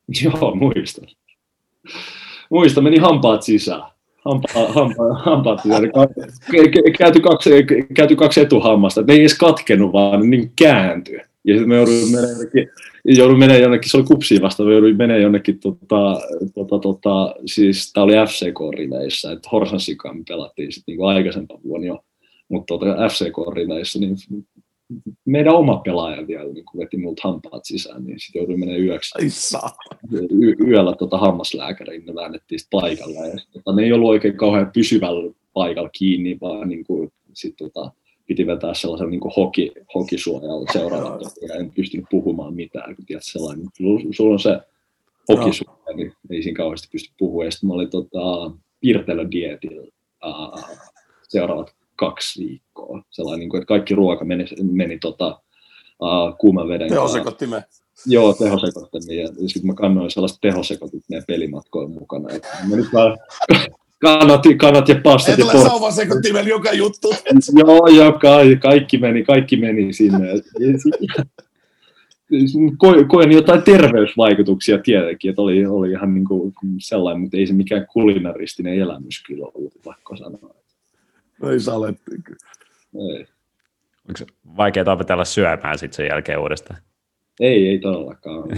Joo, 0.24 0.54
muistan. 0.54 1.04
Muistan, 2.50 2.84
meni 2.84 2.98
hampaat 2.98 3.42
sisään. 3.42 3.82
Hampa, 4.24 4.48
hampa, 4.74 5.14
hampaat 5.14 5.60
sisään. 5.62 5.82
Käyty 6.98 7.20
kaksi, 7.20 7.50
käyty 7.94 8.16
kaksi 8.16 8.40
etuhammasta. 8.40 9.02
Ne 9.02 9.12
ei 9.12 9.20
edes 9.20 9.38
katkenut, 9.38 9.92
vaan 9.92 10.30
niin 10.30 10.52
kääntyi. 10.56 11.20
Ja 11.44 11.54
sitten 11.54 11.68
me 11.68 11.76
jouduin 11.76 12.10
menemään 12.10 12.30
jonnekin, 12.30 12.68
jouduin 13.04 13.38
menemään 13.38 13.62
jonnekin, 13.62 13.90
se 13.90 13.96
oli 13.96 14.04
kupsiin 14.04 14.42
vasta, 14.42 14.64
me 14.64 14.72
jouduin 14.72 14.96
menemään 14.96 15.22
jonnekin, 15.22 15.60
tota, 15.60 16.20
tota, 16.54 16.78
tota, 16.78 17.34
siis 17.46 17.92
tämä 17.92 18.04
oli 18.04 18.12
FCK-riveissä, 18.12 19.32
että 19.32 19.48
Horsansikaan 19.52 20.16
me 20.16 20.22
pelattiin 20.28 20.72
sitten 20.72 20.96
niin 20.96 21.06
aikaisempana 21.06 21.60
vuonna 21.64 21.86
jo, 21.86 22.04
mutta 22.48 22.74
tota, 22.74 22.86
FCK-riveissä, 23.08 23.98
niin 24.00 24.16
meidän 25.24 25.54
oma 25.54 25.76
pelaaja 25.76 26.26
vielä 26.26 26.52
niin 26.52 26.64
veti 26.78 26.96
multa 26.96 27.22
hampaat 27.24 27.64
sisään, 27.64 28.04
niin 28.04 28.20
sitten 28.20 28.40
jouduin 28.40 28.60
menemään 28.60 28.84
yöksi, 28.84 29.18
y- 30.30 30.56
yöllä 30.66 30.94
tota, 30.96 31.18
hammaslääkäriin, 31.18 32.06
ne 32.06 32.14
väännettiin 32.14 32.58
sitten 32.58 32.80
paikalle. 32.80 33.28
Ja, 33.28 33.34
tota, 33.52 33.72
ne 33.72 33.82
ei 33.82 33.92
ollut 33.92 34.08
oikein 34.08 34.36
kauhean 34.36 34.70
pysyvällä 34.74 35.32
paikalla 35.52 35.88
kiinni, 35.88 36.38
vaan 36.40 36.68
niin 36.68 36.84
kuin, 36.84 37.12
sit, 37.32 37.56
tota, 37.56 37.92
piti 38.26 38.46
vetää 38.46 38.74
sellaisen 38.74 39.10
niin 39.10 39.20
hoki, 39.36 39.72
hokisuojalla 39.94 40.72
seuraavan 40.72 41.20
ja 41.48 41.54
en 41.54 41.70
pystynyt 41.70 42.06
puhumaan 42.10 42.54
mitään, 42.54 42.96
kun 42.96 43.06
tiedät 43.06 43.24
sellainen, 43.24 43.66
sulla, 43.76 44.00
sulla 44.10 44.32
on 44.32 44.40
se 44.40 44.60
hokisuoja, 45.28 45.96
niin 45.96 46.12
ei 46.30 46.42
siinä 46.42 46.56
kauheasti 46.56 46.88
pysty 46.92 47.14
puhumaan. 47.18 47.46
Ja 47.46 47.50
sitten 47.50 47.68
mä 47.68 47.74
olin 47.74 47.90
tota, 47.90 48.50
pirtelödietillä 48.80 49.86
uh, 50.26 50.78
seuraavat 51.28 51.74
kaksi 52.00 52.46
viikkoa. 52.46 53.02
Sellainen, 53.10 53.40
niin 53.40 53.50
kuin, 53.50 53.58
että 53.58 53.68
kaikki 53.68 53.94
ruoka 53.94 54.24
meni, 54.24 54.44
meni 54.72 54.98
tota, 54.98 55.40
uh, 56.02 56.38
kuuman 56.38 56.68
veden 56.68 56.88
Tehosekottimeen. 56.88 57.62
Joo, 58.06 58.32
tehosekottimeen. 58.32 59.18
Ja 59.18 59.28
sitten 59.28 59.66
mä 59.66 59.74
kannoin 59.74 60.10
sellaista 60.10 60.38
tehosekotit 60.40 61.04
meidän 61.08 61.24
pelimatkoilla 61.26 61.88
mukana. 61.88 62.34
Et 62.34 62.46
mä 62.68 62.76
nyt 62.76 62.92
vaan 62.92 63.18
kannat, 64.04 64.42
kannat 64.58 64.88
ja 64.88 65.00
pastat. 65.02 65.38
Ei 65.38 65.44
tule 65.44 65.52
sauvasekottimen 65.52 66.46
joka 66.46 66.72
juttu. 66.72 67.14
Joo, 67.58 67.86
joo, 67.86 68.18
kaikki 68.62 68.98
meni, 68.98 69.24
kaikki 69.24 69.56
meni 69.56 69.92
sinne. 69.92 70.28
Koen, 72.78 73.08
koen 73.08 73.32
jotain 73.32 73.62
terveysvaikutuksia 73.62 74.78
tietenkin, 74.78 75.28
että 75.28 75.42
oli, 75.42 75.66
oli 75.66 75.90
ihan 75.90 76.14
niin 76.14 76.24
kuin 76.24 76.52
sellainen, 76.78 77.20
mutta 77.20 77.36
ei 77.36 77.46
se 77.46 77.52
mikään 77.52 77.86
kulinaristinen 77.92 78.78
elämys 78.78 79.22
kyllä 79.26 79.46
ollut, 79.54 79.72
pakko 79.84 80.16
sanoa. 80.16 80.59
Ei 81.42 81.60
salettiin 81.60 82.22
kyllä. 82.22 82.50
Ei. 82.94 83.26
Onko 84.08 84.16
se 84.16 84.26
vaikeaa 84.56 84.92
opetella 84.92 85.24
syömään 85.24 85.78
sitten 85.78 85.96
sen 85.96 86.06
jälkeen 86.06 86.40
uudestaan? 86.40 86.80
Ei, 87.40 87.68
ei 87.68 87.78
todellakaan. 87.78 88.48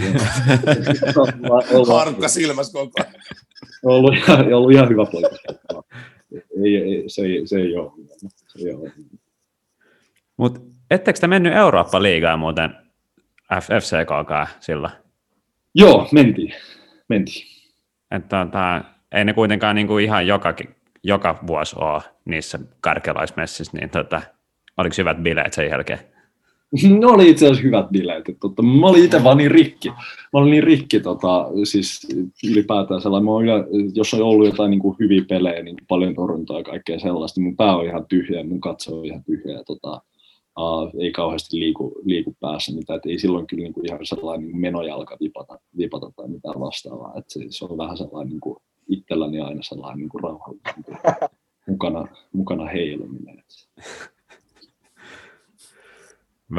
Harkka 1.97 2.27
silmäs 2.27 2.71
koko 2.71 2.91
ajan. 2.99 3.13
ollut, 3.83 4.15
ihan, 4.15 4.53
ollut 4.53 4.71
ihan 4.71 4.89
hyvä 4.89 5.05
poika. 5.11 5.29
Ei, 6.63 6.77
ei, 6.77 7.03
se, 7.07 7.21
ei, 7.21 7.47
se 7.47 7.57
ei 7.57 7.75
ole. 7.75 7.91
Se 8.47 8.59
ei 8.59 8.73
ole. 8.73 8.91
Mutta 10.37 10.59
ettekö 10.91 11.19
te 11.19 11.27
mennyt 11.27 11.53
Eurooppa-liigaan 11.53 12.39
muuten 12.39 12.75
FCKkaan 13.61 14.47
sillä? 14.59 14.89
Joo, 15.75 16.07
mentiin. 16.11 16.53
mentiin. 17.09 17.45
Että, 18.11 18.45
tota, 18.45 18.83
ei 19.11 19.25
ne 19.25 19.33
kuitenkaan 19.33 19.75
niinku 19.75 19.97
ihan 19.97 20.27
joka, 20.27 20.55
joka 21.03 21.39
vuosi 21.47 21.75
ole 21.79 22.01
niissä 22.25 22.59
karkelaismessissä, 22.81 23.77
niin 23.77 23.89
tota, 23.89 24.21
oliko 24.77 24.95
hyvät 24.97 25.17
bileet 25.17 25.53
sen 25.53 25.69
jälkeen? 25.69 25.99
Ne 26.99 27.05
oli 27.05 27.29
itse 27.29 27.45
asiassa 27.45 27.63
hyvät 27.63 27.89
bileet. 27.89 28.29
Että, 28.29 28.39
tota, 28.41 28.61
mä 28.61 28.87
olin 28.87 29.05
itse 29.05 29.23
vaan 29.23 29.37
niin 29.37 29.51
rikki. 29.51 29.89
Mä 29.89 30.39
olin 30.39 30.51
niin 30.51 30.63
rikki 30.63 30.99
tota, 30.99 31.49
siis 31.63 32.07
ylipäätään 32.49 33.01
sellainen. 33.01 33.25
Mä 33.25 33.31
olin, 33.31 33.49
jos 33.93 34.13
on 34.13 34.21
ollut 34.21 34.45
jotain 34.45 34.71
niin 34.71 34.79
kuin 34.79 34.95
hyviä 34.99 35.25
pelejä, 35.29 35.63
niin 35.63 35.77
paljon 35.87 36.15
torjuntaa 36.15 36.57
ja 36.57 36.63
kaikkea 36.63 36.99
sellaista, 36.99 37.39
niin 37.39 37.45
mun 37.47 37.55
pää 37.55 37.75
on 37.75 37.85
ihan 37.85 38.05
tyhjä, 38.05 38.43
mun 38.43 38.61
katso 38.61 38.99
on 38.99 39.05
ihan 39.05 39.23
tyhjä. 39.23 39.53
Ja, 39.53 39.63
tota, 39.63 40.01
uh, 40.59 40.91
ei 40.99 41.11
kauheasti 41.11 41.59
liiku, 41.59 42.01
liiku 42.05 42.35
päässä 42.39 42.75
mitään. 42.75 42.97
Et 42.97 43.05
ei 43.05 43.19
silloin 43.19 43.47
kyllä 43.47 43.63
niin 43.63 43.73
kuin 43.73 43.85
ihan 43.85 43.99
sellainen 44.03 44.47
niin 44.47 44.59
menojalka 44.59 45.17
vipata, 45.21 45.59
vipata 45.77 46.11
tai 46.15 46.27
mitään 46.27 46.59
vastaavaa. 46.59 47.13
Et 47.17 47.25
se, 47.27 47.39
se, 47.49 47.65
on 47.65 47.77
vähän 47.77 47.97
sellainen 47.97 48.29
niin 48.29 48.41
kuin 48.41 48.57
itselläni 48.89 49.41
aina 49.41 49.61
sellainen 49.63 49.99
niin 49.99 50.09
kuin 50.09 50.23
rauhallisempi 50.23 50.91
mukana, 51.67 52.07
mukana 52.33 52.65
heiluminen. 52.65 53.43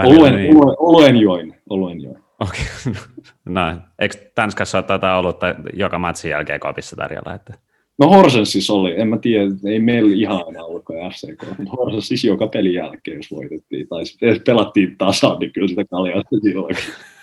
Oluen, 0.05 0.37
niin. 0.37 0.57
oluen, 0.57 0.77
oluen 0.79 1.17
join. 1.17 1.55
Oluen 1.71 2.03
join. 2.03 2.19
Okei. 2.41 2.65
Okay. 2.87 3.03
No, 3.45 3.61
eikö 3.99 4.17
Tanskassa 4.35 4.79
ole 4.79 4.85
tätä 4.85 5.17
olutta 5.17 5.47
joka 5.73 5.99
matsin 5.99 6.31
jälkeen 6.31 6.61
kopissa 6.61 6.97
tarjolla? 6.97 7.35
Että... 7.35 7.55
No 7.99 8.09
Horsensissa 8.09 8.73
oli, 8.73 9.01
en 9.01 9.09
mä 9.09 9.19
tiedä, 9.19 9.45
ei 9.67 9.79
meillä 9.79 10.17
ihan 10.17 10.43
aina 10.47 10.65
ollut 10.65 10.85
FCK, 10.85 11.59
mutta 11.59 11.73
Horsensissa 11.77 12.27
joka 12.27 12.47
pelin 12.47 12.75
jälkeen, 12.75 13.17
jos 13.17 13.31
voitettiin, 13.31 13.89
tai 13.89 14.03
pelattiin 14.47 14.99
tasan, 14.99 15.39
niin 15.39 15.53
kyllä 15.53 15.69
sitä 15.69 15.85
kaljaa 15.91 16.23
silloin. 16.43 16.77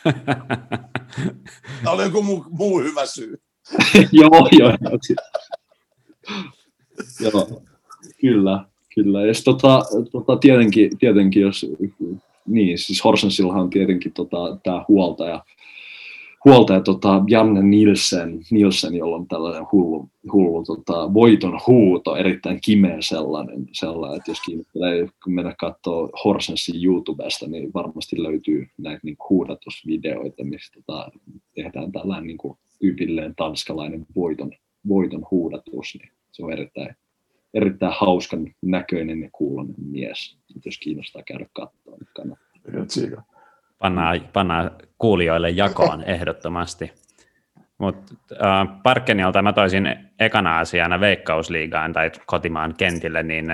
Tämä 1.84 1.91
oli 1.91 2.03
joku 2.03 2.22
muu, 2.22 2.45
muu 2.49 2.80
hyvä 2.80 3.06
syy. 3.06 3.41
joo, 4.12 4.49
joo. 4.60 4.78
joo, 7.20 7.62
kyllä. 8.22 8.65
Kyllä, 8.95 9.26
ja 9.26 9.34
tota, 9.45 9.81
tota, 10.11 10.38
tietenkin, 10.38 10.98
tietenkin, 10.98 11.41
jos, 11.41 11.65
niin, 12.48 12.77
siis 12.77 13.03
Horsensillahan 13.03 13.61
on 13.61 13.69
tietenkin 13.69 14.14
tota, 14.14 14.57
tämä 14.64 14.85
huoltaja, 14.88 15.43
huoltaja 16.45 16.81
tota, 16.81 17.23
Janne 17.27 17.61
Nielsen, 17.61 18.39
Nielsen, 18.52 18.95
jolla 18.95 19.15
on 19.15 19.27
tällainen 19.27 19.68
hullu, 19.72 20.10
hullu 20.34 20.64
tota, 20.64 21.14
voiton 21.14 21.60
huuto, 21.68 22.15
erittäin 22.15 22.60
kimeä 22.64 22.98
sellainen, 22.99 23.68
sellainen 23.72 24.18
että 24.18 24.31
jos 24.31 24.41
kiinnostaa, 24.41 24.81
kun 25.23 25.34
mennä 25.34 25.56
katsoa 25.60 26.10
Horsensin 26.23 26.85
YouTubesta, 26.85 27.48
niin 27.48 27.73
varmasti 27.73 28.23
löytyy 28.23 28.68
näitä 28.77 28.99
niin 29.03 29.18
huudatusvideoita, 29.30 30.43
missä 30.43 30.73
tota, 30.73 31.11
tehdään 31.56 31.91
tällainen 31.91 32.27
niin 32.27 32.38
kuin, 32.38 32.57
tyypilleen 32.80 33.35
tanskalainen 33.35 34.06
voiton, 34.15 34.52
voiton 34.88 35.26
huudatus, 35.31 35.95
niin 35.99 36.11
se 36.31 36.45
on 36.45 36.53
erittäin, 36.53 36.95
erittäin 37.53 37.94
hauskan 37.95 38.48
näköinen 38.61 39.22
ja 39.22 39.30
kuulonen 39.32 39.76
mies. 39.78 40.38
Jos 40.65 40.78
kiinnostaa 40.78 41.23
käydä 41.23 41.45
katsoa, 41.53 41.98
niin 41.98 42.10
kannattaa. 42.15 42.52
Pannaan, 43.80 44.30
pannaan 44.34 44.72
kuulijoille 44.98 45.49
jakoon 45.49 46.03
ehdottomasti. 46.15 46.91
Mutta 47.78 48.14
äh, 48.34 48.82
Parkkenialta 48.84 49.41
mä 49.41 49.53
toisin 49.53 49.95
ekana 50.19 50.60
asiana 50.60 50.99
Veikkausliigaan 50.99 51.94
tai 51.94 52.11
kotimaan 52.26 52.73
kentille, 52.78 53.23
niin 53.23 53.45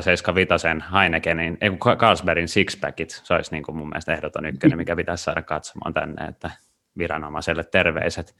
075 0.00 0.66
Heinekenin, 0.92 1.58
ei 1.60 1.70
Carlsbergin 1.96 2.48
Sixpackit, 2.48 3.10
se 3.10 3.34
olisi 3.34 3.50
niin 3.50 3.62
kuin 3.62 3.76
mun 3.76 3.88
mielestä 3.88 4.12
ehdoton 4.12 4.46
ykkönen, 4.46 4.78
mikä 4.78 4.96
pitäisi 4.96 5.24
saada 5.24 5.42
katsomaan 5.42 5.94
tänne, 5.94 6.24
että 6.24 6.50
viranomaiselle 6.98 7.64
terveiset. 7.64 8.34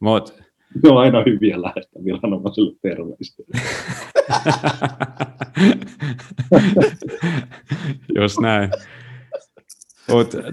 Mut, 0.00 0.42
ne 0.82 0.90
on 0.90 0.98
aina 0.98 1.22
hyviä 1.26 1.62
lähettää 1.62 2.04
viranomaiselle 2.04 2.72
terveistä. 2.82 3.42
Just 8.20 8.40
näin. 8.40 8.70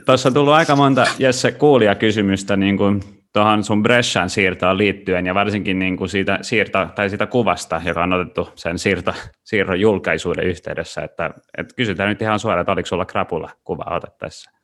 Tuossa 0.06 0.30
on 0.30 0.34
tullut 0.34 0.54
aika 0.54 0.76
monta 0.76 1.06
Jesse 1.20 1.52
kuulijakysymystä 1.52 2.58
niin 2.58 2.78
kuin 2.78 3.02
tuohon 3.34 3.64
sun 3.64 3.84
Brescian 3.84 4.30
siirtoon 4.30 4.78
liittyen 4.78 5.26
ja 5.26 5.36
varsinkin 5.36 5.80
niin 5.80 5.98
kuin 5.98 6.10
siitä, 6.10 6.40
siirto, 6.42 6.88
tai 6.96 7.10
siitä 7.10 7.28
kuvasta, 7.28 7.82
joka 7.86 8.04
on 8.04 8.14
otettu 8.14 8.50
sen 8.56 8.80
siirto, 8.80 9.14
siirron 9.44 9.80
julkaisuuden 9.80 10.46
yhteydessä, 10.46 11.02
että, 11.02 11.32
että 11.58 11.76
kysytään 11.76 12.10
nyt 12.10 12.22
ihan 12.22 12.40
suoraan, 12.40 12.62
että 12.62 12.72
oliko 12.72 12.86
sulla 12.86 13.06
krapula 13.06 13.50
kuva 13.64 13.96
otettaessa? 13.96 14.57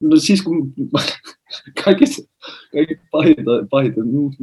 No 0.00 0.16
siis 0.16 0.42
kun 0.42 0.72
kaikista, 1.84 2.22
kaikista 2.72 3.06
pahita, 3.10 3.50
pahita, 3.70 4.00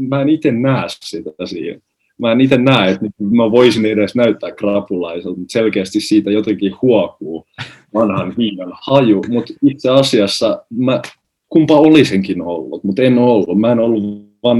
mä 0.10 0.22
en 0.22 0.30
itse 0.30 0.52
näe 0.52 0.86
sitä 0.88 1.32
siinä. 1.46 1.80
Mä 2.18 2.32
en 2.32 2.42
itse 2.42 2.58
näe, 2.58 2.92
että 2.92 3.06
mä 3.20 3.52
voisin 3.52 3.86
edes 3.86 4.16
näyttää 4.16 4.52
krapulaiselta, 4.52 5.40
mutta 5.40 5.52
selkeästi 5.52 6.00
siitä 6.00 6.32
jotenkin 6.32 6.74
huokuu 6.82 7.46
vanhan 7.94 8.34
viinan 8.38 8.74
haju, 8.82 9.22
mutta 9.30 9.54
itse 9.62 9.90
asiassa 9.90 10.66
mä 10.70 11.02
kumpa 11.50 11.80
olisinkin 11.80 12.42
ollut, 12.42 12.84
mutta 12.84 13.02
en 13.02 13.18
ollut. 13.18 13.60
Mä 13.60 13.72
en 13.72 13.80
ollut 13.80 14.04
vaan 14.44 14.58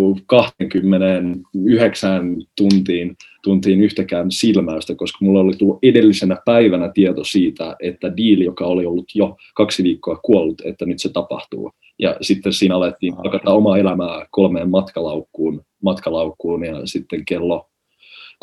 nukkun 0.00 0.22
29 0.26 2.36
tuntiin, 2.56 3.16
tuntiin 3.42 3.80
yhtäkään 3.80 4.30
silmäystä, 4.30 4.94
koska 4.94 5.18
mulla 5.20 5.40
oli 5.40 5.56
tullut 5.56 5.78
edellisenä 5.82 6.36
päivänä 6.44 6.90
tieto 6.94 7.24
siitä, 7.24 7.76
että 7.80 8.16
diili, 8.16 8.44
joka 8.44 8.66
oli 8.66 8.86
ollut 8.86 9.14
jo 9.14 9.36
kaksi 9.54 9.82
viikkoa 9.82 10.16
kuollut, 10.16 10.62
että 10.64 10.86
nyt 10.86 10.98
se 10.98 11.12
tapahtuu. 11.12 11.72
Ja 11.98 12.16
sitten 12.20 12.52
siinä 12.52 12.76
alettiin 12.76 13.16
hakata 13.16 13.50
omaa 13.50 13.78
elämää 13.78 14.26
kolmeen 14.30 14.70
matkalaukkuun, 14.70 15.62
matkalaukkuun 15.82 16.64
ja 16.64 16.86
sitten 16.86 17.24
kello 17.24 17.66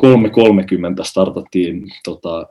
3.30 0.06 0.10
startattiin 1.04 1.84
tota, 2.04 2.48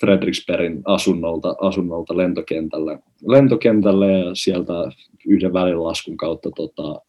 Fredriksbergin 0.00 0.82
asunnolta, 0.84 1.54
asunnolta 1.60 2.16
lentokentälle, 2.16 2.98
lentokentälle 3.28 4.12
ja 4.12 4.34
sieltä 4.34 4.72
yhden 5.26 5.52
välilaskun 5.52 6.16
kautta 6.16 6.50
tota, 6.50 7.00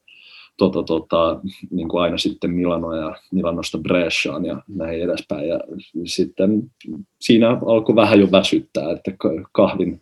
tota, 0.58 0.84
tota, 0.84 1.40
niin 1.72 1.90
kuin 1.90 2.04
aina 2.04 2.18
sitten 2.18 2.52
Milano 2.52 2.94
ja 2.94 3.16
Milanosta 3.32 3.78
Bresciaan 3.78 4.46
ja 4.46 4.62
näin 4.68 5.02
edespäin. 5.02 5.48
Ja 5.48 5.60
sitten 6.06 6.72
siinä 7.20 7.50
alkoi 7.66 7.96
vähän 7.96 8.20
jo 8.20 8.32
väsyttää, 8.32 8.92
että 8.92 9.12
kahvin 9.52 10.02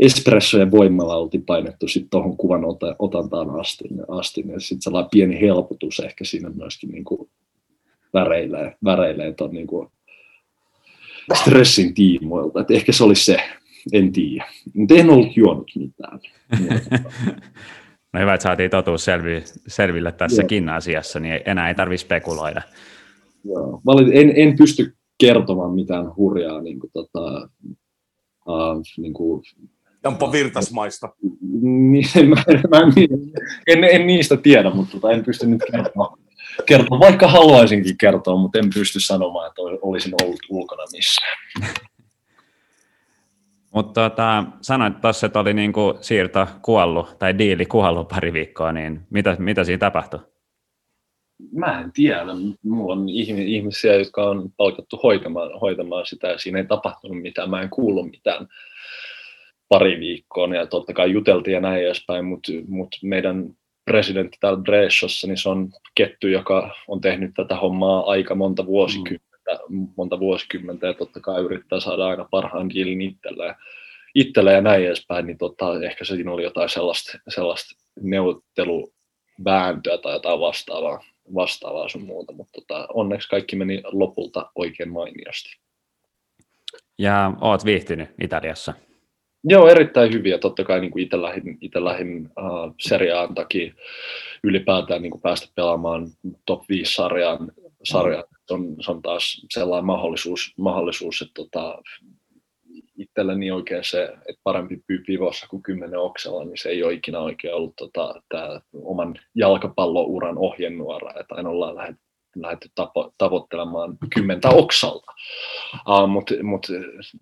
espressojen 0.00 0.70
voimalla 0.70 1.16
oltiin 1.16 1.44
painettu 1.44 1.88
sitten 1.88 2.10
tuohon 2.10 2.36
kuvan 2.36 2.62
otantaan 2.98 3.60
asti, 3.60 3.84
asti 4.08 4.44
ja 4.48 4.60
sitten 4.60 4.82
sellainen 4.82 5.10
pieni 5.10 5.40
helpotus 5.40 6.00
ehkä 6.00 6.24
siinä 6.24 6.50
myöskin 6.50 6.90
niin 6.90 7.04
kuin 7.04 7.28
väreilee, 8.14 8.76
väreilee 8.84 9.32
ton 9.32 9.50
niin 9.50 9.66
kuin 9.66 9.88
stressin 11.34 11.94
tiimoilta. 11.94 12.60
Et 12.60 12.70
ehkä 12.70 12.92
se 12.92 13.04
olisi 13.04 13.24
se, 13.24 13.36
en 13.92 14.12
tiedä. 14.12 14.44
Mutta 14.74 14.94
en 14.94 15.10
ollut 15.10 15.36
juonut 15.36 15.70
mitään. 15.76 16.20
No 18.16 18.20
hyvä, 18.20 18.34
että 18.34 18.42
saatiin 18.42 18.70
totuus 18.70 19.04
selvi, 19.04 19.44
selville 19.66 20.12
tässäkin 20.12 20.64
Joo. 20.64 20.76
asiassa, 20.76 21.20
niin 21.20 21.40
enää 21.46 21.68
ei 21.68 21.74
tarvitse 21.74 22.04
spekuloida. 22.04 22.62
Joo. 23.44 23.80
en, 24.12 24.32
en 24.36 24.56
pysty 24.56 24.96
kertomaan 25.18 25.74
mitään 25.74 26.16
hurjaa 26.16 26.62
niin 26.62 26.80
kuin, 26.80 26.90
tota, 26.92 27.48
uh, 28.46 28.82
niin 28.98 29.12
kuin, 29.12 29.42
Jampo 30.04 30.32
Virtasmaista. 30.32 31.08
Niin, 31.62 32.28
mä, 32.28 32.36
mä, 32.70 32.92
en, 33.66 33.84
en, 33.84 34.06
niistä 34.06 34.36
tiedä, 34.36 34.70
mutta 34.70 34.92
tota, 34.92 35.12
en 35.12 35.24
pysty 35.24 35.46
nyt 35.46 35.62
kertomaan, 35.72 36.18
kertomaan. 36.66 37.00
Vaikka 37.00 37.28
haluaisinkin 37.28 37.98
kertoa, 37.98 38.36
mutta 38.36 38.58
en 38.58 38.70
pysty 38.74 39.00
sanomaan, 39.00 39.48
että 39.48 39.62
olisin 39.62 40.14
ollut 40.22 40.40
ulkona 40.50 40.82
missään. 40.92 41.36
Mutta 43.76 44.10
tota, 44.10 44.44
sanoit 44.60 45.00
tuossa, 45.00 45.26
että 45.26 45.40
oli 45.40 45.54
niinku 45.54 45.98
siirto 46.00 46.46
kuollut 46.62 47.18
tai 47.18 47.38
diili 47.38 47.66
kuollut 47.66 48.08
pari 48.08 48.32
viikkoa, 48.32 48.72
niin 48.72 49.00
mitä, 49.10 49.36
mitä 49.38 49.64
siinä 49.64 49.78
tapahtui? 49.78 50.20
Mä 51.52 51.80
en 51.80 51.92
tiedä. 51.92 52.24
Mulla 52.64 52.92
on 52.92 53.08
ihmisiä, 53.08 53.94
jotka 53.94 54.22
on 54.22 54.50
palkattu 54.56 55.00
hoitamaan, 55.02 55.60
hoitamaan 55.60 56.06
sitä 56.06 56.28
ja 56.28 56.38
siinä 56.38 56.58
ei 56.58 56.66
tapahtunut 56.66 57.22
mitään. 57.22 57.50
Mä 57.50 57.62
en 57.62 57.70
kuullut 57.70 58.10
mitään 58.10 58.46
pari 59.68 60.00
viikkoon 60.00 60.54
ja 60.54 60.66
totta 60.66 60.92
kai 60.92 61.12
juteltiin 61.12 61.54
ja 61.54 61.60
näin 61.60 61.84
edespäin, 61.84 62.24
mutta 62.24 62.52
mut 62.68 62.88
meidän 63.02 63.50
presidentti 63.84 64.36
täällä 64.40 64.62
Bresciassa, 64.62 65.26
niin 65.26 65.38
se 65.38 65.48
on 65.48 65.70
ketty, 65.94 66.30
joka 66.30 66.74
on 66.88 67.00
tehnyt 67.00 67.30
tätä 67.36 67.56
hommaa 67.56 68.10
aika 68.10 68.34
monta 68.34 68.66
vuosikymmentä 68.66 69.25
monta 69.96 70.20
vuosikymmentä 70.20 70.86
ja 70.86 70.94
totta 70.94 71.20
kai 71.20 71.42
yrittää 71.42 71.80
saada 71.80 72.06
aina 72.06 72.28
parhaan 72.30 72.70
diilin 72.70 73.00
itselleen, 73.00 73.54
itselle 74.14 74.52
ja 74.52 74.60
näin 74.60 74.86
edespäin, 74.86 75.26
niin 75.26 75.38
tota, 75.38 75.82
ehkä 75.82 76.04
siinä 76.04 76.32
oli 76.32 76.42
jotain 76.42 76.68
sellaista, 76.68 77.18
sellaista 77.28 77.76
neuvotteluvääntöä 78.00 79.98
tai 79.98 80.12
jotain 80.12 80.40
vastaavaa, 80.40 81.04
vastaavaa 81.34 81.88
sun 81.88 82.04
muuta, 82.04 82.32
mutta 82.32 82.60
tota, 82.60 82.88
onneksi 82.94 83.28
kaikki 83.28 83.56
meni 83.56 83.82
lopulta 83.84 84.50
oikein 84.54 84.88
mainiosti. 84.88 85.56
Ja 86.98 87.32
oot 87.40 87.64
viihtynyt 87.64 88.08
Italiassa? 88.22 88.74
Joo, 89.48 89.68
erittäin 89.68 90.12
hyviä. 90.12 90.38
Totta 90.38 90.64
kai 90.64 90.80
niin 90.80 90.98
itse 90.98 91.22
lähdin, 91.22 91.58
ite 91.60 91.84
lähdin 91.84 92.26
uh, 92.26 92.74
seriaan 92.80 93.34
takia 93.34 93.74
ylipäätään 94.42 95.02
niin 95.02 95.10
kuin 95.10 95.20
päästä 95.20 95.48
pelaamaan 95.54 96.06
top 96.46 96.62
5-sarjaan. 96.62 97.52
Sarjaan. 97.84 98.24
Se, 98.30 98.35
on, 98.54 98.76
se 98.84 98.90
on 98.90 99.02
taas 99.02 99.46
sellainen 99.50 99.86
mahdollisuus, 99.86 100.54
mahdollisuus 100.58 101.22
että 101.22 101.34
tota, 101.34 101.82
itselleni 102.98 103.50
oikein 103.50 103.84
se, 103.84 104.04
että 104.04 104.40
parempi 104.42 104.76
pyy 104.86 105.02
pivossa 105.06 105.46
kuin 105.50 105.62
kymmenen 105.62 106.00
oksella, 106.00 106.44
niin 106.44 106.58
se 106.58 106.68
ei 106.68 106.84
ole 106.84 106.92
ikinä 106.92 107.20
oikein 107.20 107.54
ollut 107.54 107.76
tota, 107.76 108.22
tämä 108.28 108.60
oman 108.72 109.14
jalkapallouran 109.34 110.38
ohjenuora, 110.38 111.20
että 111.20 111.34
aina 111.34 111.48
ollaan 111.50 111.76
lähdetty 111.76 112.06
lähdetty 112.42 112.68
tapo, 112.74 113.14
tavoittelemaan 113.18 113.98
kymmentä 114.14 114.48
oksalta. 114.48 115.12
Uh, 115.88 116.08
Mutta 116.08 116.34
mut 116.42 116.66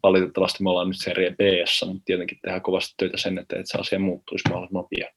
valitettavasti 0.02 0.62
me 0.62 0.70
ollaan 0.70 0.88
nyt 0.88 0.96
serie 1.00 1.30
b 1.30 1.40
mutta 1.86 2.02
tietenkin 2.04 2.38
tehdään 2.42 2.62
kovasti 2.62 2.94
töitä 2.96 3.16
sen 3.16 3.38
että 3.38 3.56
se 3.64 3.78
asia 3.78 3.98
muuttuisi 3.98 4.48
mahdollisimman 4.48 4.86
pian. 4.90 5.10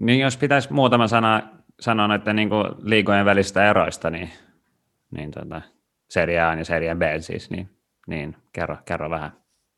Niin 0.00 0.20
jos 0.20 0.36
pitäisi 0.36 0.72
muutama 0.72 1.08
sana 1.08 1.57
sanoa 1.80 2.08
näiden 2.08 2.36
niin 2.36 2.48
kuin 2.48 2.64
liigojen 2.82 3.24
välistä 3.24 3.70
eroista, 3.70 4.10
niin, 4.10 4.30
niin 5.10 5.30
tota, 5.30 5.62
Serie 6.08 6.40
A 6.40 6.54
ja 6.54 6.64
Serie 6.64 6.94
B 6.94 7.02
siis, 7.20 7.50
niin, 7.50 7.68
niin 8.06 8.36
kerro, 8.52 8.76
kerro 8.84 9.10
vähän, 9.10 9.32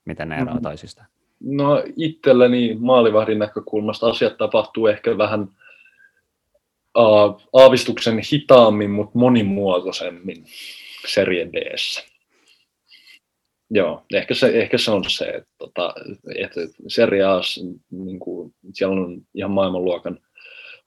miten 0.05 0.29
ne 0.29 0.37
eroavat 0.37 0.61
mm. 0.61 0.63
toisistaan. 0.63 1.09
No 1.41 1.83
itselleni 1.97 2.77
maalivahdin 2.81 3.39
näkökulmasta 3.39 4.07
asiat 4.07 4.39
tapahtuu 4.39 4.87
ehkä 4.87 5.19
vähän– 5.19 5.49
uh, 6.99 7.43
aavistuksen 7.53 8.21
hitaammin, 8.33 8.91
mutta 8.91 9.19
monimuotoisemmin 9.19 10.45
Serie 11.07 11.47
d 11.47 11.77
Joo, 13.73 14.05
ehkä 14.15 14.35
se, 14.35 14.47
ehkä 14.47 14.79
se 14.79 14.91
on 14.91 15.05
se, 15.11 15.25
että, 15.25 15.51
tota, 15.59 15.95
että 16.37 16.61
Serie 16.89 17.25
A, 17.25 17.41
niin 17.91 18.19
kuin, 18.19 18.55
siellä 18.73 18.95
on 18.95 19.23
ihan 19.35 19.51
maailmanluokan, 19.51 20.19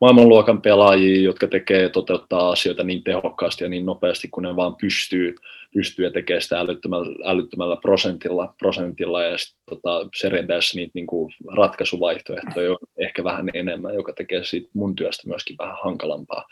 maailmanluokan 0.03 0.61
pelaajia, 0.61 1.21
jotka 1.21 1.47
tekee 1.47 1.89
toteuttaa 1.89 2.49
asioita 2.49 2.83
niin 2.83 3.03
tehokkaasti 3.03 3.63
ja 3.63 3.69
niin 3.69 3.85
nopeasti 3.85 4.27
kuin 4.27 4.43
ne 4.43 4.55
vaan 4.55 4.75
pystyy, 4.75 5.35
pystyy 5.73 6.05
ja 6.05 6.11
tekee 6.11 6.41
sitä 6.41 6.59
älyttömällä, 6.59 7.29
älyttömällä 7.29 7.77
prosentilla, 7.81 8.53
prosentilla 8.57 9.23
ja 9.23 9.37
sit, 9.37 9.57
tota, 9.69 10.07
Serendeessä 10.15 10.77
niitä 10.77 10.91
niin 10.95 11.07
kuin 11.07 11.33
ratkaisuvaihtoehtoja 11.57 12.71
on 12.71 12.77
ehkä 12.97 13.23
vähän 13.23 13.49
enemmän, 13.53 13.95
joka 13.95 14.13
tekee 14.13 14.43
siitä 14.43 14.69
mun 14.73 14.95
työstä 14.95 15.27
myöskin 15.27 15.55
vähän 15.59 15.77
hankalampaa, 15.83 16.45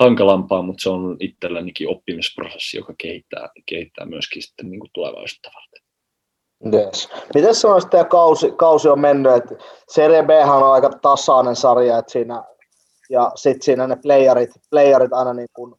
hankalampaa 0.00 0.62
mutta 0.62 0.82
se 0.82 0.90
on 0.90 1.16
itsellenikin 1.20 1.88
oppimisprosessi, 1.88 2.76
joka 2.76 2.94
kehittää, 2.98 3.48
kehittää 3.66 4.06
myöskin 4.06 4.42
sitten 4.42 4.70
niin 4.70 4.80
kuin 4.80 4.90
tulevaisuutta 4.92 5.50
varten. 5.54 5.82
Yes. 6.74 7.08
Miten 7.34 7.54
se 7.54 7.68
on 7.68 7.80
sitten 7.80 8.06
kausi, 8.06 8.52
kausi 8.56 8.88
on 8.88 9.00
mennyt, 9.00 9.32
että 9.32 9.54
Serie 9.88 10.22
B 10.22 10.30
on 10.30 10.72
aika 10.72 10.90
tasainen 11.02 11.56
sarja, 11.56 11.98
että 11.98 12.12
siinä, 12.12 12.44
ja 13.10 13.32
sitten 13.34 13.62
siinä 13.62 13.86
ne 13.86 13.96
playerit, 13.96 14.50
playerit 14.70 15.12
aina 15.12 15.34
niin 15.34 15.48
kuin 15.52 15.74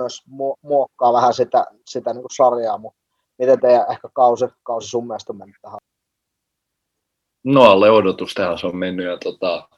myös 0.00 0.22
muokkaa 0.62 1.12
vähän 1.12 1.34
sitä, 1.34 1.66
sitä 1.86 2.12
niin 2.12 2.22
kuin 2.22 2.36
sarjaa, 2.36 2.78
mutta 2.78 3.00
miten 3.38 3.60
teidän 3.60 3.86
ehkä 3.90 4.08
kausi, 4.12 4.44
kausi 4.62 4.88
sun 4.88 5.06
mielestä 5.06 5.32
on 5.32 5.38
mennyt 5.38 5.56
tähän? 5.62 5.78
No 7.44 7.62
alle 7.62 7.90
odotus 7.90 8.34
tähän 8.34 8.58
se 8.58 8.66
on 8.66 8.76
mennyt 8.76 9.06
ja 9.06 9.18
tota, 9.18 9.68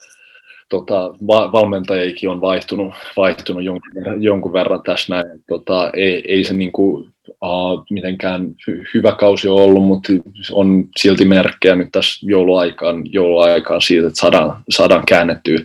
tota, 0.73 1.15
valmentajikin 1.27 2.31
on 2.31 2.41
vaihtunut, 2.41 2.95
vaihtunut 3.17 3.63
jonkun, 3.63 3.91
jonkun 4.19 4.53
verran 4.53 4.83
tässä 4.83 5.15
näin. 5.15 5.45
Tota, 5.49 5.91
ei, 5.95 6.23
ei 6.29 6.45
se 6.45 6.55
niin 6.55 6.73
kuin, 6.73 7.13
uh, 7.29 7.85
mitenkään 7.91 8.47
hy- 8.47 8.91
hyvä 8.95 9.13
kausi 9.13 9.49
ole 9.49 9.63
ollut, 9.63 9.85
mutta 9.85 10.13
on 10.53 10.85
silti 10.97 11.25
merkkejä 11.25 11.77
nyt 11.77 11.89
tässä 11.93 12.27
jouluaikaan, 12.27 13.13
jouluaikaan 13.13 13.83
siitä, 13.83 14.07
että 14.07 14.21
saadaan, 14.21 14.63
saadaan 14.71 15.03
käännettyä, 15.07 15.59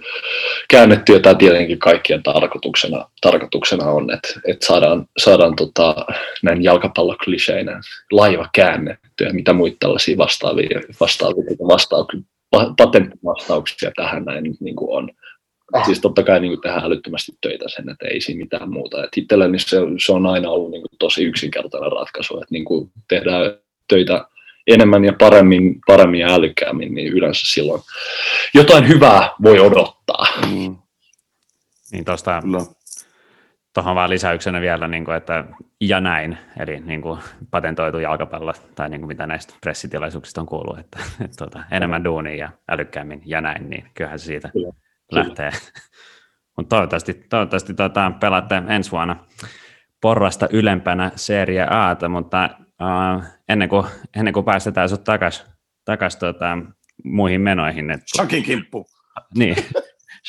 käännettyä. 0.69 1.19
Tämä 1.19 1.35
tietenkin 1.35 1.79
kaikkien 1.79 2.23
tarkoituksena, 2.23 3.05
tarkoituksena 3.21 3.85
on, 3.85 4.13
että, 4.13 4.29
että 4.47 4.65
saadaan, 4.65 5.05
saadaan 5.17 5.55
tota, 5.55 5.95
näin 6.43 6.63
jalkapallokliseinä 6.63 7.81
laiva 8.11 8.49
käännettyä, 8.53 9.33
mitä 9.33 9.53
muita 9.53 9.77
tällaisia 9.79 10.17
vastaavia, 10.17 10.81
vastaavia, 10.99 11.43
vastaavia 11.67 12.21
patenttivastauksia 12.51 13.91
tähän 13.95 14.25
näin 14.25 14.57
niin 14.59 14.75
kuin 14.75 14.97
on. 14.97 15.09
Äh. 15.75 15.85
Siis 15.85 16.01
totta 16.01 16.23
kai 16.23 16.39
niin 16.39 16.51
kuin 16.51 16.61
tehdään 16.61 16.83
älyttömästi 16.83 17.31
töitä 17.41 17.65
sen, 17.67 17.89
että 17.89 18.07
ei 18.07 18.21
siinä 18.21 18.39
mitään 18.39 18.69
muuta. 18.69 19.03
Et 19.03 19.17
itselleni 19.17 19.59
se, 19.59 19.77
se 20.05 20.11
on 20.11 20.25
aina 20.25 20.49
ollut 20.49 20.71
niin 20.71 20.81
kuin 20.81 20.97
tosi 20.99 21.23
yksinkertainen 21.23 21.91
ratkaisu, 21.91 22.33
että 22.33 22.51
niin 22.51 22.65
kuin 22.65 22.91
tehdään 23.07 23.57
töitä 23.87 24.27
enemmän 24.67 25.05
ja 25.05 25.13
paremmin, 25.19 25.79
paremmin 25.87 26.19
ja 26.19 26.33
älykkäämmin, 26.33 26.95
niin 26.95 27.13
yleensä 27.13 27.41
silloin 27.45 27.81
jotain 28.53 28.87
hyvää 28.87 29.29
voi 29.43 29.59
odottaa. 29.59 30.25
Mm. 30.49 30.75
Niin 31.91 32.05
tuosta 32.05 32.41
no 32.45 32.67
tuohon 33.77 33.95
vaan 33.95 34.09
lisäyksenä 34.09 34.61
vielä, 34.61 34.87
niin 34.87 35.05
kuin, 35.05 35.17
että 35.17 35.45
ja 35.81 36.01
näin, 36.01 36.37
eli 36.59 36.79
niin 36.79 37.01
kuin 37.01 37.19
patentoitu 37.51 37.99
jalkapallo, 37.99 38.53
tai 38.75 38.89
niin 38.89 39.01
kuin 39.01 39.07
mitä 39.07 39.27
näistä 39.27 39.53
pressitilaisuuksista 39.61 40.41
on 40.41 40.47
kuullut, 40.47 40.79
että, 40.79 40.99
että, 41.25 41.37
tuota, 41.37 41.63
enemmän 41.71 42.03
duunia 42.03 42.35
ja 42.35 42.49
älykkäämmin 42.69 43.21
ja 43.25 43.41
näin, 43.41 43.69
niin 43.69 43.91
kyllähän 43.93 44.19
se 44.19 44.25
siitä 44.25 44.49
Kyllä. 44.49 44.73
lähtee. 45.11 45.51
Mutta 46.57 46.75
toivottavasti, 46.75 47.13
toivottavasti 47.13 47.73
tuota, 47.73 48.11
pelaatte 48.19 48.63
ensi 48.67 48.91
vuonna 48.91 49.25
porrasta 50.01 50.47
ylempänä 50.51 51.11
Serie 51.15 51.67
A, 51.69 52.09
mutta 52.09 52.49
uh, 52.59 53.23
ennen, 53.49 53.69
kuin, 53.69 53.85
ennen 54.15 54.33
kuin 54.33 54.45
päästetään 54.45 54.89
sinut 54.89 55.03
takaisin 55.03 55.45
takas, 55.85 56.15
tota, 56.15 56.57
muihin 57.03 57.41
menoihin. 57.41 57.91
Että, 57.91 58.05
Shakin 58.15 58.43
kimppu. 58.43 58.85
Niin, 59.37 59.55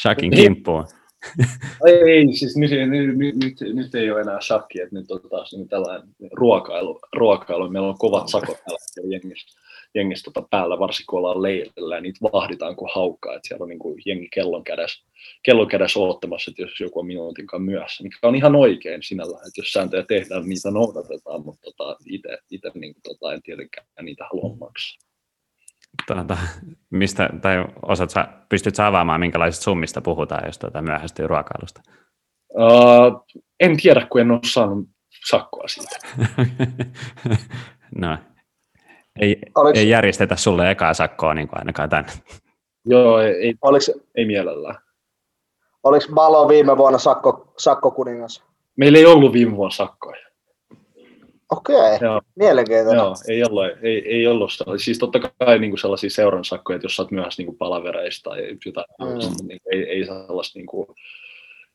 Shakin 0.02 0.30
kimppuun 0.30 0.86
ei, 1.86 2.36
siis 2.36 2.56
nyt, 2.56 2.70
nyt, 2.70 3.36
nyt, 3.36 3.74
nyt, 3.74 3.94
ei 3.94 4.10
ole 4.10 4.20
enää 4.20 4.40
shakki, 4.40 4.80
että 4.80 4.94
nyt 4.94 5.10
on 5.10 5.20
taas 5.30 5.52
niin 5.52 5.68
tällainen 5.68 6.08
ruokailu, 6.32 7.00
ruokailu. 7.16 7.70
Meillä 7.70 7.88
on 7.88 7.98
kovat 7.98 8.28
sakot 8.28 8.56
tällä 8.64 9.12
jengissä, 9.12 9.60
jengissä 9.94 10.30
tota 10.32 10.48
päällä, 10.50 10.78
varsinkin 10.78 11.06
kun 11.06 11.18
ollaan 11.18 11.42
leirillä, 11.42 11.94
ja 11.94 12.00
niitä 12.00 12.18
vahditaan 12.32 12.76
kuin 12.76 12.90
haukkaa, 12.94 13.34
että 13.34 13.48
siellä 13.48 13.62
on 13.62 13.68
niin 13.68 13.78
kuin 13.78 14.02
jengi 14.06 14.28
kellon 14.34 14.64
kädessä, 14.64 15.04
kellon 15.42 15.68
kädessä 15.68 16.00
odottamassa, 16.00 16.50
että 16.50 16.62
jos 16.62 16.80
joku 16.80 17.00
on 17.00 17.06
minuutinkaan 17.06 17.62
myöhässä, 17.62 18.02
mikä 18.02 18.18
on 18.22 18.34
ihan 18.34 18.56
oikein 18.56 19.02
sinällään, 19.02 19.48
että 19.48 19.60
jos 19.60 19.72
sääntöjä 19.72 20.04
tehdään, 20.08 20.40
niin 20.40 20.48
niitä 20.48 20.70
noudatetaan, 20.70 21.44
mutta 21.44 21.62
tota, 21.62 21.96
itse 22.50 22.70
niin 22.74 22.94
tota, 23.02 23.32
en 23.32 23.42
tietenkään 23.42 23.86
niitä 24.02 24.24
halua 24.24 24.56
maksaa 24.56 25.07
tuota, 26.06 26.38
mistä, 26.90 27.28
tai 27.42 27.64
osat 27.82 28.10
sä, 28.10 28.28
pystyt 28.48 28.74
sä 28.74 28.86
avaamaan, 28.86 29.20
minkälaisista 29.20 29.64
summista 29.64 30.00
puhutaan, 30.00 30.46
jos 30.46 30.58
tuota 30.58 30.82
myöhästyy 30.82 31.26
ruokailusta? 31.26 31.80
Uh, 32.54 33.42
en 33.60 33.76
tiedä, 33.76 34.06
kun 34.10 34.20
en 34.20 34.30
ole 34.30 34.40
saanut 34.44 34.88
sakkoa 35.28 35.68
siitä. 35.68 35.96
no, 38.02 38.18
ei, 39.20 39.38
Oliko... 39.54 39.78
ei 39.78 39.88
järjestetä 39.88 40.36
sulle 40.36 40.70
ekaa 40.70 40.94
sakkoa 40.94 41.34
niin 41.34 41.48
kuin 41.48 41.58
ainakaan 41.58 41.88
tänne. 41.88 42.12
Joo, 42.84 43.20
ei, 43.20 43.32
ei, 43.32 43.54
Oliko... 43.62 43.84
ei 44.14 44.24
mielellään. 44.24 44.76
Oliko 45.82 46.06
Malo 46.10 46.48
viime 46.48 46.76
vuonna 46.76 46.98
sakko, 46.98 47.52
sakkokuningas? 47.58 48.44
Meillä 48.76 48.98
ei 48.98 49.06
ollut 49.06 49.32
viime 49.32 49.56
vuonna 49.56 49.74
sakkoja. 49.74 50.27
Okei, 51.52 51.76
okay. 51.76 52.20
mielenkiintoinen. 52.36 52.96
Joo, 52.96 53.14
ei 53.28 53.44
ollut, 53.44 53.64
ei, 53.82 54.08
ei 54.08 54.26
ollut 54.26 54.50
Siis 54.76 54.98
totta 54.98 55.18
kai 55.18 55.58
niin 55.58 55.70
kuin 55.70 55.78
sellaisia 55.78 56.10
seuran 56.10 56.44
sakkoja, 56.44 56.76
että 56.76 56.84
jos 56.84 56.96
sä 56.96 57.02
oot 57.02 57.10
myöhässä 57.10 57.42
niin 57.42 57.56
palavereista 57.56 58.30
tai 58.30 58.56
jotain, 58.66 58.86
mm. 59.00 59.48
niin 59.48 59.60
ei, 59.72 59.82
ei 59.82 60.04
sellaista 60.04 60.58
niin 60.58 60.66
kuin, 60.66 60.86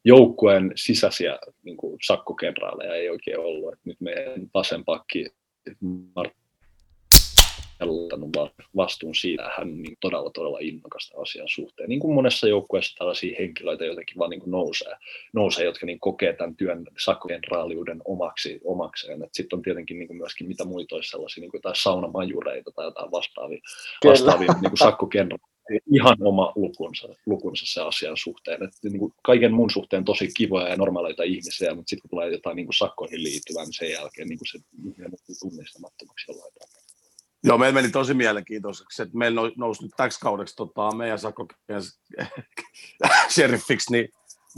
joukkueen 0.05 0.71
sisäisiä 0.75 1.39
niin 1.63 1.77
kuin, 1.77 1.97
sakkokenraaleja 2.03 2.95
ei 2.95 3.09
oikein 3.09 3.39
ollut. 3.39 3.73
Et 3.73 3.79
nyt 3.85 4.01
meidän 4.01 4.49
vasenpakki 4.53 5.25
ottanut 7.81 8.29
vastuun 8.75 9.15
siitä, 9.15 9.43
hän 9.43 9.67
on 9.67 9.81
niin 9.81 9.97
todella, 10.01 10.29
todella 10.29 10.57
innokasta 10.61 11.21
asian 11.21 11.49
suhteen. 11.49 11.89
Niin 11.89 11.99
kuin 11.99 12.13
monessa 12.13 12.47
joukkueessa 12.47 12.95
tällaisia 12.97 13.35
henkilöitä 13.39 13.85
jotenkin 13.85 14.17
vaan 14.17 14.29
niin 14.29 14.39
kuin 14.39 14.51
nousee, 14.51 14.95
nousee, 15.33 15.65
jotka 15.65 15.85
niin 15.85 15.99
kokee 15.99 16.33
tämän 16.33 16.55
työn 16.55 16.85
sakkokenraaliuden 16.99 18.01
omaksi, 18.05 18.59
omakseen. 18.63 19.27
Sitten 19.31 19.57
on 19.57 19.63
tietenkin 19.63 19.99
niin 19.99 20.07
kuin 20.07 20.17
myöskin 20.17 20.47
mitä 20.47 20.65
muita 20.65 20.95
olisi 20.95 21.09
sellaisia, 21.09 21.41
niin 21.41 21.51
kuin 21.51 21.59
jotain 21.59 21.75
saunamajureita 21.75 22.71
tai 22.71 22.85
jotain 22.85 23.11
vastaavia, 23.11 23.61
vastaavia 24.05 24.53
niin 24.61 24.71
kuin 24.71 24.77
sakkokenraaleja 24.77 25.53
ihan 25.93 26.17
oma 26.21 26.53
lukunsa, 26.55 27.07
lukunsa 27.25 27.65
se 27.65 27.81
asian 27.81 28.17
suhteen. 28.17 28.63
että 28.63 28.89
niin 28.89 28.99
kuin 28.99 29.13
kaiken 29.23 29.53
mun 29.53 29.71
suhteen 29.71 30.05
tosi 30.05 30.29
kivoja 30.37 30.67
ja 30.67 30.75
normaaleita 30.75 31.23
ihmisiä, 31.23 31.75
mutta 31.75 31.89
sitten 31.89 32.01
kun 32.01 32.09
tulee 32.09 32.31
jotain 32.31 32.55
niin 32.55 32.65
kuin 32.65 32.73
sakkoihin 32.73 33.23
liittyvää, 33.23 33.63
niin 33.63 33.73
sen 33.73 33.91
jälkeen 33.91 34.27
niin 34.27 34.39
kuin 34.39 34.47
se 34.51 34.59
ihminen 34.89 35.11
tunnistamattomaksi 35.39 36.31
jollain. 36.31 36.42
Joo, 37.43 37.57
meillä 37.57 37.73
meni 37.73 37.89
tosi 37.89 38.13
mielenkiintoiseksi, 38.13 39.01
että 39.01 39.17
meillä 39.17 39.41
nousi 39.57 39.83
nyt 39.83 39.91
täksi 39.97 40.19
kaudeksi 40.19 40.55
tota, 40.55 40.95
meidän 40.95 41.19
sakko 41.19 41.47
sheriffiksi, 43.33 43.91
niin 43.91 44.09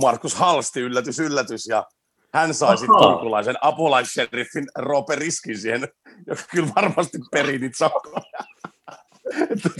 Markus 0.01 0.35
Halsti, 0.35 0.81
yllätys, 0.81 1.19
yllätys, 1.19 1.67
ja 1.67 1.85
hän 2.33 2.53
sai 2.53 2.77
sitten 2.77 2.97
turkulaisen 3.01 3.55
apulaissheriffin 3.61 4.65
Roope 4.75 5.15
Riskin 5.15 5.57
siihen, 5.57 5.87
joka 6.27 6.41
kyllä 6.51 6.67
varmasti 6.75 7.17
perii 7.31 7.59
niitä 7.59 7.77
sakkoja. 7.77 8.39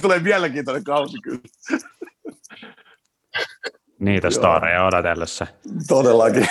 Tulee 0.01 0.19
mielenkiintoinen 0.19 0.83
kausi 0.83 1.17
kyllä. 1.23 1.39
Niitä 3.99 4.29
storeja 4.29 4.85
odotellessa. 4.85 5.47
Todellakin. 5.87 6.47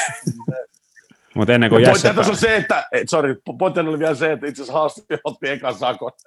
Mutta 1.35 1.53
ennen 1.53 1.71
kuin 1.71 1.83
Jesse... 1.83 2.15
on 2.17 2.37
se, 2.37 2.57
että, 2.57 2.87
sorry, 3.07 3.43
pointti 3.59 3.81
oli 3.81 3.99
vielä 3.99 4.15
se, 4.15 4.33
että 4.33 4.47
itse 4.47 4.63
asiassa 4.63 4.79
Haasti 4.79 5.03
otti 5.25 5.49
ekan 5.49 5.75
sakon. 5.75 6.13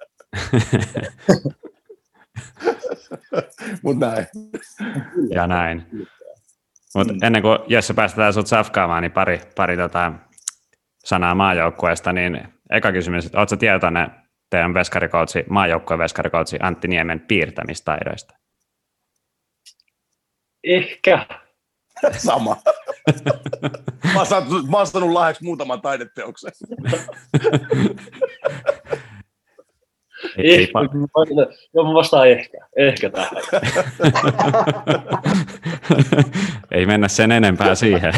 Mutta 3.82 4.06
näin. 4.06 4.26
Ja 5.30 5.46
näin. 5.46 5.86
Mutta 6.94 7.12
mm. 7.12 7.18
ennen 7.22 7.42
kuin 7.42 7.58
Jesse 7.66 7.94
päästetään 7.94 8.32
sinut 8.32 8.46
safkaamaan, 8.46 9.02
niin 9.02 9.12
pari, 9.12 9.40
pari 9.56 9.76
tota 9.76 10.12
sanaa 11.04 11.34
maajoukkueesta, 11.34 12.12
niin 12.12 12.48
eka 12.70 12.92
kysymys, 12.92 13.26
että 13.26 13.38
oletko 13.38 13.56
tietoinen 13.56 14.10
teidän 14.50 14.74
veskarikoutsi, 14.74 15.44
maajoukkueen 15.48 15.98
veskarikoutsi 15.98 16.56
Antti 16.60 16.88
Niemen 16.88 17.20
piirtämistaidoista? 17.20 18.34
Ehkä. 20.64 21.26
Sama. 22.16 22.56
Mä, 24.04 24.16
oon 24.16 24.26
saanut, 24.26 24.68
mä 24.70 24.76
oon 24.76 24.86
saanut 24.86 25.10
lahjaksi 25.10 25.44
muutaman 25.44 25.80
taideteoksen. 25.80 26.52
Ei, 30.36 30.62
ehkä, 30.62 30.72
joo, 31.74 31.84
mä 31.84 31.94
vastaan 31.94 32.28
ehkä. 32.28 32.58
Ehkä 32.76 33.10
tähän. 33.10 33.42
Ei 36.70 36.86
mennä 36.86 37.08
sen 37.08 37.32
enempää 37.32 37.74
siihen. 37.74 38.12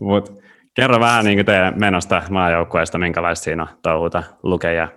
Mut 0.00 0.32
kerro 0.74 1.00
vähän 1.00 1.24
niin 1.24 1.46
teidän 1.46 1.80
menosta 1.80 2.22
maajoukkueesta, 2.30 2.98
minkälaista 2.98 3.44
siinä 3.44 3.62
on 3.62 3.68
touhuta 3.82 4.22
Luke 4.42 4.72
ja 4.72 4.88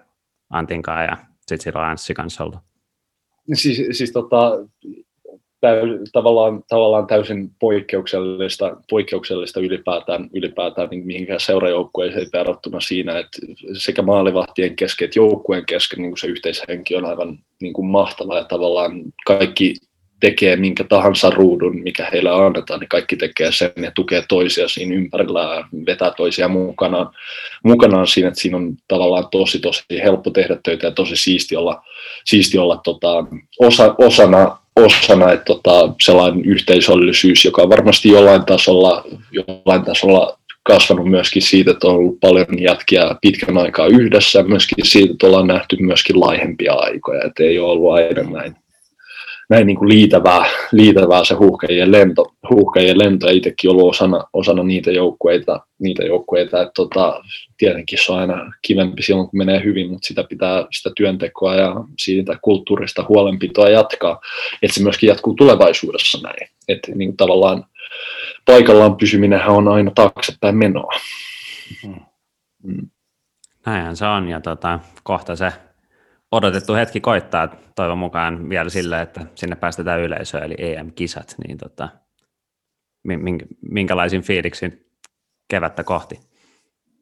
Antinkaa 0.49 1.03
ja 1.03 1.17
sitten 1.39 1.61
silloin 1.61 1.85
Anssi 1.85 2.13
kanssa 2.13 2.43
ollut. 2.43 2.59
Siis, 3.53 3.97
siis 3.97 4.11
tota, 4.11 4.51
täy, 5.61 5.99
tavallaan, 6.11 6.63
tavallaan 6.67 7.07
täysin 7.07 7.51
poikkeuksellista, 7.59 8.77
poikkeuksellista 8.89 9.59
ylipäätään, 9.59 10.29
ylipäätään 10.33 10.89
niin 10.89 11.05
mihinkään 11.05 11.39
seurajoukkueeseen 11.39 12.27
verrattuna 12.33 12.79
siinä, 12.79 13.19
että 13.19 13.39
sekä 13.73 14.01
maalivahtien 14.01 14.75
kesken 14.75 15.05
että 15.05 15.19
joukkueen 15.19 15.65
kesken 15.65 16.01
niin 16.01 16.11
kuin 16.11 16.19
se 16.19 16.27
yhteishenki 16.27 16.95
on 16.95 17.05
aivan 17.05 17.39
niin 17.61 17.73
kuin 17.73 17.87
mahtava 17.87 18.37
ja 18.37 18.43
tavallaan 18.43 19.01
kaikki 19.25 19.73
tekee 20.19 20.55
minkä 20.55 20.83
tahansa 20.83 21.29
ruudun, 21.29 21.81
mikä 21.81 22.07
heille 22.11 22.29
annetaan, 22.29 22.79
niin 22.79 22.89
kaikki 22.89 23.15
tekee 23.15 23.51
sen 23.51 23.71
ja 23.83 23.91
tukee 23.95 24.23
toisia 24.29 24.67
siinä 24.67 24.95
ympärillä 24.95 25.41
ja 25.41 25.67
vetää 25.85 26.11
toisia 26.17 26.47
mukanaan, 26.47 27.09
mukanaan 27.63 28.07
siinä, 28.07 28.27
että 28.27 28.41
siinä 28.41 28.57
on 28.57 28.75
tavallaan 28.87 29.27
tosi 29.31 29.59
tosi 29.59 29.83
helppo 30.03 30.29
tehdä 30.29 30.57
töitä 30.63 30.87
ja 30.87 30.91
tosi 30.91 31.15
siisti 31.15 31.55
olla, 31.55 31.83
siisti 32.25 32.57
olla 32.57 32.77
tota, 32.83 33.25
osa, 33.59 33.95
osana, 33.97 34.57
osana 34.85 35.31
että 35.31 35.45
tota, 35.45 35.93
sellainen 36.01 36.45
yhteisöllisyys, 36.45 37.45
joka 37.45 37.61
on 37.61 37.69
varmasti 37.69 38.09
jollain 38.09 38.45
tasolla, 38.45 39.03
jollain 39.31 39.85
tasolla 39.85 40.39
kasvanut 40.63 41.09
myöskin 41.09 41.41
siitä, 41.41 41.71
että 41.71 41.87
on 41.87 41.95
ollut 41.95 42.19
paljon 42.19 42.61
jätkiä 42.61 43.15
pitkän 43.21 43.57
aikaa 43.57 43.87
yhdessä, 43.87 44.43
myöskin 44.43 44.85
siitä, 44.85 45.13
että 45.13 45.27
ollaan 45.27 45.47
nähty 45.47 45.77
myöskin 45.79 46.19
laihempia 46.19 46.73
aikoja, 46.73 47.23
että 47.25 47.43
ei 47.43 47.59
ole 47.59 47.71
ollut 47.71 47.93
aina 47.93 48.39
näin 48.39 48.55
näin 49.49 49.67
niin 49.67 49.77
kuin 49.77 49.89
liitävää, 49.89 50.45
liitävää 50.71 51.23
se 51.23 51.33
huuhkajien 51.33 51.91
lento, 51.91 52.33
huuhkajien 52.49 52.99
lento 52.99 53.27
ja 53.27 53.33
itsekin 53.33 53.69
ollut 53.69 53.89
osana, 53.89 54.23
osana 54.33 54.63
niitä 54.63 54.91
joukkueita, 54.91 55.59
niitä 55.79 56.03
joukkueita 56.03 56.61
että 56.61 56.71
tota, 56.75 57.23
tietenkin 57.57 57.99
se 58.05 58.11
on 58.11 58.19
aina 58.19 58.53
kivempi 58.61 59.01
silloin, 59.01 59.29
kun 59.29 59.37
menee 59.37 59.63
hyvin, 59.63 59.89
mutta 59.91 60.07
sitä 60.07 60.23
pitää 60.23 60.65
sitä 60.71 60.89
työntekoa 60.95 61.55
ja 61.55 61.75
siitä 61.99 62.37
kulttuurista 62.41 63.05
huolenpitoa 63.09 63.69
jatkaa, 63.69 64.21
että 64.61 64.75
se 64.75 64.83
myöskin 64.83 65.07
jatkuu 65.07 65.33
tulevaisuudessa 65.33 66.19
näin, 66.23 66.49
että 66.67 66.91
niin 66.95 67.17
tavallaan 67.17 67.65
paikallaan 68.45 68.97
pysyminen 68.97 69.45
on 69.47 69.67
aina 69.67 69.91
taaksepäin 69.95 70.57
menoa. 70.57 70.91
Mm. 72.63 72.89
Näinhän 73.65 73.95
se 73.95 74.05
on, 74.05 74.29
ja 74.29 74.41
tota, 74.41 74.79
kohta 75.03 75.35
se 75.35 75.53
odotettu 76.31 76.73
hetki 76.73 76.99
koittaa 76.99 77.55
toivon 77.75 77.97
mukaan 77.97 78.49
vielä 78.49 78.69
sille, 78.69 79.01
että 79.01 79.25
sinne 79.35 79.55
päästetään 79.55 80.01
yleisöä, 80.01 80.41
eli 80.41 80.55
EM-kisat, 80.57 81.35
niin 81.47 81.57
tota, 81.57 81.89
minkälaisin 83.61 84.21
fiiliksin 84.21 84.85
kevättä 85.49 85.83
kohti? 85.83 86.19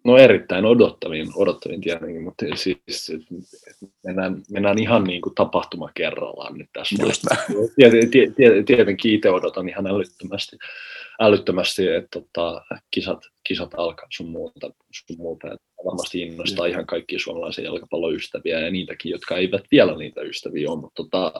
No 0.06 0.18
erittäin 0.18 0.66
odottavin, 0.66 1.28
odottavin 1.36 1.82
tietenkin, 1.82 2.22
mutta 2.22 2.46
siis 2.56 3.12
mennään, 4.06 4.42
mennään 4.52 4.80
ihan 4.80 5.04
niin 5.04 5.22
kuin 5.22 5.36
tapahtuma 5.36 5.90
kerrallaan 5.94 6.58
nyt 6.58 6.70
tässä. 6.74 7.04
Just 7.04 7.24
Tietenkin 8.66 9.14
itse 9.14 9.30
odotan 9.30 9.70
ihan 9.70 9.88
älyttömästi, 9.88 10.58
älyttömästi 11.20 11.88
että 11.88 12.22
tota, 12.22 12.62
kisat, 12.92 13.20
kisat 13.48 13.74
alkaa 13.78 14.08
sun 14.10 14.30
muuta. 14.30 14.70
Sun 14.92 15.18
muuta. 15.18 15.48
Että 15.48 15.68
varmasti 15.86 16.22
innostaa 16.22 16.66
ihan 16.66 16.86
kaikki 16.86 17.20
suomalaisia 17.20 17.66
jalkapalloystäviä 17.66 18.60
ja 18.60 18.72
niitäkin, 18.72 19.12
jotka 19.12 19.36
eivät 19.36 19.64
vielä 19.72 19.96
niitä 19.96 20.22
ystäviä 20.22 20.72
ole, 20.72 20.82
mutta 20.82 21.04
tota, 21.04 21.34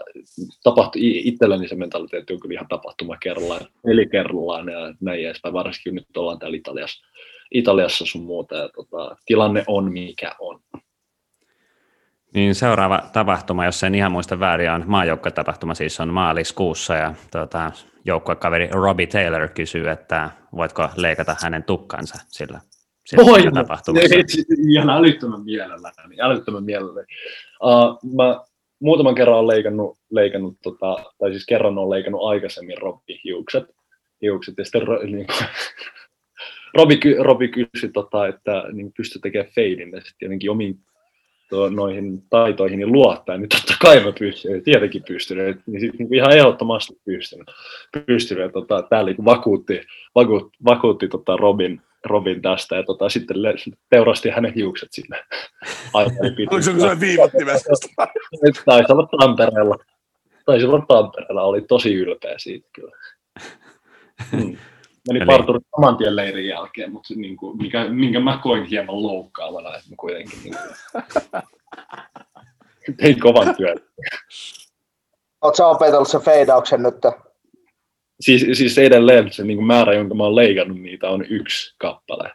tapahtu, 0.64 1.00
itselläni 1.02 1.68
se 1.68 1.76
mentaliteetti 1.76 2.34
on 2.34 2.40
kyllä 2.40 2.54
ihan 2.54 2.68
tapahtuma 2.68 3.18
kerrallaan, 3.18 3.66
eli 3.92 4.06
kerrallaan 4.06 4.70
ja 4.70 4.94
näin 5.02 5.26
edespäin, 5.26 5.54
varsinkin 5.54 5.96
nyt 5.96 6.18
ollaan 6.18 6.40
täällä 6.40 6.58
Italiassa, 6.58 7.06
Italiassa 7.52 8.06
sun 8.06 8.24
muuta 8.24 8.56
ja 8.56 8.70
tota, 8.70 9.16
tilanne 9.26 9.64
on 9.68 9.92
mikä 9.92 10.36
on. 10.40 10.60
Niin 12.34 12.56
seuraava 12.56 13.10
tapahtuma, 13.14 13.66
jos 13.66 13.84
en 13.84 13.96
ihan 13.96 14.12
muista 14.12 14.40
väärin, 14.40 14.72
on 14.72 14.84
maajoukkatapahtuma, 14.88 15.76
siis 15.76 16.00
on 16.00 16.14
maaliskuussa 16.14 16.96
ja 16.96 17.14
tuota, 17.32 17.72
joukkuekaveri 18.08 18.70
Robbie 18.72 19.08
Taylor 19.08 19.48
kysyy, 19.48 19.90
että 19.90 20.30
voitko 20.56 20.90
leikata 20.96 21.36
hänen 21.42 21.64
tukkansa 21.64 22.18
sillä 22.28 22.60
Voi, 23.18 23.44
tapahtumassa. 23.54 24.16
Ihan 24.70 24.90
älyttömän 24.90 25.42
mielelläni, 25.42 26.22
älyttömän 26.22 26.64
mielelläni. 26.64 27.08
Uh, 27.64 28.14
mä 28.16 28.42
muutaman 28.80 29.16
kerran 29.16 29.36
olen 29.36 29.48
leikannut, 29.48 29.98
leikannut 30.12 30.58
tota, 30.64 30.96
tai 31.20 31.32
siis 31.32 31.46
kerran 31.46 31.78
olen 31.78 31.90
leikannut 31.90 32.24
aikaisemmin 32.24 32.78
Robbi 32.78 33.22
hiukset, 33.24 33.64
hiukset 34.22 34.56
ja 34.58 34.66
sitten 34.66 34.82
niin 35.06 35.28
kuin, 35.28 35.48
Robi, 36.78 37.00
Robi 37.20 37.48
kysyi, 37.48 37.90
tota, 37.94 38.28
että 38.28 38.64
niin 38.74 38.94
pystyy 38.98 39.22
tekemään 39.22 39.52
feidin 39.56 39.92
ja 39.92 40.02
sitten 40.02 40.26
jotenkin 40.26 40.52
omiin 40.52 40.80
to, 41.50 41.70
noihin 41.70 42.24
taitoihin 42.30 42.80
niin 42.80 42.92
luottaa, 42.92 43.38
niin 43.38 43.50
totta 43.50 43.74
kai 43.82 44.04
mä 44.04 44.12
pystyn, 44.20 44.64
tietenkin 44.64 45.04
pystyn, 45.08 45.38
niin 45.66 45.82
sit, 45.82 46.00
niin 46.00 46.14
ihan 46.14 46.38
ehdottomasti 46.38 46.98
pystyn, 47.06 47.46
pystyn 48.06 48.38
ja 48.38 48.50
tota, 48.50 48.82
täällä 48.82 49.12
niin 49.12 49.26
vakuutti, 49.26 49.82
vakuutti, 50.16 50.58
vakuutti 50.66 51.08
tota 51.08 51.38
Robin, 51.38 51.82
Robin 52.06 52.42
tästä 52.42 52.76
ja 52.76 52.84
tota, 52.84 53.10
sitten 53.10 53.38
teurasti 53.90 54.30
hänen 54.30 54.54
hiukset 54.54 54.90
sinne. 54.92 55.24
Oliko 55.94 56.62
se 56.62 56.80
se 56.80 57.00
viivattimesta? 57.00 57.70
Taisi 58.66 58.94
olla 58.94 59.08
Tampereella. 59.20 59.76
Taisi 60.46 60.66
olla 60.66 60.86
Tampereella, 60.88 61.42
oli 61.42 61.62
tosi 61.62 61.94
ylpeä 61.94 62.34
siitä 62.38 62.68
kyllä. 62.74 62.92
Hmm. 64.32 64.58
Meni 65.08 65.20
Eli... 65.20 65.26
parturi 65.26 65.60
saman 65.76 65.98
tien 65.98 66.16
leirin 66.16 66.48
jälkeen, 66.48 66.92
mutta 66.92 67.14
niin 67.16 67.38
kuin, 67.38 67.58
mikä, 67.58 67.90
minkä 67.90 68.20
mä 68.20 68.40
koin 68.44 68.64
hieman 68.64 69.04
loukkaavana, 69.04 69.76
että 69.76 69.90
mä 69.90 69.96
kuitenkin 69.98 70.40
niin 70.44 70.56
kuin, 72.86 72.98
tein 72.98 73.20
kovan 73.20 73.56
työn. 73.56 73.78
Oletko 75.42 75.70
opetellut 75.70 76.08
sen 76.08 76.22
feidauksen 76.22 76.84
nyt? 76.84 76.96
Siis, 78.20 78.58
siis 78.58 78.78
edelleen 78.78 79.34
se 79.34 79.44
niin 79.44 79.58
kuin 79.58 79.68
määrä, 79.68 79.94
jonka 79.94 80.16
mä 80.16 80.24
oon 80.24 80.36
leikannut, 80.36 80.82
niitä 80.82 81.10
on 81.10 81.26
yksi 81.30 81.76
kappale. 81.78 82.32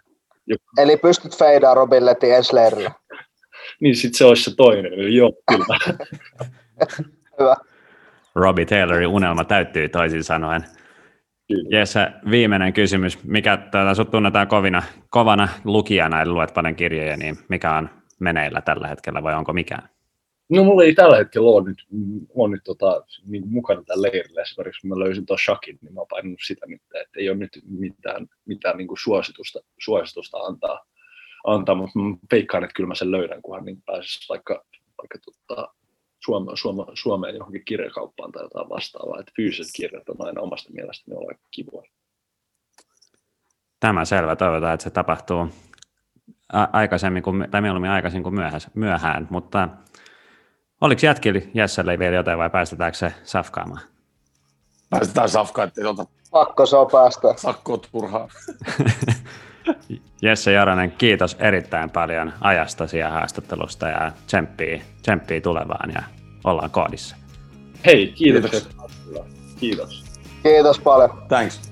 Joku... 0.47 0.65
Eli 0.79 0.97
pystyt 0.97 1.39
feidaan 1.39 1.77
Robin 1.77 2.07
Letti 2.07 2.31
ensi 2.31 2.55
leirillä? 2.55 2.91
niin 3.81 3.97
sit 3.97 4.15
se 4.15 4.25
olisi 4.25 4.43
se 4.43 4.57
toinen, 4.57 4.93
eli 4.93 5.17
joo, 5.17 5.33
kyllä. 5.49 5.79
Hyvä. 7.41 7.57
Robbie 8.35 8.65
Taylorin 8.65 9.09
unelma 9.09 9.45
täyttyy 9.45 9.89
toisin 9.89 10.25
sanoen. 10.25 10.65
Jesse, 11.49 12.13
viimeinen 12.31 12.73
kysymys. 12.73 13.25
Mikä 13.25 13.57
tätä 13.57 13.95
sut 13.95 14.11
tunnetaan 14.11 14.49
kovina, 14.49 14.83
kovana 15.11 15.49
lukijana, 15.65 16.23
eli 16.23 16.31
luet 16.31 16.55
paljon 16.55 16.75
kirjoja, 16.75 17.17
niin 17.17 17.39
mikä 17.49 17.75
on 17.75 17.91
meneillä 18.21 18.61
tällä 18.61 18.89
hetkellä 18.89 19.23
vai 19.23 19.35
onko 19.35 19.53
mikään? 19.53 19.89
No 20.49 20.65
mulla 20.65 20.85
ei 20.85 20.95
tällä 20.95 21.17
hetkellä 21.17 21.51
ole 21.51 21.69
nyt, 21.69 21.87
ole 22.35 22.51
nyt 22.51 22.61
tota, 22.65 23.05
niin 23.27 23.49
mukana 23.49 23.83
tällä 23.83 24.03
leirillä. 24.03 24.43
Esimerkiksi 24.43 24.81
kun 24.81 24.91
mä 24.91 24.99
löysin 24.99 25.27
tuon 25.27 25.39
shakin, 25.39 25.79
niin 25.83 25.95
mä 25.95 26.01
oon 26.01 26.07
painanut 26.11 26.41
sitä 26.47 26.67
että 27.01 27.21
ei 27.21 27.31
ole 27.31 27.39
nyt 27.39 27.59
mitään, 27.67 28.27
mitään 28.45 28.77
niin 28.77 28.89
kuin 28.89 28.99
suositusta, 28.99 29.61
suositusta 29.81 30.39
antaa, 30.39 30.87
antaa, 31.47 31.75
mutta 31.75 31.99
mä 31.99 32.17
veikkaan, 32.33 32.65
että 32.65 32.75
kyllä 32.75 32.89
mä 32.89 32.95
sen 32.95 33.11
löydän, 33.11 33.43
kunhan 33.43 33.65
niin 33.65 33.83
pääsisi 33.87 34.29
vaikka, 34.29 34.65
vaikka 34.99 35.19
tota, 35.19 35.75
Suome, 36.25 36.53
Suome, 36.55 36.85
Suomeen 36.95 37.37
johonkin 37.37 37.65
kirjakauppaan 37.65 38.33
tai 38.33 38.43
jotain 38.43 38.69
vastaavaa. 38.69 39.21
Että 39.21 39.33
fyysiset 39.37 39.73
kirjat 39.77 40.09
on 40.09 40.27
aina 40.27 40.41
omasta 40.41 40.73
mielestäni 40.73 41.17
olla 41.17 41.39
kivoja. 41.51 41.91
Tämä 43.81 44.05
selvä. 44.05 44.37
Toivotaan, 44.37 44.75
että 44.75 44.85
se 44.85 44.91
tapahtuu 44.91 45.49
aikaisemmin 46.73 47.23
kuin, 47.23 47.49
tai 47.51 47.61
mieluummin 47.61 47.91
aikaisin 47.91 48.23
kuin 48.23 48.35
myöhään, 48.35 48.61
myöhään. 48.75 49.29
mutta 49.31 49.69
oliko 50.81 51.01
jätkillä 51.03 51.41
Jesselle 51.55 51.99
vielä 51.99 52.17
jotain 52.17 52.39
vai 52.39 52.51
päästetäänkö 52.51 52.99
se 52.99 53.15
safkaamaan? 53.25 53.83
Päästetään 54.91 55.29
safkaan, 55.29 55.69
ettei 55.69 55.85
tuota 55.85 56.07
Pakko 56.31 56.67
se 56.67 56.77
on 56.77 56.89
päästä. 56.93 57.35
Sakkoa 57.37 57.79
turhaa. 57.79 58.29
Jesse 60.23 60.53
Jaranen, 60.53 60.93
kiitos 60.93 61.37
erittäin 61.39 61.91
paljon 61.91 62.33
ajastasi 62.41 62.99
ja 62.99 63.11
haastattelusta 63.11 63.89
ja 63.89 64.13
tsemppii, 64.27 64.83
tsemppii 65.03 65.41
tulevaan 65.41 65.91
ja 65.95 66.03
ollaan 66.45 66.71
koodissa. 66.71 67.17
Hei, 67.87 68.13
kiitos. 68.17 68.69
Kiitos. 69.61 70.05
Kiitos 70.43 70.79
paljon. 70.79 71.23
Thanks. 71.29 71.72